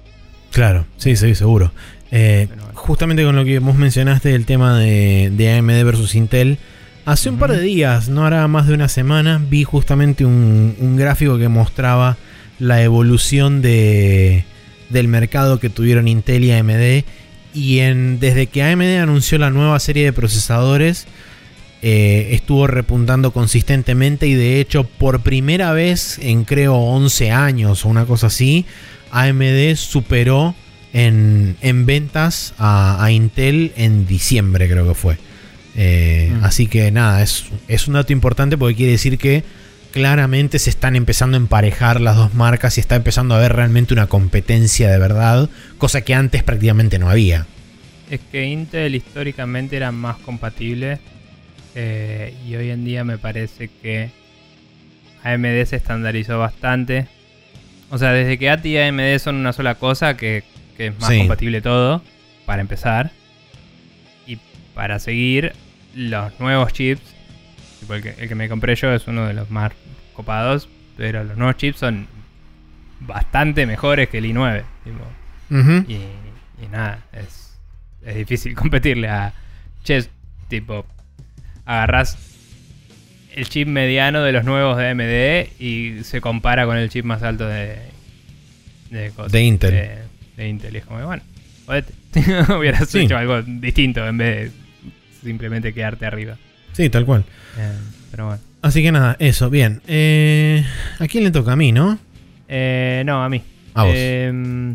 Claro, 0.52 0.84
sí, 0.98 1.16
sí, 1.16 1.34
seguro. 1.34 1.72
Eh, 2.10 2.46
bueno. 2.48 2.64
Justamente 2.74 3.24
con 3.24 3.34
lo 3.34 3.44
que 3.44 3.60
vos 3.60 3.76
mencionaste 3.76 4.28
del 4.28 4.44
tema 4.44 4.78
de, 4.78 5.32
de 5.32 5.56
AMD 5.56 5.84
versus 5.84 6.14
Intel, 6.14 6.58
hace 7.06 7.30
un 7.30 7.38
par 7.38 7.52
de 7.52 7.60
días, 7.60 8.08
no 8.08 8.26
hará 8.26 8.46
más 8.48 8.66
de 8.66 8.74
una 8.74 8.88
semana, 8.88 9.40
vi 9.48 9.64
justamente 9.64 10.26
un, 10.26 10.76
un 10.78 10.96
gráfico 10.96 11.38
que 11.38 11.48
mostraba 11.48 12.18
la 12.58 12.82
evolución 12.82 13.62
de, 13.62 14.44
del 14.90 15.08
mercado 15.08 15.60
que 15.60 15.70
tuvieron 15.70 16.08
Intel 16.08 16.44
y 16.44 16.52
AMD. 16.52 17.04
Y 17.54 17.78
en, 17.80 18.18
desde 18.18 18.48
que 18.48 18.64
AMD 18.64 19.00
anunció 19.00 19.38
la 19.38 19.50
nueva 19.50 19.78
serie 19.78 20.04
de 20.04 20.12
procesadores, 20.12 21.06
eh, 21.86 22.28
estuvo 22.32 22.66
repuntando 22.66 23.30
consistentemente 23.30 24.26
y 24.26 24.32
de 24.32 24.58
hecho 24.58 24.84
por 24.84 25.20
primera 25.20 25.72
vez 25.72 26.18
en 26.18 26.44
creo 26.44 26.76
11 26.76 27.30
años 27.30 27.84
o 27.84 27.90
una 27.90 28.06
cosa 28.06 28.28
así, 28.28 28.64
AMD 29.10 29.76
superó 29.76 30.54
en, 30.94 31.56
en 31.60 31.84
ventas 31.84 32.54
a, 32.56 33.04
a 33.04 33.12
Intel 33.12 33.72
en 33.76 34.06
diciembre, 34.06 34.66
creo 34.66 34.88
que 34.88 34.94
fue. 34.94 35.18
Eh, 35.76 36.14
Mm. 36.34 36.44
Así 36.44 36.66
que 36.66 36.90
nada, 36.90 37.22
es, 37.22 37.44
es 37.68 37.86
un 37.86 37.94
dato 37.94 38.12
importante 38.12 38.56
porque 38.56 38.76
quiere 38.76 38.92
decir 38.92 39.18
que 39.18 39.44
claramente 39.92 40.58
se 40.58 40.70
están 40.70 40.96
empezando 40.96 41.36
a 41.36 41.40
emparejar 41.40 42.00
las 42.00 42.16
dos 42.16 42.34
marcas 42.34 42.78
y 42.78 42.80
está 42.80 42.96
empezando 42.96 43.34
a 43.34 43.38
haber 43.38 43.52
realmente 43.52 43.92
una 43.92 44.06
competencia 44.06 44.90
de 44.90 44.98
verdad, 44.98 45.48
cosa 45.78 46.00
que 46.00 46.14
antes 46.14 46.42
prácticamente 46.42 46.98
no 46.98 47.10
había. 47.10 47.46
Es 48.10 48.20
que 48.32 48.44
Intel 48.44 48.94
históricamente 48.94 49.76
era 49.76 49.92
más 49.92 50.16
compatible 50.16 50.98
eh, 51.74 52.34
y 52.46 52.54
hoy 52.56 52.70
en 52.70 52.84
día 52.84 53.04
me 53.04 53.18
parece 53.18 53.68
que 53.68 54.10
AMD 55.22 55.64
se 55.66 55.76
estandarizó 55.76 56.38
bastante. 56.38 57.06
O 57.90 57.98
sea, 57.98 58.12
desde 58.12 58.38
que 58.38 58.50
ATI 58.50 58.68
y 58.70 58.78
AMD 58.78 59.18
son 59.18 59.36
una 59.36 59.52
sola 59.52 59.74
cosa, 59.76 60.16
que, 60.16 60.42
que 60.76 60.88
es 60.88 60.98
más 61.00 61.10
Sí. 61.10 61.18
compatible 61.18 61.60
todo, 61.62 62.02
para 62.46 62.60
empezar. 62.60 63.10
Y 64.26 64.38
para 64.74 64.98
seguir, 64.98 65.52
los 65.94 66.38
nuevos 66.40 66.72
chips, 66.72 67.02
tipo 67.80 67.94
el 67.94 68.02
que, 68.02 68.10
el 68.18 68.28
que 68.28 68.34
me 68.34 68.48
compré 68.48 68.74
yo 68.74 68.92
es 68.92 69.06
uno 69.06 69.26
de 69.26 69.34
los 69.34 69.50
más 69.50 69.72
copados, 70.14 70.68
pero 70.96 71.24
los 71.24 71.36
nuevos 71.36 71.56
chips 71.56 71.78
son 71.78 72.06
bastante 73.00 73.66
mejores 73.66 74.08
que 74.08 74.18
el 74.18 74.24
i9. 74.26 74.62
tipo. 74.84 75.04
Y, 75.88 75.94
y 76.64 76.68
nada, 76.70 77.00
es, 77.12 77.58
es 78.04 78.16
difícil 78.16 78.54
competirle 78.56 79.08
a 79.08 79.32
Chess. 79.84 80.10
Tipo, 80.48 80.84
agarras 81.66 82.18
el 83.34 83.48
chip 83.48 83.66
mediano 83.68 84.22
de 84.22 84.32
los 84.32 84.44
nuevos 84.44 84.76
de 84.76 84.88
AMD 84.90 85.60
y 85.60 86.04
se 86.04 86.20
compara 86.20 86.66
con 86.66 86.76
el 86.76 86.88
chip 86.88 87.04
más 87.04 87.22
alto 87.22 87.46
de, 87.48 87.76
de, 88.90 89.10
cosas, 89.10 89.32
De 89.32 89.42
Intel. 89.42 89.70
De, 89.72 89.98
de 90.36 90.48
Intel. 90.48 90.74
Y 90.74 90.78
es 90.78 90.84
como, 90.84 91.04
bueno, 91.04 91.22
jodete. 91.66 91.92
Hubieras 92.58 92.88
Sí. 92.88 93.00
hecho 93.00 93.16
algo 93.16 93.42
distinto 93.42 94.06
en 94.06 94.18
vez 94.18 94.52
de 94.52 94.88
simplemente 95.22 95.72
quedarte 95.74 96.06
arriba. 96.06 96.36
Sí, 96.72 96.88
tal 96.90 97.04
cual. 97.04 97.24
Eh, 97.58 97.72
pero 98.10 98.26
bueno. 98.26 98.40
Así 98.62 98.82
que 98.82 98.92
nada, 98.92 99.16
eso, 99.18 99.50
bien. 99.50 99.82
Eh, 99.88 100.64
¿A 100.98 101.06
quién 101.08 101.24
le 101.24 101.30
toca? 101.30 101.52
A 101.52 101.56
mí, 101.56 101.72
¿no? 101.72 101.98
Eh, 102.48 103.02
no, 103.04 103.22
a 103.24 103.28
mí. 103.28 103.42
A 103.74 103.82
vos. 103.84 103.92
Eh, 103.96 104.74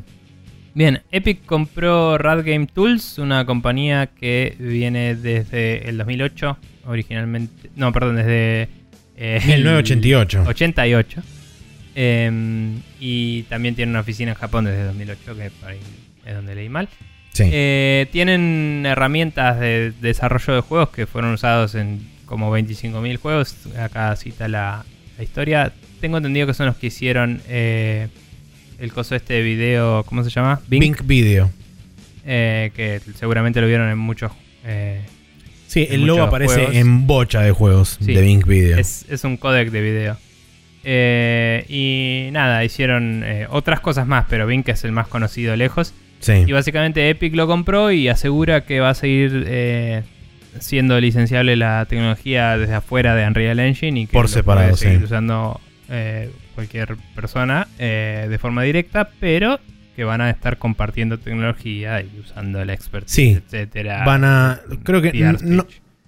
bien, 0.74 1.02
Epic 1.12 1.46
compró 1.46 2.18
Rad 2.18 2.44
Game 2.46 2.68
Tools, 2.68 3.18
una 3.20 3.46
compañía 3.46 4.08
que 4.08 4.56
viene 4.60 5.16
desde 5.16 5.88
el 5.90 5.98
2008, 5.98 6.58
originalmente. 6.90 7.70
No, 7.76 7.92
perdón, 7.94 8.18
desde. 8.18 8.68
eh, 9.18 9.40
1988. 9.46 10.44
88. 10.48 11.22
Eh, 11.96 12.72
y 13.00 13.44
también 13.44 13.76
tiene 13.76 13.90
una 13.92 14.02
oficina 14.02 14.32
en 14.32 14.38
Japón 14.38 14.66
desde 14.66 14.84
2008, 14.86 15.36
que 15.36 15.50
por 15.52 15.70
ahí 15.70 15.80
es 16.26 16.36
donde 16.36 16.56
leí 16.56 16.70
mal. 16.70 16.88
Sí. 17.34 17.44
Eh, 17.52 18.08
tienen 18.12 18.84
herramientas 18.86 19.60
de 19.60 19.94
desarrollo 20.02 20.56
de 20.56 20.62
juegos 20.62 20.90
que 20.90 21.06
fueron 21.06 21.34
usados 21.34 21.76
en 21.76 22.02
como 22.26 22.56
25.000 22.56 23.18
juegos. 23.18 23.56
Acá 23.78 24.16
cita 24.16 24.48
la, 24.48 24.84
la 25.18 25.24
historia. 25.24 25.72
Tengo 26.02 26.18
entendido 26.18 26.48
que 26.48 26.54
son 26.54 26.68
los 26.68 26.76
que 26.78 26.88
hicieron 26.88 27.42
eh, 27.48 28.08
el 28.80 28.92
coso 28.94 29.16
este 29.16 29.36
de 29.36 29.42
video, 29.42 30.04
¿cómo 30.06 30.24
se 30.24 30.30
llama? 30.30 30.62
Bink 30.68 31.06
Video. 31.06 31.52
Eh, 32.26 32.72
que 32.76 33.02
seguramente 33.16 33.60
lo 33.62 33.68
vieron 33.68 33.90
en 33.90 33.98
muchos... 33.98 34.32
Sí, 35.70 35.88
el 35.90 36.06
logo 36.06 36.24
aparece 36.24 36.56
juegos. 36.56 36.76
en 36.76 37.08
bocha 37.08 37.42
de 37.42 37.52
juegos 37.52 37.98
Sí. 38.02 38.14
de 38.14 38.22
Bink 38.22 38.46
Video. 38.48 38.78
es, 38.78 39.06
es 39.10 39.24
un 39.24 39.38
codec 39.38 39.70
de 39.72 39.82
video. 39.82 40.18
Eh, 40.84 41.66
y 41.70 42.32
nada, 42.32 42.64
hicieron 42.64 43.22
eh, 43.26 43.46
otras 43.50 43.80
cosas 43.80 44.08
más, 44.08 44.26
pero 44.30 44.48
Bing 44.48 44.64
es 44.68 44.84
el 44.84 44.92
más 44.92 45.08
conocido 45.08 45.56
lejos. 45.56 45.94
sí. 46.20 46.34
Y 46.48 46.52
básicamente 46.52 47.10
Epic 47.10 47.36
lo 47.36 47.48
compró 47.48 47.92
y 47.92 48.08
asegura 48.08 48.66
que 48.66 48.80
va 48.80 48.90
a 48.90 48.94
seguir 48.96 49.44
eh, 49.48 50.04
siendo 50.60 51.00
licenciable 51.00 51.56
la 51.56 51.86
tecnología 51.88 52.58
desde 52.58 52.74
afuera 52.76 53.14
de 53.16 53.28
Unreal 53.28 53.60
Engine 53.60 54.00
y 54.02 54.06
que 54.08 54.14
Por 54.14 54.24
lo 54.24 54.28
separado, 54.30 54.70
puede 54.70 54.78
seguir 54.82 54.98
sí. 55.00 55.04
usando 55.06 55.60
eh, 55.90 56.32
cualquier 56.56 56.96
persona 57.14 57.68
eh, 57.78 58.26
de 58.30 58.38
forma 58.38 58.64
directa, 58.64 59.10
pero 59.20 59.60
que 60.00 60.06
van 60.06 60.22
a 60.22 60.30
estar 60.30 60.58
compartiendo 60.58 61.18
tecnología 61.20 62.00
y 62.02 62.10
usando 62.22 62.64
la 62.64 62.72
expertise, 62.72 63.12
Sí. 63.14 63.38
etcétera. 63.46 64.06
Van 64.06 64.24
a. 64.24 64.62
Creo 64.84 65.02
que. 65.02 65.12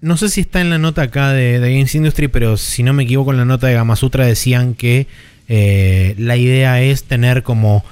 No, 0.01 0.15
sé 0.17 0.29
si 0.29 0.39
está 0.41 0.61
en 0.61 0.69
la 0.69 0.77
nota 0.77 1.01
acá 1.01 1.33
de, 1.33 1.59
de 1.59 1.73
Games 1.73 1.93
Industry, 1.93 2.29
pero 2.29 2.55
si 2.55 2.83
no 2.83 2.93
me 2.93 3.03
equivoco, 3.03 3.31
en 3.31 3.37
la 3.37 3.43
nota 3.45 3.67
de 3.67 3.73
Gamasutra 3.73 4.25
decían 4.25 4.75
que 4.75 5.07
eh, 5.49 6.15
la 6.17 6.37
idea 6.37 6.81
es 6.81 7.03
tener 7.03 7.43
como. 7.43 7.83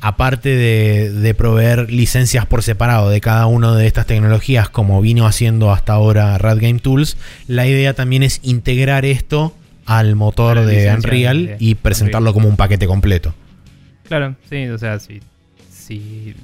Aparte 0.00 0.48
de, 0.48 1.12
de 1.12 1.34
proveer 1.34 1.92
licencias 1.92 2.44
por 2.46 2.62
separado 2.64 3.08
de 3.10 3.20
cada 3.20 3.46
una 3.46 3.76
de 3.76 3.86
estas 3.86 4.06
tecnologías, 4.06 4.68
como 4.70 5.00
vino 5.02 5.26
haciendo 5.26 5.70
hasta 5.72 5.92
ahora 5.92 6.38
Rad 6.38 6.56
Game 6.58 6.80
Tools, 6.80 7.18
la 7.46 7.66
idea 7.68 7.92
también 7.94 8.22
es 8.24 8.40
integrar 8.42 9.04
esto 9.04 9.54
al 9.86 10.16
motor 10.16 10.64
de 10.64 10.90
Unreal 10.92 11.46
de 11.46 11.56
y 11.60 11.74
presentarlo 11.76 12.30
Unreal. 12.30 12.34
como 12.34 12.48
un 12.48 12.56
paquete 12.56 12.86
completo. 12.88 13.34
Claro, 14.12 14.34
sí, 14.50 14.66
o 14.66 14.76
sea, 14.76 14.98
si, 14.98 15.20
si 15.70 16.34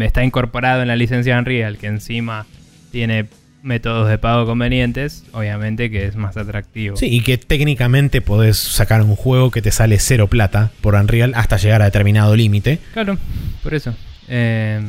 está 0.00 0.24
incorporado 0.24 0.82
en 0.82 0.88
la 0.88 0.96
licencia 0.96 1.38
Unreal, 1.38 1.78
que 1.78 1.86
encima 1.86 2.46
tiene 2.90 3.26
métodos 3.62 4.08
de 4.08 4.18
pago 4.18 4.44
convenientes, 4.44 5.22
obviamente 5.30 5.88
que 5.88 6.06
es 6.06 6.16
más 6.16 6.36
atractivo. 6.36 6.96
Sí, 6.96 7.06
y 7.06 7.20
que 7.20 7.38
técnicamente 7.38 8.20
podés 8.22 8.56
sacar 8.56 9.02
un 9.02 9.14
juego 9.14 9.52
que 9.52 9.62
te 9.62 9.70
sale 9.70 10.00
cero 10.00 10.26
plata 10.26 10.72
por 10.80 10.96
Unreal 10.96 11.32
hasta 11.36 11.58
llegar 11.58 11.80
a 11.80 11.84
determinado 11.84 12.34
límite. 12.34 12.80
Claro, 12.92 13.16
por 13.62 13.72
eso. 13.74 13.94
Eh, 14.26 14.80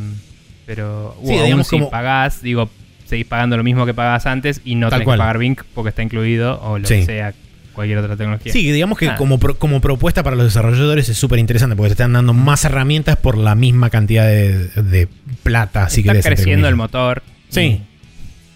pero 0.66 1.16
Sí, 1.24 1.38
aún 1.52 1.64
si 1.64 1.78
pagás, 1.92 2.42
digo, 2.42 2.68
seguís 3.06 3.28
pagando 3.28 3.58
lo 3.58 3.64
mismo 3.64 3.86
que 3.86 3.94
pagabas 3.94 4.26
antes 4.26 4.60
y 4.66 4.74
no 4.74 4.90
Tal 4.90 5.02
tenés 5.02 5.06
cual. 5.06 5.18
que 5.18 5.22
pagar 5.22 5.38
Bink 5.38 5.62
porque 5.76 5.90
está 5.90 6.02
incluido 6.02 6.60
o 6.64 6.80
lo 6.80 6.88
Sí. 6.88 6.96
que 6.96 7.06
sea, 7.06 7.34
cualquier 7.74 7.98
otra 8.00 8.16
tecnología. 8.16 8.52
Sí, 8.54 8.72
digamos 8.72 8.98
que 8.98 9.10
Ah. 9.10 9.16
como, 9.16 9.40
pro- 9.40 9.58
como 9.58 9.82
propuesta 9.82 10.24
para 10.24 10.36
los 10.36 10.46
desarrolladores 10.46 11.10
es 11.10 11.18
súper 11.18 11.40
interesante 11.40 11.76
porque 11.76 11.90
te 11.90 11.94
están 11.94 12.14
dando 12.14 12.34
más 12.34 12.64
herramientas 12.66 13.18
por 13.18 13.38
la 13.38 13.56
misma 13.56 13.90
cantidad 13.90 14.26
de, 14.28 14.68
de 14.70 15.08
plata, 15.44 15.90
si 15.90 16.02
está 16.02 16.14
querés. 16.14 16.26
creciendo 16.26 16.68
el 16.68 16.76
motor. 16.76 17.24
Sí. 17.50 17.82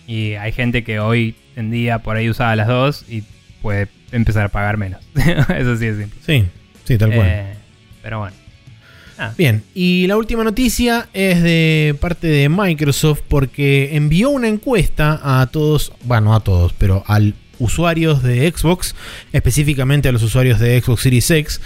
Y, 0.08 0.14
y 0.14 0.34
hay 0.36 0.52
gente 0.52 0.84
que 0.84 1.00
hoy 1.00 1.36
en 1.56 1.72
día 1.72 2.00
por 2.00 2.16
ahí 2.16 2.30
usaba 2.30 2.56
las 2.56 2.68
dos 2.68 3.06
y 3.10 3.24
puede 3.62 3.88
empezar 4.12 4.46
a 4.46 4.50
pagar 4.50 4.78
menos. 4.78 5.02
Eso 5.16 5.76
sí 5.78 5.86
es 5.88 5.98
simple. 5.98 6.20
Sí, 6.26 6.46
sí, 6.86 6.98
tal 6.98 7.12
cual. 7.14 7.28
Eh, 7.28 7.54
pero 8.04 8.20
bueno. 8.20 8.36
Ah, 9.20 9.34
Bien, 9.36 9.64
y 9.74 10.06
la 10.06 10.16
última 10.16 10.44
noticia 10.44 11.10
es 11.12 11.42
de 11.42 11.96
parte 12.00 12.28
de 12.28 12.50
Microsoft 12.50 13.22
porque 13.28 13.96
envió 13.96 14.30
una 14.30 14.48
encuesta 14.48 15.20
a 15.24 15.48
todos, 15.48 15.92
bueno, 16.04 16.26
no 16.28 16.36
a 16.36 16.40
todos, 16.42 16.74
pero 16.74 17.04
al 17.08 17.34
usuarios 17.60 18.24
de 18.24 18.52
Xbox, 18.52 18.96
específicamente 19.34 20.10
a 20.10 20.12
los 20.12 20.24
usuarios 20.24 20.60
de 20.60 20.82
Xbox 20.82 21.02
Series 21.02 21.30
X, 21.32 21.62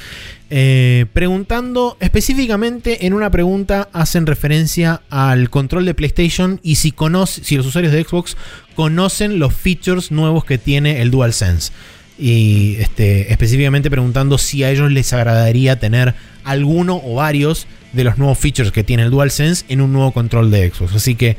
eh, 0.50 1.06
preguntando 1.14 1.96
específicamente 2.02 3.06
en 3.06 3.14
una 3.14 3.30
pregunta 3.30 3.88
hacen 3.94 4.26
referencia 4.26 5.02
al 5.10 5.50
control 5.50 5.86
de 5.86 5.94
PlayStation 5.94 6.60
y 6.62 6.76
si, 6.76 6.92
conoce, 6.92 7.44
si 7.44 7.56
los 7.56 7.66
usuarios 7.66 7.94
de 7.94 8.04
Xbox 8.04 8.36
conocen 8.76 9.40
los 9.40 9.54
features 9.54 10.12
nuevos 10.12 10.44
que 10.44 10.58
tiene 10.58 11.02
el 11.02 11.10
DualSense. 11.10 11.72
Y 12.20 12.76
este, 12.80 13.32
específicamente 13.32 13.90
preguntando 13.90 14.38
si 14.38 14.64
a 14.64 14.70
ellos 14.70 14.92
les 14.92 15.14
agradaría 15.14 15.80
tener 15.80 16.14
alguno 16.44 17.02
o 17.04 17.16
varios 17.16 17.66
de 17.94 18.04
los 18.04 18.18
nuevos 18.18 18.38
features 18.38 18.72
que 18.72 18.84
tiene 18.84 19.04
el 19.04 19.10
DualSense 19.10 19.66
en 19.70 19.82
un 19.82 19.94
nuevo 19.94 20.12
control 20.12 20.52
de 20.52 20.70
Xbox. 20.70 20.96
Así 20.96 21.16
que, 21.16 21.38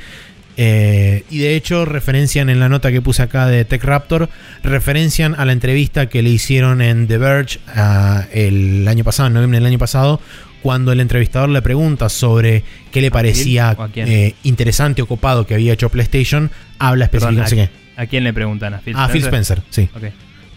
eh, 0.57 1.25
y 1.31 1.39
de 1.39 1.55
hecho, 1.57 1.85
referencian 1.85 2.51
en 2.51 2.61
la 2.61 2.69
nota 2.69 2.91
que 2.93 3.01
puse 3.01 3.23
acá 3.23 3.47
de 3.47 3.65
Tech 3.65 3.83
Raptor, 3.83 4.29
referencian 4.63 5.35
a 5.39 5.45
la 5.45 5.53
entrevista 5.53 6.07
que 6.09 6.23
le 6.23 6.31
hicieron 6.31 6.83
en 6.83 7.07
The 7.07 7.19
Verge 7.19 7.59
ah, 7.75 8.27
el 8.33 8.87
año 8.89 9.05
pasado, 9.05 9.29
en 9.29 9.35
noviembre 9.35 9.59
del 9.61 9.67
año 9.67 9.79
pasado, 9.79 10.21
cuando 10.63 10.93
el 10.93 11.01
entrevistador 11.01 11.49
le 11.49 11.61
pregunta 11.63 12.09
sobre 12.09 12.63
qué 12.93 13.01
le 13.01 13.11
parecía 13.11 13.71
a 13.71 13.91
eh, 13.97 14.35
interesante 14.45 15.03
o 15.03 15.07
copado 15.07 15.47
que 15.47 15.55
había 15.55 15.73
hecho 15.73 15.89
PlayStation, 15.89 16.51
habla 16.79 17.07
específicamente. 17.07 17.71
¿a, 17.97 18.03
a 18.03 18.07
quién 18.07 18.23
le 18.25 18.33
preguntan? 18.33 18.75
¿A 18.75 18.79
Phil 18.79 18.95
Ah, 18.97 19.09
Phil 19.09 19.23
Spencer, 19.25 19.63
sí. 19.71 19.89
Ok. 19.95 20.05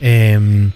Eh, 0.02 0.70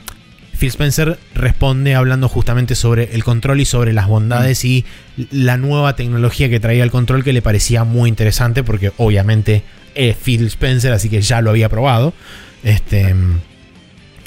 Phil 0.60 0.70
Spencer 0.70 1.18
responde 1.34 1.96
hablando 1.96 2.28
justamente 2.28 2.76
sobre 2.76 3.16
el 3.16 3.24
control 3.24 3.62
y 3.62 3.66
sobre 3.66 3.94
las 3.94 4.08
bondades 4.08 4.66
y 4.66 4.84
la 5.32 5.56
nueva 5.56 5.96
tecnología 5.96 6.50
que 6.50 6.60
traía 6.60 6.84
el 6.84 6.92
control 6.92 7.24
que 7.24 7.32
le 7.32 7.42
parecía 7.42 7.86
muy 7.86 8.10
interesante 8.10 8.62
porque 8.62 8.92
obviamente 8.98 9.64
es 9.96 10.18
Phil 10.18 10.46
Spencer, 10.48 10.92
así 10.92 11.10
que 11.10 11.22
ya 11.22 11.42
lo 11.42 11.52
había 11.52 11.70
probado. 11.70 12.14
Este, 12.64 13.16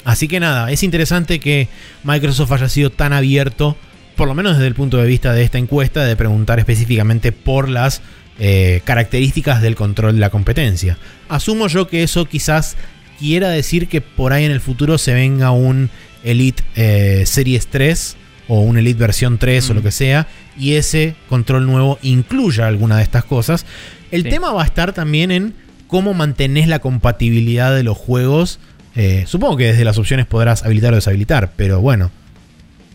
así 0.05 0.27
que 0.27 0.39
nada, 0.39 0.71
es 0.71 0.81
interesante 0.81 1.39
que 1.39 1.67
Microsoft 2.03 2.51
haya 2.51 2.67
sido 2.67 2.89
tan 2.89 3.13
abierto, 3.13 3.77
por 4.15 4.27
lo 4.27 4.33
menos 4.33 4.53
desde 4.53 4.67
el 4.67 4.75
punto 4.75 4.97
de 4.97 5.05
vista 5.05 5.33
de 5.33 5.43
esta 5.43 5.59
encuesta, 5.59 6.03
de 6.03 6.15
preguntar 6.15 6.57
específicamente 6.57 7.31
por 7.31 7.69
las 7.69 8.01
eh, 8.39 8.81
características 8.85 9.61
del 9.61 9.75
control 9.75 10.15
de 10.15 10.19
la 10.19 10.31
competencia. 10.31 10.97
Asumo 11.29 11.67
yo 11.67 11.87
que 11.87 12.01
eso 12.01 12.25
quizás 12.25 12.75
quiera 13.19 13.49
decir 13.49 13.87
que 13.87 14.01
por 14.01 14.33
ahí 14.33 14.45
en 14.45 14.51
el 14.51 14.61
futuro 14.61 14.97
se 14.97 15.13
venga 15.13 15.51
un 15.51 15.91
Elite 16.23 16.63
eh, 16.75 17.23
Series 17.25 17.67
3 17.67 18.17
o 18.47 18.59
un 18.61 18.77
Elite 18.77 18.99
versión 18.99 19.37
3 19.37 19.69
o 19.69 19.73
lo 19.73 19.81
que 19.81 19.91
sea, 19.91 20.27
y 20.57 20.73
ese 20.73 21.15
control 21.29 21.65
nuevo 21.65 21.97
incluya 22.01 22.67
alguna 22.67 22.97
de 22.97 23.03
estas 23.03 23.23
cosas. 23.23 23.65
El 24.11 24.23
Sí. 24.23 24.29
tema 24.29 24.51
va 24.51 24.61
a 24.63 24.65
estar 24.65 24.93
también 24.93 25.31
en 25.31 25.53
cómo 25.87 26.13
mantenés 26.13 26.67
la 26.67 26.79
compatibilidad 26.79 27.73
de 27.75 27.83
los 27.83 27.97
juegos. 27.97 28.59
Eh, 28.95 29.23
supongo 29.27 29.57
que 29.57 29.65
desde 29.67 29.85
las 29.85 29.97
opciones 29.97 30.25
podrás 30.25 30.63
habilitar 30.65 30.93
o 30.93 30.95
deshabilitar, 30.97 31.51
pero 31.55 31.79
bueno. 31.81 32.11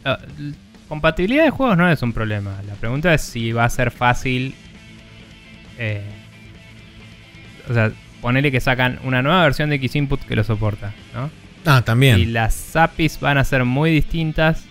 L- 0.05 0.55
compatibilidad 0.89 1.45
de 1.45 1.51
juegos 1.51 1.77
no 1.77 1.91
es 1.91 2.01
un 2.03 2.13
problema. 2.13 2.61
La 2.67 2.75
pregunta 2.75 3.13
es 3.15 3.23
si 3.23 3.53
va 3.53 3.65
a 3.65 3.71
ser 3.71 3.91
fácil. 3.91 4.55
eh, 5.79 6.03
o 7.69 7.75
sea, 7.75 7.93
ponerle 8.21 8.51
que 8.51 8.61
sacan 8.61 8.99
una 9.05 9.23
nueva 9.23 9.43
versión 9.45 9.71
de 9.71 9.77
X 9.77 9.95
Input 9.97 10.21
que 10.23 10.35
lo 10.35 10.43
soporta, 10.45 10.93
¿no? 11.15 11.31
Ah, 11.71 11.79
Y 11.81 11.85
también. 11.85 12.33
las 12.33 12.75
APIs 12.77 13.21
van 13.21 13.37
a 13.39 13.45
ser 13.45 13.65
muy 13.65 13.91
distintas 13.91 14.65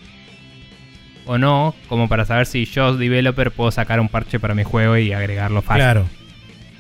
o 1.25 1.37
no, 1.37 1.75
como 1.89 2.07
para 2.07 2.25
saber 2.25 2.45
si 2.45 2.65
yo, 2.65 2.95
developer, 2.95 3.51
puedo 3.51 3.69
sacar 3.71 3.99
un 3.99 4.07
parche 4.09 4.39
para 4.39 4.53
mi 4.55 4.63
juego 4.63 4.97
y 4.97 5.11
agregarlo 5.13 5.61
fácil. 5.61 5.81
Claro. 5.83 6.09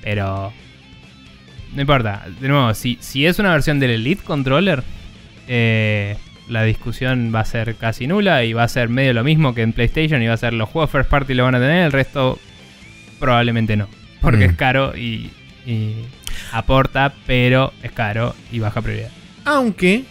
Pero 0.01 0.53
no 1.73 1.81
importa. 1.81 2.25
De 2.39 2.47
nuevo, 2.47 2.73
si, 2.73 2.97
si 3.01 3.25
es 3.25 3.39
una 3.39 3.51
versión 3.51 3.79
del 3.79 3.91
Elite 3.91 4.23
Controller, 4.23 4.83
eh, 5.49 6.15
la 6.47 6.63
discusión 6.63 7.31
va 7.35 7.41
a 7.41 7.45
ser 7.45 7.75
casi 7.75 8.07
nula 8.07 8.43
y 8.45 8.53
va 8.53 8.63
a 8.63 8.67
ser 8.69 8.87
medio 8.87 9.13
lo 9.13 9.23
mismo 9.25 9.53
que 9.53 9.61
en 9.63 9.73
PlayStation 9.73 10.21
y 10.23 10.27
va 10.27 10.33
a 10.33 10.37
ser 10.37 10.53
los 10.53 10.69
juegos 10.69 10.89
first 10.91 11.09
party 11.09 11.33
lo 11.33 11.43
van 11.43 11.55
a 11.55 11.59
tener, 11.59 11.83
el 11.85 11.91
resto 11.91 12.39
probablemente 13.19 13.75
no. 13.75 13.89
Porque 14.21 14.47
Mm. 14.47 14.51
es 14.51 14.55
caro 14.55 14.97
y, 14.97 15.29
y 15.65 15.93
aporta, 16.53 17.13
pero 17.27 17.73
es 17.83 17.91
caro 17.91 18.33
y 18.51 18.59
baja 18.59 18.81
prioridad. 18.81 19.09
Aunque, 19.47 20.03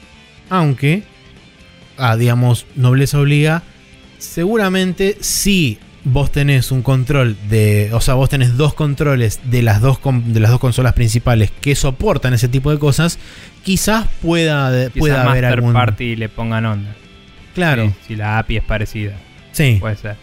aunque, 0.49 1.03
ah, 1.99 2.17
digamos, 2.17 2.67
nobleza 2.75 3.21
obliga, 3.21 3.63
seguramente 4.19 5.19
si 5.21 5.79
vos 6.05 6.31
tenés 6.31 6.71
un 6.71 6.83
control 6.83 7.37
de, 7.49 7.91
o 7.93 8.01
sea, 8.01 8.15
vos 8.15 8.29
tenés 8.31 8.57
dos 8.57 8.75
controles 8.75 9.41
de 9.45 9.63
las 9.63 9.81
dos, 9.81 9.99
de 10.25 10.41
las 10.41 10.51
dos 10.53 10.61
consolas 10.61 10.93
principales 10.93 11.51
que 11.61 11.75
soportan 11.75 12.33
ese 12.33 12.49
tipo 12.49 12.71
de 12.71 12.79
cosas, 12.79 13.19
quizás 13.65 14.07
pueda, 14.23 14.71
Quizás 14.71 14.99
pueda 14.99 15.31
haber 15.31 15.45
algún... 15.45 15.73
party 15.73 16.17
le 16.17 16.29
pongan 16.29 16.65
onda. 16.65 16.95
Claro, 17.55 17.87
Sí, 17.87 17.95
si 18.09 18.17
la 18.17 18.39
API 18.39 18.59
es 18.59 18.65
parecida. 18.65 19.17
sí. 19.53 19.79
Puede 19.81 19.97
ser. 19.97 20.17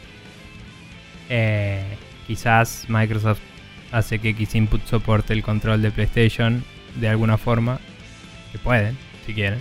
Eh, 1.30 1.84
quizás 2.28 2.86
Microsoft 2.88 3.40
hace 3.92 4.20
que 4.20 4.30
X 4.30 4.56
Input 4.56 4.86
soporte 4.88 5.34
el 5.34 5.44
control 5.44 5.82
de 5.82 5.92
PlayStation 5.92 6.64
de 6.96 7.10
alguna 7.10 7.38
forma. 7.38 7.80
Que 8.54 8.58
pueden, 8.60 8.98
si 9.26 9.34
quieren. 9.34 9.60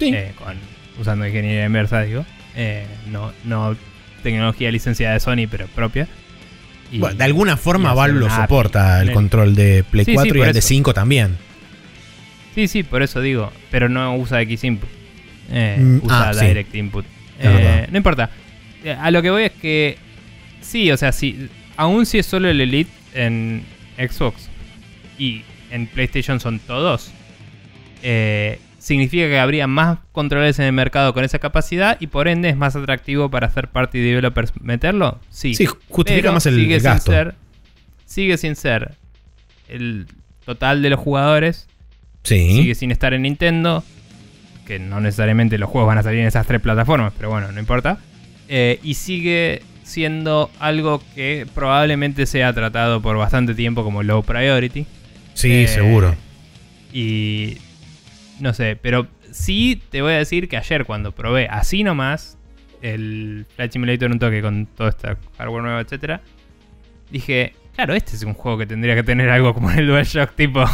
Sí. 0.00 0.10
Eh, 0.12 0.32
con, 0.36 0.56
usando 1.00 1.26
ingeniería 1.26 1.66
inversa, 1.66 2.00
digo. 2.02 2.24
Eh, 2.56 2.84
no, 3.10 3.32
no 3.44 3.76
tecnología 4.22 4.70
licenciada 4.72 5.14
de 5.14 5.20
Sony, 5.20 5.46
pero 5.50 5.66
propia. 5.68 6.08
Y- 6.90 6.98
Bueno, 6.98 7.14
de 7.16 7.24
alguna 7.24 7.56
forma 7.56 7.92
Valve 7.94 8.18
lo 8.20 8.30
soporta 8.30 9.00
el 9.02 9.12
control 9.12 9.54
de 9.54 9.84
Play 9.84 10.04
Sí, 10.04 10.10
sí, 10.12 10.14
4 10.16 10.38
y 10.38 10.40
el 10.42 10.52
de 10.52 10.58
eso. 10.58 10.68
5 10.68 10.94
también. 10.94 11.36
Sí, 12.54 12.66
sí, 12.68 12.82
por 12.82 13.02
eso 13.02 13.20
digo. 13.20 13.52
Pero 13.70 13.88
no 13.88 14.16
usa 14.16 14.40
X 14.42 14.64
Input. 14.64 14.88
Eh, 15.50 15.76
Mm, 15.78 16.00
usa 16.04 16.30
ah. 16.30 16.34
Direct 16.34 16.74
Input. 16.74 17.04
Eh, 17.40 17.86
no 17.90 17.96
importa. 17.96 18.30
Eh, 18.84 18.96
A 18.98 19.10
lo 19.10 19.20
que 19.22 19.30
voy 19.30 19.44
es 19.44 19.52
que. 19.52 19.98
Sí, 20.60 20.90
o 20.90 20.96
sea, 20.96 21.12
si, 21.12 21.48
aún 21.76 22.06
si 22.06 22.18
es 22.18 22.26
solo 22.26 22.48
el 22.48 22.60
Elite 22.60 22.90
en 23.12 23.64
Xbox 23.98 24.48
y 25.18 25.42
en 25.70 25.86
PlayStation 25.88 26.40
son 26.40 26.58
todos, 26.60 27.12
eh, 28.04 28.60
significa 28.78 29.26
que 29.28 29.38
habría 29.38 29.66
más 29.66 29.98
controles 30.12 30.58
en 30.58 30.66
el 30.66 30.72
mercado 30.72 31.12
con 31.14 31.24
esa 31.24 31.38
capacidad 31.38 31.96
y 32.00 32.06
por 32.06 32.28
ende 32.28 32.50
es 32.50 32.56
más 32.56 32.76
atractivo 32.76 33.30
para 33.30 33.46
hacer 33.48 33.68
party 33.68 33.98
developers 33.98 34.52
meterlo. 34.60 35.18
Sí, 35.30 35.54
Sí, 35.54 35.66
justifica 35.88 36.22
pero 36.24 36.32
más 36.34 36.46
el, 36.46 36.54
sigue 36.56 36.74
el 36.74 36.80
sin 36.82 36.90
gasto. 36.90 37.10
ser- 37.12 37.34
sigue 38.04 38.36
sin 38.36 38.54
ser 38.56 38.94
el 39.68 40.06
total 40.44 40.82
de 40.82 40.90
los 40.90 41.00
jugadores 41.00 41.66
sí. 42.22 42.52
sigue 42.56 42.74
sin 42.74 42.90
estar 42.92 43.14
en 43.14 43.22
Nintendo. 43.22 43.82
Que 44.66 44.78
no 44.78 45.00
necesariamente 45.00 45.58
los 45.58 45.68
juegos 45.68 45.88
van 45.88 45.98
a 45.98 46.02
salir 46.02 46.20
en 46.20 46.26
esas 46.26 46.46
tres 46.46 46.60
plataformas, 46.60 47.12
pero 47.16 47.28
bueno, 47.30 47.50
no 47.52 47.58
importa. 47.60 47.98
Eh, 48.48 48.78
y 48.82 48.94
sigue 48.94 49.62
siendo 49.82 50.50
algo 50.58 51.02
que 51.14 51.46
probablemente 51.54 52.24
sea 52.26 52.52
tratado 52.54 53.02
por 53.02 53.16
bastante 53.18 53.54
tiempo 53.54 53.82
como 53.84 54.02
low 54.02 54.22
priority. 54.22 54.86
Sí, 55.34 55.52
Eh, 55.64 55.68
seguro. 55.68 56.14
Y 56.94 57.58
no 58.40 58.52
sé, 58.54 58.76
pero 58.80 59.06
sí 59.30 59.80
te 59.90 60.02
voy 60.02 60.12
a 60.12 60.18
decir 60.18 60.48
que 60.48 60.56
ayer 60.56 60.84
cuando 60.84 61.12
probé 61.12 61.48
así 61.48 61.82
nomás 61.84 62.38
el 62.82 63.46
Flight 63.56 63.72
Simulator 63.72 64.10
un 64.10 64.18
toque 64.18 64.42
con 64.42 64.66
todo 64.66 64.88
este 64.88 65.08
hardware 65.38 65.62
nuevo, 65.62 65.80
etcétera, 65.80 66.20
dije, 67.10 67.54
claro, 67.74 67.94
este 67.94 68.14
es 68.16 68.22
un 68.24 68.34
juego 68.34 68.58
que 68.58 68.66
tendría 68.66 68.94
que 68.94 69.02
tener 69.02 69.30
algo 69.30 69.54
como 69.54 69.70
el 69.70 69.86
DualShock, 69.86 70.34
tipo 70.34 70.64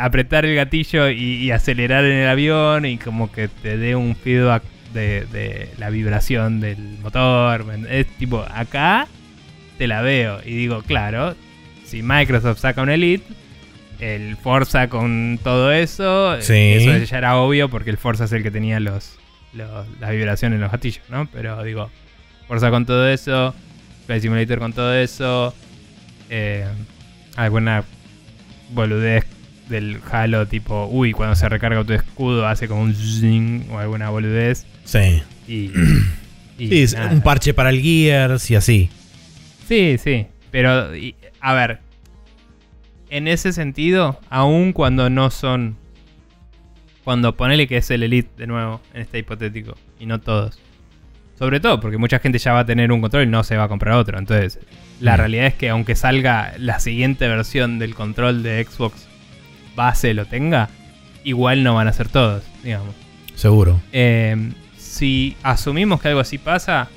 apretar 0.00 0.44
el 0.46 0.54
gatillo 0.56 1.08
y, 1.10 1.50
acelerar 1.50 2.04
en 2.04 2.12
el 2.12 2.28
avión 2.28 2.86
y 2.86 2.96
como 2.98 3.30
que 3.30 3.48
te 3.48 3.76
dé 3.76 3.94
un 3.94 4.16
feedback 4.16 4.62
de, 4.92 5.26
de 5.26 5.68
la 5.78 5.90
vibración 5.90 6.60
del 6.60 6.78
motor. 7.02 7.64
¿me- 7.64 8.00
Es 8.00 8.06
tipo, 8.16 8.44
acá 8.50 9.06
te 9.78 9.86
la 9.86 10.02
veo 10.02 10.40
y 10.44 10.54
digo, 10.54 10.82
claro, 10.82 11.34
si 11.84 12.02
Microsoft 12.02 12.58
saca 12.60 12.80
un 12.82 12.90
Elite, 12.90 13.24
el 14.04 14.36
Forza 14.36 14.88
con 14.88 15.38
todo 15.42 15.72
eso, 15.72 16.40
Sí. 16.40 16.52
eso 16.52 16.96
ya 17.04 17.18
era 17.18 17.36
obvio 17.36 17.68
porque 17.70 17.90
el 17.90 17.96
Forza 17.98 18.24
es 18.24 18.32
el 18.32 18.42
que 18.42 18.50
tenía 18.50 18.78
los, 18.80 19.16
los- 19.54 19.86
las 20.00 20.10
vibraciones 20.10 20.56
en 20.56 20.60
los 20.62 20.70
gatillos, 20.72 21.04
¿no? 21.08 21.26
Pero 21.32 21.62
digo, 21.62 21.90
Forza 22.48 22.70
con 22.70 22.84
todo 22.86 23.08
eso, 23.08 23.54
Flight 24.06 24.22
Simulator 24.22 24.58
con 24.58 24.72
todo 24.72 24.94
eso, 24.94 25.54
eh, 26.30 26.66
alguna 27.36 27.84
boludez 28.72 29.24
del 29.68 30.00
Halo 30.10 30.46
tipo, 30.46 30.86
uy, 30.90 31.12
cuando 31.12 31.34
se 31.36 31.48
recarga 31.48 31.82
tu 31.84 31.92
escudo 31.94 32.46
hace 32.46 32.68
como 32.68 32.82
un 32.82 32.94
zing 32.94 33.70
o 33.70 33.78
alguna 33.78 34.10
boludez 34.10 34.66
Sí. 34.84 35.22
y... 35.48 35.70
y 36.58 36.68
Sí, 36.68 36.82
es 36.82 36.94
un 36.94 37.20
parche 37.22 37.54
para 37.54 37.70
el 37.70 37.80
Gears 37.80 38.50
y 38.50 38.56
así. 38.56 38.90
Sí, 39.66 39.96
sí. 40.02 40.26
Pero, 40.50 40.94
y- 40.94 41.14
a 41.40 41.54
ver. 41.54 41.78
En 43.14 43.28
ese 43.28 43.52
sentido, 43.52 44.18
aun 44.28 44.72
cuando 44.72 45.08
no 45.08 45.30
son. 45.30 45.76
Cuando 47.04 47.36
ponele 47.36 47.68
que 47.68 47.76
es 47.76 47.88
el 47.92 48.02
Elite 48.02 48.30
de 48.36 48.48
nuevo, 48.48 48.80
en 48.92 49.02
este 49.02 49.20
hipotético, 49.20 49.76
y 50.00 50.06
no 50.06 50.20
todos. 50.20 50.58
Sobre 51.38 51.60
todo 51.60 51.78
porque 51.78 51.96
mucha 51.96 52.18
gente 52.18 52.38
ya 52.40 52.52
va 52.52 52.60
a 52.60 52.66
tener 52.66 52.90
un 52.90 53.00
control 53.00 53.22
y 53.22 53.26
no 53.28 53.44
se 53.44 53.56
va 53.56 53.64
a 53.64 53.68
comprar 53.68 53.94
otro. 53.94 54.18
Entonces, 54.18 54.58
la 54.98 55.14
Mm. 55.14 55.18
realidad 55.18 55.46
es 55.46 55.54
que 55.54 55.68
aunque 55.70 55.94
salga 55.94 56.54
la 56.58 56.80
siguiente 56.80 57.28
versión 57.28 57.78
del 57.78 57.94
control 57.94 58.42
de 58.42 58.64
Xbox 58.64 59.06
base 59.76 60.12
lo 60.12 60.26
tenga, 60.26 60.68
igual 61.22 61.62
no 61.62 61.74
van 61.76 61.86
a 61.86 61.92
ser 61.92 62.08
todos, 62.08 62.42
digamos. 62.64 62.96
Seguro. 63.36 63.80
Eh, 63.92 64.50
si 64.76 65.36
asumimos 65.44 66.00
que 66.02 66.08
algo 66.08 66.20
así 66.20 66.38
pasa, 66.38 66.88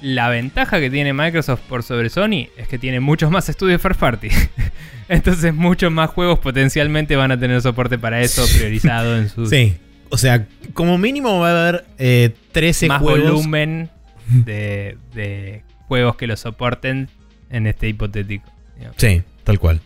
la 0.00 0.28
ventaja 0.28 0.78
que 0.80 0.90
tiene 0.90 1.12
Microsoft 1.12 1.60
por 1.68 1.82
sobre 1.82 2.08
Sony 2.10 2.48
es 2.56 2.68
que 2.68 2.78
tiene 2.78 3.00
muchos 3.00 3.30
más 3.30 3.48
estudios 3.48 3.80
first 3.82 3.98
party. 4.00 4.28
Entonces 5.08 5.54
muchos 5.54 5.90
más 5.90 6.10
juegos 6.10 6.38
potencialmente 6.38 7.16
van 7.16 7.32
a 7.32 7.38
tener 7.38 7.60
soporte 7.62 7.98
para 7.98 8.20
eso 8.20 8.44
priorizado 8.56 9.16
en 9.16 9.28
sus 9.28 9.48
Sí. 9.50 9.76
O 10.10 10.16
sea, 10.16 10.46
como 10.74 10.96
mínimo 10.98 11.38
va 11.40 11.50
a 11.50 11.68
haber 11.68 11.84
eh, 11.98 12.34
13 12.52 12.88
más 12.88 13.02
juegos. 13.02 13.30
volumen 13.32 13.90
de, 14.28 14.96
de 15.14 15.62
juegos 15.86 16.16
que 16.16 16.26
lo 16.26 16.36
soporten 16.36 17.08
en 17.50 17.66
este 17.66 17.88
hipotético. 17.88 18.50
Sí, 18.96 19.22
tal 19.44 19.58
cual. 19.58 19.80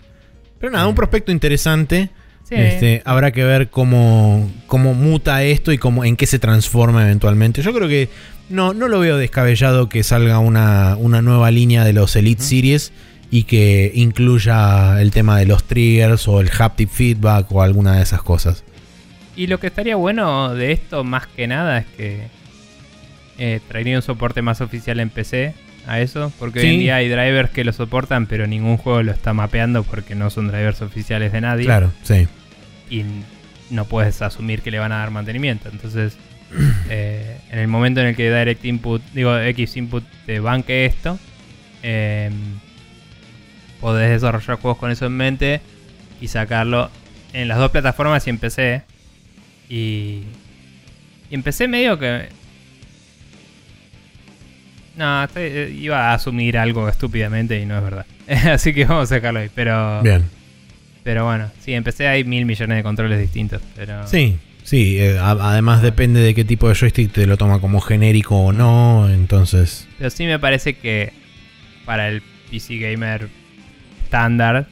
Pero 0.60 0.72
nada, 0.72 0.86
un 0.86 0.92
Eh. 0.92 0.96
prospecto 0.96 1.32
interesante. 1.32 2.10
Sí. 2.56 2.62
Este, 2.62 3.02
habrá 3.04 3.32
que 3.32 3.44
ver 3.44 3.70
cómo, 3.70 4.50
cómo 4.66 4.94
muta 4.94 5.42
esto 5.42 5.72
y 5.72 5.78
cómo, 5.78 6.04
en 6.04 6.16
qué 6.16 6.26
se 6.26 6.38
transforma 6.38 7.02
eventualmente. 7.02 7.62
Yo 7.62 7.72
creo 7.72 7.88
que 7.88 8.08
no, 8.50 8.74
no 8.74 8.88
lo 8.88 9.00
veo 9.00 9.16
descabellado 9.16 9.88
que 9.88 10.02
salga 10.02 10.38
una, 10.38 10.96
una 10.96 11.22
nueva 11.22 11.50
línea 11.50 11.84
de 11.84 11.92
los 11.94 12.14
Elite. 12.14 12.42
Series 12.42 12.92
y 13.30 13.44
que 13.44 13.90
incluya 13.94 15.00
el 15.00 15.10
tema 15.10 15.38
de 15.38 15.46
los 15.46 15.64
triggers 15.64 16.28
o 16.28 16.40
el 16.40 16.50
haptic 16.50 16.90
feedback 16.90 17.50
o 17.50 17.62
alguna 17.62 17.96
de 17.96 18.02
esas 18.02 18.22
cosas. 18.22 18.62
Y 19.34 19.46
lo 19.46 19.58
que 19.58 19.68
estaría 19.68 19.96
bueno 19.96 20.54
de 20.54 20.72
esto 20.72 21.02
más 21.02 21.26
que 21.28 21.46
nada 21.46 21.78
es 21.78 21.86
que 21.96 22.20
eh, 23.38 23.60
traería 23.66 23.96
un 23.96 24.02
soporte 24.02 24.42
más 24.42 24.60
oficial 24.60 25.00
en 25.00 25.08
PC 25.08 25.54
a 25.86 26.00
eso, 26.00 26.30
porque 26.38 26.60
hoy 26.60 26.66
en 26.66 26.78
día 26.80 26.96
hay 26.96 27.08
drivers 27.08 27.50
que 27.50 27.64
lo 27.64 27.72
soportan, 27.72 28.26
pero 28.26 28.46
ningún 28.46 28.76
juego 28.76 29.02
lo 29.02 29.12
está 29.12 29.32
mapeando 29.32 29.82
porque 29.82 30.14
no 30.14 30.28
son 30.28 30.48
drivers 30.48 30.82
oficiales 30.82 31.32
de 31.32 31.40
nadie 31.40 31.64
Claro, 31.64 31.90
sí. 32.02 32.28
Y 32.94 33.04
no 33.70 33.84
puedes 33.86 34.20
asumir 34.22 34.60
que 34.62 34.70
le 34.70 34.78
van 34.78 34.92
a 34.92 34.98
dar 34.98 35.10
mantenimiento. 35.10 35.68
Entonces, 35.70 36.16
eh, 36.90 37.38
en 37.50 37.58
el 37.58 37.68
momento 37.68 38.00
en 38.00 38.08
el 38.08 38.16
que 38.16 38.28
Direct 38.36 38.64
Input, 38.64 39.02
digo 39.14 39.36
X 39.38 39.76
Input 39.76 40.04
te 40.26 40.40
banque 40.40 40.84
esto, 40.84 41.18
eh, 41.82 42.30
podés 43.80 44.10
desarrollar 44.10 44.58
juegos 44.60 44.78
con 44.78 44.90
eso 44.90 45.06
en 45.06 45.12
mente 45.12 45.60
y 46.20 46.28
sacarlo 46.28 46.90
en 47.32 47.48
las 47.48 47.58
dos 47.58 47.70
plataformas 47.70 48.26
y 48.26 48.30
en 48.30 48.38
PC. 48.38 48.82
Y, 49.68 50.22
y 51.30 51.34
en 51.34 51.42
PC 51.42 51.66
medio 51.66 51.98
que 51.98 52.28
No, 54.96 55.24
estoy- 55.24 55.42
eh, 55.44 55.76
iba 55.80 56.10
a 56.10 56.14
asumir 56.14 56.58
algo 56.58 56.86
estúpidamente 56.88 57.58
y 57.58 57.64
no 57.64 57.78
es 57.78 57.82
verdad. 57.82 58.06
Así 58.52 58.74
que 58.74 58.84
vamos 58.84 59.10
a 59.10 59.14
dejarlo 59.16 59.40
ahí. 59.40 59.50
Pero, 59.54 60.02
Bien. 60.02 60.22
Pero 61.04 61.24
bueno, 61.24 61.50
sí, 61.60 61.72
empecé 61.74 62.06
hay 62.08 62.24
mil 62.24 62.44
millones 62.46 62.76
de 62.76 62.82
controles 62.82 63.18
distintos. 63.20 63.60
Pero 63.76 64.06
Sí, 64.06 64.38
sí. 64.62 64.98
eh, 64.98 65.18
a- 65.18 65.30
además 65.52 65.82
depende 65.82 66.20
de 66.20 66.34
qué 66.34 66.44
tipo 66.44 66.68
de 66.68 66.74
joystick 66.74 67.12
te 67.12 67.26
lo 67.26 67.36
toma 67.36 67.60
como 67.60 67.80
genérico 67.80 68.36
o 68.36 68.52
no. 68.52 69.08
Entonces. 69.10 69.88
Pero 69.98 70.10
sí 70.10 70.24
me 70.26 70.38
parece 70.38 70.74
que 70.74 71.12
para 71.84 72.08
el 72.08 72.22
PC 72.50 72.78
gamer 72.78 73.28
estándar, 74.04 74.66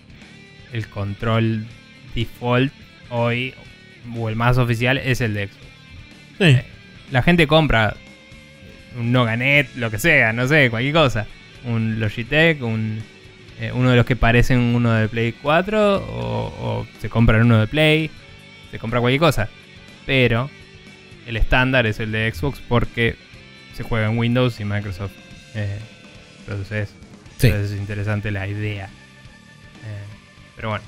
el 0.72 0.86
control 0.88 1.66
default 2.14 2.72
hoy, 3.10 3.54
o 4.14 4.28
el 4.28 4.36
más 4.36 4.58
oficial, 4.58 4.98
es 4.98 5.20
el 5.20 5.34
de 5.34 5.48
Xbox. 5.48 5.66
Sí. 6.38 6.56
La 7.10 7.22
gente 7.22 7.46
compra 7.46 7.96
un 8.98 9.12
Noganet, 9.12 9.68
lo 9.76 9.90
que 9.90 9.98
sea, 9.98 10.32
no 10.32 10.46
sé, 10.46 10.70
cualquier 10.70 10.94
cosa. 10.94 11.26
Un 11.64 11.98
Logitech, 12.00 12.62
un, 12.62 13.02
eh, 13.60 13.72
uno 13.72 13.90
de 13.90 13.96
los 13.96 14.06
que 14.06 14.16
parecen 14.16 14.58
uno 14.58 14.92
de 14.92 15.08
Play 15.08 15.32
4, 15.32 15.96
o, 15.96 16.54
o 16.60 16.86
se 17.00 17.08
compran 17.08 17.42
uno 17.42 17.58
de 17.58 17.66
Play, 17.66 18.10
se 18.70 18.78
compra 18.78 19.00
cualquier 19.00 19.20
cosa. 19.20 19.48
Pero 20.06 20.50
el 21.26 21.36
estándar 21.36 21.86
es 21.86 22.00
el 22.00 22.12
de 22.12 22.32
Xbox 22.32 22.60
porque 22.68 23.16
se 23.74 23.82
juega 23.82 24.08
en 24.08 24.18
Windows 24.18 24.60
y 24.60 24.64
Microsoft 24.64 25.12
eh. 25.54 25.78
Sí. 27.38 27.46
Entonces 27.46 27.72
es 27.72 27.78
interesante 27.78 28.30
la 28.30 28.46
idea. 28.46 28.86
Eh, 28.86 30.04
pero 30.56 30.70
bueno. 30.70 30.84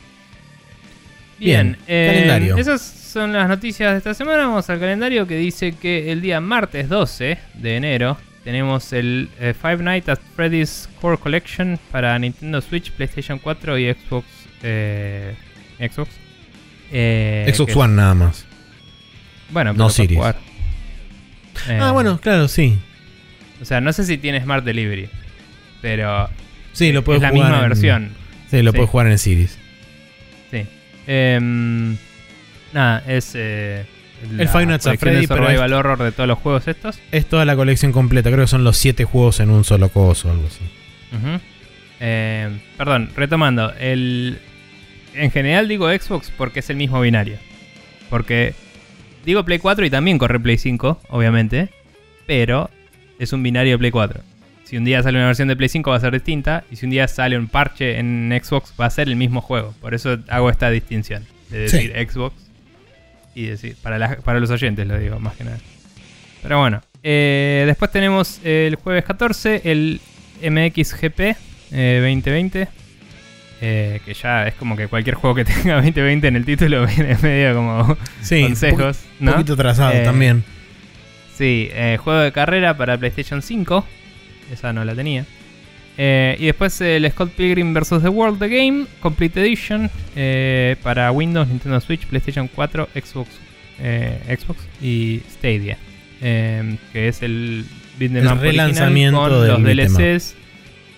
Bien, 1.38 1.72
Bien, 1.72 1.78
eh, 1.86 2.06
calendario. 2.12 2.56
Esas 2.56 2.82
son 2.82 3.32
las 3.32 3.48
noticias 3.48 3.92
de 3.92 3.98
esta 3.98 4.14
semana. 4.14 4.46
Vamos 4.46 4.68
al 4.70 4.78
calendario 4.78 5.26
que 5.26 5.36
dice 5.36 5.72
que 5.72 6.12
el 6.12 6.20
día 6.20 6.40
martes 6.40 6.88
12 6.88 7.38
de 7.54 7.76
enero 7.76 8.18
tenemos 8.44 8.92
el 8.92 9.28
eh, 9.40 9.54
Five 9.60 9.78
Nights 9.78 10.08
at 10.08 10.18
Freddy's 10.36 10.88
Core 11.00 11.16
Collection 11.18 11.78
para 11.90 12.18
Nintendo 12.18 12.60
Switch, 12.60 12.90
PlayStation 12.92 13.38
4 13.38 13.78
y 13.78 13.92
Xbox. 13.94 14.26
eh, 14.62 15.34
Xbox. 15.78 16.10
Eh, 16.92 17.50
Xbox 17.54 17.74
One 17.76 17.94
nada 17.94 18.14
más. 18.14 18.46
Bueno, 19.50 19.72
no 19.72 19.90
Series. 19.90 20.16
jugar. 20.18 20.36
Eh, 21.68 21.78
Ah, 21.80 21.92
bueno, 21.92 22.18
claro, 22.20 22.48
sí. 22.48 22.78
O 23.60 23.64
sea, 23.64 23.80
no 23.80 23.92
sé 23.92 24.04
si 24.04 24.18
tiene 24.18 24.40
Smart 24.42 24.64
Delivery, 24.64 25.08
pero 25.80 26.28
Sí, 26.72 26.92
lo 26.92 27.04
puedes 27.04 27.18
es 27.18 27.22
la 27.22 27.30
jugar 27.30 27.50
misma 27.50 27.62
en- 27.62 27.68
versión. 27.68 28.10
Sí, 28.50 28.62
lo 28.62 28.70
Sí. 28.72 28.76
puedes 28.76 28.90
jugar 28.90 29.06
en 29.08 29.18
Series. 29.18 29.58
Sí. 30.50 30.66
Em, 31.06 31.96
nada, 32.72 33.02
es. 33.06 33.34
Eh, 34.22 34.36
El 34.38 34.48
Five 34.48 34.66
Nights 34.66 34.86
at 34.86 34.96
Freddy, 34.98 35.26
pero 35.26 35.44
survival 35.44 35.72
es- 35.72 35.78
horror 35.78 35.98
de 36.02 36.12
todos 36.12 36.28
los 36.28 36.38
juegos 36.38 36.68
estos. 36.68 36.98
Es 37.10 37.26
toda 37.26 37.44
la 37.44 37.56
colección 37.56 37.92
completa. 37.92 38.30
Creo 38.30 38.44
que 38.44 38.48
son 38.48 38.64
los 38.64 38.76
7 38.78 39.04
juegos 39.04 39.40
en 39.40 39.50
un 39.50 39.64
solo 39.64 39.88
coso 39.88 40.28
o 40.28 40.32
algo 40.32 40.46
así. 40.46 40.60
Em, 42.00 42.60
perdón, 42.76 43.10
retomando. 43.16 43.72
El, 43.78 44.38
en 45.14 45.30
general 45.30 45.68
digo 45.68 45.88
Xbox 45.90 46.30
porque 46.36 46.60
es 46.60 46.70
el 46.70 46.76
mismo 46.76 47.00
binario. 47.00 47.36
Porque 48.10 48.54
digo 49.24 49.44
Play 49.44 49.58
4 49.58 49.84
y 49.86 49.90
también 49.90 50.18
corre 50.18 50.40
Play 50.40 50.58
5, 50.58 51.00
obviamente. 51.08 51.68
Pero 52.26 52.70
es 53.18 53.32
un 53.32 53.42
binario 53.42 53.72
de 53.72 53.78
Play 53.78 53.90
4. 53.90 54.20
Si 54.64 54.76
un 54.76 54.84
día 54.84 55.02
sale 55.02 55.18
una 55.18 55.26
versión 55.26 55.48
de 55.48 55.56
Play 55.56 55.68
5 55.68 55.90
va 55.90 55.96
a 55.96 56.00
ser 56.00 56.12
distinta. 56.12 56.64
Y 56.70 56.76
si 56.76 56.86
un 56.86 56.90
día 56.90 57.06
sale 57.08 57.36
un 57.38 57.46
parche 57.48 57.98
en 57.98 58.32
Xbox 58.42 58.72
va 58.80 58.86
a 58.86 58.90
ser 58.90 59.08
el 59.08 59.16
mismo 59.16 59.40
juego. 59.40 59.74
Por 59.80 59.94
eso 59.94 60.18
hago 60.28 60.50
esta 60.50 60.70
distinción. 60.70 61.24
De 61.50 61.68
Sí. 61.68 61.76
decir 61.88 62.08
Xbox 62.10 62.34
y 63.34 63.46
decir. 63.46 63.76
Para, 63.82 63.98
la- 63.98 64.16
para 64.16 64.40
los 64.40 64.50
oyentes 64.50 64.86
lo 64.86 64.98
digo, 64.98 65.18
más 65.18 65.34
que 65.36 65.44
nada. 65.44 65.58
Pero 66.42 66.58
bueno. 66.58 66.80
eh, 67.02 67.64
después 67.66 67.90
tenemos 67.90 68.40
el 68.44 68.74
jueves 68.76 69.04
14 69.04 69.62
el 69.64 70.00
MXGP 70.42 71.20
eh, 71.72 71.98
2020. 72.02 72.68
eh, 73.64 74.00
que 74.04 74.14
ya 74.14 74.46
es 74.48 74.54
como 74.54 74.76
que 74.76 74.88
cualquier 74.88 75.14
juego 75.14 75.36
que 75.36 75.44
tenga 75.46 75.76
2020 75.76 76.26
en 76.28 76.36
el 76.36 76.44
título 76.44 76.84
viene 76.96 77.16
medio 77.22 77.54
como 77.54 77.96
Sí, 78.20 78.42
consejos. 78.42 78.98
Un 79.20 79.26
¿no? 79.26 79.32
poquito 79.32 79.52
atrasado 79.54 79.92
Eh, 79.92 80.02
también. 80.04 80.42
Sí, 81.36 81.68
eh, 81.72 81.96
juego 82.02 82.20
de 82.20 82.32
carrera 82.32 82.76
para 82.76 82.98
PlayStation 82.98 83.40
5. 83.42 83.86
Esa 84.52 84.72
no 84.72 84.84
la 84.84 84.94
tenía. 84.94 85.24
Eh, 85.98 86.36
y 86.38 86.46
después 86.46 86.80
el 86.80 87.10
Scott 87.10 87.32
Pilgrim 87.32 87.74
vs. 87.74 88.02
The 88.02 88.08
World 88.08 88.38
The 88.38 88.48
Game 88.48 88.86
Complete 89.00 89.40
Edition 89.40 89.90
eh, 90.16 90.76
para 90.82 91.10
Windows, 91.12 91.48
Nintendo 91.48 91.80
Switch, 91.80 92.06
PlayStation 92.06 92.48
4, 92.48 92.88
Xbox, 92.94 93.28
eh, 93.80 94.36
Xbox 94.40 94.60
y 94.80 95.20
Stadia. 95.30 95.76
Eh, 96.22 96.76
que 96.92 97.08
es 97.08 97.22
el 97.22 97.64
relanzamiento 98.40 99.20
con 99.20 99.46
los. 99.46 99.62
DLCs. 99.62 100.34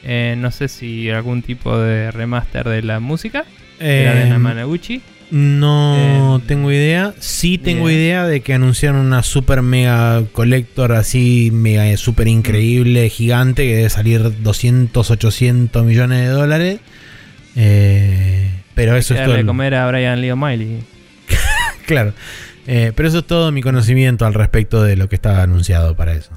Eh, 0.05 0.35
no 0.39 0.51
sé 0.51 0.69
si 0.69 1.09
algún 1.11 1.43
tipo 1.43 1.79
de 1.79 2.11
remaster 2.11 2.69
de 2.69 2.83
la 2.83 3.01
música. 3.01 3.45
Era 3.81 4.15
de 4.15 4.23
Eh, 4.27 4.29
Namanaguchi. 4.29 5.01
No 5.37 6.39
Eh, 6.39 6.43
tengo 6.47 6.71
idea. 6.71 7.13
Sí 7.19 7.59
tengo 7.59 7.91
idea. 7.91 7.99
idea 8.23 8.27
de 8.29 8.41
que 8.41 8.55
anunciaron 8.55 9.01
una 9.05 9.25
super 9.25 9.63
mega 9.63 10.23
collector 10.33 10.93
así, 10.93 11.51
mega 11.53 11.89
eh, 11.89 11.97
super 11.97 12.29
increíble, 12.29 13.09
gigante, 13.09 13.65
que 13.67 13.75
debe 13.75 13.91
salir 13.91 14.43
200, 14.43 15.11
800 15.11 15.85
millones 15.85 16.21
de 16.21 16.27
dólares. 16.29 16.79
Eh, 17.57 18.49
pero 18.75 18.97
eso 18.97 19.15
es 19.15 19.25
todo. 19.25 19.35
El- 19.35 19.47
comer 19.47 19.75
a 19.75 19.89
Brian 19.89 20.21
Lee 20.21 20.31
O'Malley. 20.31 20.79
Claro. 21.87 22.15
Eh, 22.67 22.93
pero 22.95 23.09
eso 23.09 23.19
es 23.19 23.27
todo 23.27 23.53
mi 23.53 23.61
conocimiento 23.61 24.25
al 24.25 24.33
respecto 24.35 24.83
de 24.83 24.97
lo 24.97 25.09
que 25.09 25.17
estaba 25.17 25.43
anunciado 25.43 25.95
para 25.97 26.13
eso. 26.15 26.31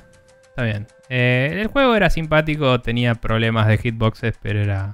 Está 0.50 0.64
bien. 0.64 0.88
El 1.08 1.68
juego 1.68 1.96
era 1.96 2.10
simpático, 2.10 2.82
tenía 2.82 3.16
problemas 3.16 3.68
de 3.68 3.78
hitboxes, 3.78 4.34
pero 4.42 4.60
era, 4.62 4.92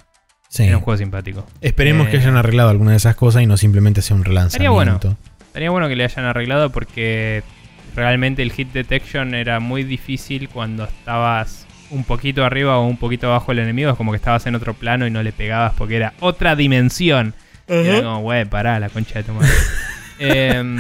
Sí. 0.53 0.63
era 0.65 0.77
un 0.77 0.83
juego 0.83 0.97
simpático. 0.99 1.47
Esperemos 1.61 2.07
Eh, 2.07 2.11
que 2.11 2.17
hayan 2.17 2.35
arreglado 2.37 2.69
alguna 2.69 2.91
de 2.91 2.97
esas 2.97 3.15
cosas 3.15 3.41
y 3.41 3.47
no 3.47 3.57
simplemente 3.57 4.03
sea 4.03 4.15
un 4.15 4.23
relanzamiento. 4.23 4.73
bueno. 4.73 4.99
Estaría 5.47 5.71
bueno 5.71 5.87
que 5.87 5.95
le 5.95 6.03
hayan 6.03 6.25
arreglado 6.25 6.69
porque 6.71 7.41
realmente 7.95 8.43
el 8.43 8.51
hit 8.51 8.71
detection 8.71 9.33
era 9.33 9.59
muy 9.59 9.83
difícil 9.83 10.49
cuando 10.49 10.83
estabas 10.83 11.65
un 11.89 12.03
poquito 12.03 12.43
arriba 12.45 12.77
o 12.77 12.85
un 12.85 12.97
poquito 12.97 13.27
abajo 13.27 13.51
del 13.51 13.59
enemigo. 13.63 13.89
Es 13.91 13.97
como 13.97 14.11
que 14.11 14.17
estabas 14.17 14.45
en 14.45 14.53
otro 14.53 14.75
plano 14.75 15.07
y 15.07 15.11
no 15.11 15.23
le 15.23 15.31
pegabas 15.31 15.73
porque 15.75 15.95
era 15.95 16.13
otra 16.19 16.55
dimensión. 16.55 17.33
Y 17.67 17.73
Era 17.73 18.03
como, 18.03 18.19
wey, 18.19 18.45
pará, 18.45 18.79
la 18.79 18.89
concha 18.89 19.15
de 19.19 19.23
tu 19.23 19.33
madre. 19.33 19.49
Em, 20.19 20.77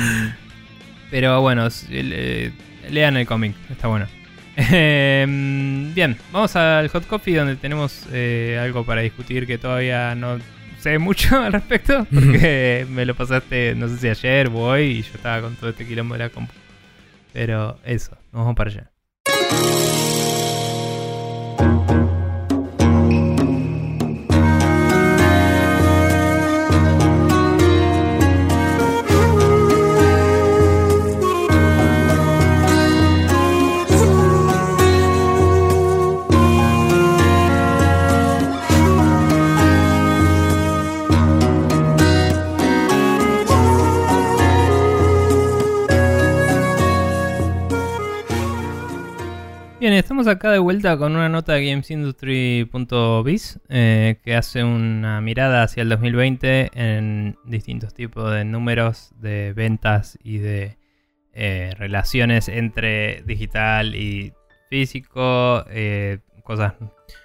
pero 1.09 1.41
bueno, 1.41 1.67
eh, 1.89 2.51
lean 2.91 3.17
el 3.17 3.25
cómic, 3.25 3.55
está 3.71 3.87
bueno. 3.87 4.05
Em, 4.55 5.93
bien, 5.93 6.17
vamos 6.31 6.55
al 6.55 6.87
Hot 6.89 7.07
Coffee 7.07 7.35
donde 7.35 7.55
tenemos 7.55 8.05
eh, 8.11 8.59
algo 8.61 8.85
para 8.85 9.01
discutir 9.01 9.47
que 9.47 9.57
todavía 9.57 10.13
no 10.15 10.37
sé 10.79 10.99
mucho 10.99 11.39
al 11.41 11.53
respecto. 11.53 12.05
Porque 12.13 12.85
me 12.89 13.05
lo 13.05 13.15
pasaste, 13.15 13.75
no 13.75 13.87
sé 13.87 13.97
si 13.97 14.07
ayer 14.09 14.47
o 14.47 14.59
hoy, 14.59 14.83
y 14.83 15.01
yo 15.01 15.13
estaba 15.15 15.41
con 15.41 15.55
todo 15.55 15.69
este 15.69 15.85
quilombo 15.85 16.13
de 16.15 16.19
la 16.19 16.29
compu. 16.29 16.53
Pero 17.31 17.79
eso, 17.83 18.11
nos 18.31 18.41
vamos 18.43 18.55
para 18.55 18.69
allá. 18.69 19.82
Estamos 50.13 50.27
acá 50.27 50.51
de 50.51 50.59
vuelta 50.59 50.95
con 50.95 51.15
una 51.15 51.27
nota 51.27 51.53
de 51.53 51.65
GamesIndustry.biz 51.71 53.59
eh, 53.69 54.19
que 54.23 54.35
hace 54.35 54.63
una 54.63 55.19
mirada 55.21 55.63
hacia 55.63 55.81
el 55.81 55.89
2020 55.89 56.69
en 56.75 57.35
distintos 57.45 57.95
tipos 57.95 58.31
de 58.31 58.45
números 58.45 59.09
de 59.19 59.53
ventas 59.53 60.19
y 60.23 60.37
de 60.37 60.77
eh, 61.33 61.71
relaciones 61.79 62.47
entre 62.47 63.23
digital 63.25 63.95
y 63.95 64.33
físico, 64.69 65.65
eh, 65.71 66.19
cosas 66.43 66.73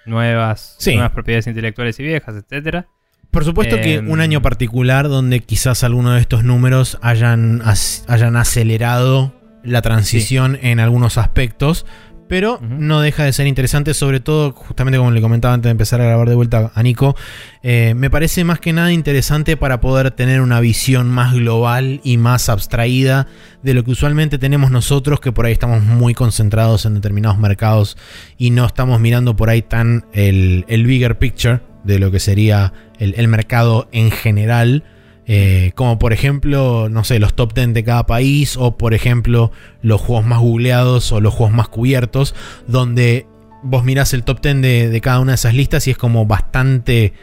nuevas, 0.07 0.75
Sí. 0.79 0.95
nuevas 0.95 1.11
propiedades 1.11 1.45
intelectuales 1.45 1.99
y 1.99 2.03
viejas, 2.03 2.37
etcétera. 2.37 2.87
Por 3.29 3.45
supuesto 3.45 3.75
que 3.75 3.97
Em, 3.97 4.09
un 4.09 4.19
año 4.19 4.41
particular 4.41 5.09
donde 5.09 5.41
quizás 5.41 5.83
alguno 5.83 6.13
de 6.13 6.21
estos 6.21 6.43
números 6.43 6.97
hayan, 7.03 7.61
hayan 8.07 8.35
acelerado 8.35 9.35
la 9.63 9.81
transición 9.81 10.57
en 10.61 10.79
algunos 10.79 11.17
aspectos, 11.17 11.85
pero 12.29 12.59
no 12.61 13.01
deja 13.01 13.23
de 13.23 13.33
ser 13.33 13.47
interesante, 13.47 13.95
sobre 13.95 14.19
todo, 14.19 14.51
justamente 14.53 14.99
como 14.99 15.09
le 15.09 15.19
comentaba 15.19 15.55
antes 15.55 15.67
de 15.67 15.71
empezar 15.71 15.99
a 15.99 16.05
grabar 16.05 16.29
de 16.29 16.35
vuelta 16.35 16.71
a 16.75 16.83
Nico, 16.83 17.15
eh, 17.63 17.95
me 17.97 18.11
parece 18.11 18.43
más 18.43 18.59
que 18.59 18.71
nada 18.71 18.93
interesante 18.93 19.57
para 19.57 19.81
poder 19.81 20.11
tener 20.11 20.39
una 20.39 20.59
visión 20.59 21.09
más 21.09 21.33
global 21.33 22.01
y 22.03 22.17
más 22.17 22.47
abstraída 22.47 23.25
de 23.63 23.73
lo 23.73 23.83
que 23.83 23.91
usualmente 23.91 24.37
tenemos 24.37 24.69
nosotros, 24.69 25.19
que 25.19 25.31
por 25.31 25.47
ahí 25.47 25.53
estamos 25.53 25.81
muy 25.83 26.13
concentrados 26.13 26.85
en 26.85 26.93
determinados 26.93 27.39
mercados 27.39 27.97
y 28.37 28.51
no 28.51 28.63
estamos 28.63 28.99
mirando 28.99 29.35
por 29.35 29.49
ahí 29.49 29.63
tan 29.63 30.05
el, 30.13 30.65
el 30.67 30.85
bigger 30.85 31.17
picture 31.17 31.61
de 31.83 31.97
lo 31.97 32.11
que 32.11 32.19
sería 32.19 32.73
el, 32.99 33.15
el 33.17 33.27
mercado 33.27 33.89
en 33.91 34.11
general. 34.11 34.83
Eh, 35.31 35.73
como 35.75 35.99
por 35.99 36.11
ejemplo, 36.11 36.89
no 36.89 37.03
sé, 37.03 37.19
los 37.19 37.35
top 37.35 37.53
10 37.53 37.75
de 37.75 37.83
cada 37.83 38.07
país 38.07 38.57
o 38.57 38.77
por 38.77 38.95
ejemplo 38.95 39.51
los 39.83 40.01
juegos 40.01 40.25
más 40.25 40.39
googleados 40.39 41.11
o 41.11 41.21
los 41.21 41.35
juegos 41.35 41.55
más 41.55 41.67
cubiertos, 41.67 42.33
donde 42.67 43.27
vos 43.61 43.83
mirás 43.83 44.15
el 44.15 44.23
top 44.23 44.41
10 44.41 44.61
de, 44.61 44.89
de 44.89 45.01
cada 45.01 45.19
una 45.19 45.33
de 45.33 45.35
esas 45.35 45.53
listas 45.53 45.87
y 45.87 45.91
es 45.91 45.97
como 45.97 46.25
bastante... 46.25 47.13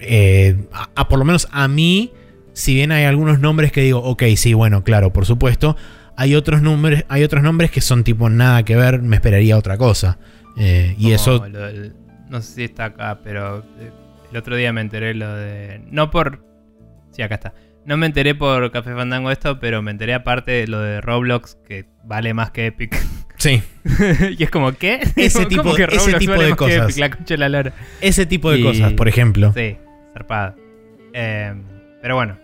eh, 0.00 0.56
a, 0.72 0.88
a 0.94 1.08
por 1.08 1.18
lo 1.18 1.26
menos 1.26 1.48
a 1.52 1.68
mí, 1.68 2.12
si 2.54 2.74
bien 2.74 2.92
hay 2.92 3.04
algunos 3.04 3.40
nombres 3.40 3.72
que 3.72 3.82
digo, 3.82 3.98
ok, 3.98 4.22
sí, 4.36 4.54
bueno, 4.54 4.82
claro, 4.82 5.12
por 5.12 5.26
supuesto, 5.26 5.76
hay 6.16 6.34
otros, 6.34 6.62
nombres, 6.62 7.04
hay 7.10 7.24
otros 7.24 7.42
nombres 7.42 7.70
que 7.70 7.82
son 7.82 8.04
tipo 8.04 8.30
nada 8.30 8.64
que 8.64 8.74
ver, 8.74 9.02
me 9.02 9.16
esperaría 9.16 9.58
otra 9.58 9.76
cosa. 9.76 10.18
Eh, 10.56 10.94
y 10.98 11.12
eso... 11.12 11.46
lo 11.46 11.68
no 12.30 12.40
sé 12.40 12.54
si 12.54 12.64
está 12.64 12.86
acá, 12.86 13.20
pero 13.22 13.62
el 14.30 14.36
otro 14.38 14.56
día 14.56 14.72
me 14.72 14.80
enteré 14.80 15.12
lo 15.12 15.34
de. 15.36 15.82
No 15.90 16.10
por. 16.10 16.42
Sí, 17.12 17.22
acá 17.22 17.36
está. 17.36 17.54
No 17.84 17.96
me 17.96 18.06
enteré 18.06 18.34
por 18.34 18.70
Café 18.70 18.94
Fandango 18.94 19.30
esto, 19.30 19.58
pero 19.60 19.82
me 19.82 19.90
enteré 19.90 20.14
aparte 20.14 20.52
de 20.52 20.66
lo 20.68 20.80
de 20.80 21.00
Roblox, 21.00 21.56
que 21.66 21.86
vale 22.04 22.32
más 22.34 22.50
que 22.50 22.66
Epic. 22.66 22.96
Sí, 23.38 23.62
y 24.38 24.42
es 24.42 24.50
como, 24.50 24.72
¿qué? 24.72 25.00
Ese 25.16 25.38
¿Cómo 25.46 25.48
tipo- 25.48 25.74
que 25.74 25.84
ese 25.90 26.14
tipo 26.14 26.32
vale 26.32 26.44
de 26.46 26.56
cosas. 26.56 26.84
Epic? 26.90 26.96
La 26.98 27.10
concha 27.10 27.34
de 27.34 27.38
la 27.38 27.48
lora. 27.48 27.72
ese 28.00 28.24
tipo 28.26 28.50
de 28.52 28.58
Y- 28.58 28.62
cosas, 28.62 28.92
por 28.92 29.08
ejemplo. 29.08 29.52
Sí, 29.54 29.76
zarpado. 30.12 30.54
Eh, 31.12 31.52
pero 32.00 32.14
bueno, 32.14 32.38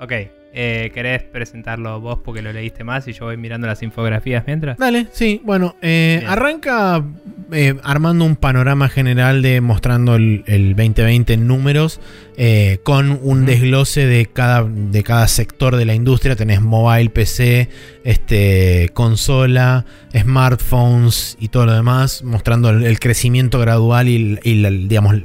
ok. 0.00 0.12
Eh, 0.56 0.92
¿Querés 0.94 1.24
presentarlo 1.24 2.00
vos 2.00 2.20
porque 2.24 2.40
lo 2.40 2.52
leíste 2.52 2.84
más 2.84 3.08
y 3.08 3.12
yo 3.12 3.24
voy 3.24 3.36
mirando 3.36 3.66
las 3.66 3.82
infografías 3.82 4.44
mientras? 4.46 4.78
Dale, 4.78 5.08
sí, 5.10 5.40
bueno, 5.42 5.74
eh, 5.82 6.22
arranca 6.28 7.04
eh, 7.50 7.74
armando 7.82 8.24
un 8.24 8.36
panorama 8.36 8.88
general 8.88 9.42
de 9.42 9.60
mostrando 9.60 10.14
el, 10.14 10.44
el 10.46 10.76
2020 10.76 11.32
en 11.32 11.48
números, 11.48 12.00
con 12.84 13.18
un 13.20 13.46
desglose 13.46 14.06
de 14.06 14.26
cada, 14.26 14.62
de 14.64 15.02
cada 15.02 15.26
sector 15.26 15.74
de 15.74 15.86
la 15.86 15.94
industria. 15.94 16.36
Tenés 16.36 16.60
mobile, 16.60 17.10
PC, 17.10 17.68
este, 18.04 18.90
consola, 18.92 19.84
smartphones 20.16 21.36
y 21.40 21.48
todo 21.48 21.66
lo 21.66 21.74
demás, 21.74 22.22
mostrando 22.22 22.70
el, 22.70 22.84
el 22.84 23.00
crecimiento 23.00 23.58
gradual 23.58 24.08
y, 24.08 24.38
y 24.44 24.54
la, 24.54 24.70
digamos, 24.70 25.16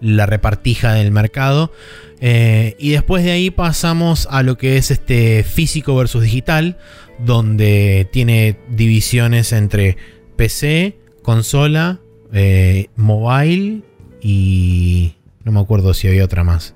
la 0.00 0.26
repartija 0.26 0.94
del 0.94 1.10
mercado. 1.10 1.72
Eh, 2.20 2.76
y 2.78 2.90
después 2.90 3.24
de 3.24 3.30
ahí 3.30 3.50
pasamos 3.50 4.28
a 4.30 4.42
lo 4.42 4.58
que 4.58 4.76
es 4.76 4.90
este 4.90 5.42
físico 5.42 5.96
versus 5.96 6.22
digital, 6.22 6.78
donde 7.18 8.08
tiene 8.12 8.58
divisiones 8.68 9.52
entre 9.52 9.96
PC, 10.36 10.98
consola, 11.22 12.00
eh, 12.32 12.88
mobile 12.96 13.82
y 14.22 15.14
no 15.44 15.52
me 15.52 15.60
acuerdo 15.60 15.94
si 15.94 16.08
había 16.08 16.24
otra 16.24 16.44
más. 16.44 16.74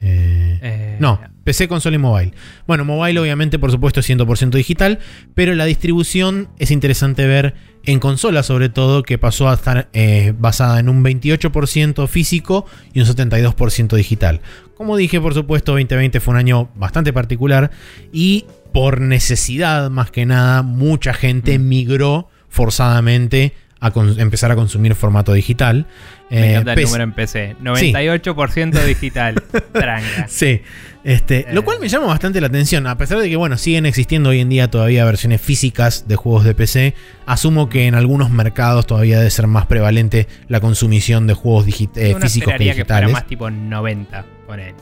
Eh, 0.00 0.58
Eh, 0.62 0.96
no, 1.00 1.18
PC, 1.44 1.68
consola 1.68 1.96
y 1.96 1.98
mobile. 1.98 2.32
Bueno, 2.66 2.84
mobile 2.84 3.20
obviamente 3.20 3.58
por 3.58 3.70
supuesto 3.70 4.00
es 4.00 4.08
100% 4.08 4.50
digital, 4.50 4.98
pero 5.34 5.54
la 5.54 5.66
distribución 5.66 6.48
es 6.58 6.70
interesante 6.70 7.26
ver 7.26 7.54
en 7.86 8.00
consola 8.00 8.42
sobre 8.42 8.70
todo 8.70 9.02
que 9.02 9.18
pasó 9.18 9.48
a 9.48 9.54
estar 9.54 9.88
eh, 9.92 10.32
basada 10.38 10.80
en 10.80 10.88
un 10.88 11.04
28% 11.04 12.08
físico 12.08 12.66
y 12.92 13.00
un 13.00 13.06
72% 13.06 13.94
digital. 13.94 14.40
Como 14.74 14.96
dije, 14.96 15.20
por 15.20 15.34
supuesto, 15.34 15.72
2020 15.72 16.20
fue 16.20 16.32
un 16.32 16.38
año 16.38 16.70
bastante 16.74 17.12
particular 17.12 17.70
y 18.12 18.46
por 18.72 19.00
necesidad 19.00 19.90
más 19.90 20.10
que 20.10 20.26
nada 20.26 20.62
mucha 20.62 21.14
gente 21.14 21.58
Mm. 21.58 21.68
migró 21.68 22.28
forzadamente 22.48 23.52
a 23.86 23.92
empezar 24.22 24.50
a 24.50 24.56
consumir 24.56 24.94
formato 24.94 25.32
digital. 25.32 25.86
Me 26.30 26.38
Eh, 26.38 26.50
encanta 26.52 26.72
el 26.74 26.82
número 26.84 27.04
en 27.04 27.12
PC. 27.12 27.56
98% 27.62 28.84
digital. 28.84 29.34
Tranca. 29.72 30.26
Sí, 30.28 30.62
este, 31.04 31.46
lo 31.52 31.60
Eh. 31.60 31.64
cual 31.64 31.78
me 31.80 31.88
llama 31.88 32.06
bastante 32.06 32.40
la 32.40 32.46
atención, 32.46 32.86
a 32.86 32.96
pesar 32.96 33.18
de 33.18 33.28
que, 33.28 33.36
bueno, 33.36 33.56
siguen 33.58 33.84
existiendo 33.86 34.30
hoy 34.30 34.40
en 34.40 34.48
día 34.48 34.70
todavía 34.70 35.04
versiones 35.04 35.40
físicas 35.40 36.08
de 36.08 36.16
juegos 36.16 36.44
de 36.44 36.54
PC, 36.54 36.94
asumo 37.26 37.68
que 37.68 37.86
en 37.86 37.94
algunos 37.94 38.30
mercados 38.30 38.86
todavía 38.86 39.18
debe 39.18 39.30
ser 39.30 39.46
más 39.46 39.66
prevalente 39.66 40.26
la 40.48 40.60
consumición 40.60 41.26
de 41.26 41.34
juegos 41.34 41.66
eh, 41.68 42.14
Uno 42.14 42.20
físicos 42.20 42.48
que 42.48 42.52
esperaría 42.54 42.74
que 42.74 42.84
fuera 42.84 43.00
digitales. 43.06 43.12
más 43.12 43.26
tipo 43.26 43.50
90 43.50 44.24
con 44.46 44.60
él. 44.60 44.74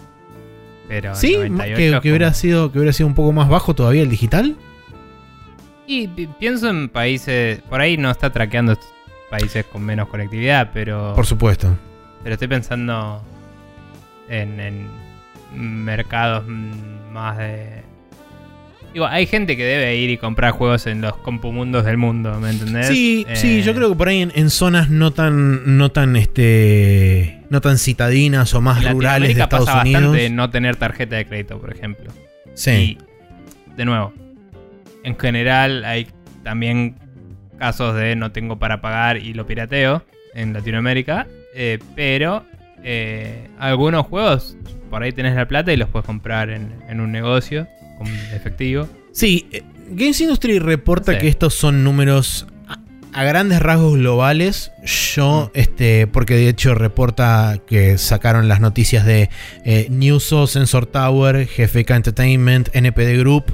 Pero 0.88 1.14
sí, 1.14 1.34
98 1.36 1.76
que, 1.76 2.00
que 2.02 2.08
hubiera 2.10 2.34
sido, 2.34 2.70
que 2.70 2.78
hubiera 2.78 2.92
sido 2.92 3.06
un 3.06 3.14
poco 3.14 3.32
más 3.32 3.48
bajo 3.48 3.74
todavía 3.74 4.02
el 4.02 4.10
digital. 4.10 4.56
Y 5.92 6.08
pienso 6.38 6.70
en 6.70 6.88
países. 6.88 7.60
Por 7.68 7.80
ahí 7.80 7.96
no 7.96 8.10
está 8.10 8.30
traqueando 8.30 8.78
países 9.30 9.64
con 9.66 9.82
menos 9.84 10.08
conectividad, 10.08 10.70
pero. 10.72 11.12
Por 11.14 11.26
supuesto. 11.26 11.76
Pero 12.22 12.34
estoy 12.34 12.48
pensando 12.48 13.22
en, 14.28 14.58
en 14.60 14.88
mercados 15.84 16.44
más 17.12 17.36
de. 17.38 17.82
Digo, 18.94 19.06
hay 19.06 19.26
gente 19.26 19.56
que 19.56 19.64
debe 19.64 19.96
ir 19.96 20.10
y 20.10 20.18
comprar 20.18 20.52
juegos 20.52 20.86
en 20.86 21.00
los 21.00 21.16
compumundos 21.18 21.84
del 21.86 21.96
mundo, 21.96 22.38
¿me 22.40 22.50
entendés? 22.50 22.88
Sí, 22.88 23.24
Eh, 23.26 23.36
sí, 23.36 23.62
yo 23.62 23.74
creo 23.74 23.88
que 23.90 23.96
por 23.96 24.08
ahí 24.08 24.20
en, 24.20 24.32
en 24.34 24.50
zonas 24.50 24.90
no 24.90 25.12
tan, 25.12 25.78
no 25.78 25.90
tan, 25.90 26.14
este, 26.16 27.40
no 27.48 27.62
tan 27.62 27.78
citadinas 27.78 28.52
o 28.54 28.60
más 28.60 28.84
en 28.84 28.92
rurales 28.92 29.34
de 29.34 29.42
Estados 29.42 29.64
pasa 29.66 29.80
Unidos. 29.80 30.02
bastante 30.02 30.28
no 30.30 30.50
tener 30.50 30.76
tarjeta 30.76 31.16
de 31.16 31.24
crédito, 31.26 31.58
por 31.58 31.72
ejemplo. 31.74 32.12
Sí. 32.52 32.70
Y, 32.70 32.98
de 33.76 33.84
nuevo, 33.86 34.12
en 35.04 35.18
general 35.18 35.84
hay 35.84 36.06
también 36.42 36.96
casos 37.58 37.94
de 37.94 38.16
no 38.16 38.32
tengo 38.32 38.58
para 38.58 38.80
pagar 38.80 39.16
y 39.18 39.34
lo 39.34 39.46
pirateo 39.46 40.04
en 40.34 40.52
Latinoamérica. 40.52 41.26
eh, 41.54 41.78
pero 41.94 42.44
eh, 42.84 43.48
algunos 43.58 44.06
juegos, 44.06 44.56
por 44.90 45.02
ahí 45.02 45.12
tenés 45.12 45.36
la 45.36 45.46
plata 45.46 45.72
y 45.72 45.76
los 45.76 45.88
puedes 45.88 46.06
comprar 46.06 46.50
en, 46.50 46.72
en 46.88 47.00
un 47.00 47.12
negocio 47.12 47.68
con 47.98 48.08
efectivo. 48.34 48.88
Sí, 49.12 49.46
eh, 49.52 49.62
Games 49.90 50.20
Industry 50.20 50.58
reporta 50.58 51.12
Sí. 51.12 51.18
que 51.18 51.28
estos 51.28 51.54
son 51.54 51.84
números 51.84 52.46
a, 52.66 52.78
a 53.12 53.24
grandes 53.24 53.60
rasgos 53.60 53.94
globales. 53.94 54.72
Yo, 54.84 55.50
este, 55.54 56.06
porque 56.08 56.34
de 56.34 56.48
hecho 56.48 56.74
reporta 56.74 57.58
que 57.66 57.98
sacaron 57.98 58.48
las 58.48 58.60
noticias 58.60 59.04
de 59.06 59.28
eh, 59.64 59.86
Newso, 59.90 60.46
Sensor 60.48 60.86
Tower, 60.86 61.46
GFK 61.46 61.90
Entertainment, 61.90 62.70
NPD 62.74 63.18
Group, 63.20 63.44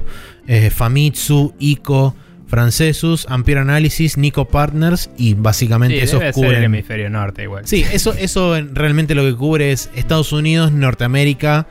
eh, 0.49 0.69
Famitsu, 0.69 1.53
ICO, 1.59 2.15
Francesus, 2.47 3.27
Ampere 3.29 3.59
Analysis, 3.59 4.17
Nico 4.17 4.45
Partners 4.45 5.11
y 5.17 5.35
básicamente 5.35 6.05
Sí, 6.07 6.17
debe 6.17 6.33
ser 6.33 6.53
el 6.55 6.63
hemisferio 6.63 7.09
norte 7.09 7.43
igual. 7.43 7.67
Sí, 7.67 7.85
eso, 7.93 8.13
eso 8.13 8.57
en- 8.57 8.73
realmente 8.75 9.13
lo 9.13 9.23
que 9.23 9.35
cubre 9.35 9.71
es 9.71 9.89
Estados 9.95 10.31
Unidos, 10.33 10.71
Norteamérica, 10.71 11.67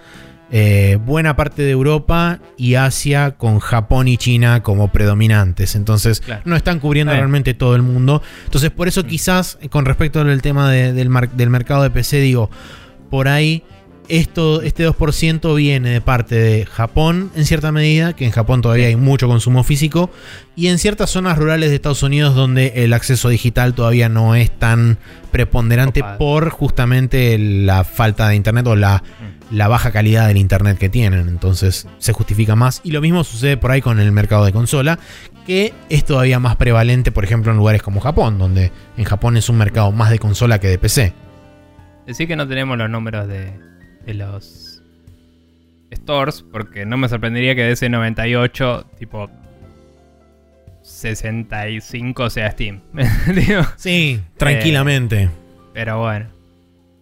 eh, 0.53 0.97
buena 1.05 1.35
parte 1.37 1.63
de 1.63 1.73
Europa 1.73 2.39
y 2.57 2.77
Asia 2.77 3.33
con 3.33 3.59
Japón 3.59 4.07
y 4.09 4.17
China 4.17 4.63
como 4.63 4.93
predominantes. 4.93 5.75
Entonces 5.75 6.21
Claro. 6.21 6.43
no 6.47 6.55
están 6.57 6.79
cubriendo 6.79 7.13
realmente 7.13 7.53
todo 7.55 7.75
el 7.75 7.83
mundo. 7.83 8.23
Entonces 8.45 8.71
por 8.71 8.87
eso 8.89 9.03
Mm. 9.03 9.07
quizás 9.07 9.59
con 9.71 9.85
respecto 9.85 10.21
al 10.21 10.41
tema 10.41 10.71
de- 10.71 10.93
del, 10.93 11.11
del 11.35 11.51
mercado 11.51 11.83
de 11.83 11.91
PC 11.91 12.21
digo, 12.21 12.51
por 13.11 13.27
ahí 13.29 13.65
esto, 14.09 14.63
este 14.63 14.89
2% 14.89 15.55
viene 15.55 15.91
de 15.91 16.01
parte 16.01 16.35
de 16.35 16.67
Japón 16.67 17.31
en 17.35 17.45
cierta 17.45 17.73
medida, 17.73 18.15
que 18.15 18.25
en 18.25 18.31
Japón 18.31 18.63
todavía 18.63 18.87
hay 18.87 18.97
mucho 18.97 19.29
consumo 19.29 19.65
físico, 19.65 20.11
y 20.57 20.69
en 20.69 20.79
ciertas 20.79 21.11
zonas 21.11 21.39
rurales 21.39 21.71
de 21.71 21.77
Estados 21.77 22.03
Unidos 22.03 22.35
donde 22.35 22.73
el 22.77 22.93
acceso 22.93 23.29
digital 23.29 23.75
todavía 23.75 24.09
no 24.09 24.35
es 24.35 24.51
tan 24.51 24.99
preponderante 25.31 26.03
por 26.19 26.51
justamente 26.51 27.39
la 27.39 27.85
falta 27.85 28.29
de 28.29 28.37
internet 28.37 28.67
o 28.67 28.77
la, 28.77 29.03
Mm. 29.51 29.57
la 29.57 29.69
baja 29.69 29.91
calidad 29.91 30.29
del 30.29 30.37
internet 30.37 30.79
que 30.79 30.89
tienen. 30.89 31.29
Entonces 31.29 31.87
se 31.99 32.13
justifica 32.13 32.57
más. 32.57 32.81
Y 32.85 32.91
lo 32.91 33.01
mismo 33.01 33.25
sucede 33.25 33.57
por 33.57 33.71
ahí 33.71 33.81
con 33.81 34.01
el 34.01 34.13
mercado 34.13 34.45
de 34.45 34.53
consola, 34.53 34.99
que 35.47 35.73
es 35.89 36.05
todavía 36.05 36.39
más 36.39 36.57
prevalente, 36.57 37.13
por 37.13 37.25
ejemplo, 37.25 37.53
en 37.53 37.59
lugares 37.59 37.83
como 37.83 38.01
Japón, 38.01 38.39
donde 38.39 38.73
en 38.97 39.05
Japón 39.05 39.37
es 39.37 39.49
un 39.49 39.59
mercado 39.59 39.93
más 39.93 40.11
de 40.11 40.19
consola 40.19 40.59
que 40.59 40.69
de 40.69 40.79
PC. 40.79 41.13
Decir 42.07 42.27
que 42.27 42.37
no 42.37 42.49
tenemos 42.49 42.79
los 42.79 42.89
números 42.89 43.29
de, 43.29 43.53
de 44.09 44.15
los 44.15 44.83
stores, 45.93 46.43
porque 46.51 46.87
no 46.87 46.97
me 46.97 47.09
sorprendería 47.09 47.55
que 47.55 47.63
de 47.63 47.73
ese 47.73 47.89
98, 47.91 48.87
tipo 48.99 49.31
65 50.83 52.31
sea 52.31 52.51
Steam. 52.51 52.81
Sí, 53.77 54.21
tranquilamente. 54.37 55.29
pero 55.75 56.01
bueno. 56.01 56.27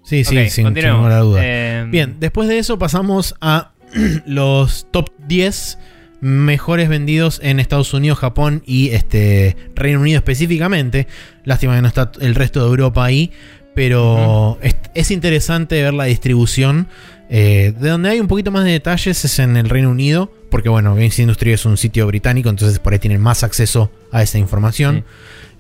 sí, 0.03 0.25
sí, 0.25 0.37
Ok, 0.39 0.49
sin, 0.49 0.75
ninguna 0.75 1.19
duda. 1.19 1.41
Eh, 1.43 1.87
Bien, 1.89 2.17
después 2.19 2.49
de 2.49 2.59
eso 2.59 2.79
pasamos 2.79 3.37
a 3.41 3.73
los 4.27 4.89
top 4.91 5.11
10 5.29 5.79
mejores 6.21 6.89
vendidos 6.89 7.41
en 7.45 7.61
Estados 7.61 7.95
Unidos, 7.95 8.19
Japón 8.19 8.63
y 8.67 8.89
este 8.91 9.57
Reino 9.77 10.01
Unido 10.01 10.19
específicamente. 10.19 11.07
Lástima 11.45 11.77
que 11.77 11.83
no 11.83 11.89
está 11.89 12.11
el 12.21 12.35
resto 12.35 12.61
de 12.61 12.67
Europa 12.67 13.05
ahí, 13.05 13.31
pero 13.77 14.59
es, 14.63 14.75
es 14.95 15.11
interesante 15.13 15.81
ver 15.83 15.93
la 15.95 16.05
distribución. 16.05 16.89
Eh, 17.29 17.75
de 17.79 17.91
donde 17.91 18.09
hay 18.09 18.21
un 18.21 18.27
poquito 18.27 18.51
más 18.51 18.65
de 18.65 18.71
detalles 18.71 19.25
es 19.25 19.39
en 19.39 19.57
el 19.57 19.69
Reino 19.69 19.91
Unido, 19.91 20.33
porque 20.51 20.71
bueno, 20.71 20.95
Games 20.95 21.19
Industry 21.19 21.53
es 21.53 21.67
un 21.67 21.77
sitio 21.77 22.07
británico, 22.07 22.49
entonces 22.49 22.79
por 22.79 22.95
ahí 22.95 22.99
tienen 22.99 23.21
más 23.21 23.43
acceso 23.43 23.91
a 24.13 24.23
esa 24.23 24.39
información. 24.39 25.05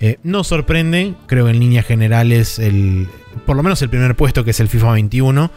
Eh, 0.01 0.16
no 0.22 0.44
sorprende, 0.44 1.14
creo 1.26 1.44
que 1.44 1.51
en 1.51 1.60
líneas 1.60 1.84
generales, 1.84 2.59
el, 2.59 3.06
por 3.44 3.55
lo 3.55 3.62
menos 3.62 3.82
el 3.82 3.90
primer 3.90 4.16
puesto 4.16 4.44
que 4.44 4.52
es 4.52 4.60
el 4.60 4.68
FIFA 4.68 4.93
21. 4.93 5.51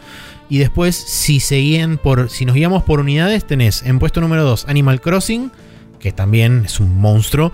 Y 0.50 0.58
después, 0.58 0.96
si 0.96 1.40
seguían 1.40 1.96
por. 1.96 2.28
Si 2.28 2.44
nos 2.44 2.56
guiamos 2.56 2.82
por 2.82 3.00
unidades, 3.00 3.46
tenés 3.46 3.84
en 3.84 3.98
puesto 3.98 4.20
número 4.20 4.44
2 4.44 4.66
Animal 4.68 5.00
Crossing, 5.00 5.50
que 5.98 6.12
también 6.12 6.64
es 6.66 6.78
un 6.78 6.98
monstruo. 6.98 7.52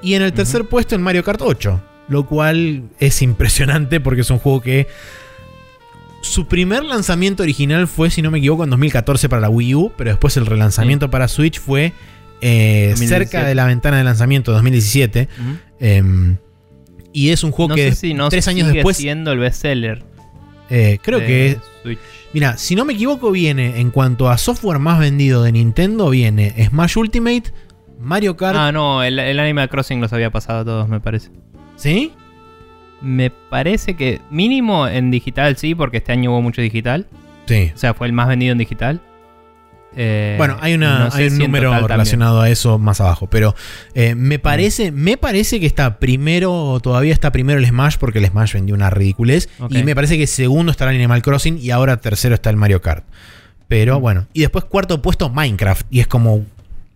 Y 0.00 0.14
en 0.14 0.22
el 0.22 0.32
tercer 0.32 0.66
puesto 0.66 0.94
el 0.94 1.00
Mario 1.00 1.24
Kart 1.24 1.40
8. 1.42 1.80
Lo 2.08 2.26
cual 2.26 2.84
es 3.00 3.22
impresionante 3.22 4.00
porque 4.00 4.20
es 4.22 4.30
un 4.30 4.38
juego 4.38 4.60
que. 4.60 4.86
Su 6.22 6.46
primer 6.46 6.84
lanzamiento 6.84 7.42
original 7.42 7.86
fue, 7.86 8.10
si 8.10 8.22
no 8.22 8.30
me 8.30 8.38
equivoco, 8.38 8.64
en 8.64 8.70
2014 8.70 9.28
para 9.28 9.42
la 9.42 9.50
Wii 9.50 9.74
U. 9.74 9.92
Pero 9.96 10.10
después 10.10 10.36
el 10.38 10.46
relanzamiento 10.46 11.10
para 11.10 11.28
Switch 11.28 11.60
fue 11.60 11.92
eh, 12.40 12.88
2017. 12.92 13.08
cerca 13.30 13.46
de 13.46 13.54
la 13.54 13.66
ventana 13.66 13.98
de 13.98 14.04
lanzamiento 14.04 14.50
de 14.50 14.54
2017. 14.56 15.28
Ujú. 15.38 15.56
Em, 15.80 16.36
y 17.12 17.28
es 17.30 17.44
un 17.44 17.52
juego 17.52 17.70
no 17.70 17.74
que 17.74 17.90
sé 17.90 17.96
si 17.96 18.14
no 18.14 18.28
tres 18.30 18.48
años 18.48 18.66
sigue 18.68 18.78
después. 18.78 18.96
siendo 18.96 19.32
el 19.32 19.38
bestseller. 19.38 20.02
eh, 20.70 20.98
creo 21.02 21.20
de 21.20 21.26
que. 21.26 21.58
Switch. 21.82 21.98
Mira, 22.32 22.56
si 22.56 22.74
no 22.74 22.84
me 22.86 22.94
equivoco, 22.94 23.30
viene 23.30 23.78
en 23.80 23.90
cuanto 23.90 24.28
a 24.30 24.38
software 24.38 24.78
más 24.78 24.98
vendido 24.98 25.42
de 25.42 25.52
Nintendo, 25.52 26.08
viene 26.10 26.52
Smash 26.68 26.96
Ultimate, 26.98 27.44
Mario 28.00 28.36
Kart. 28.36 28.56
Ah, 28.58 28.72
no, 28.72 29.02
el, 29.04 29.18
el 29.18 29.38
Animal 29.38 29.68
Crossing 29.68 30.00
los 30.00 30.12
había 30.12 30.30
pasado 30.30 30.60
a 30.60 30.64
todos, 30.64 30.88
me 30.88 31.00
parece. 31.00 31.30
¿Sí? 31.76 32.12
Me 33.00 33.30
parece 33.30 33.94
que 33.94 34.20
mínimo 34.30 34.88
en 34.88 35.10
digital 35.10 35.56
sí, 35.56 35.74
porque 35.74 35.98
este 35.98 36.12
año 36.12 36.30
hubo 36.32 36.40
mucho 36.42 36.62
digital. 36.62 37.06
Sí. 37.46 37.70
O 37.74 37.78
sea, 37.78 37.92
fue 37.94 38.06
el 38.06 38.12
más 38.12 38.28
vendido 38.28 38.52
en 38.52 38.58
digital. 38.58 39.00
Eh, 39.96 40.34
Bueno, 40.38 40.56
hay, 40.60 40.74
una, 40.74 41.04
no 41.04 41.10
sé 41.10 41.18
hay 41.18 41.24
un 41.28 41.36
si 41.36 41.38
número 41.42 41.70
también. 41.70 41.88
relacionado 41.88 42.40
a 42.40 42.48
eso 42.50 42.78
más 42.78 43.00
abajo. 43.00 43.28
Pero 43.28 43.54
eh, 43.94 44.14
me 44.14 44.38
parece, 44.38 44.90
me 44.90 45.16
parece 45.16 45.60
que 45.60 45.66
está 45.66 45.98
primero, 45.98 46.80
todavía 46.82 47.12
está 47.12 47.30
primero 47.30 47.58
el 47.60 47.66
Smash, 47.66 47.96
porque 47.98 48.18
el 48.18 48.26
Smash 48.26 48.54
vendió 48.54 48.74
una 48.74 48.90
ridiculez. 48.90 49.48
Y 49.70 49.82
me 49.82 49.94
parece 49.94 50.16
que 50.18 50.26
segundo 50.26 50.72
está 50.72 50.84
el 50.84 50.96
Animal 50.96 51.22
Crossing 51.22 51.58
y 51.58 51.70
ahora 51.70 51.98
tercero 51.98 52.34
está 52.34 52.50
el 52.50 52.56
Mario 52.56 52.80
Kart. 52.80 53.04
Pero 53.68 53.98
Mm. 53.98 54.02
bueno. 54.02 54.26
Y 54.32 54.40
después 54.40 54.64
cuarto 54.64 55.00
puesto 55.02 55.28
Minecraft. 55.30 55.86
Y 55.90 56.00
es 56.00 56.06
como. 56.06 56.44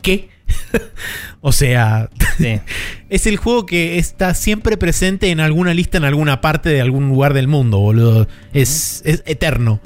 ¿Qué? 0.02 0.28
o 1.40 1.52
sea. 1.52 2.08
Sí. 2.38 2.60
Es 3.10 3.26
el 3.26 3.38
juego 3.38 3.64
que 3.64 3.96
está 3.98 4.34
siempre 4.34 4.76
presente 4.76 5.30
en 5.30 5.40
alguna 5.40 5.72
lista 5.72 5.96
en 5.96 6.04
alguna 6.04 6.42
parte 6.42 6.68
de 6.68 6.82
algún 6.82 7.08
lugar 7.08 7.32
del 7.32 7.48
mundo, 7.48 7.78
boludo. 7.78 8.28
Es, 8.52 9.00
es 9.06 9.22
eterno. 9.24 9.80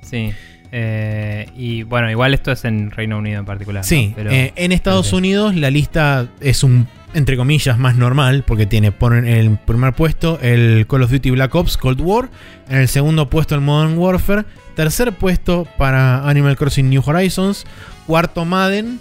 Sí. 0.00 0.32
Eh, 0.72 1.46
y 1.56 1.82
bueno, 1.82 2.10
igual 2.10 2.32
esto 2.34 2.52
es 2.52 2.64
en 2.64 2.90
Reino 2.90 3.18
Unido 3.18 3.38
en 3.40 3.44
particular. 3.44 3.82
¿no? 3.82 3.86
Sí, 3.88 4.12
Pero- 4.16 4.30
eh, 4.30 4.52
en 4.56 4.72
Estados. 4.72 5.12
Unidos 5.12 5.54
la 5.54 5.70
lista 5.70 6.28
es 6.40 6.62
un, 6.64 6.88
entre 7.16 7.36
comillas, 7.38 7.78
más 7.78 7.96
normal, 7.96 8.44
porque 8.46 8.66
tiene 8.66 8.92
ponen 8.92 9.26
en 9.26 9.38
el 9.38 9.56
primer 9.56 9.94
puesto 9.94 10.38
el 10.42 10.86
Call 10.86 11.02
of 11.02 11.10
Duty 11.10 11.30
Black 11.30 11.54
Ops 11.54 11.78
Cold 11.78 12.02
War, 12.02 12.28
en 12.68 12.76
el 12.76 12.88
segundo 12.88 13.30
puesto 13.30 13.54
el 13.54 13.62
Modern 13.62 13.96
Warfare, 13.96 14.44
tercer 14.74 15.12
puesto 15.12 15.66
para 15.78 16.28
Animal 16.28 16.58
Crossing 16.58 16.90
New 16.90 17.02
Horizons, 17.04 17.64
cuarto 18.06 18.44
Madden. 18.44 19.00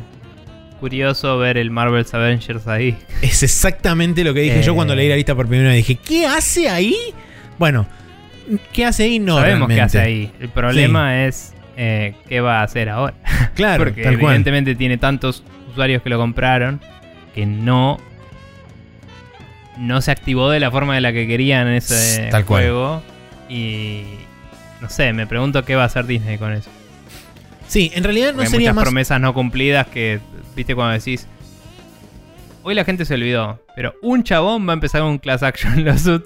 curioso 0.77 1.37
ver 1.37 1.57
el 1.57 1.69
Marvel's 1.71 2.13
Avengers 2.13 2.67
ahí. 2.67 2.95
Es 3.21 3.43
exactamente 3.43 4.23
lo 4.23 4.33
que 4.33 4.41
dije 4.41 4.59
Eh. 4.59 4.63
yo 4.63 4.73
cuando 4.75 4.95
leí 4.95 5.09
la 5.09 5.15
lista 5.15 5.35
por 5.35 5.47
primera 5.47 5.69
vez. 5.69 5.77
Dije, 5.87 5.95
¿qué 6.03 6.25
hace 6.25 6.69
ahí? 6.69 6.95
Bueno, 7.59 7.85
¿qué 8.73 8.85
hace 8.85 9.03
ahí? 9.03 9.19
No, 9.19 9.37
Sabemos 9.39 9.67
qué 9.69 9.81
hace 9.81 9.99
ahí. 9.99 10.31
El 10.39 10.49
problema 10.49 11.25
es 11.25 11.53
eh, 11.75 12.15
qué 12.29 12.39
va 12.41 12.61
a 12.61 12.63
hacer 12.63 12.89
ahora. 12.89 13.13
Claro, 13.55 13.83
Porque 13.85 14.03
tal 14.03 14.19
cual. 14.19 14.33
evidentemente 14.33 14.75
tiene 14.75 14.97
tantos 14.97 15.43
usuarios 15.71 16.01
que 16.03 16.09
lo 16.09 16.17
compraron 16.19 16.79
que 17.33 17.45
no 17.47 17.97
no 19.77 20.01
se 20.01 20.11
activó 20.11 20.49
de 20.49 20.59
la 20.59 20.71
forma 20.71 20.95
de 20.95 21.01
la 21.01 21.11
que 21.13 21.27
querían 21.27 21.67
ese 21.67 22.27
Tal 22.31 22.45
cual. 22.45 22.63
juego 22.63 23.03
y 23.49 24.03
no 24.81 24.89
sé, 24.89 25.13
me 25.13 25.25
pregunto 25.27 25.63
qué 25.65 25.75
va 25.75 25.83
a 25.83 25.85
hacer 25.85 26.05
Disney 26.05 26.37
con 26.37 26.51
eso. 26.53 26.69
Sí, 27.67 27.91
en 27.95 28.03
realidad 28.03 28.27
no 28.29 28.33
Porque 28.37 28.45
hay 28.47 28.51
sería 28.51 28.69
muchas 28.69 28.75
más. 28.75 28.83
promesas 28.85 29.21
no 29.21 29.33
cumplidas 29.33 29.87
que 29.87 30.19
viste 30.57 30.75
cuando 30.75 30.93
decís 30.93 31.25
hoy 32.63 32.75
la 32.75 32.83
gente 32.83 33.05
se 33.05 33.13
olvidó, 33.13 33.63
pero 33.77 33.93
un 34.01 34.23
chabón 34.23 34.67
va 34.67 34.71
a 34.71 34.73
empezar 34.73 35.01
un 35.03 35.17
class 35.19 35.41
action 35.43 35.85
lawsuit 35.85 36.23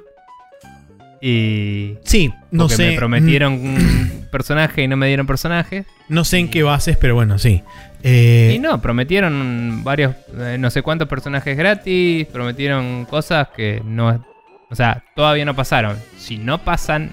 y 1.22 1.98
Sí, 2.04 2.34
no 2.50 2.64
porque 2.64 2.76
sé. 2.76 2.88
me 2.90 2.96
prometieron 2.98 3.54
un 3.54 4.28
personaje 4.32 4.82
y 4.84 4.88
no 4.88 4.98
me 4.98 5.08
dieron 5.08 5.28
personaje. 5.28 5.82
mm, 5.82 6.14
No 6.14 6.24
sé 6.26 6.40
en 6.40 6.50
qué 6.50 6.64
bases, 6.64 6.98
pero 6.98 7.14
bueno, 7.14 7.38
sí. 7.38 7.62
Eh, 8.02 8.54
Y 8.56 8.60
no, 8.60 8.82
prometieron 8.82 9.84
varios, 9.84 10.16
eh, 10.40 10.58
no 10.60 10.72
sé 10.72 10.82
cuántos 10.82 11.08
personajes 11.08 11.56
gratis, 11.56 12.26
prometieron 12.28 13.06
cosas 13.06 13.50
que 13.56 13.82
no, 13.86 14.26
o 14.72 14.76
sea, 14.76 15.04
todavía 15.16 15.46
no 15.46 15.56
pasaron. 15.56 15.96
Si 16.18 16.40
no 16.40 16.58
pasan 16.58 17.12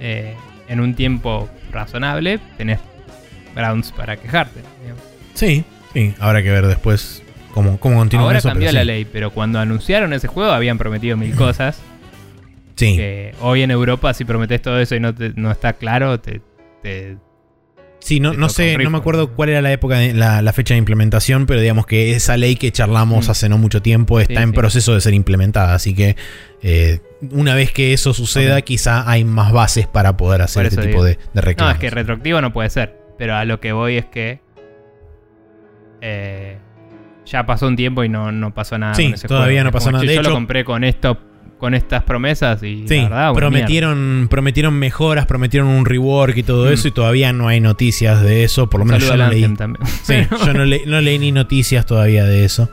eh, 0.00 0.36
en 0.68 0.78
un 0.78 0.94
tiempo 0.94 1.48
razonable, 1.72 2.38
tenés 2.56 2.78
grounds 3.56 3.90
para 3.90 4.16
quejarte. 4.16 4.60
digamos. 4.82 5.02
Sí, 5.34 5.64
sí. 6.00 6.14
Habrá 6.18 6.42
que 6.42 6.50
ver 6.50 6.66
después 6.66 7.22
cómo, 7.52 7.78
cómo 7.80 7.96
continúa 7.98 8.26
Ahora 8.26 8.38
eso. 8.38 8.48
cambió 8.48 8.70
la 8.72 8.80
sí. 8.80 8.86
ley, 8.86 9.04
pero 9.04 9.30
cuando 9.30 9.58
anunciaron 9.58 10.12
ese 10.12 10.28
juego 10.28 10.50
habían 10.52 10.78
prometido 10.78 11.16
mil 11.16 11.34
cosas. 11.36 11.80
Sí. 12.76 12.96
Que 12.96 13.34
hoy 13.40 13.62
en 13.62 13.70
Europa, 13.72 14.14
si 14.14 14.24
prometes 14.24 14.62
todo 14.62 14.78
eso 14.80 14.94
y 14.94 15.00
no, 15.00 15.14
te- 15.14 15.32
no 15.34 15.50
está 15.50 15.72
claro, 15.72 16.20
te, 16.20 16.40
te- 16.82 17.16
Sí, 18.00 18.20
no, 18.20 18.32
no 18.32 18.48
sé, 18.48 18.78
no 18.78 18.90
me 18.90 18.98
acuerdo 18.98 19.34
cuál 19.34 19.48
era 19.48 19.60
la 19.60 19.72
época, 19.72 19.96
de, 19.98 20.14
la, 20.14 20.40
la 20.40 20.52
fecha 20.52 20.72
de 20.74 20.78
implementación, 20.78 21.46
pero 21.46 21.60
digamos 21.60 21.84
que 21.84 22.12
esa 22.14 22.36
ley 22.36 22.54
que 22.54 22.70
charlamos 22.70 23.26
Mm. 23.26 23.30
hace 23.32 23.48
no 23.48 23.58
mucho 23.58 23.82
tiempo 23.82 24.20
está 24.20 24.34
Sí, 24.36 24.42
en 24.44 24.50
sí. 24.50 24.54
proceso 24.54 24.94
de 24.94 25.00
ser 25.00 25.14
implementada. 25.14 25.74
Así 25.74 25.94
que 25.96 26.14
eh, 26.62 27.00
una 27.32 27.56
vez 27.56 27.72
que 27.72 27.92
eso 27.92 28.14
suceda, 28.14 28.62
quizá 28.62 29.10
hay 29.10 29.24
más 29.24 29.50
bases 29.50 29.88
para 29.88 30.16
poder 30.16 30.42
hacer 30.42 30.66
este 30.66 30.76
eso 30.80 30.88
tipo 30.88 31.02
digo. 31.02 31.04
de, 31.04 31.14
de 31.14 31.18
No, 31.34 31.40
reclamos. 31.42 31.74
es 31.74 31.80
que 31.80 31.90
retroactivo 31.90 32.40
no 32.40 32.52
puede 32.52 32.70
ser. 32.70 32.96
Pero 33.18 33.34
a 33.34 33.44
lo 33.44 33.58
que 33.58 33.72
voy 33.72 33.96
es 33.96 34.04
que. 34.04 34.40
Eh, 36.00 36.58
ya 37.26 37.44
pasó 37.46 37.66
un 37.68 37.76
tiempo 37.76 38.04
y 38.04 38.08
no, 38.08 38.32
no 38.32 38.54
pasó 38.54 38.78
nada 38.78 38.94
Sí, 38.94 39.04
con 39.04 39.14
ese 39.14 39.28
todavía 39.28 39.60
juego. 39.60 39.64
no 39.64 39.72
pasó 39.72 39.84
como, 39.86 39.92
nada. 39.98 40.02
"Che, 40.04 40.08
De 40.08 40.14
yo 40.14 40.20
hecho- 40.20 40.30
lo 40.30 40.34
compré 40.36 40.64
con 40.64 40.84
esto, 40.84 41.18
con 41.58 41.74
estas 41.74 42.04
promesas 42.04 42.62
y 42.62 42.86
Sí, 42.88 42.96
la 42.96 43.02
verdad, 43.02 43.10
una 43.10 43.18
mierda". 43.20 43.34
prometieron, 43.50 44.26
prometieron 44.30 44.74
mejoras, 44.74 45.26
prometieron 45.26 45.68
un 45.68 45.84
rework 45.84 46.36
y 46.36 46.42
todo 46.44 46.70
Mm. 46.70 46.72
eso, 46.72 46.88
y 46.88 46.90
todavía 46.92 47.32
no 47.32 47.48
hay 47.48 47.60
noticias 47.60 48.22
de 48.22 48.44
eso. 48.44 48.70
Por 48.70 48.80
lo 48.80 48.86
menos 48.86 49.06
yo 49.06 49.16
no 49.16 49.28
leí. 49.28 49.44
Sí, 50.04 50.14
yo 50.46 50.52
no, 50.54 50.64
le- 50.64 50.86
no 50.86 51.00
leí 51.00 51.18
ni 51.18 51.32
noticias 51.32 51.84
todavía 51.84 52.24
de 52.24 52.44
eso. 52.44 52.70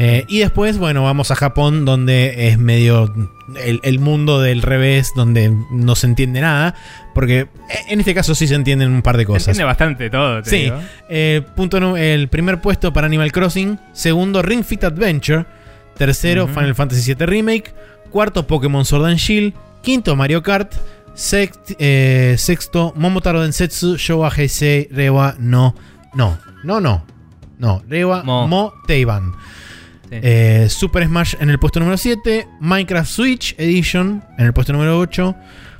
Eh, 0.00 0.24
y 0.28 0.38
después, 0.40 0.78
bueno, 0.78 1.02
vamos 1.02 1.30
a 1.32 1.34
Japón, 1.34 1.84
donde 1.84 2.48
es 2.48 2.58
medio 2.58 3.12
el, 3.64 3.80
el 3.82 3.98
mundo 3.98 4.40
del 4.40 4.62
revés, 4.62 5.12
donde 5.16 5.52
no 5.72 5.94
se 5.96 6.06
entiende 6.06 6.40
nada. 6.40 6.74
Porque 7.18 7.40
eh, 7.40 7.48
en 7.88 7.98
este 7.98 8.14
caso 8.14 8.32
sí 8.36 8.46
se 8.46 8.54
entienden 8.54 8.92
un 8.92 9.02
par 9.02 9.16
de 9.16 9.24
Se 9.24 9.26
cosas. 9.26 9.48
entiende 9.48 9.64
bastante 9.64 10.08
todo, 10.08 10.40
te 10.40 10.50
Sí, 10.50 10.56
digo. 10.64 10.76
eh, 11.08 11.42
punto 11.56 11.96
el 11.96 12.28
primer 12.28 12.60
puesto 12.60 12.92
para 12.92 13.08
Animal 13.08 13.32
Crossing. 13.32 13.76
Segundo, 13.92 14.40
Ring 14.40 14.62
Fit 14.62 14.84
Adventure. 14.84 15.44
Tercero. 15.96 16.46
Final 16.46 16.76
Fantasy 16.76 17.12
VII 17.14 17.26
Remake. 17.26 17.74
Cuarto, 18.10 18.46
Pokémon 18.46 18.84
Sword 18.84 19.06
and 19.06 19.16
Shield. 19.16 19.52
Quinto, 19.82 20.14
Mario 20.14 20.44
Kart. 20.44 20.72
Sext- 21.16 21.74
eh, 21.80 22.36
sexto, 22.38 22.92
Momotaro 22.94 23.42
Densetsu 23.42 23.96
Showa 23.96 24.30
Heisei 24.36 24.86
Rewa 24.92 25.34
no. 25.40 25.74
No, 26.14 26.38
no, 26.62 26.80
no. 26.80 27.04
No, 27.58 27.82
Rewa 27.88 28.22
Mo. 28.22 28.46
Mo, 28.46 28.72
Teiban. 28.86 29.32
Sí. 30.08 30.10
Eh, 30.22 30.66
Super 30.70 31.04
Smash 31.06 31.34
en 31.40 31.50
el 31.50 31.58
puesto 31.58 31.80
número 31.80 31.96
7. 31.98 32.46
Minecraft 32.60 33.10
Switch 33.10 33.56
Edition 33.58 34.22
en 34.38 34.46
el 34.46 34.52
puesto 34.52 34.72
número 34.72 34.96
8. 35.00 35.34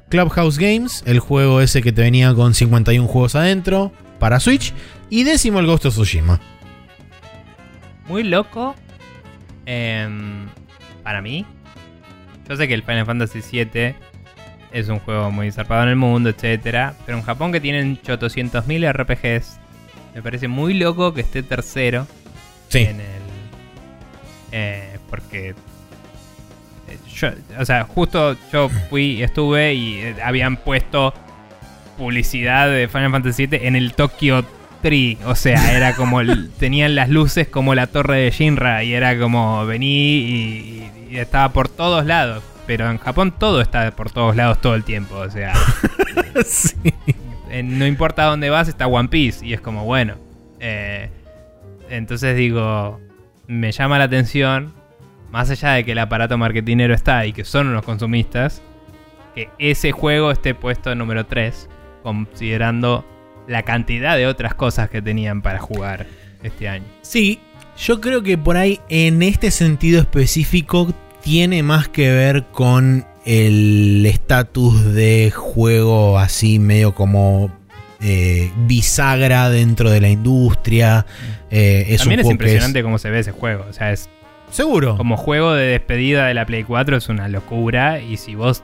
Clubhouse 0.08 0.58
Games, 0.58 1.02
el 1.06 1.18
juego 1.20 1.60
ese 1.60 1.82
que 1.82 1.92
te 1.92 2.02
venía 2.02 2.34
con 2.34 2.54
51 2.54 3.06
juegos 3.06 3.34
adentro 3.34 3.92
para 4.18 4.40
Switch. 4.40 4.72
Y 5.10 5.24
décimo 5.24 5.60
el 5.60 5.66
Ghost 5.66 5.86
of 5.86 5.94
Tsushima. 5.94 6.40
Muy 8.08 8.22
loco. 8.24 8.74
em, 9.66 10.46
para 11.02 11.20
mí. 11.20 11.44
Yo 12.48 12.56
sé 12.56 12.66
que 12.68 12.74
el 12.74 12.82
Final 12.82 13.04
Fantasy 13.04 13.40
VII 13.52 13.94
es 14.72 14.88
un 14.88 14.98
juego 15.00 15.30
muy 15.30 15.50
zarpado 15.52 15.82
en 15.82 15.90
el 15.90 15.96
mundo, 15.96 16.30
etcétera. 16.30 16.94
Pero 17.04 17.18
en 17.18 17.24
Japón 17.24 17.52
que 17.52 17.60
tienen 17.60 17.98
800.000 18.02 18.90
RPGs, 18.92 19.58
me 20.14 20.22
parece 20.22 20.48
muy 20.48 20.72
loco 20.74 21.12
que 21.12 21.20
esté 21.20 21.42
tercero 21.42 22.06
Sí. 22.68 22.78
en 22.80 23.00
el. 23.00 23.22
eh, 24.52 24.98
porque. 25.10 25.54
Yo, 27.20 27.28
o 27.58 27.64
sea, 27.64 27.84
justo 27.84 28.36
yo 28.52 28.68
fui, 28.90 29.22
estuve 29.22 29.74
y 29.74 29.98
eh, 29.98 30.14
habían 30.24 30.56
puesto 30.56 31.12
publicidad 31.96 32.68
de 32.70 32.88
Final 32.88 33.10
Fantasy 33.10 33.46
VII 33.46 33.66
en 33.66 33.76
el 33.76 33.92
Tokyo 33.94 34.44
Tree. 34.82 35.18
O 35.26 35.34
sea, 35.34 35.76
era 35.76 35.94
como. 35.94 36.20
el- 36.20 36.50
tenían 36.58 36.94
las 36.94 37.08
luces 37.08 37.48
como 37.48 37.74
la 37.74 37.86
torre 37.88 38.18
de 38.18 38.30
Shinra 38.30 38.84
y 38.84 38.94
era 38.94 39.18
como 39.18 39.66
vení 39.66 40.18
y, 40.18 40.90
y- 41.08 41.14
y 41.14 41.18
estaba 41.18 41.52
por 41.52 41.68
todos 41.68 42.04
lados. 42.06 42.42
Pero 42.66 42.90
en 42.90 42.98
Japón 42.98 43.32
todo 43.36 43.60
está 43.62 43.90
por 43.92 44.10
todos 44.10 44.36
lados 44.36 44.60
todo 44.60 44.74
el 44.74 44.84
tiempo. 44.84 45.16
O 45.16 45.30
sea, 45.30 45.54
sí. 46.46 46.76
eh, 47.50 47.62
no 47.62 47.86
importa 47.86 48.24
dónde 48.24 48.50
vas, 48.50 48.68
está 48.68 48.86
One 48.86 49.08
Piece. 49.08 49.44
Y 49.44 49.54
es 49.54 49.60
como, 49.60 49.84
bueno. 49.84 50.14
eh, 50.60 51.08
entonces 51.90 52.36
digo, 52.36 53.00
me 53.46 53.72
llama 53.72 53.96
la 53.98 54.04
atención, 54.04 54.74
más 55.30 55.50
allá 55.50 55.72
de 55.72 55.84
que 55.84 55.92
el 55.92 55.98
aparato 55.98 56.36
marketinero 56.38 56.94
está 56.94 57.26
y 57.26 57.32
que 57.32 57.44
son 57.44 57.68
unos 57.68 57.84
consumistas, 57.84 58.62
que 59.34 59.48
ese 59.58 59.92
juego 59.92 60.30
esté 60.30 60.54
puesto 60.54 60.90
en 60.90 60.98
número 60.98 61.26
3, 61.26 61.68
considerando 62.02 63.04
la 63.46 63.62
cantidad 63.62 64.16
de 64.16 64.26
otras 64.26 64.54
cosas 64.54 64.90
que 64.90 65.00
tenían 65.02 65.42
para 65.42 65.58
jugar 65.58 66.06
este 66.42 66.68
año. 66.68 66.84
Sí, 67.02 67.40
yo 67.78 68.00
creo 68.00 68.22
que 68.22 68.36
por 68.36 68.56
ahí 68.56 68.80
en 68.88 69.22
este 69.22 69.50
sentido 69.50 70.00
específico 70.00 70.92
tiene 71.22 71.62
más 71.62 71.88
que 71.88 72.10
ver 72.10 72.44
con 72.52 73.06
el 73.24 74.04
estatus 74.06 74.94
de 74.94 75.30
juego 75.34 76.18
así 76.18 76.58
medio 76.58 76.94
como 76.94 77.50
eh, 78.00 78.50
bisagra 78.66 79.50
dentro 79.50 79.90
de 79.90 80.00
la 80.00 80.08
industria. 80.08 81.04
Eh, 81.50 81.86
es 81.88 81.98
También 82.00 82.18
un 82.18 82.20
es 82.20 82.24
juego 82.26 82.32
impresionante 82.32 82.82
cómo 82.82 82.98
se 82.98 83.10
ve 83.10 83.18
ese 83.20 83.32
juego. 83.32 83.66
O 83.68 83.72
sea, 83.72 83.92
es- 83.92 84.08
Seguro. 84.50 84.96
como 84.96 85.16
juego 85.16 85.52
de 85.52 85.66
despedida 85.66 86.26
de 86.26 86.34
la 86.34 86.46
Play 86.46 86.64
4 86.64 86.96
es 86.96 87.08
una 87.08 87.28
locura. 87.28 88.00
Y 88.00 88.16
si 88.16 88.34
vos 88.34 88.62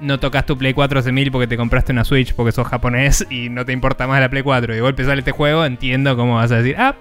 no 0.00 0.18
tocas 0.18 0.46
tu 0.46 0.56
Play 0.58 0.74
4 0.74 0.98
hace 1.00 1.12
mil 1.12 1.30
porque 1.30 1.46
te 1.46 1.56
compraste 1.56 1.92
una 1.92 2.04
Switch 2.04 2.34
porque 2.34 2.52
sos 2.52 2.66
japonés 2.66 3.26
y 3.30 3.48
no 3.48 3.64
te 3.64 3.72
importa 3.72 4.06
más 4.06 4.20
la 4.20 4.28
Play 4.28 4.42
4 4.42 4.72
y 4.72 4.76
de 4.76 4.80
golpe 4.82 5.04
sale 5.04 5.20
este 5.20 5.30
juego, 5.32 5.64
entiendo 5.64 6.16
cómo 6.16 6.36
vas 6.36 6.50
a 6.52 6.56
decir, 6.56 6.74
ah, 6.78 6.94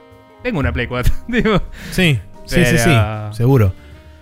tengo 0.43 0.59
una 0.59 0.71
Play 0.71 0.87
4. 0.87 1.13
Digo, 1.27 1.61
Sí, 1.91 2.19
sí, 2.45 2.65
sí, 2.65 2.77
sí. 2.77 2.91
Seguro. 3.31 3.73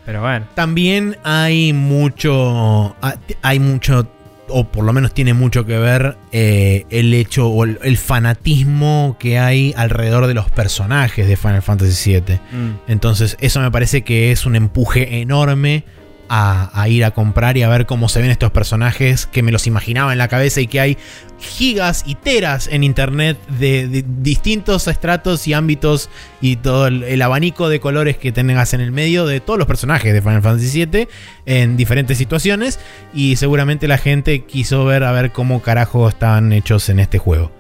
pero 0.06 0.22
bueno. 0.22 0.46
También 0.56 1.18
hay 1.24 1.74
mucho. 1.74 2.96
ah, 3.02 3.16
Hay 3.42 3.60
mucho. 3.60 4.08
O 4.50 4.66
por 4.66 4.84
lo 4.84 4.94
menos 4.94 5.14
tiene 5.14 5.34
mucho 5.34 5.66
que 5.66 5.78
ver 5.78 6.18
eh, 6.32 6.86
el 6.90 7.14
hecho 7.14 7.48
o 7.48 7.64
el, 7.64 7.80
el 7.84 7.98
fanatismo 7.98 9.18
que 9.20 9.40
hay 9.40 9.74
alrededor 9.78 10.28
de 10.28 10.34
los 10.34 10.50
personajes 10.50 11.28
de 11.28 11.38
Final 11.38 11.62
Fantasy 11.62 12.12
VII. 12.14 12.36
Mm. 12.36 12.76
Entonces, 12.88 13.38
eso 13.40 13.60
me 13.60 13.72
parece 13.72 14.04
que 14.04 14.32
es 14.32 14.46
un 14.46 14.56
empuje 14.56 15.22
enorme 15.22 15.84
a, 16.30 16.88
ir 16.88 17.04
a 17.04 17.12
comprar 17.12 17.58
y 17.58 17.64
a 17.64 17.70
ver 17.70 17.88
cómo 17.88 18.08
se 18.08 18.22
ven 18.22 18.30
estos 18.30 18.52
personajes 18.52 19.26
que 19.26 19.42
me 19.42 19.52
los 19.52 19.66
imaginaba 19.66 20.12
en 20.12 20.20
la 20.20 20.28
cabeza 20.28 20.62
y 20.62 20.68
que 20.68 20.80
hay 20.80 20.98
gigas 21.40 22.04
y 22.06 22.16
teras 22.16 22.68
en 22.68 22.84
internet 22.84 23.38
de, 23.48 24.06
distintos 24.08 24.88
estratos 24.88 25.48
y 25.48 25.54
ámbitos 25.54 26.10
y 26.40 26.58
todo 26.58 26.88
el, 26.88 27.22
abanico 27.22 27.68
de 27.68 27.80
colores 27.80 28.18
que 28.18 28.32
tengas 28.32 28.74
en 28.74 28.82
el 28.82 28.92
medio 28.92 29.26
de 29.26 29.40
todos 29.40 29.58
los 29.58 29.68
personajes 29.68 30.14
de 30.14 30.22
Final 30.22 30.42
Fantasy 30.44 30.86
VII 30.86 31.08
en 31.48 31.78
diferentes 31.78 32.18
situaciones 32.18 32.80
y 33.14 33.36
seguramente 33.38 33.88
la 33.88 33.98
gente 33.98 34.46
quiso 34.46 34.86
ver 34.86 35.04
a 35.04 35.12
ver 35.12 35.32
cómo 35.32 35.62
carajo 35.62 36.08
estaban 36.08 36.54
hechos 36.54 36.90
en 36.90 37.00
este 37.00 37.18
juego. 37.18 37.52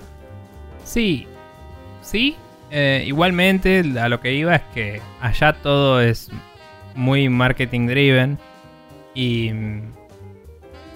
Sí, 0.85 1.27
sí. 2.01 2.35
eh, 2.69 3.03
igualmente, 3.07 3.83
a 3.99 4.09
lo 4.09 4.19
que 4.19 4.33
iba 4.33 4.55
es 4.55 4.61
que 4.75 5.01
allá 5.21 5.53
todo 5.53 6.01
es 6.01 6.29
muy 6.95 7.29
marketing 7.29 7.87
driven 7.87 8.37
y 9.13 9.51
mm, 9.53 9.81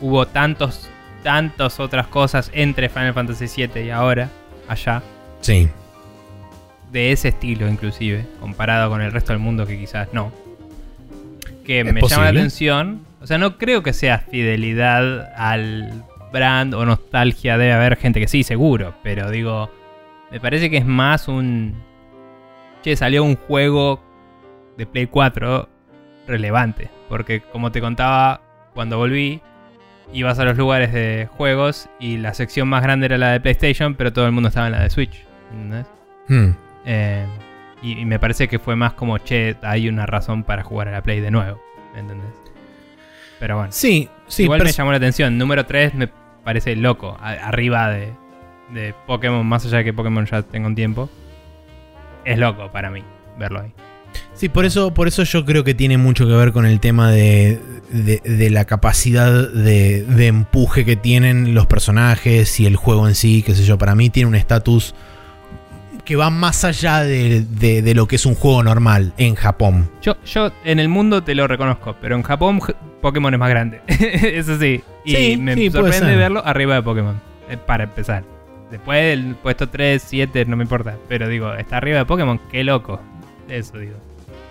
hubo 0.02 0.26
tantos, 0.28 0.90
tantas 1.24 1.80
otras 1.80 2.08
cosas 2.08 2.52
entre 2.54 2.90
Final 2.90 3.14
Fantasy 3.14 3.46
VII 3.68 3.84
y 3.86 3.90
ahora, 3.90 4.30
allá, 4.68 5.02
Sí. 5.42 5.70
de 6.92 7.12
ese 7.12 7.30
estilo 7.30 7.68
inclusive, 7.70 8.26
comparado 8.40 8.90
con 8.90 9.02
el 9.02 9.12
resto 9.12 9.34
del 9.34 9.40
mundo 9.40 9.66
que 9.66 9.78
quizás 9.78 10.10
no. 10.14 10.32
Que 11.66 11.84
me 11.84 12.02
llama 12.02 12.26
la 12.26 12.30
atención. 12.32 13.02
O 13.22 13.28
sea, 13.28 13.38
no 13.38 13.58
creo 13.58 13.84
que 13.84 13.94
sea 13.94 14.20
fidelidad 14.20 15.34
al 15.38 16.04
brand 16.34 16.74
o 16.74 16.86
nostalgia. 16.86 17.58
Debe 17.58 17.72
haber 17.72 17.96
gente 17.96 18.20
que 18.20 18.28
sí, 18.28 18.44
seguro. 18.44 18.94
Pero 19.02 19.32
digo, 19.32 19.72
me 20.30 20.42
parece 20.42 20.70
que 20.70 20.76
es 20.78 20.86
más 20.86 21.30
un... 21.30 21.74
Che, 22.84 22.98
salió 22.98 23.24
un 23.24 23.38
juego 23.38 24.04
de 24.78 24.86
Play 24.86 25.08
4 25.08 25.70
relevante. 26.28 26.90
Porque 27.10 27.42
como 27.42 27.72
te 27.72 27.82
contaba, 27.82 28.42
cuando 28.74 28.98
volví, 28.98 29.42
ibas 30.14 30.40
a 30.40 30.46
los 30.46 30.58
lugares 30.58 30.92
de 30.94 31.28
juegos 31.38 31.90
y 32.00 32.18
la 32.18 32.34
sección 32.34 32.68
más 32.68 32.84
grande 32.84 33.06
era 33.08 33.18
la 33.18 33.32
de 33.32 33.40
PlayStation, 33.40 33.96
pero 33.96 34.12
todo 34.14 34.26
el 34.26 34.32
mundo 34.32 34.50
estaba 34.50 34.68
en 34.68 34.74
la 34.74 34.82
de 34.84 34.90
Switch. 34.90 35.24
¿entendés? 35.52 35.86
Hmm. 36.28 36.50
Eh, 36.86 37.26
y, 37.82 38.00
y 38.00 38.06
me 38.06 38.20
parece 38.20 38.48
que 38.48 38.60
fue 38.60 38.76
más 38.76 38.94
como, 38.94 39.18
che, 39.20 39.56
hay 39.62 39.88
una 39.90 40.06
razón 40.06 40.44
para 40.44 40.64
jugar 40.64 40.88
a 40.88 40.92
la 40.92 41.02
Play 41.04 41.20
de 41.20 41.32
nuevo. 41.32 41.62
¿me 41.94 42.00
¿Entendés? 42.00 42.32
Pero 43.40 43.58
bueno. 43.58 43.72
Sí, 43.72 44.10
sí. 44.28 44.44
Igual 44.44 44.64
me 44.64 44.72
llamó 44.72 44.92
la 44.92 44.98
atención. 44.98 45.38
Número 45.38 45.66
3 45.66 45.94
me 45.96 46.08
parece 46.44 46.76
loco. 46.76 47.18
a- 47.20 47.32
arriba 47.48 47.90
de, 47.90 48.14
de 48.72 48.94
Pokémon, 49.06 49.46
más 49.46 49.66
allá 49.66 49.80
de 49.80 49.84
que 49.84 49.94
Pokémon 49.94 50.26
ya 50.26 50.42
tenga 50.44 50.68
un 50.68 50.76
tiempo. 50.76 51.10
Es 52.24 52.38
loco 52.40 52.72
para 52.72 52.90
mí 52.90 53.04
verlo 53.38 53.60
ahí. 53.62 53.74
Sí, 54.34 54.50
por 54.50 54.66
eso, 54.66 54.94
por 54.94 55.08
eso 55.08 55.24
yo 55.24 55.46
creo 55.46 55.64
que 55.64 55.74
tiene 55.74 55.98
mucho 55.98 56.28
que 56.28 56.34
ver 56.34 56.52
con 56.52 56.66
el 56.66 56.80
tema 56.80 57.12
de, 57.12 57.60
de- 57.92 58.20
de 58.24 58.50
la 58.50 58.66
capacidad 58.66 59.32
de, 59.52 60.04
de 60.04 60.28
empuje 60.28 60.86
que 60.86 60.96
tienen 60.96 61.54
los 61.54 61.66
personajes 61.68 62.60
y 62.60 62.66
el 62.66 62.76
juego 62.76 63.08
en 63.08 63.16
sí, 63.16 63.44
qué 63.44 63.56
sé 63.56 63.64
yo, 63.64 63.78
para 63.78 63.96
mí 63.96 64.10
tiene 64.10 64.28
un 64.28 64.36
estatus 64.36 64.94
que 66.04 66.16
va 66.18 66.30
más 66.30 66.66
allá 66.66 67.00
de, 67.04 67.46
de- 67.50 67.82
de 67.82 67.94
lo 67.96 68.08
que 68.08 68.18
es 68.18 68.26
un 68.26 68.36
juego 68.36 68.62
normal 68.64 69.14
en 69.18 69.36
Japón. 69.36 69.90
Yo, 70.02 70.18
yo 70.26 70.52
en 70.66 70.80
el 70.80 70.90
mundo 70.90 71.24
te 71.24 71.34
lo 71.36 71.48
reconozco, 71.48 71.96
pero 72.02 72.16
en 72.16 72.24
Japón 72.24 72.60
Pokémon 73.02 73.34
es 73.34 73.40
más 73.40 73.50
grande. 73.50 73.82
Eso 73.88 74.60
sí. 74.60 74.84
Y 75.06 75.16
Sí, 75.16 75.38
me 75.38 75.56
sí, 75.56 75.70
sorprende 75.72 76.16
verlo 76.18 76.46
arriba 76.46 76.76
de 76.76 76.82
Pokémon. 76.82 77.22
eh, 77.50 77.58
para 77.58 77.86
empezar. 77.86 78.24
Después 78.72 79.02
del 79.02 79.36
puesto 79.36 79.70
3, 79.70 80.04
7, 80.06 80.46
no 80.46 80.58
me 80.58 80.64
importa. 80.64 80.98
Pero 81.08 81.30
digo, 81.30 81.54
está 81.54 81.78
arriba 81.78 82.00
de 82.00 82.06
Pokémon, 82.06 82.40
qué 82.52 82.64
loco. 82.64 83.00
Eso 83.50 83.78
digo. 83.78 83.96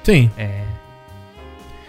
Sí, 0.02 0.28
Eh, 0.36 0.62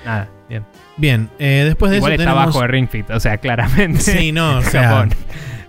nada, 0.06 0.30
bien. 0.50 0.64
bien. 0.98 1.30
eh, 1.40 1.64
después 1.66 1.92
de 1.92 1.98
Igual 1.98 2.14
eso 2.14 2.22
está 2.22 2.32
tenemos... 2.32 2.44
abajo 2.56 2.62
de 2.62 2.68
Ring 2.68 2.88
Fit, 2.90 3.10
o 3.10 3.20
sea, 3.20 3.38
claramente. 3.38 4.00
Sí, 4.00 4.32
no, 4.32 4.58
o 4.58 4.62
sea, 4.62 4.84
Japón. 4.90 5.10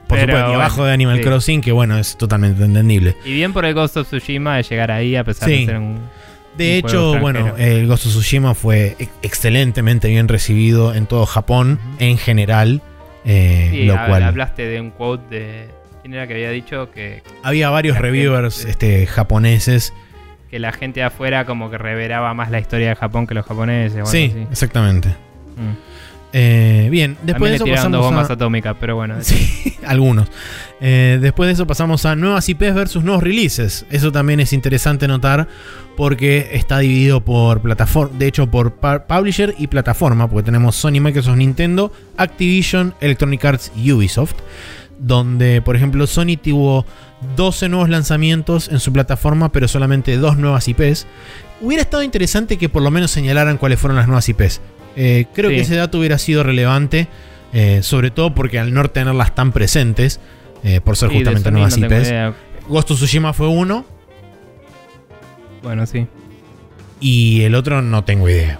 por 0.06 0.18
Pero 0.18 0.32
supuesto, 0.32 0.50
y 0.50 0.54
abajo 0.54 0.84
de 0.84 0.92
Animal 0.92 1.16
sí. 1.18 1.22
Crossing, 1.24 1.60
que 1.60 1.72
bueno, 1.72 1.96
es 1.98 2.16
totalmente 2.16 2.62
entendible. 2.64 3.16
Y 3.24 3.32
bien 3.32 3.52
por 3.52 3.64
el 3.64 3.74
Ghost 3.74 3.96
of 3.96 4.06
Tsushima 4.08 4.56
de 4.56 4.62
llegar 4.64 4.90
ahí 4.90 5.16
a 5.16 5.24
pesar 5.24 5.48
Sí. 5.48 5.60
de 5.60 5.66
ser 5.66 5.78
un. 5.78 5.98
De 6.58 6.76
Un 6.84 6.88
juego 6.88 7.12
hecho, 7.14 7.20
bueno, 7.20 7.56
el 7.56 7.86
Ghost 7.88 8.06
of 8.06 8.12
Tsushima 8.12 8.54
fue 8.54 8.94
ex- 9.00 9.10
excelentemente 9.22 10.06
bien 10.08 10.28
recibido 10.28 10.94
en 10.94 11.06
todo 11.06 11.26
Japón, 11.26 11.80
en 11.98 12.16
general. 12.18 12.80
eh, 13.24 13.68
Sí, 13.72 13.84
lo 13.86 13.94
cual 14.06 14.22
hablaste 14.22 14.66
de 14.66 14.80
un 14.80 14.90
quote 14.90 15.34
de. 15.34 15.68
¿Quién 16.02 16.12
era 16.14 16.26
que 16.26 16.34
había 16.34 16.50
dicho 16.50 16.90
que 16.92 17.22
había 17.42 17.70
varios 17.70 17.94
gente, 17.96 18.06
reviewers 18.08 18.66
este, 18.66 19.06
japoneses 19.06 19.94
que 20.54 20.60
la 20.60 20.70
gente 20.70 21.00
de 21.00 21.06
afuera 21.06 21.46
como 21.46 21.68
que 21.68 21.78
reveraba 21.78 22.32
más 22.32 22.48
la 22.48 22.60
historia 22.60 22.90
de 22.90 22.94
Japón 22.94 23.26
que 23.26 23.34
los 23.34 23.44
japoneses. 23.44 24.08
sí, 24.08 24.30
así. 24.30 24.46
exactamente. 24.52 25.08
Mm. 25.08 25.74
Eh, 26.32 26.86
bien, 26.92 27.16
después 27.24 27.26
También 27.26 27.42
de 27.42 27.48
le 27.48 27.56
eso 27.56 27.64
dos 27.64 27.76
pasamos 27.76 28.06
bombas 28.06 28.30
a... 28.30 28.34
atómicas, 28.34 28.76
pero 28.78 28.94
bueno. 28.94 29.16
Sí, 29.20 29.74
algunos. 29.84 30.28
Eh, 30.80 31.18
después 31.20 31.48
de 31.48 31.54
eso 31.54 31.66
pasamos 31.66 32.06
a 32.06 32.14
nuevas 32.14 32.48
IPs 32.48 32.72
versus 32.72 33.02
nuevos 33.02 33.24
releases. 33.24 33.84
Eso 33.90 34.12
también 34.12 34.38
es 34.38 34.52
interesante 34.52 35.08
notar 35.08 35.48
porque 35.96 36.50
está 36.52 36.78
dividido 36.78 37.20
por 37.24 37.60
plataforma, 37.60 38.16
de 38.16 38.28
hecho 38.28 38.48
por 38.48 38.74
publisher 38.74 39.56
y 39.58 39.66
plataforma, 39.66 40.30
porque 40.30 40.44
tenemos 40.44 40.76
Sony, 40.76 41.00
Microsoft, 41.00 41.36
Nintendo, 41.36 41.92
Activision, 42.16 42.94
Electronic 43.00 43.44
Arts 43.44 43.72
y 43.74 43.90
Ubisoft. 43.90 44.36
Donde, 45.06 45.60
por 45.60 45.76
ejemplo, 45.76 46.06
Sony 46.06 46.38
tuvo 46.42 46.86
12 47.36 47.68
nuevos 47.68 47.90
lanzamientos 47.90 48.68
en 48.68 48.80
su 48.80 48.90
plataforma, 48.90 49.52
pero 49.52 49.68
solamente 49.68 50.16
dos 50.16 50.38
nuevas 50.38 50.66
IPs. 50.66 51.06
Hubiera 51.60 51.82
estado 51.82 52.02
interesante 52.02 52.56
que 52.56 52.70
por 52.70 52.80
lo 52.82 52.90
menos 52.90 53.10
señalaran 53.10 53.58
cuáles 53.58 53.78
fueron 53.78 53.96
las 53.98 54.06
nuevas 54.06 54.26
IPs. 54.30 54.62
Eh, 54.96 55.26
creo 55.34 55.50
Sí. 55.50 55.56
que 55.56 55.62
ese 55.62 55.76
dato 55.76 55.98
hubiera 55.98 56.16
sido 56.16 56.42
relevante, 56.42 57.08
eh, 57.52 57.80
sobre 57.82 58.10
todo 58.10 58.34
porque 58.34 58.58
al 58.58 58.72
no 58.72 58.88
tenerlas 58.88 59.34
tan 59.34 59.52
presentes, 59.52 60.20
eh, 60.62 60.80
por 60.80 60.96
ser 60.96 61.10
Sí, 61.10 61.16
justamente 61.16 61.50
nuevas 61.50 61.76
no 61.76 61.86
IPs. 61.86 62.34
Ghost 62.68 62.90
of 62.92 62.96
Tsushima 62.96 63.34
fue 63.34 63.48
uno 63.48 63.84
Bueno, 65.62 65.84
sí. 65.86 66.06
y 66.98 67.42
el 67.42 67.54
otro 67.56 67.82
no 67.82 68.04
tengo 68.04 68.26
idea. 68.28 68.58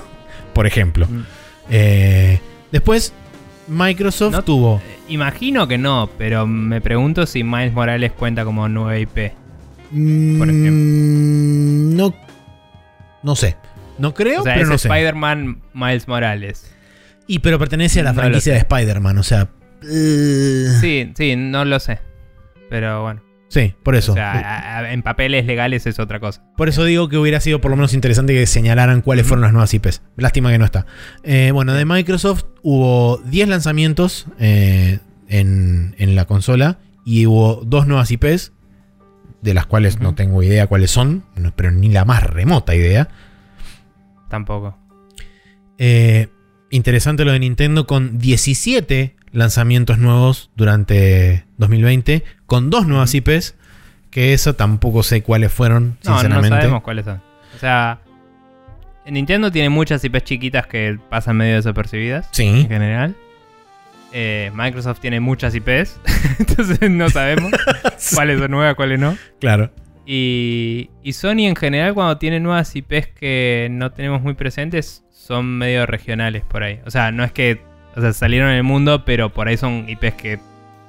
por 0.52 0.66
ejemplo. 0.66 1.06
Mm. 1.06 1.22
Después, 2.70 3.14
Microsoft 3.68 4.32
No- 4.32 4.42
tuvo. 4.44 4.76
Eh, 4.84 4.98
Imagino 5.08 5.66
que 5.68 5.78
no, 5.78 6.10
pero 6.18 6.46
me 6.46 6.80
pregunto 6.80 7.26
si 7.26 7.44
Miles 7.44 7.72
Morales 7.72 8.12
cuenta 8.12 8.44
como 8.44 8.68
nueva 8.68 8.98
IP. 8.98 9.32
por 9.90 10.48
Mm, 10.52 11.96
No, 11.96 12.14
no 13.22 13.36
sé. 13.36 13.56
No 13.98 14.12
creo, 14.14 14.40
O 14.40 14.44
sea, 14.44 14.54
pero 14.54 14.64
es 14.64 14.68
no. 14.70 14.74
Spider-Man 14.94 15.62
Miles 15.72 16.06
Morales. 16.08 16.70
Y 17.26 17.38
pero 17.40 17.58
pertenece 17.58 18.00
a 18.00 18.02
la 18.04 18.12
No 18.12 18.20
franquicia 18.20 18.52
de 18.52 18.58
Spider-Man, 18.60 19.18
o 19.18 19.22
sea. 19.22 19.48
eh, 19.82 20.66
Sí, 20.80 21.12
sí, 21.16 21.34
no 21.36 21.64
lo 21.64 21.78
sé. 21.80 21.98
Pero 22.68 23.02
bueno. 23.02 23.22
Sí, 23.48 23.74
por 23.82 23.96
eso. 23.96 24.12
O 24.12 24.14
sea, 24.14 24.92
en 24.92 25.02
papeles 25.02 25.46
legales 25.46 25.86
es 25.86 25.98
otra 25.98 26.20
cosa. 26.20 26.42
Por 26.56 26.68
eso 26.68 26.84
digo 26.84 27.08
que 27.08 27.18
hubiera 27.18 27.40
sido 27.40 27.60
por 27.60 27.70
lo 27.70 27.76
menos 27.76 27.94
interesante 27.94 28.34
que 28.34 28.46
señalaran 28.46 29.02
cuáles 29.02 29.26
fueron 29.26 29.42
las 29.42 29.52
nuevas 29.52 29.72
IPs. 29.72 30.02
Lástima 30.16 30.50
que 30.50 30.58
no 30.58 30.64
está. 30.64 30.86
Eh, 31.22 31.50
bueno, 31.52 31.74
de 31.74 31.84
Microsoft 31.84 32.44
hubo 32.62 33.18
10 33.26 33.48
lanzamientos 33.48 34.26
eh, 34.38 34.98
en, 35.28 35.94
en 35.98 36.14
la 36.14 36.24
consola 36.24 36.78
y 37.04 37.26
hubo 37.26 37.62
dos 37.64 37.86
nuevas 37.86 38.10
IPs, 38.10 38.52
de 39.40 39.54
las 39.54 39.66
cuales 39.66 40.00
no 40.00 40.14
tengo 40.16 40.42
idea 40.42 40.66
cuáles 40.66 40.90
son, 40.90 41.24
pero 41.54 41.70
ni 41.70 41.88
la 41.88 42.04
más 42.04 42.24
remota 42.24 42.74
idea. 42.74 43.08
Tampoco. 44.28 44.76
Eh, 45.78 46.28
interesante 46.70 47.24
lo 47.24 47.32
de 47.32 47.38
Nintendo 47.38 47.86
con 47.86 48.18
17 48.18 49.14
lanzamientos 49.30 49.98
nuevos 49.98 50.50
durante 50.56 51.46
2020, 51.58 52.24
con 52.46 52.70
dos 52.70 52.86
nuevas. 52.86 53.14
IPs, 53.14 53.54
que 54.10 54.32
eso 54.32 54.54
tampoco 54.54 55.02
sé 55.02 55.22
cuáles 55.22 55.52
fueron, 55.52 55.98
No, 56.04 56.10
no 56.12 56.18
sinceramente. 56.20 56.56
sabemos 56.56 56.82
cuáles 56.82 57.04
son. 57.04 57.20
O 57.54 57.58
sea, 57.58 57.98
Nintendo 59.06 59.50
tiene 59.52 59.68
muchas 59.68 60.02
IPs 60.04 60.24
chiquitas 60.24 60.66
que 60.66 60.98
pasan 61.10 61.36
medio 61.36 61.54
desapercibidas 61.56 62.28
Sí. 62.32 62.44
en 62.46 62.68
general. 62.68 63.14
Eh, 64.12 64.50
Microsoft 64.54 65.00
tiene 65.00 65.20
muchas 65.20 65.54
IPs, 65.54 66.00
entonces 66.38 66.90
no 66.90 67.10
sabemos 67.10 67.52
cuáles 68.14 68.38
son 68.38 68.50
nuevas, 68.50 68.74
cuáles 68.74 68.98
no. 68.98 69.16
Claro. 69.40 69.70
Y, 70.06 70.88
y 71.02 71.12
Sony 71.14 71.46
en 71.46 71.56
general 71.56 71.92
cuando 71.92 72.16
tiene 72.16 72.38
nuevas 72.40 72.74
IPs 72.74 73.08
que 73.08 73.68
no 73.70 73.90
tenemos 73.90 74.22
muy 74.22 74.34
presentes 74.34 75.04
son 75.10 75.58
medio 75.58 75.84
regionales 75.86 76.44
por 76.44 76.62
ahí. 76.62 76.80
O 76.86 76.90
sea, 76.90 77.10
no 77.10 77.24
es 77.24 77.32
que 77.32 77.60
o 77.96 78.00
sea, 78.00 78.12
salieron 78.12 78.50
en 78.50 78.56
el 78.56 78.62
mundo, 78.62 79.04
pero 79.04 79.32
por 79.32 79.48
ahí 79.48 79.56
son 79.56 79.86
IPs 79.88 80.14
que 80.14 80.38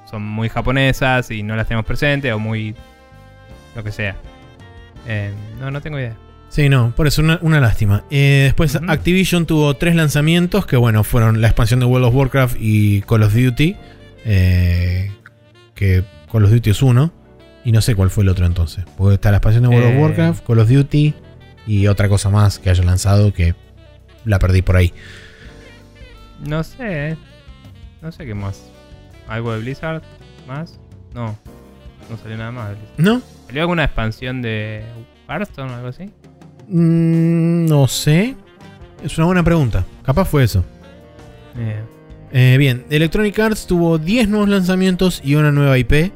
son 0.10 0.24
muy 0.24 0.50
japonesas 0.50 1.30
y 1.32 1.44
no 1.44 1.56
las 1.56 1.68
tenemos 1.68 1.86
presentes 1.86 2.34
o 2.34 2.40
muy 2.40 2.76
lo 3.76 3.84
que 3.84 3.92
sea. 3.92 4.16
Eh, 5.08 5.32
no, 5.60 5.72
no 5.72 5.82
tengo 5.82 6.00
idea. 6.00 6.16
Sí, 6.50 6.70
no, 6.70 6.94
por 6.96 7.08
eso 7.08 7.22
una, 7.22 7.40
una 7.42 7.60
lástima. 7.60 8.04
Eh, 8.10 8.44
después. 8.46 8.76
Activision 8.88 9.46
tuvo 9.46 9.74
tres 9.76 9.96
lanzamientos 9.96 10.66
que, 10.66 10.78
bueno, 10.78 11.04
fueron 11.04 11.42
la 11.42 11.48
expansión 11.48 11.80
de 11.82 11.86
World 11.86 12.08
of 12.08 12.16
Warcraft 12.16 12.56
y 12.60 13.02
Call 13.02 13.24
of 13.24 13.34
Duty. 13.34 13.76
eh, 14.26 15.12
que 15.76 16.04
Call 16.32 16.46
of 16.46 16.52
Duty 16.52 16.70
es 16.70 16.82
uno. 16.82 17.12
Y 17.66 17.74
no 17.74 17.82
sé 17.82 17.96
cuál 17.96 18.10
fue 18.10 18.24
el 18.24 18.30
otro 18.30 18.46
entonces. 18.46 18.86
Porque 18.98 19.16
está 19.16 19.30
la 19.30 19.38
expansión 19.38 19.64
de 19.64 19.70
World 19.70 19.94
of. 19.96 20.02
Warcraft, 20.02 20.46
Call 20.48 20.60
of 20.60 20.70
Duty 20.70 21.14
y 21.68 21.88
otra 21.88 22.08
cosa 22.08 22.30
más 22.30 22.60
que 22.60 22.70
haya 22.70 22.84
lanzado 22.84 23.34
que 23.34 23.56
la 24.24 24.40
perdí 24.40 24.62
por 24.62 24.78
ahí. 24.78 24.94
No 26.46 26.64
sé. 26.64 27.18
No 28.02 28.12
sé 28.12 28.26
qué 28.26 28.34
más. 28.34 28.64
¿Algo 29.28 29.54
de 29.54 29.60
Blizzard? 29.60 30.02
¿Más? 30.48 30.80
No. 31.14 31.38
No 32.10 32.18
salió 32.22 32.38
nada 32.38 32.52
más 32.52 32.70
de 32.70 32.76
Blizzard. 32.76 32.96
¿No? 32.98 33.22
¿Salió 33.48 33.62
alguna 33.62 33.84
expansión 33.86 34.42
de 34.42 34.84
Hearthstone 35.28 35.72
o 35.72 35.76
algo 35.76 35.88
así? 35.90 36.06
Mm, 36.68 37.66
no 37.66 37.88
sé. 37.88 38.36
Es 39.04 39.18
una 39.18 39.28
buena 39.28 39.44
pregunta. 39.44 39.86
Capaz 40.04 40.26
fue 40.26 40.44
eso. 40.44 40.64
Eh, 41.58 41.82
Eh, 42.34 42.56
bien, 42.58 42.86
Electronic 42.90 43.40
Arts 43.40 43.68
tuvo 43.68 43.98
10 43.98 44.28
nuevos 44.28 44.50
lanzamientos 44.50 45.22
y 45.24 45.36
una 45.36 45.52
nueva 45.52 45.78
IP. 45.78 46.12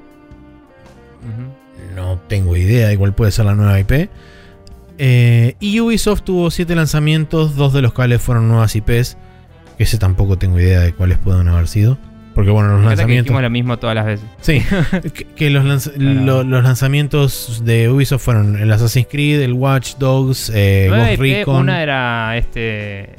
No 1.95 2.17
tengo 2.27 2.55
idea 2.57 2.87
de 2.89 2.97
cuál 2.97 3.13
puede 3.13 3.31
ser 3.31 3.45
la 3.45 3.55
nueva 3.55 3.79
IP. 3.79 4.09
Eh, 4.97 5.55
y 5.59 5.79
Ubisoft 5.79 6.23
tuvo 6.23 6.51
7 6.51 6.75
lanzamientos, 6.75 7.55
dos 7.55 7.73
de 7.73 7.81
los 7.81 7.93
cuales 7.93 8.21
fueron 8.21 8.47
nuevas 8.49 8.75
IPs. 8.75 9.17
Que 9.77 9.83
ese 9.83 9.97
tampoco 9.97 10.37
tengo 10.37 10.59
idea 10.59 10.81
de 10.81 10.93
cuáles 10.93 11.17
pueden 11.17 11.47
haber 11.47 11.67
sido. 11.67 11.97
Porque 12.33 12.49
bueno, 12.49 12.69
los 12.69 12.79
que 12.81 12.85
lanzamientos... 12.87 13.25
dijimos 13.25 13.41
lo 13.41 13.49
mismo 13.49 13.77
todas 13.77 13.95
las 13.95 14.05
veces. 14.05 14.25
Sí, 14.41 14.63
que, 15.13 15.25
que 15.25 15.49
los, 15.49 15.65
lanz- 15.65 15.91
Claro. 15.93 16.21
lo- 16.25 16.43
los 16.43 16.63
lanzamientos 16.63 17.61
de 17.65 17.89
Ubisoft 17.89 18.23
fueron 18.23 18.57
el 18.57 18.71
Assassin's 18.71 19.07
Creed, 19.11 19.41
el 19.41 19.53
Watch 19.53 19.95
Dogs, 19.97 20.51
eh, 20.53 20.87
Ghost 20.89 21.19
Recon. 21.19 21.55
una 21.57 21.83
era 21.83 22.37
este. 22.37 23.15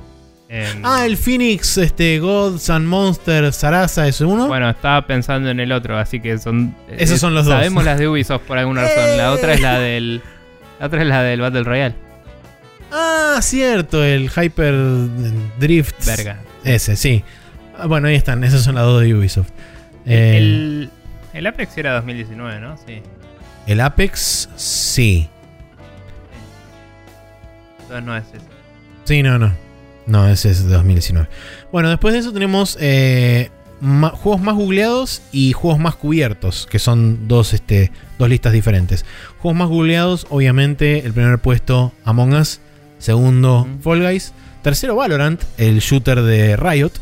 em, 0.48 0.82
Ah, 0.82 1.05
el 1.05 1.16
Phoenix, 1.18 1.76
este, 1.76 2.18
Gods 2.20 2.70
and 2.70 2.86
Monsters, 2.86 3.56
Sarasa, 3.56 4.09
¿es 4.09 4.20
uno? 4.22 4.48
Bueno, 4.48 4.70
estaba 4.70 5.06
pensando 5.06 5.51
en 5.51 5.60
el 5.60 5.72
otro, 5.72 5.98
así 5.98 6.20
que 6.20 6.39
son. 6.39 6.74
Esos 6.97 7.20
son 7.20 7.34
los 7.34 7.44
dos. 7.44 7.55
Sabemos 7.55 7.84
las 7.84 7.98
de 7.98 8.09
Ubisoft 8.09 8.43
por 8.43 8.56
alguna 8.56 8.82
razón. 8.82 9.16
La 9.18 9.32
otra 9.32 9.52
es 9.55 9.60
la 9.60 9.78
del. 9.78 10.22
La 10.80 10.86
otra 10.86 11.02
es 11.02 11.06
la 11.09 11.22
del 11.22 11.40
Battle 11.40 11.64
Royale. 11.64 11.94
Ah, 12.90 13.39
cierto, 13.40 14.02
el 14.02 14.30
Hyper 14.30 14.74
Drift. 15.59 16.05
Verga. 16.06 16.40
Ese, 16.64 16.97
sí. 16.97 17.24
Ah, 17.82 17.86
Bueno, 17.86 18.09
ahí 18.09 18.14
están, 18.14 18.42
esas 18.44 18.62
son 18.62 18.74
las 18.76 18.84
dos 18.84 19.02
de 19.02 19.14
Ubisoft. 19.14 19.48
Eh, 20.06 20.36
El, 20.38 20.90
el 21.34 21.46
Apex 21.46 21.76
era 21.78 21.94
2019, 21.94 22.60
¿no? 22.60 22.76
Sí. 22.86 23.02
el 23.66 23.80
Apex, 23.80 24.48
sí. 24.56 25.28
Entonces 27.82 28.04
no 28.04 28.16
es 28.16 28.24
ese. 28.28 28.46
Sí, 29.04 29.22
no, 29.22 29.38
no. 29.38 29.52
No, 30.06 30.28
ese 30.28 30.50
es 30.50 30.64
de 30.64 30.74
2019. 30.74 31.28
Bueno, 31.70 31.88
después 31.90 32.14
de 32.14 32.20
eso 32.20 32.32
tenemos 32.32 32.76
eh, 32.80 33.50
juegos 33.80 34.40
más 34.40 34.54
googleados 34.54 35.22
y 35.32 35.52
juegos 35.52 35.80
más 35.80 35.94
cubiertos, 35.94 36.66
que 36.70 36.78
son 36.78 37.28
dos, 37.28 37.52
este, 37.52 37.92
dos 38.18 38.28
listas 38.28 38.52
diferentes. 38.52 39.04
Juegos 39.38 39.59
más 39.59 39.68
googleados, 39.68 40.26
obviamente, 40.30 41.04
el 41.06 41.12
primer 41.12 41.38
puesto 41.38 41.92
Among 42.04 42.34
Us, 42.34 42.60
segundo. 42.98 43.68
Fall 43.82 44.02
Guys, 44.02 44.32
tercero 44.62 44.96
Valorant, 44.96 45.40
el 45.59 45.78
shooter 45.80 46.22
de 46.22 46.56
Riot, 46.56 46.92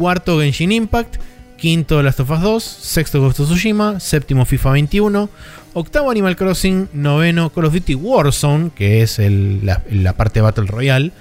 cuarto 0.00 0.40
Genshin 0.40 0.72
Impact, 0.72 1.16
quinto 1.58 2.02
Last 2.02 2.20
of 2.20 2.30
Us 2.30 2.40
2, 2.40 2.62
sexto 2.62 3.20
Ghost 3.20 3.40
of 3.40 3.48
Tsushima, 3.48 4.00
séptimo 4.00 4.46
FIFA 4.46 4.70
21, 4.70 5.28
octavo 5.74 6.10
Animal 6.10 6.36
Crossing, 6.36 6.88
noveno 6.94 7.50
Call 7.50 7.66
of 7.66 7.74
Duty 7.74 7.94
Warzone, 7.96 8.70
que 8.74 9.02
es 9.02 9.18
el- 9.18 9.60
la, 9.66 9.82
la 9.90 10.14
parte 10.14 10.40
Battle 10.40 10.64
Royale, 10.66 11.12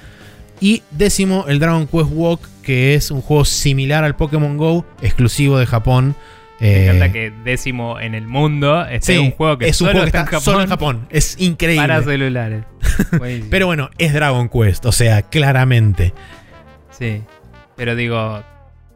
y 0.61 0.81
décimo 0.91 1.43
el 1.49 1.59
Dragon 1.59 1.87
Quest 1.87 2.09
Walk, 2.13 2.39
que 2.63 2.95
es 2.95 3.11
un 3.11 3.19
juego 3.21 3.43
similar 3.43 4.05
al 4.05 4.15
Pokémon 4.15 4.55
Go, 4.55 4.85
exclusivo 5.01 5.57
de 5.59 5.65
Japón. 5.65 6.15
Me 6.61 6.67
Eh, 6.69 6.85
encanta 6.85 7.11
que 7.11 7.33
décimo 7.43 7.99
en 7.99 8.15
el 8.15 8.25
mundo 8.27 8.85
esté 8.85 9.13
sí, 9.13 9.17
un 9.19 9.31
juego 9.31 9.57
que 9.57 9.67
es 9.67 9.79
un 9.81 9.87
solo 9.87 9.91
juego 9.99 10.03
que 10.05 10.07
está 10.17 10.19
está 10.23 10.35
en 10.37 10.39
Japón, 10.39 10.53
solo 10.53 10.63
en 10.63 10.69
Japón. 10.69 11.07
Es 11.09 11.35
increíble. 11.39 11.83
para 11.85 12.01
celulares. 12.03 12.63
Pero 13.49 13.65
bueno, 13.67 13.89
es 13.97 14.13
Dragon 14.13 14.47
Quest, 14.47 14.85
o 14.85 14.91
sea, 14.93 15.21
claramente. 15.23 16.13
Sí. 16.97 17.21
Pero 17.77 17.95
digo, 17.95 18.43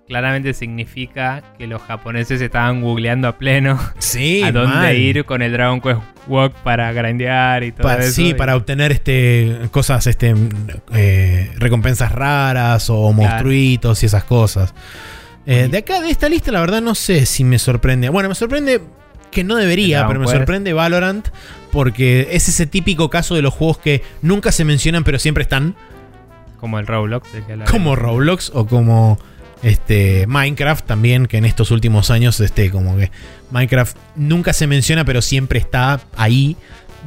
claramente 0.07 0.53
significa 0.53 1.43
que 1.57 1.65
los 1.67 1.81
japoneses 1.81 2.41
estaban 2.41 2.81
googleando 2.81 3.27
a 3.27 3.37
pleno 3.37 3.79
Sí, 3.99 4.41
a 4.43 4.51
dónde 4.51 4.75
mal. 4.75 4.95
ir 4.97 5.25
con 5.25 5.41
el 5.41 5.51
Dragon 5.53 5.79
Quest 5.81 5.99
Walk 6.27 6.53
para 6.63 6.91
grindear 6.93 7.63
y 7.63 7.71
todo 7.71 7.91
eso. 7.91 8.11
sí, 8.13 8.29
y- 8.29 8.33
para 8.33 8.55
obtener 8.55 8.91
este 8.91 9.59
cosas, 9.71 10.05
este 10.07 10.33
eh, 10.93 11.51
recompensas 11.57 12.11
raras 12.11 12.89
o 12.89 13.11
monstruitos 13.13 14.03
y 14.03 14.05
esas 14.05 14.23
cosas. 14.23 14.73
Eh, 15.45 15.67
de 15.69 15.79
acá, 15.79 15.99
de 16.01 16.09
esta 16.09 16.29
lista, 16.29 16.51
la 16.51 16.61
verdad 16.61 16.81
no 16.81 16.95
sé 16.95 17.25
si 17.25 17.43
me 17.43 17.59
sorprende. 17.59 18.07
Bueno, 18.09 18.29
me 18.29 18.35
sorprende 18.35 18.81
Que 19.31 19.43
no 19.43 19.55
debería, 19.55 20.05
pero 20.07 20.19
me 20.19 20.25
Quest. 20.25 20.37
sorprende 20.37 20.71
Valorant 20.73 21.27
porque 21.71 22.27
es 22.31 22.47
ese 22.49 22.67
típico 22.67 23.09
caso 23.09 23.35
de 23.35 23.41
los 23.41 23.53
juegos 23.53 23.77
que 23.79 24.03
nunca 24.21 24.51
se 24.51 24.63
mencionan 24.63 25.03
pero 25.03 25.17
siempre 25.19 25.41
están, 25.43 25.75
Como 26.59 26.77
el 26.79 26.87
Roblox. 26.87 27.27
que 27.29 27.41
como 27.69 27.95
Roblox 27.95 28.51
o 28.53 28.67
como 28.67 29.17
este 29.63 30.27
Minecraft 30.27 30.85
también, 30.85 31.25
que 31.25 31.37
en 31.37 31.45
estos 31.45 31.71
últimos 31.71 32.11
años 32.11 32.39
este 32.39 32.69
como 32.69 32.97
que 32.97 33.11
Minecraft 33.51 33.97
nunca 34.15 34.53
se 34.53 34.67
menciona 34.67 35.05
pero 35.05 35.21
siempre 35.21 35.59
está 35.59 36.01
ahí. 36.15 36.57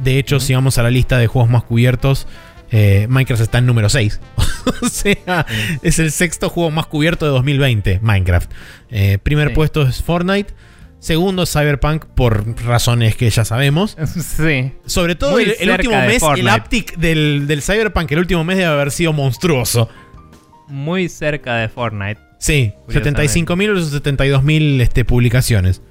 De 0.03 0.19
hecho, 0.19 0.39
si 0.39 0.53
vamos 0.53 0.77
a 0.77 0.83
la 0.83 0.91
lista 0.91 1.17
de 1.17 1.27
juegos 1.27 1.49
más 1.49 1.63
cubiertos, 1.63 2.27
eh, 2.71 3.07
Minecraft 3.09 3.41
está 3.41 3.57
en 3.59 3.65
número 3.65 3.89
6. 3.89 4.19
o 4.81 4.89
sea, 4.89 5.45
es 5.81 5.99
el 5.99 6.11
sexto 6.11 6.49
juego 6.49 6.69
más 6.71 6.87
cubierto 6.87 7.25
de 7.25 7.31
2020, 7.31 7.99
Minecraft. 8.01 8.51
Eh, 8.89 9.17
primer 9.21 9.49
Sí. 9.49 9.55
puesto 9.55 9.81
es 9.83 10.03
Fortnite. 10.03 10.53
Segundo 10.99 11.45
Cyberpunk 11.45 12.05
por 12.05 12.59
razones 12.65 13.15
que 13.15 13.29
ya 13.29 13.45
sabemos. 13.45 13.95
Sí. 14.37 14.73
Sobre 14.85 15.15
todo 15.15 15.31
Muy 15.31 15.53
el, 15.59 15.69
último 15.69 15.95
mes, 16.01 16.21
el 16.35 16.47
uptick 16.47 16.97
del, 16.97 17.45
del 17.47 17.61
Cyberpunk, 17.61 18.11
el 18.11 18.19
último 18.19 18.43
mes 18.43 18.57
debe 18.57 18.69
haber 18.69 18.91
sido 18.91 19.13
monstruoso. 19.13 19.89
Muy 20.67 21.07
cerca 21.07 21.55
de 21.55 21.69
Fortnite. 21.69 22.26
Sí, 22.39 22.73
Curiosamente. 22.85 23.23
75.000 23.23 23.67
versus 23.73 23.93
72.000 24.03 24.81
este, 24.81 25.05
publicaciones. 25.05 25.81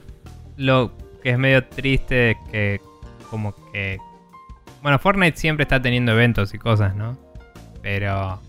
Lo 0.56 0.92
que 1.22 1.30
es 1.30 1.38
medio 1.38 1.64
triste 1.64 2.32
es 2.32 2.36
que 2.50 2.80
como 3.30 3.54
que... 3.72 3.98
Bueno, 4.82 4.98
Fortnite 4.98 5.36
siempre 5.36 5.64
está 5.64 5.82
teniendo 5.82 6.12
eventos 6.12 6.54
y 6.54 6.58
cosas, 6.58 6.94
¿no? 6.94 7.18
Pero 7.82 8.40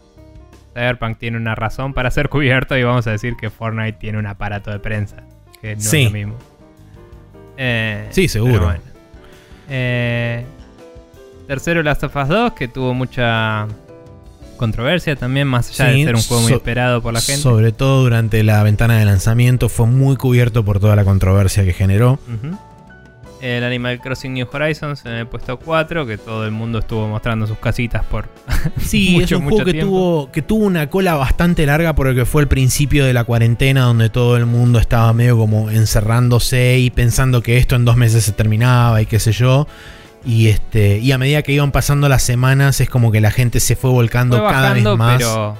Cyberpunk 0.74 1.18
tiene 1.18 1.38
una 1.38 1.56
razón 1.56 1.94
para 1.94 2.12
ser 2.12 2.30
cubierto 2.30 2.78
y 2.78 2.84
vamos 2.84 3.08
a 3.08 3.12
decir 3.12 3.36
que 3.36 3.50
Fortnite 3.50 3.94
tiene 4.00 4.20
un 4.20 4.28
aparato 4.28 4.70
de 4.72 4.80
prensa. 4.80 5.24
Que 5.62 5.76
no 5.76 5.82
Sí. 5.82 6.02
es 6.04 6.06
lo 6.06 6.12
mismo. 6.12 6.36
Eh, 7.58 8.08
Sí, 8.12 8.28
seguro. 8.28 8.66
bueno. 8.66 8.80
Eh, 9.70 10.46
tercero, 11.48 11.82
Last 11.82 12.04
of 12.04 12.16
Us 12.16 12.28
2, 12.28 12.54
que 12.54 12.68
tuvo 12.68 12.94
mucha 12.94 13.68
controversia 14.58 15.16
también, 15.16 15.48
más 15.48 15.70
allá 15.70 15.94
Sí, 15.94 16.00
de 16.00 16.06
ser 16.06 16.16
un 16.16 16.22
juego 16.22 16.44
muy 16.44 16.54
esperado 16.54 17.02
por 17.02 17.14
la 17.14 17.22
gente. 17.22 17.42
Sobre 17.42 17.72
todo 17.72 18.04
durante 18.04 18.44
la 18.44 18.62
ventana 18.64 18.98
de 19.00 19.06
lanzamiento 19.06 19.70
fue 19.70 19.86
muy 19.88 20.16
cubierto 20.18 20.66
por 20.66 20.80
toda 20.80 20.96
la 20.96 21.06
controversia 21.06 21.64
que 21.64 21.74
generó. 21.74 22.20
El 23.40 23.64
Animal 23.64 24.00
Crossing 24.02 24.34
New 24.34 24.48
Horizons 24.52 25.06
en 25.06 25.12
el 25.12 25.28
puesto 25.28 25.60
4, 25.60 26.08
que 26.08 26.18
todo 26.18 26.44
el 26.46 26.52
mundo 26.52 26.80
estuvo 26.80 27.08
mostrando 27.08 27.46
sus 27.46 27.60
casitas 27.60 28.04
por 28.04 28.28
Sí, 28.82 29.12
mucho, 29.12 29.36
es 29.36 29.42
un 29.42 29.48
juego 29.50 29.64
que 29.64 29.74
tiempo. 29.74 29.92
tuvo, 29.92 30.32
que 30.32 30.42
tuvo 30.42 30.66
una 30.66 30.90
cola 30.90 31.14
bastante 31.14 31.64
larga 31.68 31.94
por 31.94 32.08
el 32.08 32.16
que 32.16 32.26
fue 32.26 32.42
el 32.42 32.48
principio 32.48 33.06
de 33.06 33.14
la 33.14 33.26
cuarentena, 33.26 33.84
donde 33.84 34.10
todo 34.10 34.38
el 34.38 34.48
mundo 34.48 34.80
estaba 34.80 35.14
medio 35.14 35.38
como 35.38 35.70
encerrándose 35.70 36.80
y 36.80 36.90
pensando 36.90 37.44
que 37.44 37.58
esto 37.58 37.76
en 37.76 37.86
dos 37.86 37.96
meses 37.96 38.24
se 38.24 38.32
terminaba 38.32 39.04
y 39.04 39.06
qué 39.06 39.20
sé 39.20 39.32
yo. 39.32 39.68
Y 40.28 40.50
este. 40.50 40.98
Y 41.00 41.12
a 41.14 41.18
medida 41.18 41.42
que 41.42 41.54
iban 41.54 41.72
pasando 41.72 42.08
las 42.10 42.22
semanas, 42.22 42.82
es 42.82 42.90
como 42.90 43.12
que 43.12 43.22
la 43.22 43.32
gente 43.32 43.60
se 43.60 43.76
fue 43.76 43.90
volcando 43.90 44.38
Fue 44.40 44.50
cada 44.52 44.74
vez 44.74 44.84
más. 44.84 45.18
pero, 45.18 45.58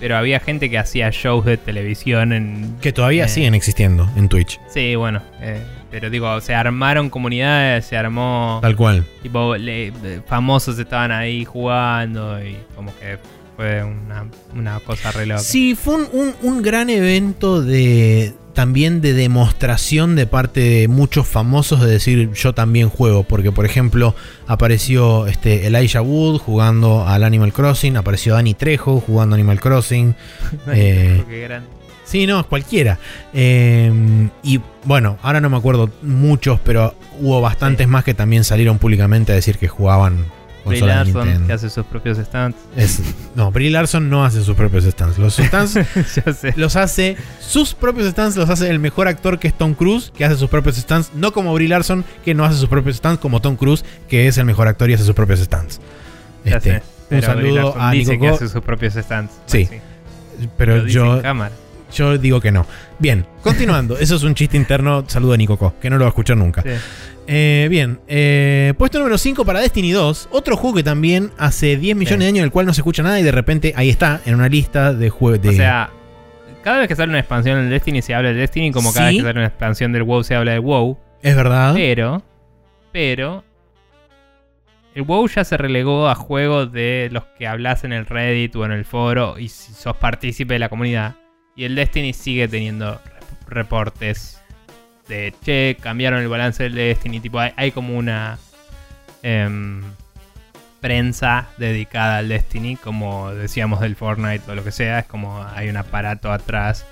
pero 0.00 0.16
había 0.16 0.38
gente 0.40 0.70
que 0.70 0.78
hacía 0.78 1.10
shows 1.10 1.44
de 1.44 1.56
televisión 1.56 2.32
en... 2.32 2.76
Que 2.80 2.92
todavía 2.92 3.24
Eh. 3.24 3.28
siguen 3.28 3.54
existiendo 3.54 4.08
en 4.16 4.28
Twitch. 4.28 4.60
Sí, 4.68 4.94
bueno, 4.94 5.22
eh, 5.40 5.60
pero 5.90 6.08
digo, 6.10 6.40
se 6.40 6.54
armaron 6.54 7.10
comunidades, 7.10 7.84
se 7.86 7.96
armó... 7.96 8.60
Tal 8.62 8.76
cual. 8.76 9.04
Tipo, 9.22 9.56
le- 9.56 9.92
famosos 10.26 10.78
estaban 10.78 11.10
ahí 11.10 11.44
jugando 11.44 12.38
y 12.44 12.56
como 12.76 12.94
que 12.98 13.18
fue 13.56 13.82
una, 13.82 14.26
una 14.54 14.80
cosa 14.80 15.10
re 15.12 15.26
loca. 15.26 15.40
Sí, 15.40 15.74
fue 15.74 15.94
un, 15.96 16.08
un- 16.12 16.34
un 16.42 16.62
gran 16.62 16.90
evento 16.90 17.62
de 17.62 18.34
también 18.52 19.02
de 19.02 19.12
demostración 19.12 20.16
de 20.16 20.26
parte 20.26 20.60
de 20.60 20.88
muchos 20.88 21.26
famosos 21.26 21.80
de 21.82 21.90
decir 21.90 22.30
yo 22.32 22.54
también 22.54 22.88
juego. 22.88 23.22
Porque, 23.22 23.52
por 23.52 23.66
ejemplo, 23.66 24.14
apareció 24.46 25.26
este 25.26 25.66
Elijah 25.66 26.00
Wood 26.00 26.38
jugando 26.38 27.06
al 27.06 27.22
Animal 27.24 27.52
Crossing, 27.52 27.96
apareció 27.98 28.34
Dani 28.34 28.54
Trejo 28.54 29.00
jugando 29.00 29.34
Animal 29.34 29.60
Crossing. 29.60 30.14
eh, 30.68 31.22
Qué 31.28 31.40
grande. 31.42 31.68
Sí, 32.04 32.26
no, 32.26 32.46
cualquiera. 32.48 32.98
Eh, 33.34 34.28
y 34.42 34.60
bueno, 34.84 35.18
ahora 35.22 35.40
no 35.40 35.50
me 35.50 35.56
acuerdo 35.56 35.90
muchos, 36.02 36.60
pero 36.60 36.94
hubo 37.20 37.40
bastantes 37.40 37.86
Sí. 37.86 37.90
más 37.90 38.04
que 38.04 38.14
también 38.14 38.44
salieron 38.44 38.78
públicamente 38.78 39.32
a 39.32 39.34
decir 39.34 39.58
que 39.58 39.66
jugaban 39.68 40.24
Brie 40.66 40.80
Larson, 40.80 41.46
que 41.46 41.52
hace 41.52 41.70
sus 41.70 41.84
propios 41.86 42.18
stands. 42.18 42.56
Es- 42.76 43.00
no, 43.34 43.50
Brie 43.52 43.70
Larson 43.70 44.10
no 44.10 44.24
hace 44.24 44.42
sus 44.42 44.56
propios 44.56 44.84
stands. 44.84 45.18
Los 45.18 45.36
stands 45.36 45.78
los 46.56 46.76
hace 46.76 47.16
sus 47.40 47.74
propios 47.74 48.10
stands, 48.10 48.36
los 48.36 48.50
hace 48.50 48.68
el 48.70 48.78
mejor 48.78 49.08
actor 49.08 49.38
que 49.38 49.48
es 49.48 49.56
Tom 49.56 49.74
Cruise, 49.74 50.12
que 50.16 50.24
hace 50.24 50.36
sus 50.36 50.48
propios 50.50 50.76
stands, 50.76 51.12
no 51.14 51.32
como 51.32 51.54
Brie 51.54 51.68
Larson, 51.68 52.04
que 52.24 52.34
no 52.34 52.44
hace 52.44 52.58
sus 52.58 52.68
propios 52.68 52.96
stands, 52.96 53.20
como 53.20 53.40
Tom 53.40 53.56
Cruise, 53.56 53.84
que 54.08 54.26
es 54.28 54.38
el 54.38 54.44
mejor 54.44 54.68
actor 54.68 54.90
y 54.90 54.94
hace 54.94 55.04
sus 55.04 55.14
propios 55.14 55.40
stands. 55.40 55.80
Este, 56.44 56.82
un 57.10 57.22
saludo 57.22 57.74
a 57.80 57.90
dice 57.92 58.12
Nico 58.12 58.22
que 58.24 58.28
hace 58.30 58.48
sus 58.48 58.62
propios 58.62 58.94
stands. 58.94 59.32
Sí, 59.46 59.68
pero 60.56 60.86
yo, 60.86 61.22
cámara. 61.22 61.52
yo 61.92 62.18
digo 62.18 62.40
que 62.40 62.52
no. 62.52 62.66
Bien, 62.98 63.26
continuando. 63.42 63.98
Eso 63.98 64.16
es 64.16 64.22
un 64.22 64.34
chiste 64.34 64.56
interno. 64.56 65.04
Saludo 65.06 65.32
a 65.34 65.36
Nico 65.36 65.56
Co, 65.56 65.74
que 65.80 65.90
no 65.90 65.96
lo 65.98 66.04
va 66.04 66.08
a 66.08 66.10
escuchar 66.10 66.36
nunca. 66.36 66.62
Sí. 66.62 66.70
Eh, 67.28 67.66
bien, 67.70 67.98
eh, 68.06 68.72
puesto 68.78 68.98
número 68.98 69.18
5 69.18 69.44
para 69.44 69.60
Destiny 69.60 69.90
2. 69.92 70.28
Otro 70.30 70.56
juego 70.56 70.76
que 70.76 70.82
también 70.84 71.30
hace 71.38 71.76
10 71.76 71.96
millones 71.96 72.18
Sí. 72.18 72.22
de 72.24 72.28
años, 72.28 72.42
del 72.44 72.52
cual 72.52 72.66
no 72.66 72.72
se 72.74 72.80
escucha 72.82 73.02
nada 73.02 73.18
y 73.18 73.22
de 73.24 73.32
repente 73.32 73.72
ahí 73.76 73.90
está, 73.90 74.20
en 74.26 74.34
una 74.36 74.48
lista 74.48 74.92
de 74.92 75.10
juegos. 75.10 75.42
De... 75.42 75.48
O 75.48 75.52
sea, 75.52 75.90
cada 76.62 76.78
vez 76.78 76.88
que 76.88 76.94
sale 76.96 77.10
una 77.10 77.18
expansión 77.18 77.60
del 77.60 77.70
Destiny 77.70 78.00
se 78.02 78.14
habla 78.14 78.28
del 78.28 78.38
Destiny, 78.38 78.70
como 78.70 78.92
cada 78.92 79.08
Sí. 79.10 79.16
vez 79.16 79.22
que 79.24 79.28
sale 79.28 79.38
una 79.40 79.48
expansión 79.48 79.92
del 79.92 80.02
WoW 80.04 80.22
se 80.22 80.34
habla 80.36 80.52
del 80.52 80.60
WoW. 80.60 80.98
es 81.22 81.34
verdad. 81.34 81.74
Pero, 81.74 82.22
pero, 82.92 83.42
el 84.94 85.02
WoW 85.02 85.26
ya 85.28 85.44
se 85.44 85.56
relegó 85.56 86.08
a 86.08 86.14
juegos 86.14 86.70
de 86.72 87.08
los 87.10 87.24
que 87.38 87.46
hablas 87.48 87.82
en 87.84 87.92
el 87.92 88.06
Reddit 88.06 88.54
o 88.56 88.64
en 88.64 88.70
el 88.72 88.84
foro 88.84 89.36
y 89.38 89.48
si 89.48 89.72
sos 89.72 89.96
partícipe 89.96 90.54
de 90.54 90.60
la 90.60 90.68
comunidad. 90.68 91.16
Y 91.56 91.64
el 91.64 91.74
Destiny 91.74 92.12
sigue 92.12 92.46
teniendo 92.48 92.94
rep- 92.94 93.48
reportes 93.48 94.40
de, 95.08 95.34
che, 95.44 95.76
cambiaron 95.80 96.20
el 96.20 96.28
balance 96.28 96.62
del 96.62 96.74
Destiny. 96.74 97.20
Tipo, 97.20 97.38
hay, 97.40 97.52
hay 97.56 97.70
como 97.72 97.96
una 97.96 98.38
em, 99.22 99.82
prensa 100.80 101.48
dedicada 101.58 102.18
al 102.18 102.28
Destiny, 102.28 102.76
como 102.76 103.32
decíamos 103.32 103.80
del 103.80 103.96
Fortnite 103.96 104.50
o 104.50 104.54
lo 104.54 104.64
que 104.64 104.72
sea. 104.72 105.00
Es 105.00 105.06
como 105.06 105.42
hay 105.54 105.68
un 105.68 105.76
aparato 105.76 106.30
atrás 106.32 106.84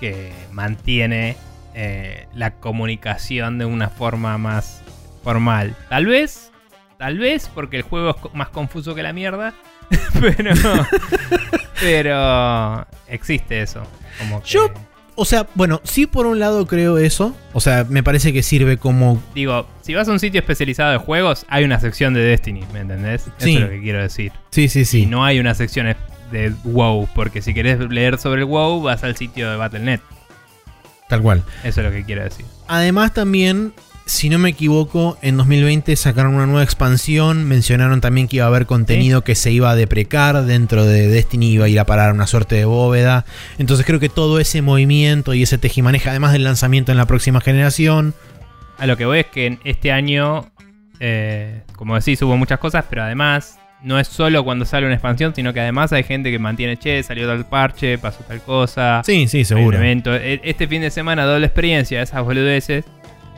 que 0.00 0.32
mantiene 0.50 1.36
eh, 1.74 2.26
la 2.34 2.52
comunicación 2.54 3.58
de 3.58 3.64
una 3.64 3.88
forma 3.88 4.36
más 4.38 4.82
formal. 5.22 5.76
Tal 5.88 6.06
vez, 6.06 6.50
tal 6.98 7.18
vez 7.18 7.48
porque 7.54 7.76
el 7.78 7.82
juego 7.82 8.10
es 8.10 8.34
más 8.34 8.48
confuso 8.48 8.94
que 8.94 9.02
la 9.02 9.12
mierda, 9.12 9.54
pero, 10.20 10.52
pero 11.80 12.86
existe 13.08 13.62
eso. 13.62 13.82
Como 14.18 14.42
que- 14.42 14.48
Yo- 14.48 14.72
O 15.14 15.24
sea, 15.24 15.46
bueno, 15.54 15.80
sí 15.84 16.06
por 16.06 16.26
un 16.26 16.38
lado 16.38 16.66
creo 16.66 16.98
eso. 16.98 17.36
O 17.52 17.60
sea, 17.60 17.84
me 17.88 18.02
parece 18.02 18.32
que 18.32 18.42
sirve 18.42 18.78
como... 18.78 19.22
digo, 19.34 19.66
si 19.82 19.94
vas 19.94 20.08
a 20.08 20.12
un 20.12 20.20
sitio 20.20 20.40
especializado 20.40 20.92
de 20.92 20.98
juegos, 20.98 21.44
hay 21.48 21.64
una 21.64 21.78
sección 21.80 22.14
de 22.14 22.20
Destiny, 22.20 22.64
¿me 22.72 22.80
entendés? 22.80 23.24
Sí. 23.38 23.50
Eso 23.50 23.58
es 23.58 23.60
lo 23.60 23.68
que 23.70 23.80
quiero 23.82 24.00
decir. 24.00 24.32
Sí, 24.50 24.68
sí, 24.68 24.84
sí. 24.84 25.02
Y 25.02 25.06
no 25.06 25.24
hay 25.24 25.38
una 25.38 25.54
sección 25.54 25.94
de 26.30 26.52
WoW, 26.64 27.08
porque 27.14 27.42
si 27.42 27.52
querés 27.52 27.78
leer 27.78 28.18
sobre 28.18 28.40
el 28.40 28.46
WoW, 28.46 28.82
vas 28.82 29.04
al 29.04 29.16
sitio 29.16 29.50
de 29.50 29.56
Battle.net. 29.56 30.00
Tal 31.08 31.20
cual. 31.20 31.42
Eso 31.62 31.80
es 31.82 31.86
lo 31.86 31.92
que 31.92 32.04
quiero 32.04 32.24
decir. 32.24 32.46
Además 32.68 33.12
también, 33.12 33.74
si 34.04 34.28
no 34.28 34.38
me 34.38 34.50
equivoco, 34.50 35.16
en 35.22 35.36
2020 35.36 35.94
sacaron 35.96 36.34
una 36.34 36.46
nueva 36.46 36.62
expansión, 36.64 37.44
mencionaron 37.46 38.00
también 38.00 38.26
que 38.28 38.36
iba 38.36 38.44
a 38.46 38.48
haber 38.48 38.66
contenido 38.66 39.22
que 39.22 39.34
se 39.34 39.52
iba 39.52 39.70
a 39.70 39.76
deprecar 39.76 40.44
dentro 40.44 40.84
de 40.84 41.08
Destiny, 41.08 41.52
iba 41.52 41.66
a 41.66 41.68
ir 41.68 41.78
a 41.78 41.86
parar 41.86 42.12
una 42.12 42.26
suerte 42.26 42.56
de 42.56 42.64
bóveda. 42.64 43.24
Entonces 43.58 43.86
creo 43.86 44.00
que 44.00 44.08
todo 44.08 44.40
ese 44.40 44.60
movimiento 44.60 45.34
y 45.34 45.42
ese 45.44 45.56
tejimaneja, 45.58 46.10
además 46.10 46.32
del 46.32 46.44
lanzamiento 46.44 46.90
en 46.92 46.98
la 46.98 47.06
próxima 47.06 47.40
generación, 47.40 48.14
A 48.78 48.86
lo 48.86 48.96
que 48.96 49.04
voy 49.06 49.20
es 49.20 49.26
que 49.26 49.46
en 49.46 49.60
este 49.64 49.92
año, 49.92 50.46
eh, 50.98 51.62
como 51.76 51.94
decís, 51.94 52.20
hubo 52.22 52.36
muchas 52.36 52.58
cosas, 52.58 52.84
pero 52.90 53.02
además 53.04 53.58
no 53.84 53.98
es 54.00 54.08
solo 54.08 54.44
cuando 54.44 54.64
sale 54.64 54.86
una 54.86 54.94
expansión, 54.96 55.32
sino 55.34 55.52
que 55.52 55.60
además 55.60 55.92
hay 55.92 56.02
gente 56.02 56.30
que 56.32 56.38
mantiene, 56.40 56.76
che, 56.76 57.02
salió 57.02 57.26
tal 57.28 57.46
parche, 57.46 57.98
pasó 57.98 58.24
tal 58.26 58.40
cosa. 58.42 59.02
sí, 59.04 59.28
sí, 59.28 59.44
seguro. 59.44 59.80
E- 59.80 60.40
Este 60.42 60.66
fin 60.66 60.82
de 60.82 60.90
semana, 60.90 61.24
doble 61.24 61.46
experiencia, 61.46 62.02
esas 62.02 62.24
boludeces 62.24 62.84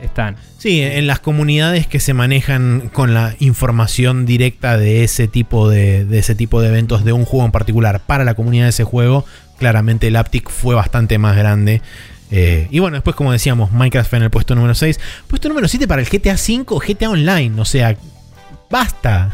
están. 0.01 0.35
Sí, 0.57 0.81
en 0.81 1.07
las 1.07 1.19
comunidades 1.19 1.87
que 1.87 1.99
se 1.99 2.13
manejan 2.13 2.89
con 2.93 3.13
la 3.13 3.35
información 3.39 4.25
directa 4.25 4.77
de 4.77 5.03
ese 5.03 5.27
tipo 5.27 5.69
de, 5.69 6.05
de 6.05 6.19
ese 6.19 6.35
tipo 6.35 6.61
de 6.61 6.69
eventos 6.69 7.05
de 7.05 7.13
un 7.13 7.25
juego 7.25 7.45
en 7.45 7.51
particular 7.51 7.99
para 8.01 8.23
la 8.23 8.33
comunidad 8.33 8.65
de 8.65 8.69
ese 8.69 8.83
juego, 8.83 9.25
claramente 9.57 10.07
el 10.07 10.15
Aptic 10.15 10.49
fue 10.49 10.75
bastante 10.75 11.17
más 11.17 11.35
grande. 11.35 11.81
Eh, 12.31 12.67
y 12.71 12.79
bueno, 12.79 12.95
después 12.95 13.15
como 13.15 13.31
decíamos, 13.31 13.71
Minecraft 13.71 14.09
fue 14.09 14.17
en 14.17 14.23
el 14.23 14.29
puesto 14.29 14.55
número 14.55 14.73
6. 14.73 14.99
Puesto 15.27 15.47
número 15.47 15.67
7 15.67 15.87
para 15.87 16.01
el 16.01 16.07
GTA 16.07 16.33
V, 16.33 16.65
GTA 16.85 17.09
Online. 17.09 17.61
O 17.61 17.65
sea, 17.65 17.95
basta. 18.69 19.33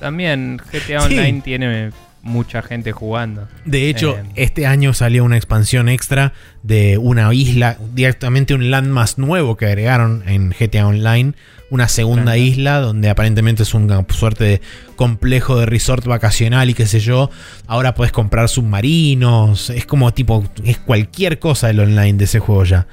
También 0.00 0.60
GTA 0.72 1.00
Sí. 1.00 1.16
Online 1.18 1.40
tiene 1.42 1.90
mucha 2.24 2.62
gente 2.62 2.90
jugando. 2.92 3.46
De 3.64 3.88
hecho, 3.88 4.16
Eh. 4.18 4.24
este 4.34 4.66
año 4.66 4.92
salió 4.94 5.22
una 5.24 5.36
expansión 5.36 5.88
extra 5.88 6.32
de 6.62 6.98
una 6.98 7.32
isla, 7.32 7.76
directamente 7.94 8.54
un 8.54 8.70
landmass 8.70 9.18
nuevo 9.18 9.56
que 9.56 9.66
agregaron 9.66 10.24
en 10.26 10.50
GTA 10.50 10.86
Online. 10.88 11.34
Una 11.70 11.88
segunda 11.88 12.32
Claro. 12.32 12.38
isla 12.40 12.80
donde 12.80 13.08
aparentemente 13.10 13.62
es 13.62 13.74
una 13.74 14.04
suerte 14.08 14.44
de 14.44 14.60
complejo 14.96 15.58
de 15.58 15.66
resort 15.66 16.06
vacacional 16.06 16.70
y 16.70 16.74
qué 16.74 16.86
sé 16.86 17.00
yo. 17.00 17.30
Ahora 17.66 17.94
puedes 17.94 18.12
comprar 18.12 18.48
submarinos. 18.48 19.70
Es 19.70 19.84
como 19.86 20.12
tipo, 20.12 20.44
es 20.64 20.78
cualquier 20.78 21.38
cosa 21.38 21.70
el 21.70 21.80
online 21.80 22.14
de 22.14 22.24
ese 22.24 22.38
juego 22.38 22.64
ya. 22.64 22.86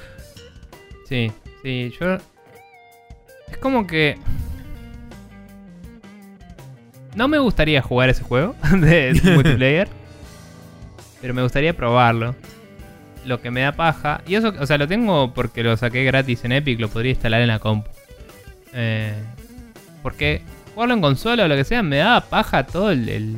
Sí, 1.08 1.32
sí, 1.64 1.91
yo. 1.99 2.16
Es 3.52 3.58
como 3.62 3.86
que. 3.86 4.18
No 7.15 7.27
me 7.27 7.39
gustaría 7.39 7.81
jugar 7.81 8.09
ese 8.09 8.23
juego 8.23 8.55
de 8.79 9.19
multiplayer. 9.35 9.88
pero 11.21 11.33
me 11.33 11.41
gustaría 11.43 11.75
probarlo. 11.75 12.35
Lo 13.25 13.39
que 13.41 13.51
me 13.51 13.61
da 13.61 13.71
paja. 13.73 14.21
Y 14.25 14.35
eso, 14.35 14.53
o 14.59 14.65
sea, 14.65 14.77
lo 14.77 14.88
tengo 14.88 15.33
porque 15.33 15.61
lo 15.63 15.77
saqué 15.77 16.03
gratis 16.03 16.43
en 16.43 16.53
Epic, 16.53 16.79
lo 16.79 16.89
podría 16.89 17.11
instalar 17.11 17.41
en 17.41 17.47
la 17.49 17.59
compu. 17.59 17.88
Eh, 18.73 19.13
porque 20.01 20.41
jugarlo 20.73 20.95
en 20.95 21.01
consola 21.01 21.45
o 21.45 21.47
lo 21.47 21.55
que 21.55 21.63
sea, 21.63 21.83
me 21.83 21.97
da 21.97 22.21
paja 22.21 22.65
todo 22.65 22.91
el. 22.91 23.07
el- 23.09 23.38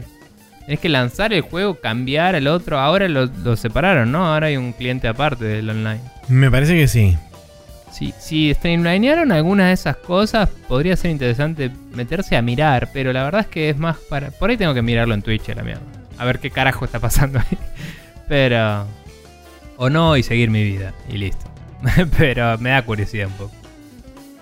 Tenés 0.65 0.79
que 0.79 0.87
lanzar 0.87 1.33
el 1.33 1.41
juego, 1.41 1.75
cambiar 1.81 2.35
al 2.35 2.47
otro. 2.47 2.79
Ahora 2.79 3.09
lo, 3.09 3.25
lo 3.25 3.57
separaron, 3.57 4.13
¿no? 4.13 4.31
Ahora 4.33 4.47
hay 4.47 4.55
un 4.55 4.71
cliente 4.71 5.09
aparte 5.09 5.43
del 5.43 5.69
online. 5.69 5.99
Me 6.29 6.49
parece 6.49 6.73
que 6.77 6.87
sí. 6.87 7.17
Si, 7.93 8.13
si 8.17 8.53
streamlinearon 8.53 9.31
algunas 9.31 9.67
de 9.67 9.73
esas 9.73 9.97
cosas, 9.97 10.49
podría 10.67 10.95
ser 10.97 11.11
interesante 11.11 11.71
meterse 11.93 12.35
a 12.35 12.41
mirar, 12.41 12.89
pero 12.91 13.13
la 13.13 13.23
verdad 13.23 13.41
es 13.41 13.47
que 13.47 13.69
es 13.69 13.77
más 13.77 13.97
para... 14.09 14.31
Por 14.31 14.49
ahí 14.49 14.57
tengo 14.57 14.73
que 14.73 14.81
mirarlo 14.81 15.13
en 15.13 15.21
Twitch, 15.21 15.49
a 15.49 15.55
la 15.55 15.63
mierda. 15.63 15.81
A 16.17 16.25
ver 16.25 16.39
qué 16.39 16.49
carajo 16.49 16.85
está 16.85 16.99
pasando 16.99 17.39
ahí. 17.39 17.57
Pero... 18.27 18.87
O 19.77 19.89
no, 19.89 20.17
y 20.17 20.23
seguir 20.23 20.49
mi 20.49 20.63
vida, 20.63 20.93
y 21.09 21.17
listo. 21.17 21.53
pero 22.17 22.57
me 22.57 22.69
da 22.69 22.83
curiosidad 22.83 23.27
un 23.27 23.33
poco. 23.33 23.51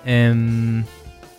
Em, 0.06 0.84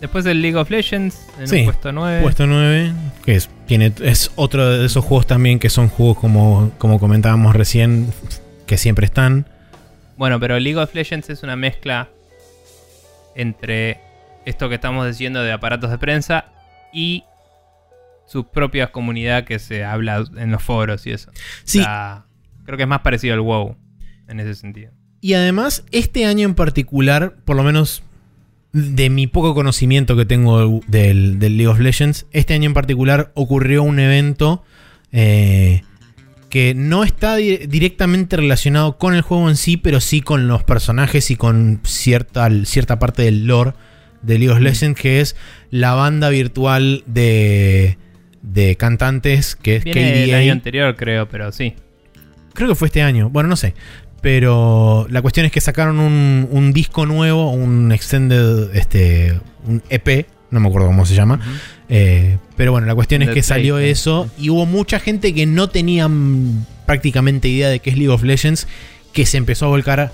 después 0.00 0.24
del 0.24 0.40
League 0.40 0.56
of 0.56 0.70
Legends, 0.70 1.18
en 1.38 1.48
Sí, 1.48 1.62
puesto 1.64 1.92
9. 1.92 2.22
Puesto 2.22 2.46
9, 2.46 2.92
que 3.24 3.36
es, 3.36 3.48
tiene, 3.66 3.92
es 4.02 4.30
otro 4.36 4.78
de 4.78 4.86
esos 4.86 5.04
juegos 5.04 5.26
también 5.26 5.58
que 5.58 5.70
son 5.70 5.88
juegos 5.88 6.18
como, 6.18 6.72
como 6.78 6.98
comentábamos 6.98 7.54
recién, 7.54 8.12
que 8.66 8.78
siempre 8.78 9.06
están. 9.06 9.46
Bueno, 10.22 10.38
pero 10.38 10.56
League 10.60 10.78
of 10.78 10.94
Legends 10.94 11.30
es 11.30 11.42
una 11.42 11.56
mezcla 11.56 12.08
entre 13.34 13.98
esto 14.44 14.68
que 14.68 14.76
estamos 14.76 15.04
diciendo 15.04 15.42
de 15.42 15.50
aparatos 15.50 15.90
de 15.90 15.98
prensa 15.98 16.44
y 16.92 17.24
su 18.28 18.46
propia 18.48 18.92
comunidad 18.92 19.42
que 19.42 19.58
se 19.58 19.82
habla 19.82 20.24
en 20.36 20.52
los 20.52 20.62
foros 20.62 21.08
y 21.08 21.10
eso. 21.10 21.32
Sí, 21.64 21.80
O 21.80 21.82
sea, 21.82 22.26
creo 22.64 22.76
que 22.76 22.84
es 22.84 22.88
más 22.88 23.00
parecido 23.00 23.34
al 23.34 23.40
WoW 23.40 23.74
en 24.28 24.38
ese 24.38 24.54
sentido. 24.54 24.92
y 25.20 25.34
además 25.34 25.82
este 25.90 26.24
año 26.24 26.46
en 26.46 26.54
particular, 26.54 27.34
por 27.44 27.56
lo 27.56 27.64
menos 27.64 28.04
de 28.72 29.10
mi 29.10 29.26
poco 29.26 29.56
conocimiento 29.56 30.14
que 30.16 30.24
tengo 30.24 30.82
del, 30.86 31.40
del 31.40 31.56
League 31.56 31.66
of 31.66 31.80
Legends, 31.80 32.26
este 32.30 32.54
año 32.54 32.66
en 32.66 32.74
particular 32.74 33.32
ocurrió 33.34 33.82
un 33.82 33.98
evento 33.98 34.62
eh, 35.10 35.82
que 36.52 36.74
no 36.74 37.02
está 37.02 37.36
di- 37.36 37.56
directamente 37.66 38.36
relacionado 38.36 38.98
con 38.98 39.14
el 39.14 39.22
juego 39.22 39.48
en 39.48 39.56
sí, 39.56 39.78
pero 39.78 40.00
sí 40.00 40.20
con 40.20 40.48
los 40.48 40.62
personajes 40.64 41.30
y 41.30 41.36
con 41.36 41.80
cierta, 41.82 42.50
cierta 42.66 42.98
parte 42.98 43.22
del 43.22 43.46
lore 43.46 43.72
de 44.20 44.38
League 44.38 44.52
of 44.52 44.60
Mm. 44.60 44.64
Legends, 44.64 45.00
que 45.00 45.20
es 45.22 45.34
la 45.70 45.94
banda 45.94 46.28
virtual 46.28 47.04
de, 47.06 47.96
de 48.42 48.76
cantantes, 48.76 49.56
que 49.56 49.76
es 49.76 49.84
Viene 49.84 50.26
KDA. 50.26 50.36
año 50.36 50.52
anterior, 50.52 50.94
creo, 50.94 51.26
pero 51.26 51.52
sí. 51.52 51.72
Creo 52.52 52.68
que 52.68 52.74
fue 52.74 52.88
este 52.88 53.00
año. 53.00 53.30
Bueno, 53.30 53.48
no 53.48 53.56
sé. 53.56 53.72
Pero 54.20 55.06
la 55.08 55.22
cuestión 55.22 55.46
es 55.46 55.52
que 55.52 55.62
sacaron 55.62 55.98
un, 56.00 56.48
un 56.50 56.72
disco 56.74 57.06
nuevo, 57.06 57.50
un 57.50 57.90
extended, 57.92 58.76
este, 58.76 59.40
un 59.66 59.82
EP, 59.88 60.26
no 60.50 60.60
me 60.60 60.68
acuerdo 60.68 60.86
cómo 60.88 61.06
se 61.06 61.14
llama. 61.14 61.40
Eh, 61.94 62.38
pero 62.56 62.72
bueno, 62.72 62.86
la 62.86 62.94
cuestión 62.94 63.20
es 63.22 63.28
que 63.30 63.42
salió 63.42 63.76
eso 63.78 64.30
y 64.38 64.48
hubo 64.48 64.64
mucha 64.64 64.98
gente 64.98 65.34
que 65.34 65.44
no 65.44 65.68
tenía 65.68 66.08
mm, 66.08 66.64
prácticamente 66.86 67.48
idea 67.48 67.68
de 67.68 67.80
qué 67.80 67.90
es 67.90 67.96
League 67.98 68.12
of 68.12 68.22
Legends, 68.22 68.66
que 69.12 69.26
se 69.26 69.36
empezó 69.36 69.66
a 69.66 69.68
volcar 69.68 70.10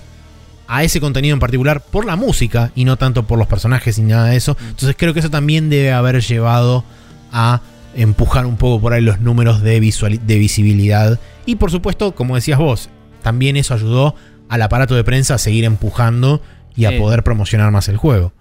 a 0.67 0.83
ese 0.83 0.99
contenido 0.99 1.33
en 1.33 1.39
particular 1.39 1.81
por 1.81 2.05
la 2.05 2.15
música 2.17 2.71
y 2.75 2.83
no 2.85 2.97
tanto 2.97 3.25
por 3.25 3.39
los 3.39 3.47
personajes 3.47 3.97
ni 3.97 4.05
nada 4.11 4.25
de 4.27 4.35
eso. 4.35 4.57
Entonces 4.61 4.95
creo 4.99 5.13
que 5.13 5.21
eso 5.21 5.29
también 5.29 5.69
debe 5.69 5.91
haber 5.93 6.21
llevado 6.21 6.83
a 7.31 7.61
empujar 7.95 8.45
un 8.45 8.57
poco 8.57 8.81
por 8.81 8.93
ahí 8.93 9.01
los 9.01 9.19
números 9.21 9.61
de, 9.61 9.79
visual- 9.79 10.19
de 10.27 10.37
visibilidad. 10.37 11.17
Y 11.45 11.55
por 11.55 11.71
supuesto, 11.71 12.13
como 12.13 12.35
decías 12.35 12.59
vos, 12.59 12.89
también 13.23 13.55
eso 13.57 13.73
ayudó 13.73 14.15
al 14.49 14.61
aparato 14.61 14.95
de 14.95 15.03
prensa 15.03 15.35
a 15.35 15.37
seguir 15.37 15.63
empujando 15.63 16.41
y 16.75 16.85
a 16.85 16.89
Sí. 16.91 16.97
poder 16.99 17.23
promocionar 17.23 17.71
más 17.71 17.87
el 17.87 17.97
juego. 17.97 18.33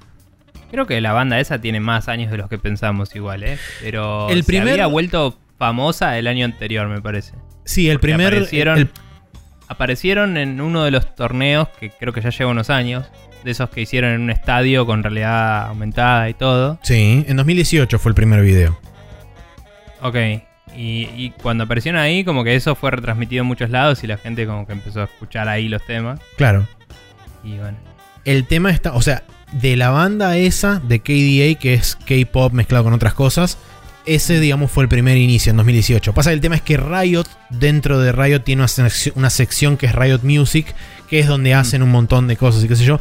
Creo 0.70 0.86
que 0.86 1.00
la 1.00 1.12
banda 1.12 1.40
esa 1.40 1.60
tiene 1.60 1.80
más 1.80 2.08
años 2.08 2.30
de 2.30 2.36
los 2.36 2.48
que 2.48 2.58
pensamos 2.58 3.14
igual, 3.16 3.42
¿eh? 3.42 3.58
Pero 3.82 4.28
El 4.28 4.42
se 4.42 4.46
primer- 4.46 4.72
había 4.74 4.86
vuelto 4.86 5.38
famosa 5.58 6.18
el 6.18 6.26
año 6.26 6.44
anterior, 6.44 6.86
me 6.88 7.00
parece. 7.00 7.32
Sí, 7.64 7.88
el 7.88 7.98
Porque 7.98 8.12
primer... 8.14 8.26
aparecieron, 8.34 8.78
el- 8.78 8.90
aparecieron 9.68 10.36
en 10.36 10.60
uno 10.60 10.84
de 10.84 10.90
los 10.90 11.14
torneos 11.14 11.68
que 11.80 11.90
creo 11.90 12.12
que 12.12 12.20
ya 12.20 12.30
lleva 12.30 12.50
unos 12.50 12.70
años. 12.70 13.06
De 13.44 13.52
esos 13.52 13.70
que 13.70 13.80
hicieron 13.80 14.10
en 14.12 14.20
un 14.22 14.30
estadio 14.30 14.84
con 14.84 15.02
realidad 15.04 15.66
aumentada 15.68 16.28
y 16.28 16.34
todo. 16.34 16.78
sí, 16.82 17.24
en 17.28 17.36
2018 17.36 17.98
fue 18.00 18.10
el 18.10 18.14
primer 18.16 18.42
video. 18.42 18.76
Ok. 20.02 20.16
Y, 20.76 21.08
y 21.16 21.32
cuando 21.40 21.64
aparecieron 21.64 22.00
ahí, 22.00 22.24
como 22.24 22.42
que 22.44 22.54
eso 22.56 22.74
fue 22.74 22.90
retransmitido 22.90 23.42
en 23.42 23.46
muchos 23.46 23.70
lados 23.70 24.02
y 24.04 24.06
la 24.08 24.16
gente 24.18 24.44
como 24.46 24.66
que 24.66 24.72
empezó 24.72 25.00
a 25.02 25.04
escuchar 25.04 25.48
ahí 25.48 25.68
los 25.68 25.84
temas. 25.86 26.20
Claro. 26.36 26.66
Y 27.44 27.56
bueno. 27.58 27.78
El 28.24 28.44
tema 28.46 28.70
está, 28.70 28.92
o 28.94 29.02
sea, 29.02 29.22
de 29.52 29.76
la 29.76 29.90
banda 29.90 30.36
esa 30.36 30.80
de 30.86 31.00
KDA, 31.00 31.58
que 31.58 31.74
es 31.74 31.96
K-pop 32.06 32.52
mezclado 32.52 32.84
con 32.84 32.92
otras 32.92 33.14
cosas, 33.14 33.58
ese, 34.06 34.40
digamos, 34.40 34.70
fue 34.70 34.84
el 34.84 34.88
primer 34.88 35.16
inicio 35.18 35.50
en 35.50 35.56
2018. 35.58 36.14
Pasa 36.14 36.30
que 36.30 36.34
el 36.34 36.40
tema 36.40 36.56
es 36.56 36.62
que 36.62 36.76
Riot, 36.78 37.24
dentro 37.50 37.98
de 38.00 38.12
Riot, 38.12 38.40
tiene 38.40 38.62
una, 38.62 38.68
sección- 38.68 39.12
una 39.16 39.28
sección 39.30 39.76
que 39.76 39.86
es 39.86 39.94
Riot 39.94 40.20
Music, 40.22 40.74
que 41.10 41.18
es 41.20 41.26
donde 41.26 41.52
hacen 41.54 41.82
un 41.82 41.90
montón 41.90 42.26
de 42.26 42.36
cosas 42.36 42.64
y 42.64 42.68
qué 42.68 42.76
sé 42.76 42.84
yo. 42.84 43.00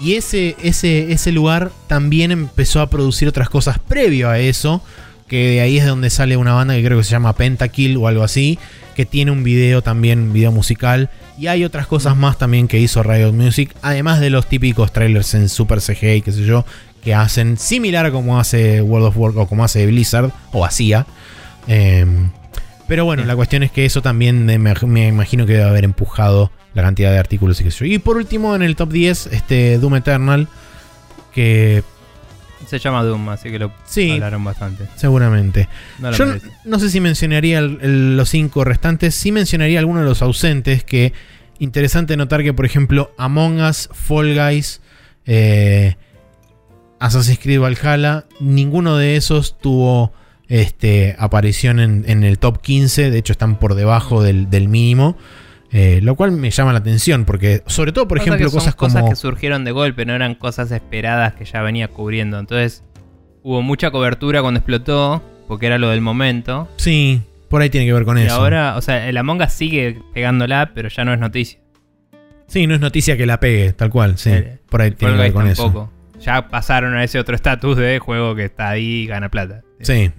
Y 0.00 0.14
ese, 0.14 0.56
ese, 0.62 1.12
ese 1.12 1.32
lugar 1.32 1.70
también 1.86 2.30
empezó 2.32 2.80
a 2.80 2.90
producir 2.90 3.28
otras 3.28 3.48
cosas 3.48 3.78
previo 3.78 4.28
a 4.30 4.38
eso, 4.40 4.82
que 5.28 5.50
de 5.50 5.60
ahí 5.60 5.78
es 5.78 5.86
donde 5.86 6.10
sale 6.10 6.36
una 6.36 6.54
banda 6.54 6.74
que 6.74 6.84
creo 6.84 6.98
que 6.98 7.04
se 7.04 7.10
llama 7.10 7.34
Pentakill 7.34 7.96
o 7.96 8.08
algo 8.08 8.24
así, 8.24 8.58
que 8.96 9.06
tiene 9.06 9.30
un 9.30 9.44
video 9.44 9.82
también, 9.82 10.20
un 10.20 10.32
video 10.32 10.50
musical. 10.52 11.10
Y 11.38 11.46
hay 11.46 11.64
otras 11.64 11.86
cosas 11.86 12.16
más 12.16 12.36
también 12.36 12.66
que 12.66 12.80
hizo 12.80 13.02
Riot 13.04 13.32
Music, 13.32 13.72
además 13.80 14.18
de 14.18 14.28
los 14.28 14.46
típicos 14.46 14.92
trailers 14.92 15.34
en 15.34 15.48
Super 15.48 15.80
CGI 15.80 16.22
qué 16.22 16.32
sé 16.32 16.44
yo, 16.44 16.64
que 17.02 17.14
hacen 17.14 17.56
similar 17.56 18.06
a 18.06 18.10
como 18.10 18.40
hace 18.40 18.82
World 18.82 19.06
of 19.06 19.16
Warcraft 19.16 19.46
o 19.46 19.48
como 19.48 19.62
hace 19.62 19.86
Blizzard 19.86 20.32
o 20.52 20.64
hacía. 20.64 21.06
Em, 21.68 22.30
pero 22.88 23.04
bueno, 23.04 23.24
la 23.24 23.36
cuestión 23.36 23.62
es 23.62 23.70
que 23.70 23.84
eso 23.84 24.02
también 24.02 24.46
me, 24.46 24.58
me 24.58 25.06
imagino 25.06 25.46
que 25.46 25.52
debe 25.52 25.64
haber 25.64 25.84
empujado 25.84 26.50
la 26.74 26.82
cantidad 26.82 27.12
de 27.12 27.18
artículos 27.18 27.60
y 27.60 27.64
qué 27.64 27.70
sé 27.70 27.78
yo. 27.78 27.94
Y 27.94 27.98
por 27.98 28.16
último, 28.16 28.56
en 28.56 28.62
el 28.62 28.74
top 28.74 28.90
10, 28.90 29.28
este 29.28 29.78
Doom 29.78 29.94
Eternal, 29.96 30.48
que 31.32 31.84
Se 32.66 32.78
llama 32.78 33.02
Doom, 33.04 33.28
así 33.30 33.50
que 33.50 33.58
lo 33.58 33.72
Sí. 33.86 34.10
hablaron 34.10 34.44
bastante. 34.44 34.84
seguramente. 34.96 35.68
No 35.98 36.10
Yo 36.12 36.24
no, 36.26 36.32
merece. 36.32 36.50
no 36.64 36.78
sé 36.78 36.90
si 36.90 37.00
mencionaría 37.00 37.58
el- 37.60 37.78
el- 37.80 38.16
los 38.16 38.28
cinco 38.30 38.64
restantes, 38.64 39.14
sí 39.14 39.32
mencionaría 39.32 39.78
algunos 39.78 40.02
de 40.02 40.08
los 40.08 40.20
ausentes, 40.22 40.84
que 40.84 41.12
interesante 41.58 42.16
notar 42.16 42.42
que, 42.42 42.52
por 42.52 42.66
ejemplo, 42.66 43.12
Among 43.16 43.60
Us, 43.62 43.88
Fall 43.92 44.34
Guys, 44.34 44.80
eh, 45.26 45.96
Assassin's 47.00 47.38
Creed 47.38 47.60
Valhalla, 47.60 48.24
ninguno 48.40 48.96
de 48.96 49.16
esos 49.16 49.58
tuvo 49.58 50.12
este, 50.48 51.14
aparición 51.18 51.78
en, 51.78 52.04
en 52.08 52.24
el 52.24 52.38
top 52.38 52.60
15, 52.62 53.10
de 53.10 53.18
hecho 53.18 53.32
están 53.32 53.58
por 53.58 53.74
debajo 53.74 54.22
del, 54.22 54.48
del 54.50 54.68
mínimo. 54.68 55.16
Eh, 55.70 56.00
lo 56.02 56.14
cual 56.14 56.32
me 56.32 56.50
llama 56.50 56.72
la 56.72 56.78
atención, 56.78 57.24
porque 57.24 57.62
sobre 57.66 57.92
todo, 57.92 58.08
por 58.08 58.18
ejemplo, 58.18 58.50
cosas 58.50 58.74
como... 58.74 59.08
que 59.08 59.16
surgieron 59.16 59.64
de 59.64 59.72
golpe, 59.72 60.06
no 60.06 60.14
eran 60.14 60.34
cosas 60.34 60.70
esperadas 60.70 61.34
que 61.34 61.44
ya 61.44 61.60
venía 61.62 61.88
cubriendo. 61.88 62.38
Entonces, 62.38 62.84
hubo 63.42 63.60
mucha 63.62 63.90
cobertura 63.90 64.40
cuando 64.40 64.58
explotó, 64.58 65.22
porque 65.46 65.66
era 65.66 65.78
lo 65.78 65.90
del 65.90 66.00
momento. 66.00 66.68
Sí, 66.76 67.22
por 67.48 67.60
ahí 67.60 67.70
tiene 67.70 67.86
que 67.86 67.92
ver 67.92 68.04
con 68.04 68.18
y 68.18 68.22
eso. 68.22 68.34
ahora, 68.34 68.76
o 68.76 68.82
sea, 68.82 69.08
el 69.08 69.16
Among 69.16 69.42
Us 69.42 69.52
sigue 69.52 70.00
pegándola, 70.14 70.72
pero 70.74 70.88
ya 70.88 71.04
no 71.04 71.12
es 71.12 71.18
noticia. 71.18 71.60
Sí, 72.46 72.66
no 72.66 72.74
es 72.74 72.80
noticia 72.80 73.16
que 73.16 73.26
la 73.26 73.40
pegue, 73.40 73.72
tal 73.74 73.90
cual, 73.90 74.16
sí. 74.16 74.30
Eh, 74.30 74.58
por 74.70 74.80
ahí 74.80 74.90
tiene 74.92 75.14
que 75.14 75.20
ver 75.20 75.32
con 75.32 75.46
eso. 75.46 75.92
Ya 76.20 76.48
pasaron 76.48 76.96
a 76.96 77.04
ese 77.04 77.18
otro 77.18 77.34
estatus 77.34 77.76
de 77.76 77.98
juego 77.98 78.34
que 78.34 78.46
está 78.46 78.70
ahí 78.70 79.02
y 79.02 79.06
gana 79.06 79.28
plata. 79.28 79.62
Sí. 79.82 80.10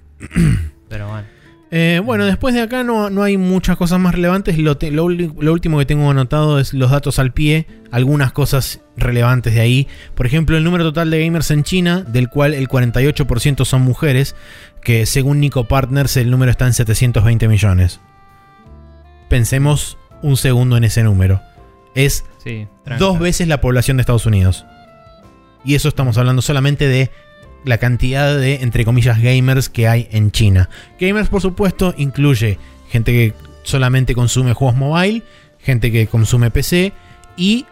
Pero 0.88 1.08
bueno. 1.08 1.39
Eh, 1.72 2.00
bueno, 2.04 2.24
después 2.26 2.52
de 2.54 2.62
acá 2.62 2.82
no, 2.82 3.10
no 3.10 3.22
hay 3.22 3.36
muchas 3.36 3.76
cosas 3.76 4.00
más 4.00 4.12
relevantes. 4.14 4.58
Lo, 4.58 4.76
te- 4.76 4.90
lo 4.90 5.04
uli- 5.04 5.32
lo 5.38 5.52
último 5.52 5.78
que 5.78 5.86
tengo 5.86 6.10
anotado 6.10 6.58
es 6.58 6.74
los 6.74 6.90
datos 6.90 7.18
al 7.20 7.32
pie. 7.32 7.66
Algunas 7.92 8.32
cosas 8.32 8.80
relevantes 8.96 9.54
de 9.54 9.60
ahí. 9.60 9.88
Por 10.16 10.26
ejemplo, 10.26 10.56
el 10.56 10.64
número 10.64 10.82
total 10.84 11.10
de 11.10 11.24
gamers 11.24 11.50
en 11.52 11.62
China, 11.62 12.02
del 12.02 12.28
cual 12.28 12.54
el 12.54 12.68
48% 12.68 13.64
son 13.64 13.82
mujeres. 13.82 14.34
Que 14.82 15.06
según 15.06 15.38
Nico 15.40 15.68
Partners 15.68 16.16
el 16.16 16.30
número 16.30 16.50
está 16.50 16.66
en 16.66 16.72
720 16.72 17.46
millones. 17.48 18.00
Pensemos 19.28 19.96
un 20.22 20.36
segundo 20.36 20.76
en 20.76 20.84
ese 20.84 21.02
número. 21.02 21.40
Es 21.94 22.24
Sí, 22.42 22.66
dos 22.98 23.18
veces 23.18 23.46
la 23.48 23.60
población 23.60 23.96
de 23.96 24.00
Estados 24.02 24.26
Unidos. 24.26 24.64
Y 25.64 25.74
eso 25.74 25.88
estamos 25.88 26.16
hablando 26.18 26.40
solamente 26.42 26.88
de 26.88 27.10
la 27.64 27.78
cantidad 27.78 28.36
de, 28.36 28.56
entre 28.56 28.84
comillas, 28.84 29.20
gamers 29.20 29.68
que 29.68 29.88
hay 29.88 30.08
en 30.12 30.30
China. 30.30 30.68
Gamers, 30.98 31.28
por 31.28 31.40
supuesto, 31.40 31.94
incluye 31.96 32.58
gente 32.88 33.12
que 33.12 33.34
solamente 33.62 34.14
consume 34.14 34.54
juegos 34.54 34.76
mobile, 34.76 35.22
gente 35.58 35.92
que 35.92 36.06
consume 36.06 36.50
PC 36.50 36.92
y 37.36 37.66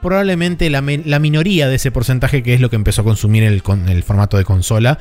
probablemente 0.00 0.68
la, 0.68 0.82
la 1.04 1.18
minoría 1.18 1.68
de 1.68 1.76
ese 1.76 1.90
porcentaje 1.90 2.42
que 2.42 2.54
es 2.54 2.60
lo 2.60 2.70
que 2.70 2.76
empezó 2.76 3.02
a 3.02 3.04
consumir 3.04 3.44
el, 3.44 3.62
el 3.88 4.02
formato 4.02 4.36
de 4.36 4.44
consola 4.44 4.98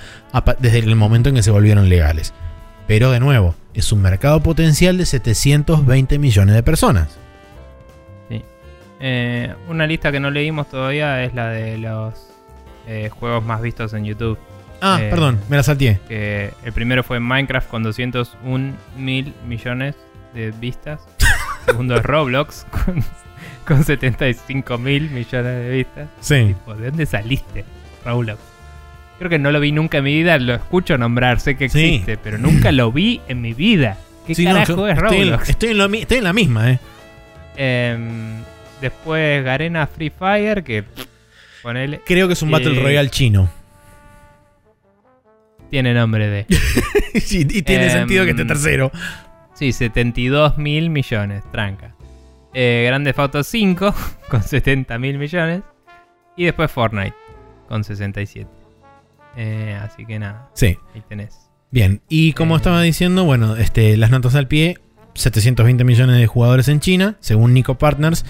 desde 0.60 0.80
el 0.80 0.96
momento 0.96 1.30
en 1.30 1.36
que 1.36 1.44
se 1.44 1.52
volvieron 1.52 1.90
legales. 1.90 2.34
Pero 2.88 3.12
de 3.12 3.20
nuevo, 3.20 3.56
es 3.74 3.92
un 3.92 4.02
mercado 4.02 4.42
potencial 4.42 4.98
de 4.98 5.06
720 5.06 6.20
millones 6.20 6.56
de 6.56 6.64
personas. 6.64 7.18
Eh, 9.04 9.52
una 9.68 9.88
lista 9.88 10.12
que 10.12 10.20
no 10.20 10.30
leímos 10.30 10.70
todavía 10.70 11.24
es 11.24 11.34
la 11.34 11.48
de 11.50 11.80
los 11.80 12.31
eh, 12.88 13.10
juegos 13.10 13.44
más 13.44 13.62
vistos 13.62 13.94
en 13.94 14.06
YouTube. 14.06 14.38
Ah, 14.82 14.98
Eh, 15.02 15.10
perdón, 15.10 15.40
me 15.50 15.58
la 15.58 15.64
salteé. 15.64 16.00
Que 16.08 16.52
el 16.66 16.74
primero 16.74 17.04
fue 17.04 17.20
Minecraft 17.20 17.70
con 17.70 17.84
201 17.84 18.74
mil 18.98 19.34
millones 19.48 19.96
de 20.34 20.52
vistas. 20.52 21.02
Segundo 21.66 21.96
es 21.96 22.04
Roblox 22.04 22.66
con, 22.72 23.04
con 23.68 23.84
75 23.84 24.78
mil 24.80 25.10
millones 25.12 25.64
de 25.64 25.70
vistas. 25.70 26.10
Sí. 26.20 26.46
Tipo, 26.48 26.74
¿De 26.74 26.88
dónde 26.90 27.06
saliste, 27.06 27.64
Roblox? 28.06 28.40
Creo 29.20 29.30
que 29.30 29.38
no 29.38 29.52
lo 29.52 29.60
vi 29.60 29.72
nunca 29.72 30.00
en 30.00 30.04
mi 30.06 30.16
vida. 30.16 30.40
Lo 30.40 30.56
escucho 30.56 30.98
nombrar, 30.98 31.40
sé 31.40 31.56
que 31.56 31.70
Sí. 31.70 31.80
existe, 31.86 32.18
pero 32.18 32.40
nunca 32.40 32.72
lo 32.72 32.92
vi 32.92 33.22
en 33.28 33.40
mi 33.42 33.54
vida. 33.54 33.98
¿Qué 34.26 34.34
Sí, 34.34 34.46
carajo 34.46 34.88
es 34.88 34.96
estoy, 34.98 35.18
en, 35.18 35.28
Roblox? 35.28 35.50
estoy 35.50 35.70
en 35.70 35.78
lo 35.78 35.90
mi- 35.90 36.02
estoy 36.02 36.18
en 36.18 36.24
la 36.24 36.34
misma, 36.34 36.72
¿eh? 36.72 36.80
Em, 37.58 38.42
después 38.82 39.44
Garena 39.44 39.86
Free 39.88 40.10
Fire, 40.10 40.64
que 40.64 40.84
pff, 40.84 41.06
ponele, 41.64 42.02
Creo 42.06 42.28
que 42.28 42.34
es 42.34 42.42
un 42.42 42.52
Battle 42.52 42.78
Eh, 42.78 42.84
Royale 42.84 43.10
chino. 43.10 43.50
tiene 45.70 45.94
nombre 45.94 46.28
de. 46.30 46.46
Sí, 47.22 47.46
y 47.50 47.62
tiene 47.62 47.86
Em, 47.86 47.92
sentido 47.92 48.24
que 48.26 48.32
esté 48.32 48.46
tercero. 48.46 48.92
Sí, 49.54 49.72
72 49.74 50.58
mil 50.58 50.90
millones, 50.90 51.44
tranca. 51.52 51.94
Eh, 52.54 52.84
Grande 52.88 53.14
Auto 53.18 53.44
5 53.44 53.94
con 54.30 54.44
70 54.44 54.98
mil 54.98 55.18
millones. 55.18 55.62
Y 56.38 56.46
después 56.46 56.72
Fortnite 56.72 57.14
con 57.68 57.84
67. 57.84 58.50
Eh, 59.38 59.78
así 59.82 60.06
que 60.06 60.20
nada, 60.20 60.50
Sí, 60.54 60.78
ahí 60.96 61.02
tenés. 61.08 61.50
bien. 61.70 62.02
Y 62.10 62.34
como 62.34 62.56
Eh. 62.56 62.58
estaba 62.58 62.82
diciendo, 62.82 63.24
bueno, 63.26 63.56
este, 63.58 63.98
las 63.98 64.10
notas 64.12 64.36
al 64.36 64.48
pie. 64.48 64.78
720 65.14 65.84
millones 65.84 66.18
de 66.18 66.26
jugadores 66.28 66.70
en 66.70 66.80
China, 66.80 67.18
según 67.20 67.54
Nico 67.54 67.76
Partners. 67.78 68.26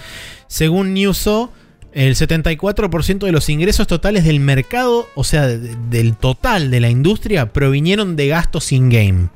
Según 0.48 0.96
Newso, 0.96 1.54
el 1.94 2.16
74% 2.16 3.20
de 3.26 3.32
los 3.32 3.50
ingresos 3.50 3.86
totales 3.88 4.24
del 4.24 4.40
mercado, 4.40 5.08
o 5.16 5.24
sea, 5.24 5.48
de- 5.48 5.76
del 5.90 6.16
total 6.16 6.72
de 6.72 6.80
la 6.80 6.90
industria, 6.90 7.52
provinieron 7.52 8.16
de 8.16 8.28
gastos 8.30 8.72
in-game. 8.72 9.28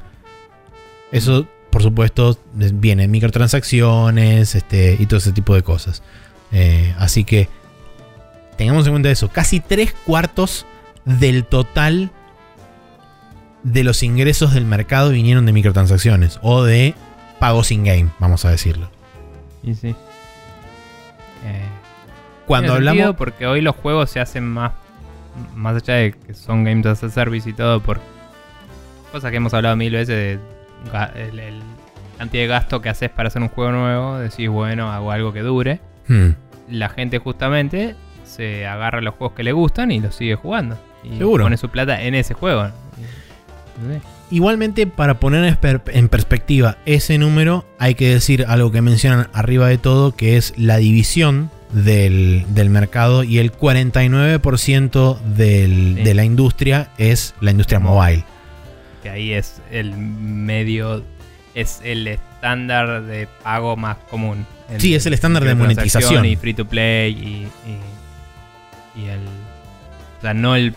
Eso, 1.11 1.48
por 1.69 1.84
supuesto, 1.84 2.38
es- 2.60 2.80
viene 2.80 3.03
en 3.03 3.11
microtransacciones 3.11 4.56
este, 4.56 4.95
y 4.99 5.06
todo 5.06 5.18
ese 5.18 5.32
tipo 5.34 5.53
de 5.56 5.64
cosas. 5.64 6.02
Eh, 6.52 6.94
así 6.98 7.23
que 7.26 7.49
tengamos 8.57 8.86
en 8.88 8.94
cuenta 8.94 9.11
eso. 9.11 9.30
Casi 9.30 9.60
tres 9.60 9.94
cuartos 10.06 10.65
del 11.03 11.44
total 11.45 12.11
de 13.64 13.84
los 13.84 14.02
ingresos 14.03 14.53
del 14.53 14.65
mercado 14.65 15.10
vinieron 15.10 15.45
de 15.45 15.52
microtransacciones 15.53 16.40
o 16.41 16.64
de 16.64 16.94
pagos 17.40 17.72
in-game, 17.72 18.10
vamos 18.19 18.45
a 18.45 18.52
decirlo. 18.52 18.90
Y 19.64 19.73
sí. 19.73 19.90
Eh, 21.48 21.61
Cuando 22.46 22.74
hablamos... 22.74 23.16
Porque 23.16 23.48
hoy 23.48 23.62
los 23.62 23.76
juegos 23.76 24.10
se 24.10 24.20
hacen 24.20 24.46
más. 24.46 24.72
Más 25.56 25.76
allá 25.82 25.96
de 25.96 26.12
que 26.14 26.34
son 26.34 26.64
games 26.64 26.86
as 26.86 27.04
a 27.04 27.10
service 27.10 27.50
y 27.50 27.54
todo, 27.54 27.82
por 27.82 28.00
cosas 29.12 29.32
que 29.32 29.38
hemos 29.38 29.54
hablado 29.54 29.76
mil 29.76 29.92
veces 29.94 30.40
de 30.40 30.40
el, 31.30 31.40
el 31.40 31.60
cantidad 32.18 32.44
de 32.44 32.48
gasto 32.48 32.82
que 32.82 32.88
haces 32.90 33.10
para 33.10 33.28
hacer 33.28 33.42
un 33.42 33.50
juego 33.50 33.72
nuevo. 33.72 34.18
Decís, 34.18 34.48
bueno, 34.50 34.92
hago 34.92 35.12
algo 35.12 35.34
que 35.34 35.42
dure. 35.42 35.82
Hmm, 36.08 36.30
La 36.70 36.88
gente 36.90 37.20
justamente 37.20 37.96
se 38.24 38.66
agarra 38.66 39.02
los 39.02 39.16
juegos 39.16 39.36
que 39.36 39.44
le 39.44 39.52
gustan 39.52 39.92
y 39.92 40.00
los 40.00 40.16
sigue 40.16 40.36
jugando. 40.36 40.78
Y 41.04 41.18
Seguro. 41.18 41.44
pone 41.44 41.58
su 41.58 41.70
plata 41.70 42.02
en 42.02 42.16
ese 42.16 42.34
juego. 42.34 42.70
Igualmente, 44.32 44.88
para 44.88 45.16
poner 45.20 45.58
en 45.88 46.10
perspectiva 46.10 46.78
ese 46.86 47.18
número, 47.18 47.66
hay 47.78 47.94
que 47.96 48.10
decir 48.10 48.46
algo 48.48 48.72
que 48.72 48.82
mencionan 48.82 49.28
arriba 49.34 49.68
de 49.68 49.78
todo, 49.78 50.16
que 50.16 50.38
es 50.38 50.54
la 50.58 50.78
división 50.78 51.52
del, 51.72 52.46
del 52.50 52.70
mercado 52.70 53.24
y 53.24 53.40
el 53.40 53.52
49% 53.52 55.20
del- 55.36 55.96
Sí. 55.98 56.04
de 56.04 56.14
la 56.14 56.24
industria 56.24 56.90
es 56.98 57.34
la 57.42 57.52
industria 57.52 57.80
mobile. 57.80 58.24
Que 59.04 59.10
ahí 59.10 59.34
es 59.34 59.62
el 59.72 59.96
medio. 59.96 61.04
Es 61.54 61.80
el 61.84 62.08
estándar 62.08 63.04
de 63.04 63.28
pago 63.44 63.78
más 63.78 63.98
común. 64.10 64.46
Sí, 64.78 64.96
es 64.96 65.06
el 65.06 65.14
estándar 65.14 65.44
de 65.44 65.56
monetización. 65.56 66.26
Y 66.26 66.36
free 66.36 66.54
to 66.54 66.66
play 66.66 67.12
y, 67.14 67.48
y, 69.00 69.02
y 69.02 69.06
el. 69.10 69.20
O 70.18 70.22
sea, 70.22 70.34
no 70.34 70.56
el 70.56 70.74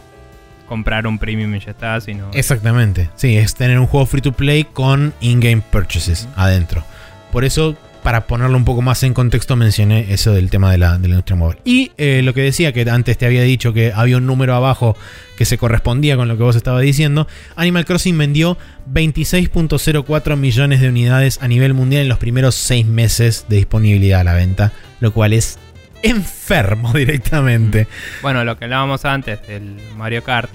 comprar 0.68 1.06
un 1.06 1.18
premium 1.18 1.54
y 1.54 1.60
ya 1.60 1.70
está, 1.70 2.00
sino. 2.00 2.30
Exactamente. 2.34 3.10
Sí, 3.16 3.36
es 3.38 3.54
tener 3.54 3.78
un 3.78 3.86
juego 3.86 4.04
free 4.06 4.20
to 4.20 4.32
play 4.32 4.64
con 4.64 5.14
in-game 5.20 5.62
purchases 5.70 6.28
adentro. 6.36 6.84
Por 7.32 7.44
eso, 7.44 7.76
para 8.02 8.26
ponerlo 8.26 8.56
un 8.56 8.64
poco 8.64 8.82
más 8.82 9.02
en 9.02 9.14
contexto, 9.14 9.56
mencioné 9.56 10.12
eso 10.12 10.32
del 10.32 10.50
tema 10.50 10.70
de 10.70 10.78
la, 10.78 10.98
de 10.98 11.08
la 11.08 11.14
industria 11.14 11.36
móvil. 11.36 11.58
Y 11.64 11.92
eh, 11.98 12.22
lo 12.22 12.34
que 12.34 12.42
decía, 12.42 12.72
que 12.72 12.88
antes 12.88 13.18
te 13.18 13.26
había 13.26 13.42
dicho 13.42 13.72
que 13.72 13.92
había 13.94 14.16
un 14.16 14.26
número 14.26 14.54
abajo 14.54 14.96
que 15.36 15.44
se 15.44 15.58
correspondía 15.58 16.16
con 16.16 16.28
lo 16.28 16.36
que 16.36 16.42
vos 16.42 16.56
estabas 16.56 16.82
diciendo. 16.82 17.28
Animal 17.56 17.84
Crossing 17.84 18.16
vendió 18.16 18.58
26.04 18.92 20.36
millones 20.36 20.80
de 20.80 20.88
unidades 20.88 21.38
a 21.42 21.48
nivel 21.48 21.74
mundial 21.74 22.02
en 22.02 22.08
los 22.08 22.18
primeros 22.18 22.54
6 22.56 22.86
meses 22.86 23.46
de 23.48 23.56
disponibilidad 23.56 24.20
a 24.20 24.24
la 24.24 24.34
venta, 24.34 24.72
lo 25.00 25.12
cual 25.12 25.32
es 25.32 25.58
enfermo 26.02 26.92
directamente. 26.94 27.86
Bueno, 28.22 28.44
lo 28.44 28.58
que 28.58 28.64
hablábamos 28.64 29.04
antes 29.04 29.46
del 29.46 29.76
Mario 29.96 30.22
Kart. 30.22 30.50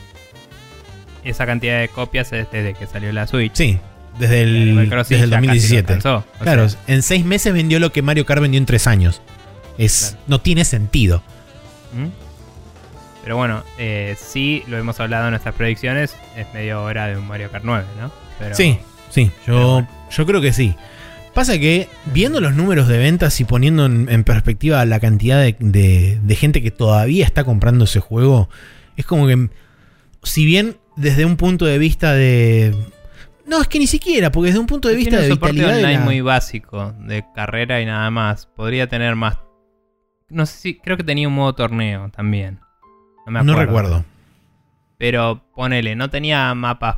Esa 1.23 1.45
cantidad 1.45 1.79
de 1.79 1.87
copias 1.87 2.33
es 2.33 2.51
desde 2.51 2.73
que 2.73 2.85
salió 2.85 3.13
la 3.13 3.27
Switch. 3.27 3.53
Sí, 3.53 3.79
desde 4.19 4.43
el, 4.43 4.75
desde 4.75 4.81
el 4.83 4.89
ya 4.89 4.95
casi 4.97 5.15
lo 5.15 5.27
2017. 5.27 5.93
alcanzó. 5.93 6.25
O 6.39 6.43
Claro, 6.43 6.69
sea, 6.69 6.79
en 6.87 7.01
seis 7.03 7.25
meses 7.25 7.53
vendió 7.53 7.79
lo 7.79 7.91
que 7.91 8.01
Mario 8.01 8.25
Kart 8.25 8.41
vendió 8.41 8.57
en 8.59 8.65
tres 8.65 8.87
años. 8.87 9.21
Es, 9.77 10.09
Claro. 10.11 10.23
No 10.27 10.41
tiene 10.41 10.65
sentido. 10.65 11.23
¿Mm? 11.93 12.07
Pero 13.23 13.37
bueno, 13.37 13.63
eh, 13.77 14.15
sí, 14.19 14.63
lo 14.67 14.77
hemos 14.77 14.99
hablado 14.99 15.25
en 15.25 15.31
nuestras 15.31 15.55
predicciones, 15.55 16.15
es 16.35 16.45
medio 16.53 16.83
hora 16.83 17.07
de 17.07 17.17
un 17.17 17.25
Mario 17.27 17.49
Kart 17.49 17.63
9, 17.65 17.85
¿no? 18.01 18.11
Pero, 18.37 18.53
Sí, 18.55 18.79
sí, 19.09 19.31
yo, 19.47 19.71
bueno. 19.73 19.89
yo 20.11 20.25
creo 20.25 20.41
que 20.41 20.51
sí. 20.51 20.75
Pasa 21.33 21.57
que, 21.57 21.87
viendo 22.13 22.41
los 22.41 22.53
números 22.53 22.87
de 22.87 22.97
ventas 22.97 23.39
y 23.39 23.45
poniendo 23.45 23.85
en, 23.85 24.07
en 24.09 24.23
perspectiva 24.23 24.83
la 24.85 24.99
cantidad 24.99 25.39
de, 25.41 25.55
de- 25.59 26.19
de 26.21 26.35
gente 26.35 26.61
que 26.61 26.69
todavía 26.69 27.25
está 27.25 27.43
comprando 27.45 27.85
ese 27.85 27.99
juego, 28.01 28.49
es 28.97 29.05
como 29.05 29.25
que, 29.25 29.49
si 30.23 30.45
bien 30.45 30.77
desde 30.97 31.25
un 31.25 31.37
punto 31.37 31.65
de 31.65 31.77
vista 31.79 32.13
de... 32.13 32.75
No, 33.45 33.61
es 33.61 33.67
que 33.67 33.77
ni 33.79 33.87
siquiera, 33.87 34.31
porque 34.31 34.47
desde 34.47 34.59
un 34.59 34.67
punto 34.67 34.87
de 34.87 34.95
vista 34.95 35.11
Tiene 35.11 35.25
de 35.25 35.29
soporte 35.33 35.55
vitalidad... 35.55 35.77
online 35.79 35.99
la- 35.99 36.05
muy 36.05 36.21
básico, 36.21 36.93
de 36.99 37.25
carrera 37.35 37.81
y 37.81 37.85
nada 37.85 38.09
más. 38.09 38.45
Podría 38.45 38.87
tener 38.87 39.15
más. 39.15 39.37
No 40.29 40.45
sé 40.45 40.57
si. 40.57 40.75
Creo 40.79 40.97
que 40.97 41.03
tenía 41.03 41.27
un 41.27 41.35
modo 41.35 41.53
torneo 41.53 42.09
también. 42.09 42.59
No 43.25 43.31
me 43.33 43.43
no 43.43 43.51
acuerdo. 43.53 43.65
recuerdo. 43.65 44.05
Pero 44.97 45.43
ponele, 45.55 45.95
no 45.95 46.09
tenía 46.09 46.53
mapas 46.55 46.97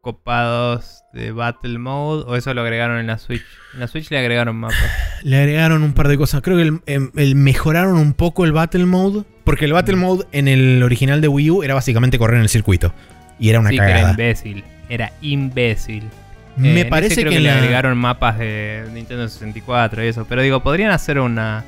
copados 0.00 1.02
de 1.12 1.32
Battle 1.32 1.78
Mode. 1.78 2.24
O 2.26 2.36
eso 2.36 2.54
lo 2.54 2.62
agregaron 2.62 2.98
en 2.98 3.06
la 3.06 3.18
Switch. 3.18 3.44
En 3.74 3.80
la 3.80 3.86
Switch 3.88 4.10
le 4.10 4.18
agregaron 4.18 4.56
mapas. 4.56 4.78
Le 5.22 5.38
agregaron 5.38 5.82
un 5.82 5.92
par 5.92 6.08
de 6.08 6.16
cosas. 6.16 6.40
Creo 6.42 6.56
que 6.56 6.62
el- 6.62 6.80
em, 6.86 7.10
el 7.16 7.34
mejoraron 7.34 7.96
un 7.96 8.12
poco 8.14 8.44
el 8.44 8.52
Battle 8.52 8.86
Mode. 8.86 9.24
Porque 9.44 9.64
el 9.64 9.72
Battle 9.72 9.96
Mode 9.96 10.24
en 10.32 10.46
el 10.48 10.82
original 10.82 11.20
de 11.20 11.28
Wii 11.28 11.50
U 11.50 11.62
era 11.62 11.74
básicamente 11.74 12.18
correr 12.18 12.36
en 12.36 12.42
el 12.42 12.48
circuito. 12.48 12.92
Y 13.38 13.48
era 13.50 13.60
una 13.60 13.70
sí, 13.70 13.76
que 13.76 13.82
era 13.82 13.92
cagada. 13.92 14.10
imbécil. 14.12 14.64
Era 14.88 15.12
imbécil. 15.20 16.04
Eh, 16.04 16.60
Me 16.60 16.80
ese 16.80 16.84
parece 16.90 17.14
creo 17.20 17.30
que, 17.30 17.36
que, 17.36 17.40
le 17.42 17.50
la- 17.50 17.58
agregaron 17.58 17.98
mapas 17.98 18.38
de 18.38 18.84
Nintendo 18.92 19.28
64 19.28 20.04
y 20.04 20.08
eso. 20.08 20.24
Pero 20.28 20.42
digo, 20.42 20.60
podrían 20.62 20.90
hacer 20.90 21.18
una 21.20 21.64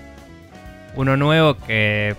uno 0.97 1.17
nuevo 1.17 1.57
que 1.59 2.17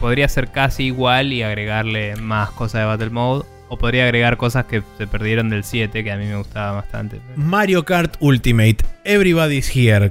podría 0.00 0.28
ser 0.28 0.48
casi 0.48 0.84
igual 0.84 1.32
y 1.32 1.42
agregarle 1.42 2.16
más 2.16 2.50
cosas 2.50 2.80
de 2.82 2.86
Battle 2.86 3.10
Mode. 3.10 3.44
O 3.70 3.76
podría 3.76 4.04
agregar 4.04 4.38
cosas 4.38 4.64
que 4.64 4.82
se 4.96 5.06
perdieron 5.06 5.50
del 5.50 5.62
7, 5.62 6.02
que 6.02 6.10
a 6.10 6.16
mí 6.16 6.24
me 6.24 6.36
gustaba 6.36 6.72
bastante. 6.72 7.20
Mario 7.36 7.84
Kart 7.84 8.16
Ultimate, 8.18 8.78
Everybody's 9.04 9.70
Here. 9.76 10.10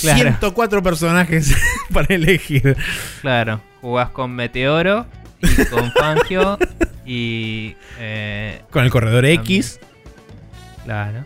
Claro. 0.00 0.18
104 0.30 0.82
personajes 0.82 1.54
para 1.92 2.12
elegir. 2.12 2.76
Claro, 3.20 3.60
jugás 3.80 4.10
con 4.10 4.32
Meteoro 4.32 5.06
y 5.42 5.64
con 5.66 5.90
Fangio 5.92 6.58
y. 7.04 7.76
eh, 7.98 8.62
Con 8.70 8.84
el 8.84 8.90
corredor 8.90 9.24
X. 9.26 9.78
claro. 10.84 11.24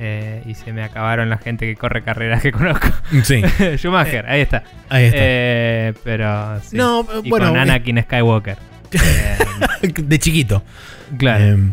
Eh, 0.00 0.44
y 0.46 0.54
se 0.54 0.72
me 0.72 0.84
acabaron 0.84 1.28
la 1.28 1.38
gente 1.38 1.66
que 1.66 1.74
corre 1.74 2.02
carreras 2.04 2.40
que 2.40 2.52
conozco. 2.52 2.86
Sí, 3.24 3.42
Schumacher, 3.76 4.26
ahí 4.28 4.42
está. 4.42 4.62
ahí 4.88 5.06
está. 5.06 5.16
Eh, 5.20 5.94
pero. 6.04 6.60
sí. 6.62 6.76
no, 6.76 7.04
Y 7.24 7.28
bueno, 7.30 7.48
con 7.48 7.56
Anakin 7.58 8.00
Skywalker. 8.02 8.56
Eh, 8.92 9.38
de 10.02 10.18
chiquito. 10.18 10.62
claro. 11.18 11.44
Em, 11.44 11.72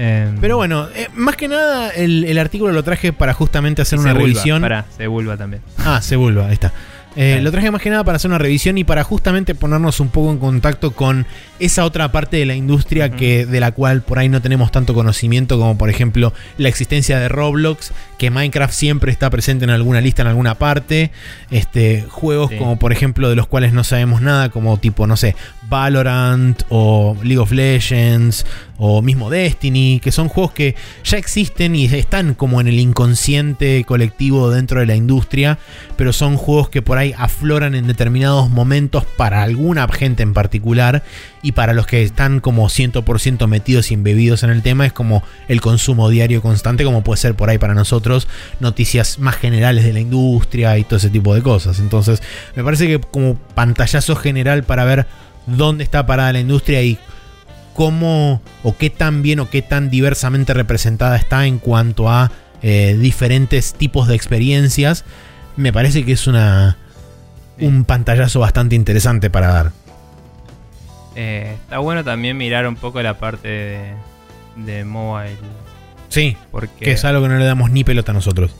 Em, 0.00 0.36
pero 0.40 0.56
bueno, 0.56 0.86
eh, 0.94 1.08
más 1.14 1.34
que 1.34 1.48
nada 1.48 1.90
el, 1.90 2.22
el 2.22 2.38
artículo 2.38 2.72
lo 2.72 2.84
traje 2.84 3.12
para 3.12 3.34
justamente 3.34 3.82
hacer 3.82 3.98
y 3.98 4.02
una 4.02 4.10
Sebulba, 4.12 4.26
revisión. 4.28 4.62
Pará, 4.62 4.84
Sebulba 4.96 5.36
también. 5.36 5.60
Ah, 5.78 6.00
se 6.00 6.14
vuelva, 6.14 6.46
ahí 6.46 6.52
está. 6.52 6.72
Eh. 7.20 7.40
Lo 7.42 7.50
traje 7.50 7.70
más 7.72 7.82
que 7.82 7.90
nada 7.90 8.04
para 8.04 8.14
hacer 8.14 8.30
una 8.30 8.38
revisión 8.38 8.78
y 8.78 8.84
para 8.84 9.02
justamente 9.02 9.56
ponernos 9.56 9.98
un 9.98 10.08
poco 10.08 10.30
en 10.30 10.38
contacto 10.38 10.92
con 10.92 11.26
esa 11.58 11.84
otra 11.84 12.12
parte 12.12 12.36
de 12.36 12.46
la 12.46 12.54
industria 12.54 13.10
que, 13.10 13.44
de 13.44 13.58
la 13.58 13.72
cual 13.72 14.02
por 14.02 14.20
ahí 14.20 14.28
no 14.28 14.40
tenemos 14.40 14.70
tanto 14.70 14.94
conocimiento, 14.94 15.58
como 15.58 15.76
por 15.76 15.90
ejemplo 15.90 16.32
la 16.58 16.68
existencia 16.68 17.18
de 17.18 17.28
Roblox, 17.28 17.92
que 18.18 18.30
Minecraft 18.30 18.72
siempre 18.72 19.10
está 19.10 19.30
presente 19.30 19.64
en 19.64 19.70
alguna 19.70 20.00
lista, 20.00 20.22
en 20.22 20.28
alguna 20.28 20.54
parte. 20.54 21.10
Este, 21.50 22.04
juegos 22.08 22.50
Sí. 22.50 22.56
como 22.56 22.78
por 22.78 22.92
ejemplo 22.92 23.28
de 23.28 23.34
los 23.34 23.48
cuales 23.48 23.72
no 23.72 23.82
sabemos 23.82 24.20
nada, 24.22 24.50
como 24.50 24.76
tipo, 24.78 25.08
no 25.08 25.16
sé, 25.16 25.34
Valorant 25.68 26.62
o 26.68 27.16
League 27.22 27.38
of 27.38 27.52
Legends 27.52 28.46
o 28.78 29.02
mismo 29.02 29.28
Destiny, 29.28 30.00
que 30.00 30.12
son 30.12 30.28
juegos 30.28 30.52
que 30.52 30.76
ya 31.04 31.18
existen 31.18 31.74
y 31.74 31.86
están 31.86 32.34
como 32.34 32.60
en 32.60 32.68
el 32.68 32.78
inconsciente 32.78 33.84
colectivo 33.84 34.50
dentro 34.50 34.80
de 34.80 34.86
la 34.86 34.94
industria, 34.94 35.58
pero 35.96 36.12
son 36.12 36.36
juegos 36.36 36.68
que 36.68 36.80
por 36.80 36.96
ahí 36.96 37.12
afloran 37.18 37.74
en 37.74 37.88
determinados 37.88 38.50
momentos 38.50 39.04
para 39.04 39.42
alguna 39.42 39.88
gente 39.88 40.22
en 40.22 40.32
particular 40.32 41.02
y 41.42 41.52
para 41.52 41.72
los 41.72 41.86
que 41.86 42.02
están 42.02 42.40
como 42.40 42.68
100% 42.68 43.46
metidos 43.48 43.90
y 43.90 43.94
embebidos 43.94 44.44
en 44.44 44.50
el 44.50 44.62
tema 44.62 44.86
es 44.86 44.92
como 44.92 45.24
el 45.48 45.60
consumo 45.60 46.08
diario 46.08 46.40
constante, 46.40 46.84
como 46.84 47.02
puede 47.02 47.20
ser 47.20 47.34
por 47.34 47.50
ahí 47.50 47.58
para 47.58 47.74
nosotros 47.74 48.28
noticias 48.60 49.18
más 49.18 49.36
generales 49.36 49.84
de 49.84 49.92
la 49.92 50.00
industria 50.00 50.78
y 50.78 50.84
todo 50.84 50.96
ese 50.96 51.10
tipo 51.10 51.34
de 51.34 51.42
cosas. 51.42 51.80
Entonces, 51.80 52.22
me 52.54 52.62
parece 52.62 52.86
que 52.86 53.00
como 53.00 53.34
pantallazo 53.54 54.14
general 54.14 54.62
para 54.62 54.84
ver 54.84 55.06
dónde 55.56 55.84
está 55.84 56.06
parada 56.06 56.32
la 56.32 56.40
industria 56.40 56.82
y 56.82 56.98
cómo 57.74 58.40
o 58.62 58.76
qué 58.76 58.90
tan 58.90 59.22
bien 59.22 59.40
o 59.40 59.48
qué 59.50 59.62
tan 59.62 59.88
diversamente 59.90 60.52
representada 60.54 61.16
está 61.16 61.46
en 61.46 61.58
cuanto 61.58 62.10
a 62.10 62.30
eh, 62.62 62.96
diferentes 63.00 63.72
tipos 63.74 64.08
de 64.08 64.14
experiencias, 64.16 65.04
me 65.56 65.72
parece 65.72 66.04
que 66.04 66.12
es 66.12 66.26
una 66.26 66.76
un 67.60 67.84
pantallazo 67.84 68.40
bastante 68.40 68.74
interesante 68.76 69.30
para 69.30 69.48
dar. 69.48 69.72
Eh, 71.16 71.56
está 71.62 71.78
bueno 71.78 72.04
también 72.04 72.36
mirar 72.36 72.66
un 72.68 72.76
poco 72.76 73.02
la 73.02 73.18
parte 73.18 73.48
de, 73.48 73.94
de 74.56 74.84
mobile. 74.84 75.36
Sí, 76.08 76.36
Porque, 76.50 76.84
que 76.84 76.92
es 76.92 77.04
algo 77.04 77.22
que 77.22 77.28
no 77.28 77.36
le 77.38 77.44
damos 77.44 77.70
ni 77.70 77.84
pelota 77.84 78.12
a 78.12 78.14
nosotros. 78.14 78.52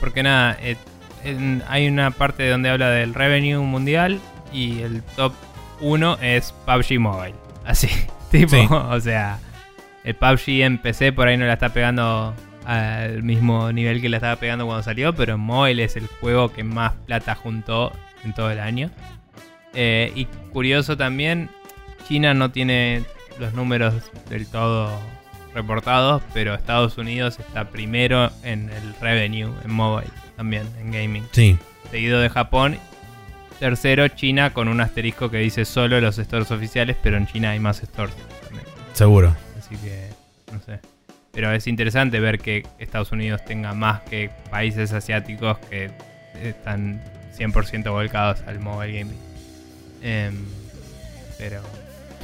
porque 0.00 0.22
nada, 0.22 0.56
eh, 0.62 0.76
en- 1.24 1.62
hay 1.68 1.86
una 1.88 2.10
parte 2.10 2.48
donde 2.48 2.70
habla 2.70 2.88
del 2.90 3.12
revenue 3.14 3.58
mundial 3.62 4.18
y 4.52 4.80
el 4.80 5.02
top 5.16 5.32
1 5.80 6.18
es 6.22 6.52
PUBG 6.66 6.98
Mobile. 7.00 7.34
Así, 7.64 7.88
tipo, 8.30 8.50
Sí. 8.56 8.66
o 8.70 9.00
sea, 9.00 9.38
el 10.04 10.14
PUBG 10.14 10.62
en 10.62 10.78
PC 10.78 11.12
por 11.12 11.28
ahí 11.28 11.36
no 11.36 11.46
la 11.46 11.54
está 11.54 11.70
pegando 11.70 12.34
al 12.64 13.22
mismo 13.22 13.72
nivel 13.72 14.00
que 14.00 14.08
la 14.08 14.18
estaba 14.18 14.36
pegando 14.36 14.66
cuando 14.66 14.82
salió, 14.82 15.14
pero 15.14 15.38
mobile 15.38 15.82
es 15.82 15.96
el 15.96 16.06
juego 16.06 16.52
que 16.52 16.62
más 16.62 16.92
plata 17.06 17.34
juntó 17.34 17.92
en 18.24 18.32
todo 18.34 18.50
el 18.50 18.60
año. 18.60 18.90
Eh, 19.74 20.12
y 20.14 20.26
curioso 20.52 20.96
también, 20.96 21.48
China 22.06 22.34
no 22.34 22.50
tiene 22.50 23.02
los 23.38 23.54
números 23.54 23.94
del 24.28 24.46
todo 24.46 24.90
reportados, 25.54 26.22
pero 26.32 26.54
Estados 26.54 26.96
Unidos 26.98 27.38
está 27.40 27.70
primero 27.70 28.30
en 28.44 28.70
el 28.70 28.94
revenue 29.00 29.50
en 29.64 29.72
mobile, 29.72 30.10
también 30.36 30.68
en 30.80 30.92
gaming. 30.92 31.24
Sí, 31.32 31.56
Seguido 31.90 32.20
de 32.20 32.28
Japón. 32.30 32.78
Tercero, 33.60 34.08
China 34.08 34.52
con 34.52 34.66
un 34.68 34.80
asterisco 34.80 35.30
que 35.30 35.36
dice 35.38 35.64
solo 35.64 36.00
los 36.00 36.16
stores 36.16 36.50
oficiales, 36.50 36.96
pero 37.02 37.16
en 37.18 37.26
China 37.26 37.50
hay 37.50 37.60
más 37.60 37.76
stores 37.78 38.14
también. 38.42 38.64
seguro. 38.94 39.36
Así 39.58 39.76
que, 39.76 40.08
no 40.52 40.60
sé. 40.64 40.80
Pero 41.32 41.52
es 41.52 41.66
interesante 41.68 42.18
ver 42.18 42.38
que 42.40 42.66
Estados 42.80 43.12
Unidos 43.12 43.44
tenga 43.44 43.72
más 43.74 44.00
que 44.00 44.30
países 44.50 44.92
asiáticos 44.92 45.58
que 45.70 45.90
están 46.42 47.00
100% 47.38 47.90
volcados 47.92 48.40
al 48.46 48.58
mobile 48.60 48.98
gaming. 48.98 49.18
Em, 50.02 50.34
pero, 51.38 51.60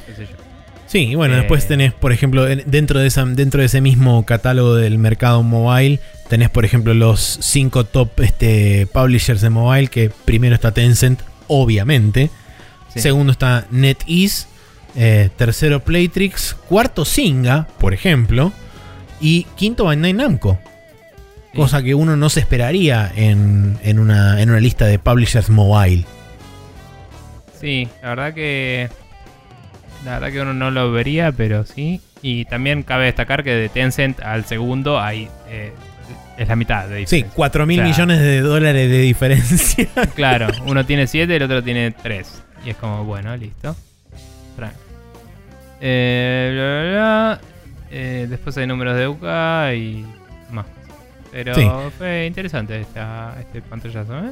qué 0.05 0.13
sé 0.15 0.23
yo. 0.25 0.35
Sí, 0.87 1.09
y 1.09 1.15
bueno, 1.15 1.35
Eh, 1.35 1.37
después 1.37 1.67
tenés, 1.67 1.93
por 1.93 2.11
ejemplo, 2.13 2.47
en- 2.47 2.63
dentro 2.65 2.99
de, 2.99 3.07
esa, 3.07 3.23
dentro 3.25 3.59
de 3.59 3.67
ese 3.67 3.79
mismo 3.81 4.25
catálogo 4.25 4.75
del 4.75 4.97
mercado 4.97 5.43
mobile, 5.43 5.99
tenés, 6.29 6.49
por 6.49 6.65
ejemplo, 6.65 6.93
los 6.93 7.39
cinco 7.41 7.83
top 7.85 8.19
este, 8.21 8.87
publishers 8.87 9.41
de 9.41 9.49
mobile, 9.49 9.87
que 9.87 10.09
primero 10.25 10.55
está 10.55 10.71
Tencent, 10.71 11.21
obviamente. 11.47 12.29
Sí. 12.93 13.01
Segundo 13.01 13.31
está 13.31 13.65
NetEase. 13.71 14.47
eh, 14.95 15.29
tercero 15.37 15.79
Playtrix. 15.83 16.55
Cuarto 16.67 17.05
Singa, 17.05 17.67
por 17.79 17.93
ejemplo. 17.93 18.51
Y 19.21 19.43
quinto 19.55 19.85
Bandai 19.85 20.13
Namco. 20.13 20.59
Sí. 21.51 21.57
Cosa 21.57 21.81
que 21.81 21.95
uno 21.95 22.15
no 22.17 22.29
se 22.29 22.39
esperaría 22.39 23.11
en, 23.15 23.77
en 23.83 23.99
una, 23.99 24.41
en 24.41 24.49
una 24.49 24.59
lista 24.59 24.85
de 24.85 24.99
publishers 24.99 25.49
mobile. 25.49 26.05
Sí, 27.59 27.87
la 28.01 28.09
verdad 28.09 28.33
que. 28.33 28.89
La 30.05 30.13
verdad 30.19 30.31
que 30.31 30.41
uno 30.41 30.53
no 30.53 30.69
lo 30.71 30.91
vería, 30.91 31.31
pero 31.31 31.65
sí. 31.65 32.01
Y 32.21 32.45
también 32.45 32.83
cabe 32.83 33.05
destacar 33.05 33.43
que 33.43 33.51
de 33.51 33.69
Tencent 33.69 34.19
al 34.21 34.45
segundo 34.45 34.99
hay. 34.99 35.27
eh, 35.49 35.73
es 36.37 36.47
la 36.47 36.55
mitad 36.55 36.87
de 36.87 36.99
Sí, 37.07 37.17
diferencia. 37.17 37.35
4 37.35 37.65
mil 37.65 37.79
O 37.79 37.83
sea, 37.83 37.91
millones 37.91 38.19
de 38.19 38.39
dólares 38.41 38.89
de 38.89 38.99
diferencia. 38.99 39.87
Claro, 40.15 40.47
uno 40.65 40.85
tiene 40.85 41.07
7 41.07 41.31
y 41.33 41.35
el 41.35 41.43
otro 41.43 41.63
tiene 41.63 41.91
3. 41.91 42.43
Y 42.65 42.69
es 42.71 42.75
como, 42.77 43.03
bueno, 43.05 43.35
listo. 43.37 43.75
Eh, 45.79 46.51
bla, 46.53 46.63
bla, 46.63 46.91
bla. 46.91 47.41
Eh, 47.91 48.25
después 48.29 48.57
hay 48.57 48.67
números 48.67 48.97
de 48.97 49.07
UCA 49.07 49.73
y 49.75 50.05
más. 50.51 50.65
Pero 51.31 51.53
Sí. 51.55 51.67
fue 51.97 52.25
interesante 52.25 52.79
esta, 52.81 53.35
este 53.39 53.61
pantallazo, 53.61 54.17
¿eh? 54.25 54.31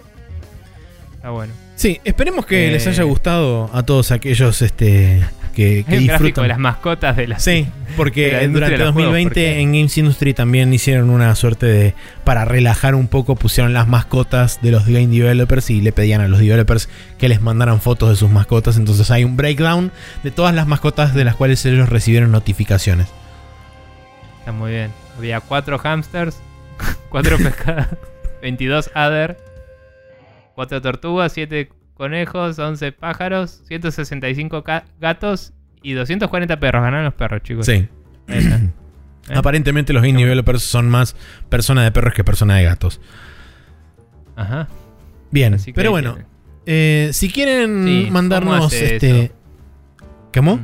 Está 1.15 1.29
bueno. 1.29 1.53
Sí, 1.75 1.99
esperemos 2.03 2.45
que 2.45 2.69
Eh, 2.69 2.71
les 2.71 2.87
haya 2.87 3.03
gustado 3.03 3.69
a 3.73 3.83
todos 3.83 4.11
aquellos 4.11 4.61
este, 4.61 5.23
que, 5.55 5.83
que 5.87 5.93
Hay 5.93 5.97
un 6.01 6.07
gráfico 6.07 6.25
disfrutan. 6.25 6.43
de 6.43 6.47
las 6.49 6.59
mascotas 6.59 7.15
de 7.17 7.27
las. 7.27 7.43
Sí, 7.43 7.67
la 7.89 7.95
porque 7.97 8.25
industria 8.27 8.47
durante 8.49 8.71
de 8.77 8.77
los 8.85 8.93
juegos, 8.93 9.11
2020 9.13 9.29
porque- 9.33 9.59
en 9.61 9.71
Games 9.73 9.97
Industry 9.97 10.33
también 10.35 10.71
hicieron 10.73 11.09
una 11.09 11.33
suerte 11.33 11.65
de. 11.65 11.93
Para 12.23 12.45
relajar 12.45 12.93
un 12.93 13.07
poco, 13.07 13.35
pusieron 13.35 13.73
las 13.73 13.87
mascotas 13.87 14.59
de 14.61 14.69
los 14.71 14.85
game 14.85 15.07
developers 15.07 15.69
y 15.71 15.81
le 15.81 15.91
pedían 15.91 16.21
a 16.21 16.27
los 16.27 16.39
developers 16.39 16.89
que 17.17 17.29
les 17.29 17.41
mandaran 17.41 17.81
fotos 17.81 18.09
de 18.09 18.15
sus 18.15 18.29
mascotas. 18.29 18.77
Entonces 18.77 19.09
hay 19.09 19.23
un 19.23 19.35
breakdown 19.37 19.91
de 20.23 20.29
todas 20.31 20.53
las 20.53 20.67
mascotas 20.67 21.15
de 21.15 21.23
las 21.23 21.35
cuales 21.35 21.65
ellos 21.65 21.89
recibieron 21.89 22.31
notificaciones. 22.31 23.07
Está 24.39 24.51
muy 24.51 24.71
bien. 24.71 24.91
Había 25.17 25.39
4 25.39 25.79
hamsters, 25.79 26.37
4 27.09 27.37
pescados, 27.37 27.87
22 28.41 28.91
adder, 28.93 29.37
4 30.55 30.81
tortugas, 30.81 31.31
7 31.33 31.69
conejos, 31.95 32.59
11 32.59 32.91
pájaros, 32.91 33.61
165 33.67 34.63
ca- 34.63 34.85
gatos 34.99 35.53
y 35.81 35.93
240 35.93 36.59
perros. 36.59 36.83
Ganaron 36.83 37.05
los 37.05 37.13
perros, 37.15 37.41
chicos. 37.43 37.65
Sí. 37.65 37.87
¿Eh? 38.27 38.69
Aparentemente 39.33 39.91
los 39.91 40.03
game 40.03 40.19
developers 40.21 40.61
son 40.61 40.87
más 40.87 41.15
personas 41.49 41.83
de 41.83 41.91
perros 41.91 42.13
que 42.13 42.23
personas 42.23 42.57
de 42.57 42.63
gatos. 42.63 43.01
Ajá. 44.35 44.67
Bien, 45.31 45.57
pero 45.73 45.89
bueno, 45.91 46.17
eh, 46.65 47.09
si 47.11 47.29
quieren 47.29 47.85
Sí, 47.85 48.01
¿cómo 48.03 48.13
mandarnos 48.13 48.65
hace 48.67 48.95
este. 48.95 49.23
eso? 49.25 49.33
¿Cómo? 50.33 50.59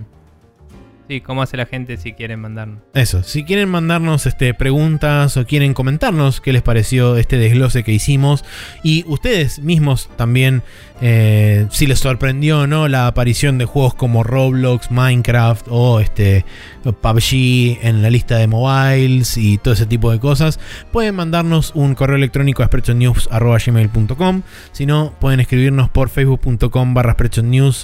Sí, 1.11 1.19
¿cómo 1.19 1.41
hace 1.41 1.57
la 1.57 1.65
gente 1.65 1.97
si 1.97 2.13
quieren 2.13 2.39
mandarnos? 2.39 2.79
Eso, 2.93 3.21
si 3.21 3.43
quieren 3.43 3.67
mandarnos 3.67 4.25
este, 4.25 4.53
preguntas 4.53 5.35
o 5.35 5.45
quieren 5.45 5.73
comentarnos 5.73 6.39
qué 6.39 6.53
les 6.53 6.61
pareció 6.61 7.17
este 7.17 7.35
desglose 7.35 7.83
que 7.83 7.91
hicimos 7.91 8.45
y 8.81 9.03
ustedes 9.07 9.59
mismos 9.59 10.09
también 10.15 10.63
eh, 11.01 11.67
si 11.71 11.87
les 11.87 11.99
sorprendió 11.99 12.65
no 12.67 12.87
la 12.87 13.07
aparición 13.07 13.57
de 13.57 13.65
juegos 13.65 13.95
como 13.95 14.23
Roblox, 14.23 14.89
Minecraft 14.91 15.65
o 15.69 15.99
este 15.99 16.45
PUBG 16.83 17.79
en 17.81 18.01
la 18.01 18.09
lista 18.09 18.37
de 18.37 18.47
mobiles 18.47 19.35
y 19.35 19.57
todo 19.57 19.73
ese 19.73 19.87
tipo 19.87 20.11
de 20.11 20.19
cosas, 20.19 20.61
pueden 20.93 21.15
mandarnos 21.15 21.73
un 21.75 21.93
correo 21.93 22.15
electrónico 22.15 22.63
a 22.63 22.67
sprechonews.gmail.com 22.67 24.43
si 24.71 24.85
no, 24.85 25.13
pueden 25.19 25.41
escribirnos 25.41 25.89
por 25.89 26.07
facebook.com 26.07 26.93
barra 26.93 27.17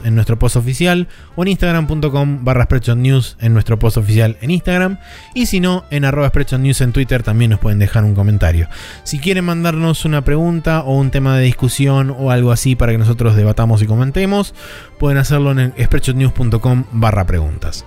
en 0.06 0.16
nuestro 0.16 0.40
post 0.40 0.56
oficial 0.56 1.10
o 1.36 1.42
en 1.42 1.50
instagram.com 1.50 2.46
barra 2.46 2.68
News 2.96 3.17
En 3.40 3.54
nuestro 3.54 3.80
post 3.80 3.98
oficial 3.98 4.38
en 4.42 4.52
Instagram. 4.52 4.98
Y 5.34 5.48
si 5.48 5.60
no, 5.60 5.86
en 5.90 6.06
arroba 6.06 6.32
News 6.60 6.82
en 6.82 6.94
Twitter 6.94 7.24
también 7.24 7.52
nos 7.52 7.60
pueden 7.60 7.80
dejar 7.80 8.04
un 8.04 8.16
comentario. 8.16 8.68
Si 9.04 9.20
quieren 9.20 9.46
mandarnos 9.46 10.06
una 10.06 10.24
pregunta 10.24 10.84
o 10.84 10.96
un 10.96 11.12
tema 11.12 11.38
de 11.38 11.46
discusión 11.46 12.16
o 12.18 12.32
algo 12.32 12.52
así 12.52 12.76
para 12.76 12.92
que 12.92 12.98
nosotros 12.98 13.36
debatamos 13.36 13.82
y 13.82 13.88
comentemos, 13.88 14.54
pueden 15.00 15.18
hacerlo 15.18 15.52
en 15.52 15.74
spreadshotnews.com 15.78 16.86
barra 16.92 17.26
preguntas. 17.26 17.86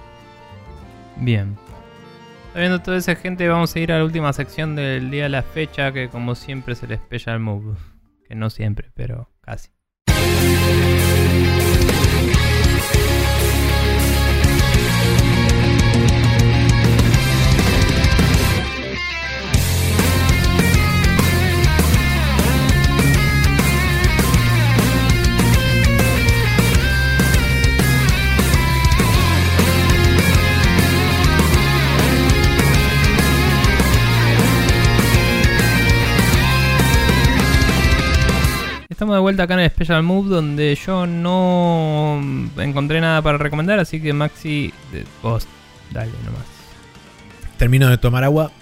Bien. 1.16 1.56
Sabiendo 2.52 2.80
toda 2.80 2.96
esa 2.96 3.14
gente, 3.14 3.46
vamos 3.48 3.74
a 3.76 3.78
ir 3.78 3.92
a 3.92 3.98
la 3.98 4.04
última 4.04 4.32
sección 4.32 4.74
del 4.74 5.10
día 5.10 5.24
de 5.24 5.28
la 5.28 5.42
fecha, 5.42 5.92
que 5.92 6.08
como 6.08 6.34
siempre 6.34 6.74
es 6.74 6.82
el 6.82 6.96
Special 6.96 7.38
Move. 7.38 7.76
Que 8.28 8.34
no 8.34 8.50
siempre, 8.50 8.90
pero 8.94 9.30
casi. 9.40 9.70
Estamos 39.00 39.16
de 39.16 39.20
vuelta 39.20 39.44
acá 39.44 39.54
en 39.54 39.60
el 39.60 39.70
Special 39.70 40.02
Move 40.02 40.28
donde 40.28 40.74
yo 40.74 41.06
no 41.06 42.20
encontré 42.58 43.00
nada 43.00 43.22
para 43.22 43.38
recomendar, 43.38 43.78
así 43.78 43.98
que 43.98 44.12
Maxi, 44.12 44.74
vos, 45.22 45.46
dale 45.90 46.10
nomás. 46.22 46.44
Termino 47.56 47.88
de 47.88 47.96
tomar 47.96 48.24
agua 48.24 48.52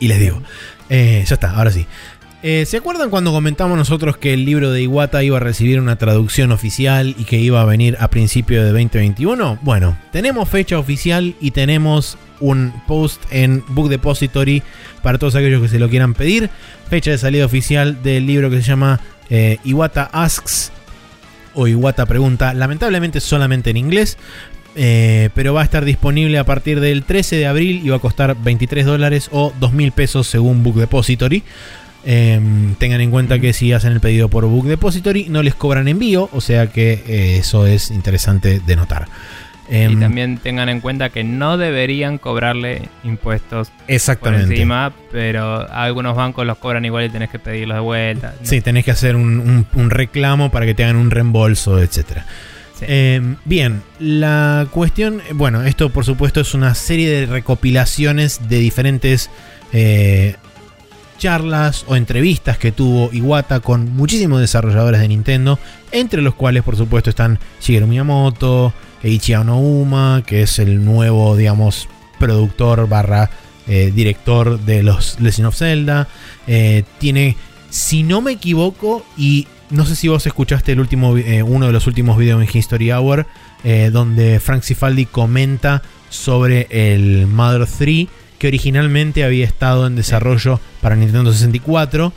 y 0.00 0.08
les 0.08 0.18
digo. 0.18 0.42
Eh, 0.88 1.22
ya 1.24 1.34
está, 1.34 1.52
ahora 1.52 1.70
sí. 1.70 1.86
Eh, 2.42 2.66
¿Se 2.66 2.78
acuerdan 2.78 3.10
cuando 3.10 3.30
comentamos 3.30 3.78
nosotros 3.78 4.16
que 4.16 4.34
el 4.34 4.44
libro 4.44 4.72
de 4.72 4.82
Iwata 4.82 5.22
iba 5.22 5.36
a 5.36 5.40
recibir 5.40 5.78
una 5.78 5.94
traducción 5.94 6.50
oficial 6.50 7.14
y 7.16 7.22
que 7.22 7.38
iba 7.38 7.62
a 7.62 7.64
venir 7.64 7.96
a 8.00 8.08
principio 8.08 8.60
de 8.60 8.72
2021? 8.72 9.60
Bueno, 9.62 9.96
tenemos 10.10 10.48
fecha 10.48 10.80
oficial 10.80 11.36
y 11.40 11.52
tenemos 11.52 12.18
un 12.40 12.72
post 12.88 13.22
en 13.30 13.64
Book 13.68 13.88
Depository 13.88 14.64
para 15.00 15.18
todos 15.18 15.36
aquellos 15.36 15.62
que 15.62 15.68
se 15.68 15.78
lo 15.78 15.88
quieran 15.88 16.12
pedir. 16.12 16.50
Fecha 16.90 17.12
de 17.12 17.18
salida 17.18 17.46
oficial 17.46 18.02
del 18.02 18.26
libro 18.26 18.50
que 18.50 18.56
se 18.56 18.62
llama 18.62 19.00
eh, 19.30 19.58
Iwata 19.64 20.08
Asks 20.12 20.72
o 21.54 21.66
Iwata 21.66 22.06
Pregunta. 22.06 22.54
Lamentablemente 22.54 23.20
solamente 23.20 23.70
en 23.70 23.76
inglés. 23.76 24.18
Eh, 24.76 25.30
pero 25.34 25.54
va 25.54 25.60
a 25.60 25.64
estar 25.64 25.84
disponible 25.84 26.36
a 26.36 26.44
partir 26.44 26.80
del 26.80 27.04
13 27.04 27.36
de 27.36 27.46
abril 27.46 27.80
y 27.84 27.90
va 27.90 27.96
a 27.96 28.00
costar 28.00 28.36
23 28.42 28.84
dólares 28.84 29.28
o 29.30 29.52
2 29.60 29.72
mil 29.72 29.92
pesos 29.92 30.26
según 30.26 30.62
Book 30.64 30.76
Depository. 30.76 31.44
Eh, 32.06 32.38
tengan 32.78 33.00
en 33.00 33.10
cuenta 33.10 33.38
que 33.38 33.52
si 33.52 33.72
hacen 33.72 33.92
el 33.92 34.00
pedido 34.00 34.28
por 34.28 34.44
Book 34.46 34.66
Depository 34.66 35.28
no 35.30 35.42
les 35.42 35.54
cobran 35.54 35.88
envío, 35.88 36.28
o 36.32 36.40
sea 36.40 36.66
que 36.66 37.02
eh, 37.06 37.38
eso 37.38 37.66
es 37.66 37.90
interesante 37.90 38.60
de 38.60 38.76
notar. 38.76 39.08
Y 39.70 39.76
Em, 39.76 39.98
también 40.00 40.36
tengan 40.38 40.68
en 40.68 40.80
cuenta 40.80 41.08
que 41.08 41.24
no 41.24 41.56
deberían 41.56 42.18
cobrarle 42.18 42.88
impuestos 43.02 43.70
por 43.70 43.90
exactamente. 43.90 44.52
encima, 44.54 44.92
pero 45.10 45.66
algunos 45.72 46.14
bancos 46.16 46.44
los 46.46 46.58
cobran 46.58 46.84
igual 46.84 47.04
y 47.06 47.08
tenés 47.08 47.30
que 47.30 47.38
pedirlos 47.38 47.76
de 47.76 47.80
vuelta. 47.80 48.34
Sí, 48.42 48.60
tenés 48.60 48.84
que 48.84 48.90
hacer 48.90 49.16
un, 49.16 49.38
un- 49.40 49.66
un 49.74 49.90
reclamo 49.90 50.50
para 50.50 50.66
que 50.66 50.74
te 50.74 50.84
hagan 50.84 50.96
un 50.96 51.10
reembolso, 51.10 51.80
etcétera. 51.80 52.26
Sí. 52.78 52.84
Eh, 52.88 53.36
bien, 53.46 53.82
la 54.00 54.66
cuestión, 54.70 55.22
bueno, 55.32 55.62
esto 55.62 55.88
por 55.90 56.04
supuesto 56.04 56.40
es 56.40 56.52
una 56.54 56.74
serie 56.74 57.08
de 57.08 57.26
recopilaciones 57.26 58.48
de 58.48 58.58
diferentes 58.58 59.30
eh, 59.72 60.34
charlas 61.18 61.84
o 61.86 61.96
entrevistas 61.96 62.58
que 62.58 62.72
tuvo 62.72 63.10
Iwata 63.12 63.60
con 63.60 63.94
muchísimos 63.96 64.40
desarrolladores 64.40 65.00
de 65.00 65.08
Nintendo, 65.08 65.58
entre 65.92 66.20
los 66.20 66.34
cuales 66.34 66.62
por 66.64 66.76
supuesto 66.76 67.10
están 67.10 67.38
Shigeru 67.62 67.86
Miyamoto, 67.86 68.74
Eiichi 69.04 69.34
Aonuma, 69.34 70.22
que 70.26 70.42
es 70.42 70.58
el 70.58 70.84
nuevo, 70.84 71.36
digamos, 71.36 71.88
productor 72.18 72.88
barra 72.88 73.30
eh, 73.66 73.92
director 73.94 74.58
de 74.60 74.82
los 74.82 75.20
Legend 75.20 75.48
of 75.48 75.56
Zelda. 75.56 76.08
Eh, 76.46 76.84
tiene, 76.98 77.36
si 77.70 78.02
no 78.02 78.22
me 78.22 78.32
equivoco, 78.32 79.04
y 79.16 79.46
no 79.70 79.84
sé 79.84 79.94
si 79.94 80.08
vos 80.08 80.26
escuchaste 80.26 80.72
el 80.72 80.80
último, 80.80 81.16
eh, 81.16 81.42
uno 81.42 81.66
de 81.66 81.72
los 81.72 81.86
últimos 81.86 82.16
videos 82.16 82.42
en 82.42 82.48
History 82.52 82.90
Hour, 82.92 83.26
donde 83.92 84.40
Frank 84.40 84.62
Cifaldi 84.62 85.06
comenta 85.06 85.80
sobre 86.10 86.66
el 86.70 87.26
Mother 87.26 87.66
3, 87.66 88.08
que 88.38 88.46
originalmente 88.46 89.24
había 89.24 89.46
estado 89.46 89.86
en 89.86 89.96
desarrollo 89.96 90.60
para 90.82 90.96
Nintendo 90.96 91.32
64 91.32 92.12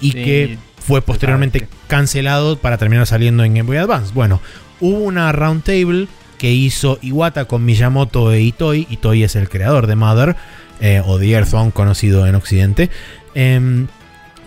y 0.00 0.12
Sí, 0.12 0.12
que 0.12 0.58
fue 0.78 1.02
posteriormente 1.02 1.66
cancelado 1.88 2.56
para 2.56 2.78
terminar 2.78 3.08
saliendo 3.08 3.42
en 3.42 3.54
Game 3.54 3.66
Boy 3.66 3.78
Advance. 3.78 4.12
Bueno, 4.14 4.40
hubo 4.80 4.98
una 4.98 5.32
roundtable 5.32 6.06
que 6.42 6.50
hizo 6.50 6.98
Iwata 7.02 7.44
con 7.44 7.64
Miyamoto 7.64 8.32
e 8.32 8.40
Itoi. 8.40 8.88
Itoi 8.90 9.22
es 9.22 9.36
el 9.36 9.48
creador 9.48 9.86
de 9.86 9.94
Mother, 9.94 10.34
eh, 10.80 11.00
o 11.06 11.16
de 11.16 11.30
Earthbound, 11.30 11.72
conocido 11.72 12.26
en 12.26 12.34
Occidente. 12.34 12.90
em, 13.36 13.86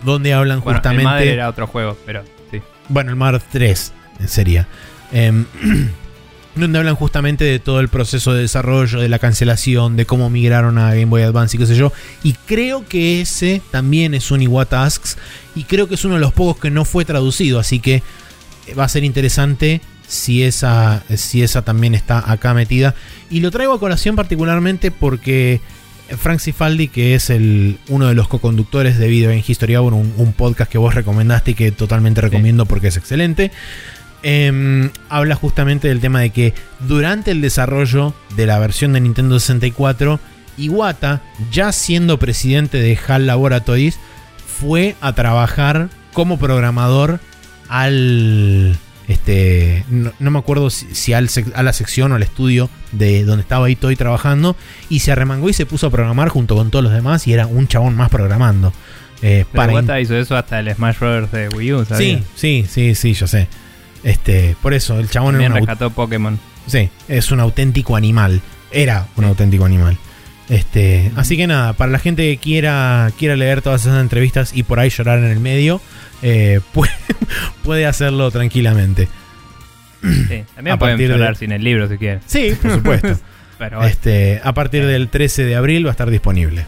donde 0.02 0.34
hablan 0.34 0.60
Bueno, 0.60 0.72
el 0.72 0.76
justamente. 0.76 1.10
Mother 1.10 1.28
era 1.28 1.48
otro 1.48 1.66
juego, 1.66 1.96
pero 2.04 2.22
sí. 2.50 2.60
Bueno, 2.90 3.08
el 3.08 3.16
Mar 3.16 3.42
3 3.50 3.94
sería. 4.26 4.68
Em, 5.10 5.46
donde 6.54 6.78
hablan 6.78 6.96
justamente 6.96 7.44
de 7.44 7.60
todo 7.60 7.80
el 7.80 7.88
proceso 7.88 8.34
de 8.34 8.42
desarrollo, 8.42 9.00
de 9.00 9.08
la 9.08 9.18
cancelación, 9.18 9.96
de 9.96 10.04
cómo 10.04 10.28
migraron 10.28 10.76
a 10.76 10.90
Game 10.90 11.06
Boy 11.06 11.22
Advance 11.22 11.56
y 11.56 11.60
qué 11.60 11.66
sé 11.66 11.76
yo. 11.76 11.94
Y 12.22 12.34
creo 12.34 12.84
que 12.86 13.22
ese 13.22 13.62
también 13.70 14.12
es 14.12 14.30
un 14.30 14.42
Iwata 14.42 14.84
Asks. 14.84 15.16
Y 15.54 15.64
creo 15.64 15.88
que 15.88 15.94
es 15.94 16.04
uno 16.04 16.16
de 16.16 16.20
los 16.20 16.34
pocos 16.34 16.60
que 16.60 16.70
no 16.70 16.84
fue 16.84 17.06
traducido. 17.06 17.58
Así 17.58 17.80
que 17.80 18.02
eh, 18.66 18.74
va 18.78 18.84
a 18.84 18.88
ser 18.90 19.02
interesante 19.02 19.80
si 20.06 20.42
esa, 20.42 21.02
si 21.16 21.42
esa 21.42 21.62
también 21.62 21.94
está 21.94 22.30
acá 22.30 22.54
metida. 22.54 22.94
Y 23.30 23.40
lo 23.40 23.50
traigo 23.50 23.72
a 23.72 23.80
colación 23.80 24.16
particularmente 24.16 24.90
porque 24.90 25.60
Frank 26.18 26.40
Cifaldi, 26.40 26.88
que 26.88 27.14
es 27.14 27.30
el, 27.30 27.78
uno 27.88 28.06
de 28.06 28.14
los 28.14 28.28
co-conductores 28.28 28.98
de 28.98 29.08
Video 29.08 29.30
en 29.30 29.42
History 29.46 29.76
Hour, 29.76 29.94
un, 29.94 30.12
un 30.16 30.32
podcast 30.32 30.70
que 30.70 30.78
vos 30.78 30.94
recomendaste 30.94 31.52
y 31.52 31.54
que 31.54 31.72
totalmente 31.72 32.20
recomiendo 32.20 32.66
porque 32.66 32.88
es 32.88 32.96
excelente. 32.96 33.50
em, 34.22 34.90
habla 35.08 35.34
justamente 35.34 35.88
del 35.88 36.00
tema 36.00 36.20
de 36.20 36.30
que 36.30 36.54
durante 36.80 37.30
el 37.30 37.40
desarrollo 37.40 38.14
de 38.36 38.46
la 38.46 38.58
versión 38.58 38.92
de 38.92 39.00
Nintendo 39.00 39.38
64, 39.38 40.20
Iwata, 40.58 41.22
ya 41.50 41.72
siendo 41.72 42.18
presidente 42.18 42.78
de 42.78 42.98
HAL 43.06 43.26
Laboratories, 43.26 43.98
fue 44.58 44.96
a 45.00 45.12
trabajar 45.12 45.88
como 46.12 46.38
programador 46.38 47.20
al. 47.68 48.78
Este, 49.08 49.84
no, 49.88 50.12
no 50.18 50.30
me 50.32 50.38
acuerdo 50.38 50.68
si, 50.68 50.92
si 50.94 51.12
al 51.12 51.28
a 51.54 51.62
la 51.62 51.72
sección 51.72 52.10
o 52.12 52.16
al 52.16 52.22
estudio 52.24 52.68
de 52.92 53.24
donde 53.24 53.42
estaba 53.42 53.70
Itoy 53.70 53.94
trabajando 53.94 54.56
y 54.88 54.98
se 55.00 55.12
arremangó 55.12 55.48
y 55.48 55.52
se 55.52 55.64
puso 55.64 55.86
a 55.86 55.90
programar 55.90 56.28
junto 56.28 56.56
con 56.56 56.70
todos 56.70 56.82
los 56.84 56.92
demás 56.92 57.26
y 57.28 57.32
era 57.32 57.46
un 57.46 57.68
chabón 57.68 57.94
más 57.94 58.10
programando. 58.10 58.72
Eh, 59.22 59.44
Pero 59.52 59.72
para 59.72 60.00
hizo 60.00 60.16
eso 60.16 60.36
hasta 60.36 60.58
el 60.58 60.74
Smash 60.74 60.98
Bros. 60.98 61.30
de 61.30 61.48
Wii 61.48 61.72
U, 61.72 61.84
¿sabías? 61.84 62.20
Sí, 62.34 62.64
sí, 62.64 62.66
sí, 62.68 62.94
sí, 62.94 63.14
yo 63.14 63.26
sé. 63.26 63.46
Este, 64.02 64.56
por 64.60 64.74
eso, 64.74 64.98
el 64.98 65.08
chabón 65.08 65.34
También 65.34 65.52
era 65.52 65.60
un, 65.60 65.66
rescató 65.66 65.90
Pokémon. 65.90 66.38
sí, 66.66 66.90
es 67.08 67.30
un 67.30 67.40
auténtico 67.40 67.96
animal. 67.96 68.40
Era 68.72 69.06
un 69.16 69.24
Sí. 69.24 69.28
auténtico 69.28 69.64
animal. 69.64 69.96
Este, 70.48 71.10
así 71.16 71.36
que 71.36 71.46
nada, 71.46 71.72
para 71.72 71.90
la 71.90 71.98
gente 71.98 72.22
que 72.24 72.36
quiera, 72.38 73.10
quiera 73.18 73.34
leer 73.36 73.62
todas 73.62 73.80
esas 73.82 74.00
entrevistas 74.00 74.52
y 74.54 74.62
por 74.62 74.78
ahí 74.78 74.90
llorar 74.90 75.18
en 75.18 75.24
el 75.24 75.40
medio, 75.40 75.80
eh, 76.22 76.60
puede, 76.72 76.92
puede 77.64 77.86
hacerlo 77.86 78.30
tranquilamente. 78.30 79.08
Sí, 80.02 80.44
también 80.54 80.74
A 80.74 80.78
pueden 80.78 80.96
partir 80.98 81.18
de- 81.18 81.34
sin 81.36 81.52
el 81.52 81.62
libro 81.64 81.88
si 81.88 81.98
quieren. 81.98 82.20
Sí, 82.26 82.56
por 82.60 82.72
supuesto. 82.72 83.18
Pero 83.58 83.82
este, 83.84 84.40
a 84.44 84.52
partir 84.52 84.84
del 84.84 85.08
13 85.08 85.44
de 85.44 85.56
abril 85.56 85.86
va 85.86 85.90
a 85.90 85.92
estar 85.92 86.10
disponible. 86.10 86.66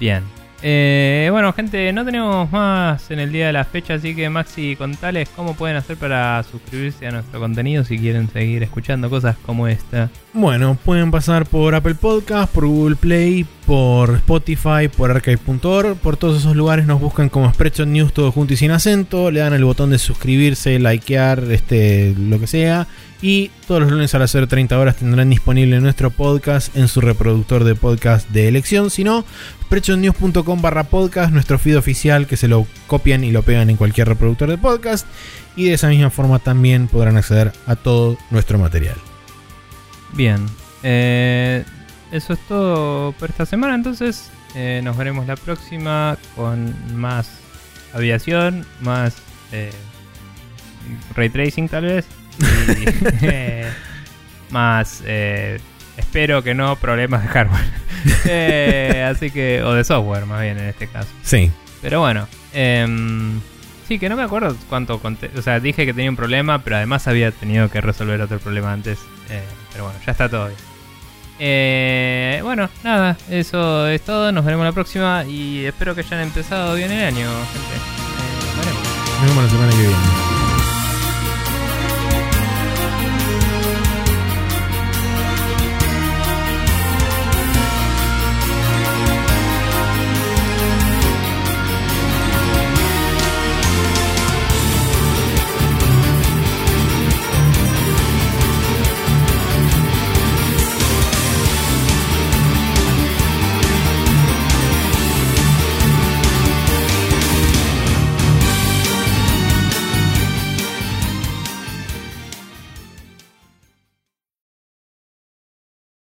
bien. 0.00 0.22
Eh, 0.66 1.28
bueno, 1.30 1.52
gente, 1.52 1.92
no 1.92 2.06
tenemos 2.06 2.50
más 2.50 3.10
en 3.10 3.18
el 3.18 3.30
día 3.30 3.48
de 3.48 3.52
la 3.52 3.66
fecha, 3.66 3.92
así 3.92 4.14
que 4.14 4.30
Maxi, 4.30 4.76
contales 4.76 5.28
cómo 5.36 5.54
pueden 5.54 5.76
hacer 5.76 5.98
para 5.98 6.42
suscribirse 6.42 7.06
a 7.06 7.10
nuestro 7.10 7.38
contenido 7.38 7.84
si 7.84 7.98
quieren 7.98 8.30
seguir 8.30 8.62
escuchando 8.62 9.10
cosas 9.10 9.36
como 9.44 9.68
esta. 9.68 10.08
Bueno, 10.32 10.78
pueden 10.82 11.10
pasar 11.10 11.44
por 11.44 11.74
Apple 11.74 11.96
Podcast, 11.96 12.50
por 12.50 12.64
Google 12.64 12.96
Play, 12.96 13.44
por 13.66 14.14
Spotify, 14.14 14.88
por 14.88 15.10
archive.org. 15.10 15.96
Por 15.96 16.16
todos 16.16 16.38
esos 16.38 16.56
lugares 16.56 16.86
nos 16.86 16.98
buscan 16.98 17.28
como 17.28 17.52
Spreadshot 17.52 17.86
News 17.86 18.14
todo 18.14 18.32
junto 18.32 18.54
y 18.54 18.56
sin 18.56 18.70
acento. 18.70 19.30
Le 19.30 19.40
dan 19.40 19.52
el 19.52 19.66
botón 19.66 19.90
de 19.90 19.98
suscribirse, 19.98 20.78
likear, 20.78 21.44
este, 21.50 22.14
lo 22.18 22.40
que 22.40 22.46
sea. 22.46 22.86
Y 23.26 23.50
todos 23.66 23.80
los 23.80 23.90
lunes 23.90 24.14
a 24.14 24.18
las 24.18 24.34
0.30 24.34 24.72
horas 24.72 24.96
tendrán 24.96 25.30
disponible 25.30 25.80
nuestro 25.80 26.10
podcast 26.10 26.76
en 26.76 26.88
su 26.88 27.00
reproductor 27.00 27.64
de 27.64 27.74
podcast 27.74 28.28
de 28.28 28.48
elección. 28.48 28.90
Si 28.90 29.02
no, 29.02 29.24
spreadshotnews.com 29.62 30.60
barra 30.60 30.84
podcast, 30.84 31.32
nuestro 31.32 31.58
feed 31.58 31.78
oficial 31.78 32.26
que 32.26 32.36
se 32.36 32.48
lo 32.48 32.66
copian 32.86 33.24
y 33.24 33.30
lo 33.30 33.42
pegan 33.42 33.70
en 33.70 33.78
cualquier 33.78 34.08
reproductor 34.08 34.50
de 34.50 34.58
podcast. 34.58 35.06
Y 35.56 35.64
de 35.64 35.72
esa 35.72 35.88
misma 35.88 36.10
forma 36.10 36.38
también 36.38 36.86
podrán 36.86 37.16
acceder 37.16 37.52
a 37.64 37.76
todo 37.76 38.18
nuestro 38.30 38.58
material. 38.58 38.96
Bien. 40.12 40.44
Eh, 40.82 41.64
eso 42.12 42.34
es 42.34 42.40
todo 42.40 43.12
por 43.12 43.30
esta 43.30 43.46
semana. 43.46 43.74
Entonces, 43.74 44.28
eh, 44.54 44.82
nos 44.84 44.98
veremos 44.98 45.26
la 45.26 45.36
próxima 45.36 46.18
con 46.36 46.74
más 46.94 47.30
aviación, 47.94 48.66
más 48.82 49.14
eh, 49.50 49.72
ray 51.16 51.30
tracing, 51.30 51.70
tal 51.70 51.86
vez. 51.86 52.04
Y, 52.38 52.84
eh, 53.22 53.70
más, 54.50 55.02
eh, 55.06 55.60
espero 55.96 56.42
que 56.42 56.54
no, 56.54 56.76
problemas 56.76 57.22
de 57.22 57.28
hardware. 57.28 57.64
Eh, 58.26 59.06
así 59.10 59.30
que, 59.30 59.62
o 59.62 59.72
de 59.72 59.82
software, 59.82 60.26
más 60.26 60.42
bien 60.42 60.58
en 60.58 60.68
este 60.68 60.88
caso. 60.88 61.08
Sí. 61.22 61.50
Pero 61.80 62.00
bueno, 62.00 62.28
em, 62.52 63.40
sí, 63.88 63.98
que 63.98 64.10
no 64.10 64.16
me 64.16 64.22
acuerdo 64.22 64.54
cuánto 64.68 64.98
conté. 65.00 65.30
O 65.38 65.40
sea, 65.40 65.58
dije 65.58 65.86
que 65.86 65.94
tenía 65.94 66.10
un 66.10 66.16
problema, 66.16 66.58
pero 66.62 66.76
además 66.76 67.08
había 67.08 67.30
tenido 67.30 67.70
que 67.70 67.80
resolver 67.80 68.20
otro 68.20 68.38
problema 68.40 68.74
antes. 68.74 68.98
eh, 69.30 69.42
pero 69.72 69.84
bueno, 69.84 69.98
ya 70.04 70.12
está 70.12 70.28
todo 70.28 70.48
bien. 70.48 70.58
Eh, 71.38 72.40
bueno, 72.42 72.68
nada, 72.82 73.16
eso 73.30 73.88
es 73.88 74.02
todo. 74.02 74.30
Nos 74.32 74.44
veremos 74.44 74.64
la 74.64 74.72
próxima 74.72 75.24
y 75.24 75.64
espero 75.64 75.94
que 75.94 76.02
hayan 76.02 76.20
empezado 76.20 76.74
bien 76.74 76.90
el 76.92 77.04
año, 77.04 77.26
gente. 77.52 77.76
Eh, 77.76 78.46
nos 78.46 78.56
veremos. 78.58 78.82
Nos 79.20 79.28
vemos 79.28 79.44
la 79.44 79.50
semana 79.50 79.70
que 79.72 79.78
viene. 79.78 80.13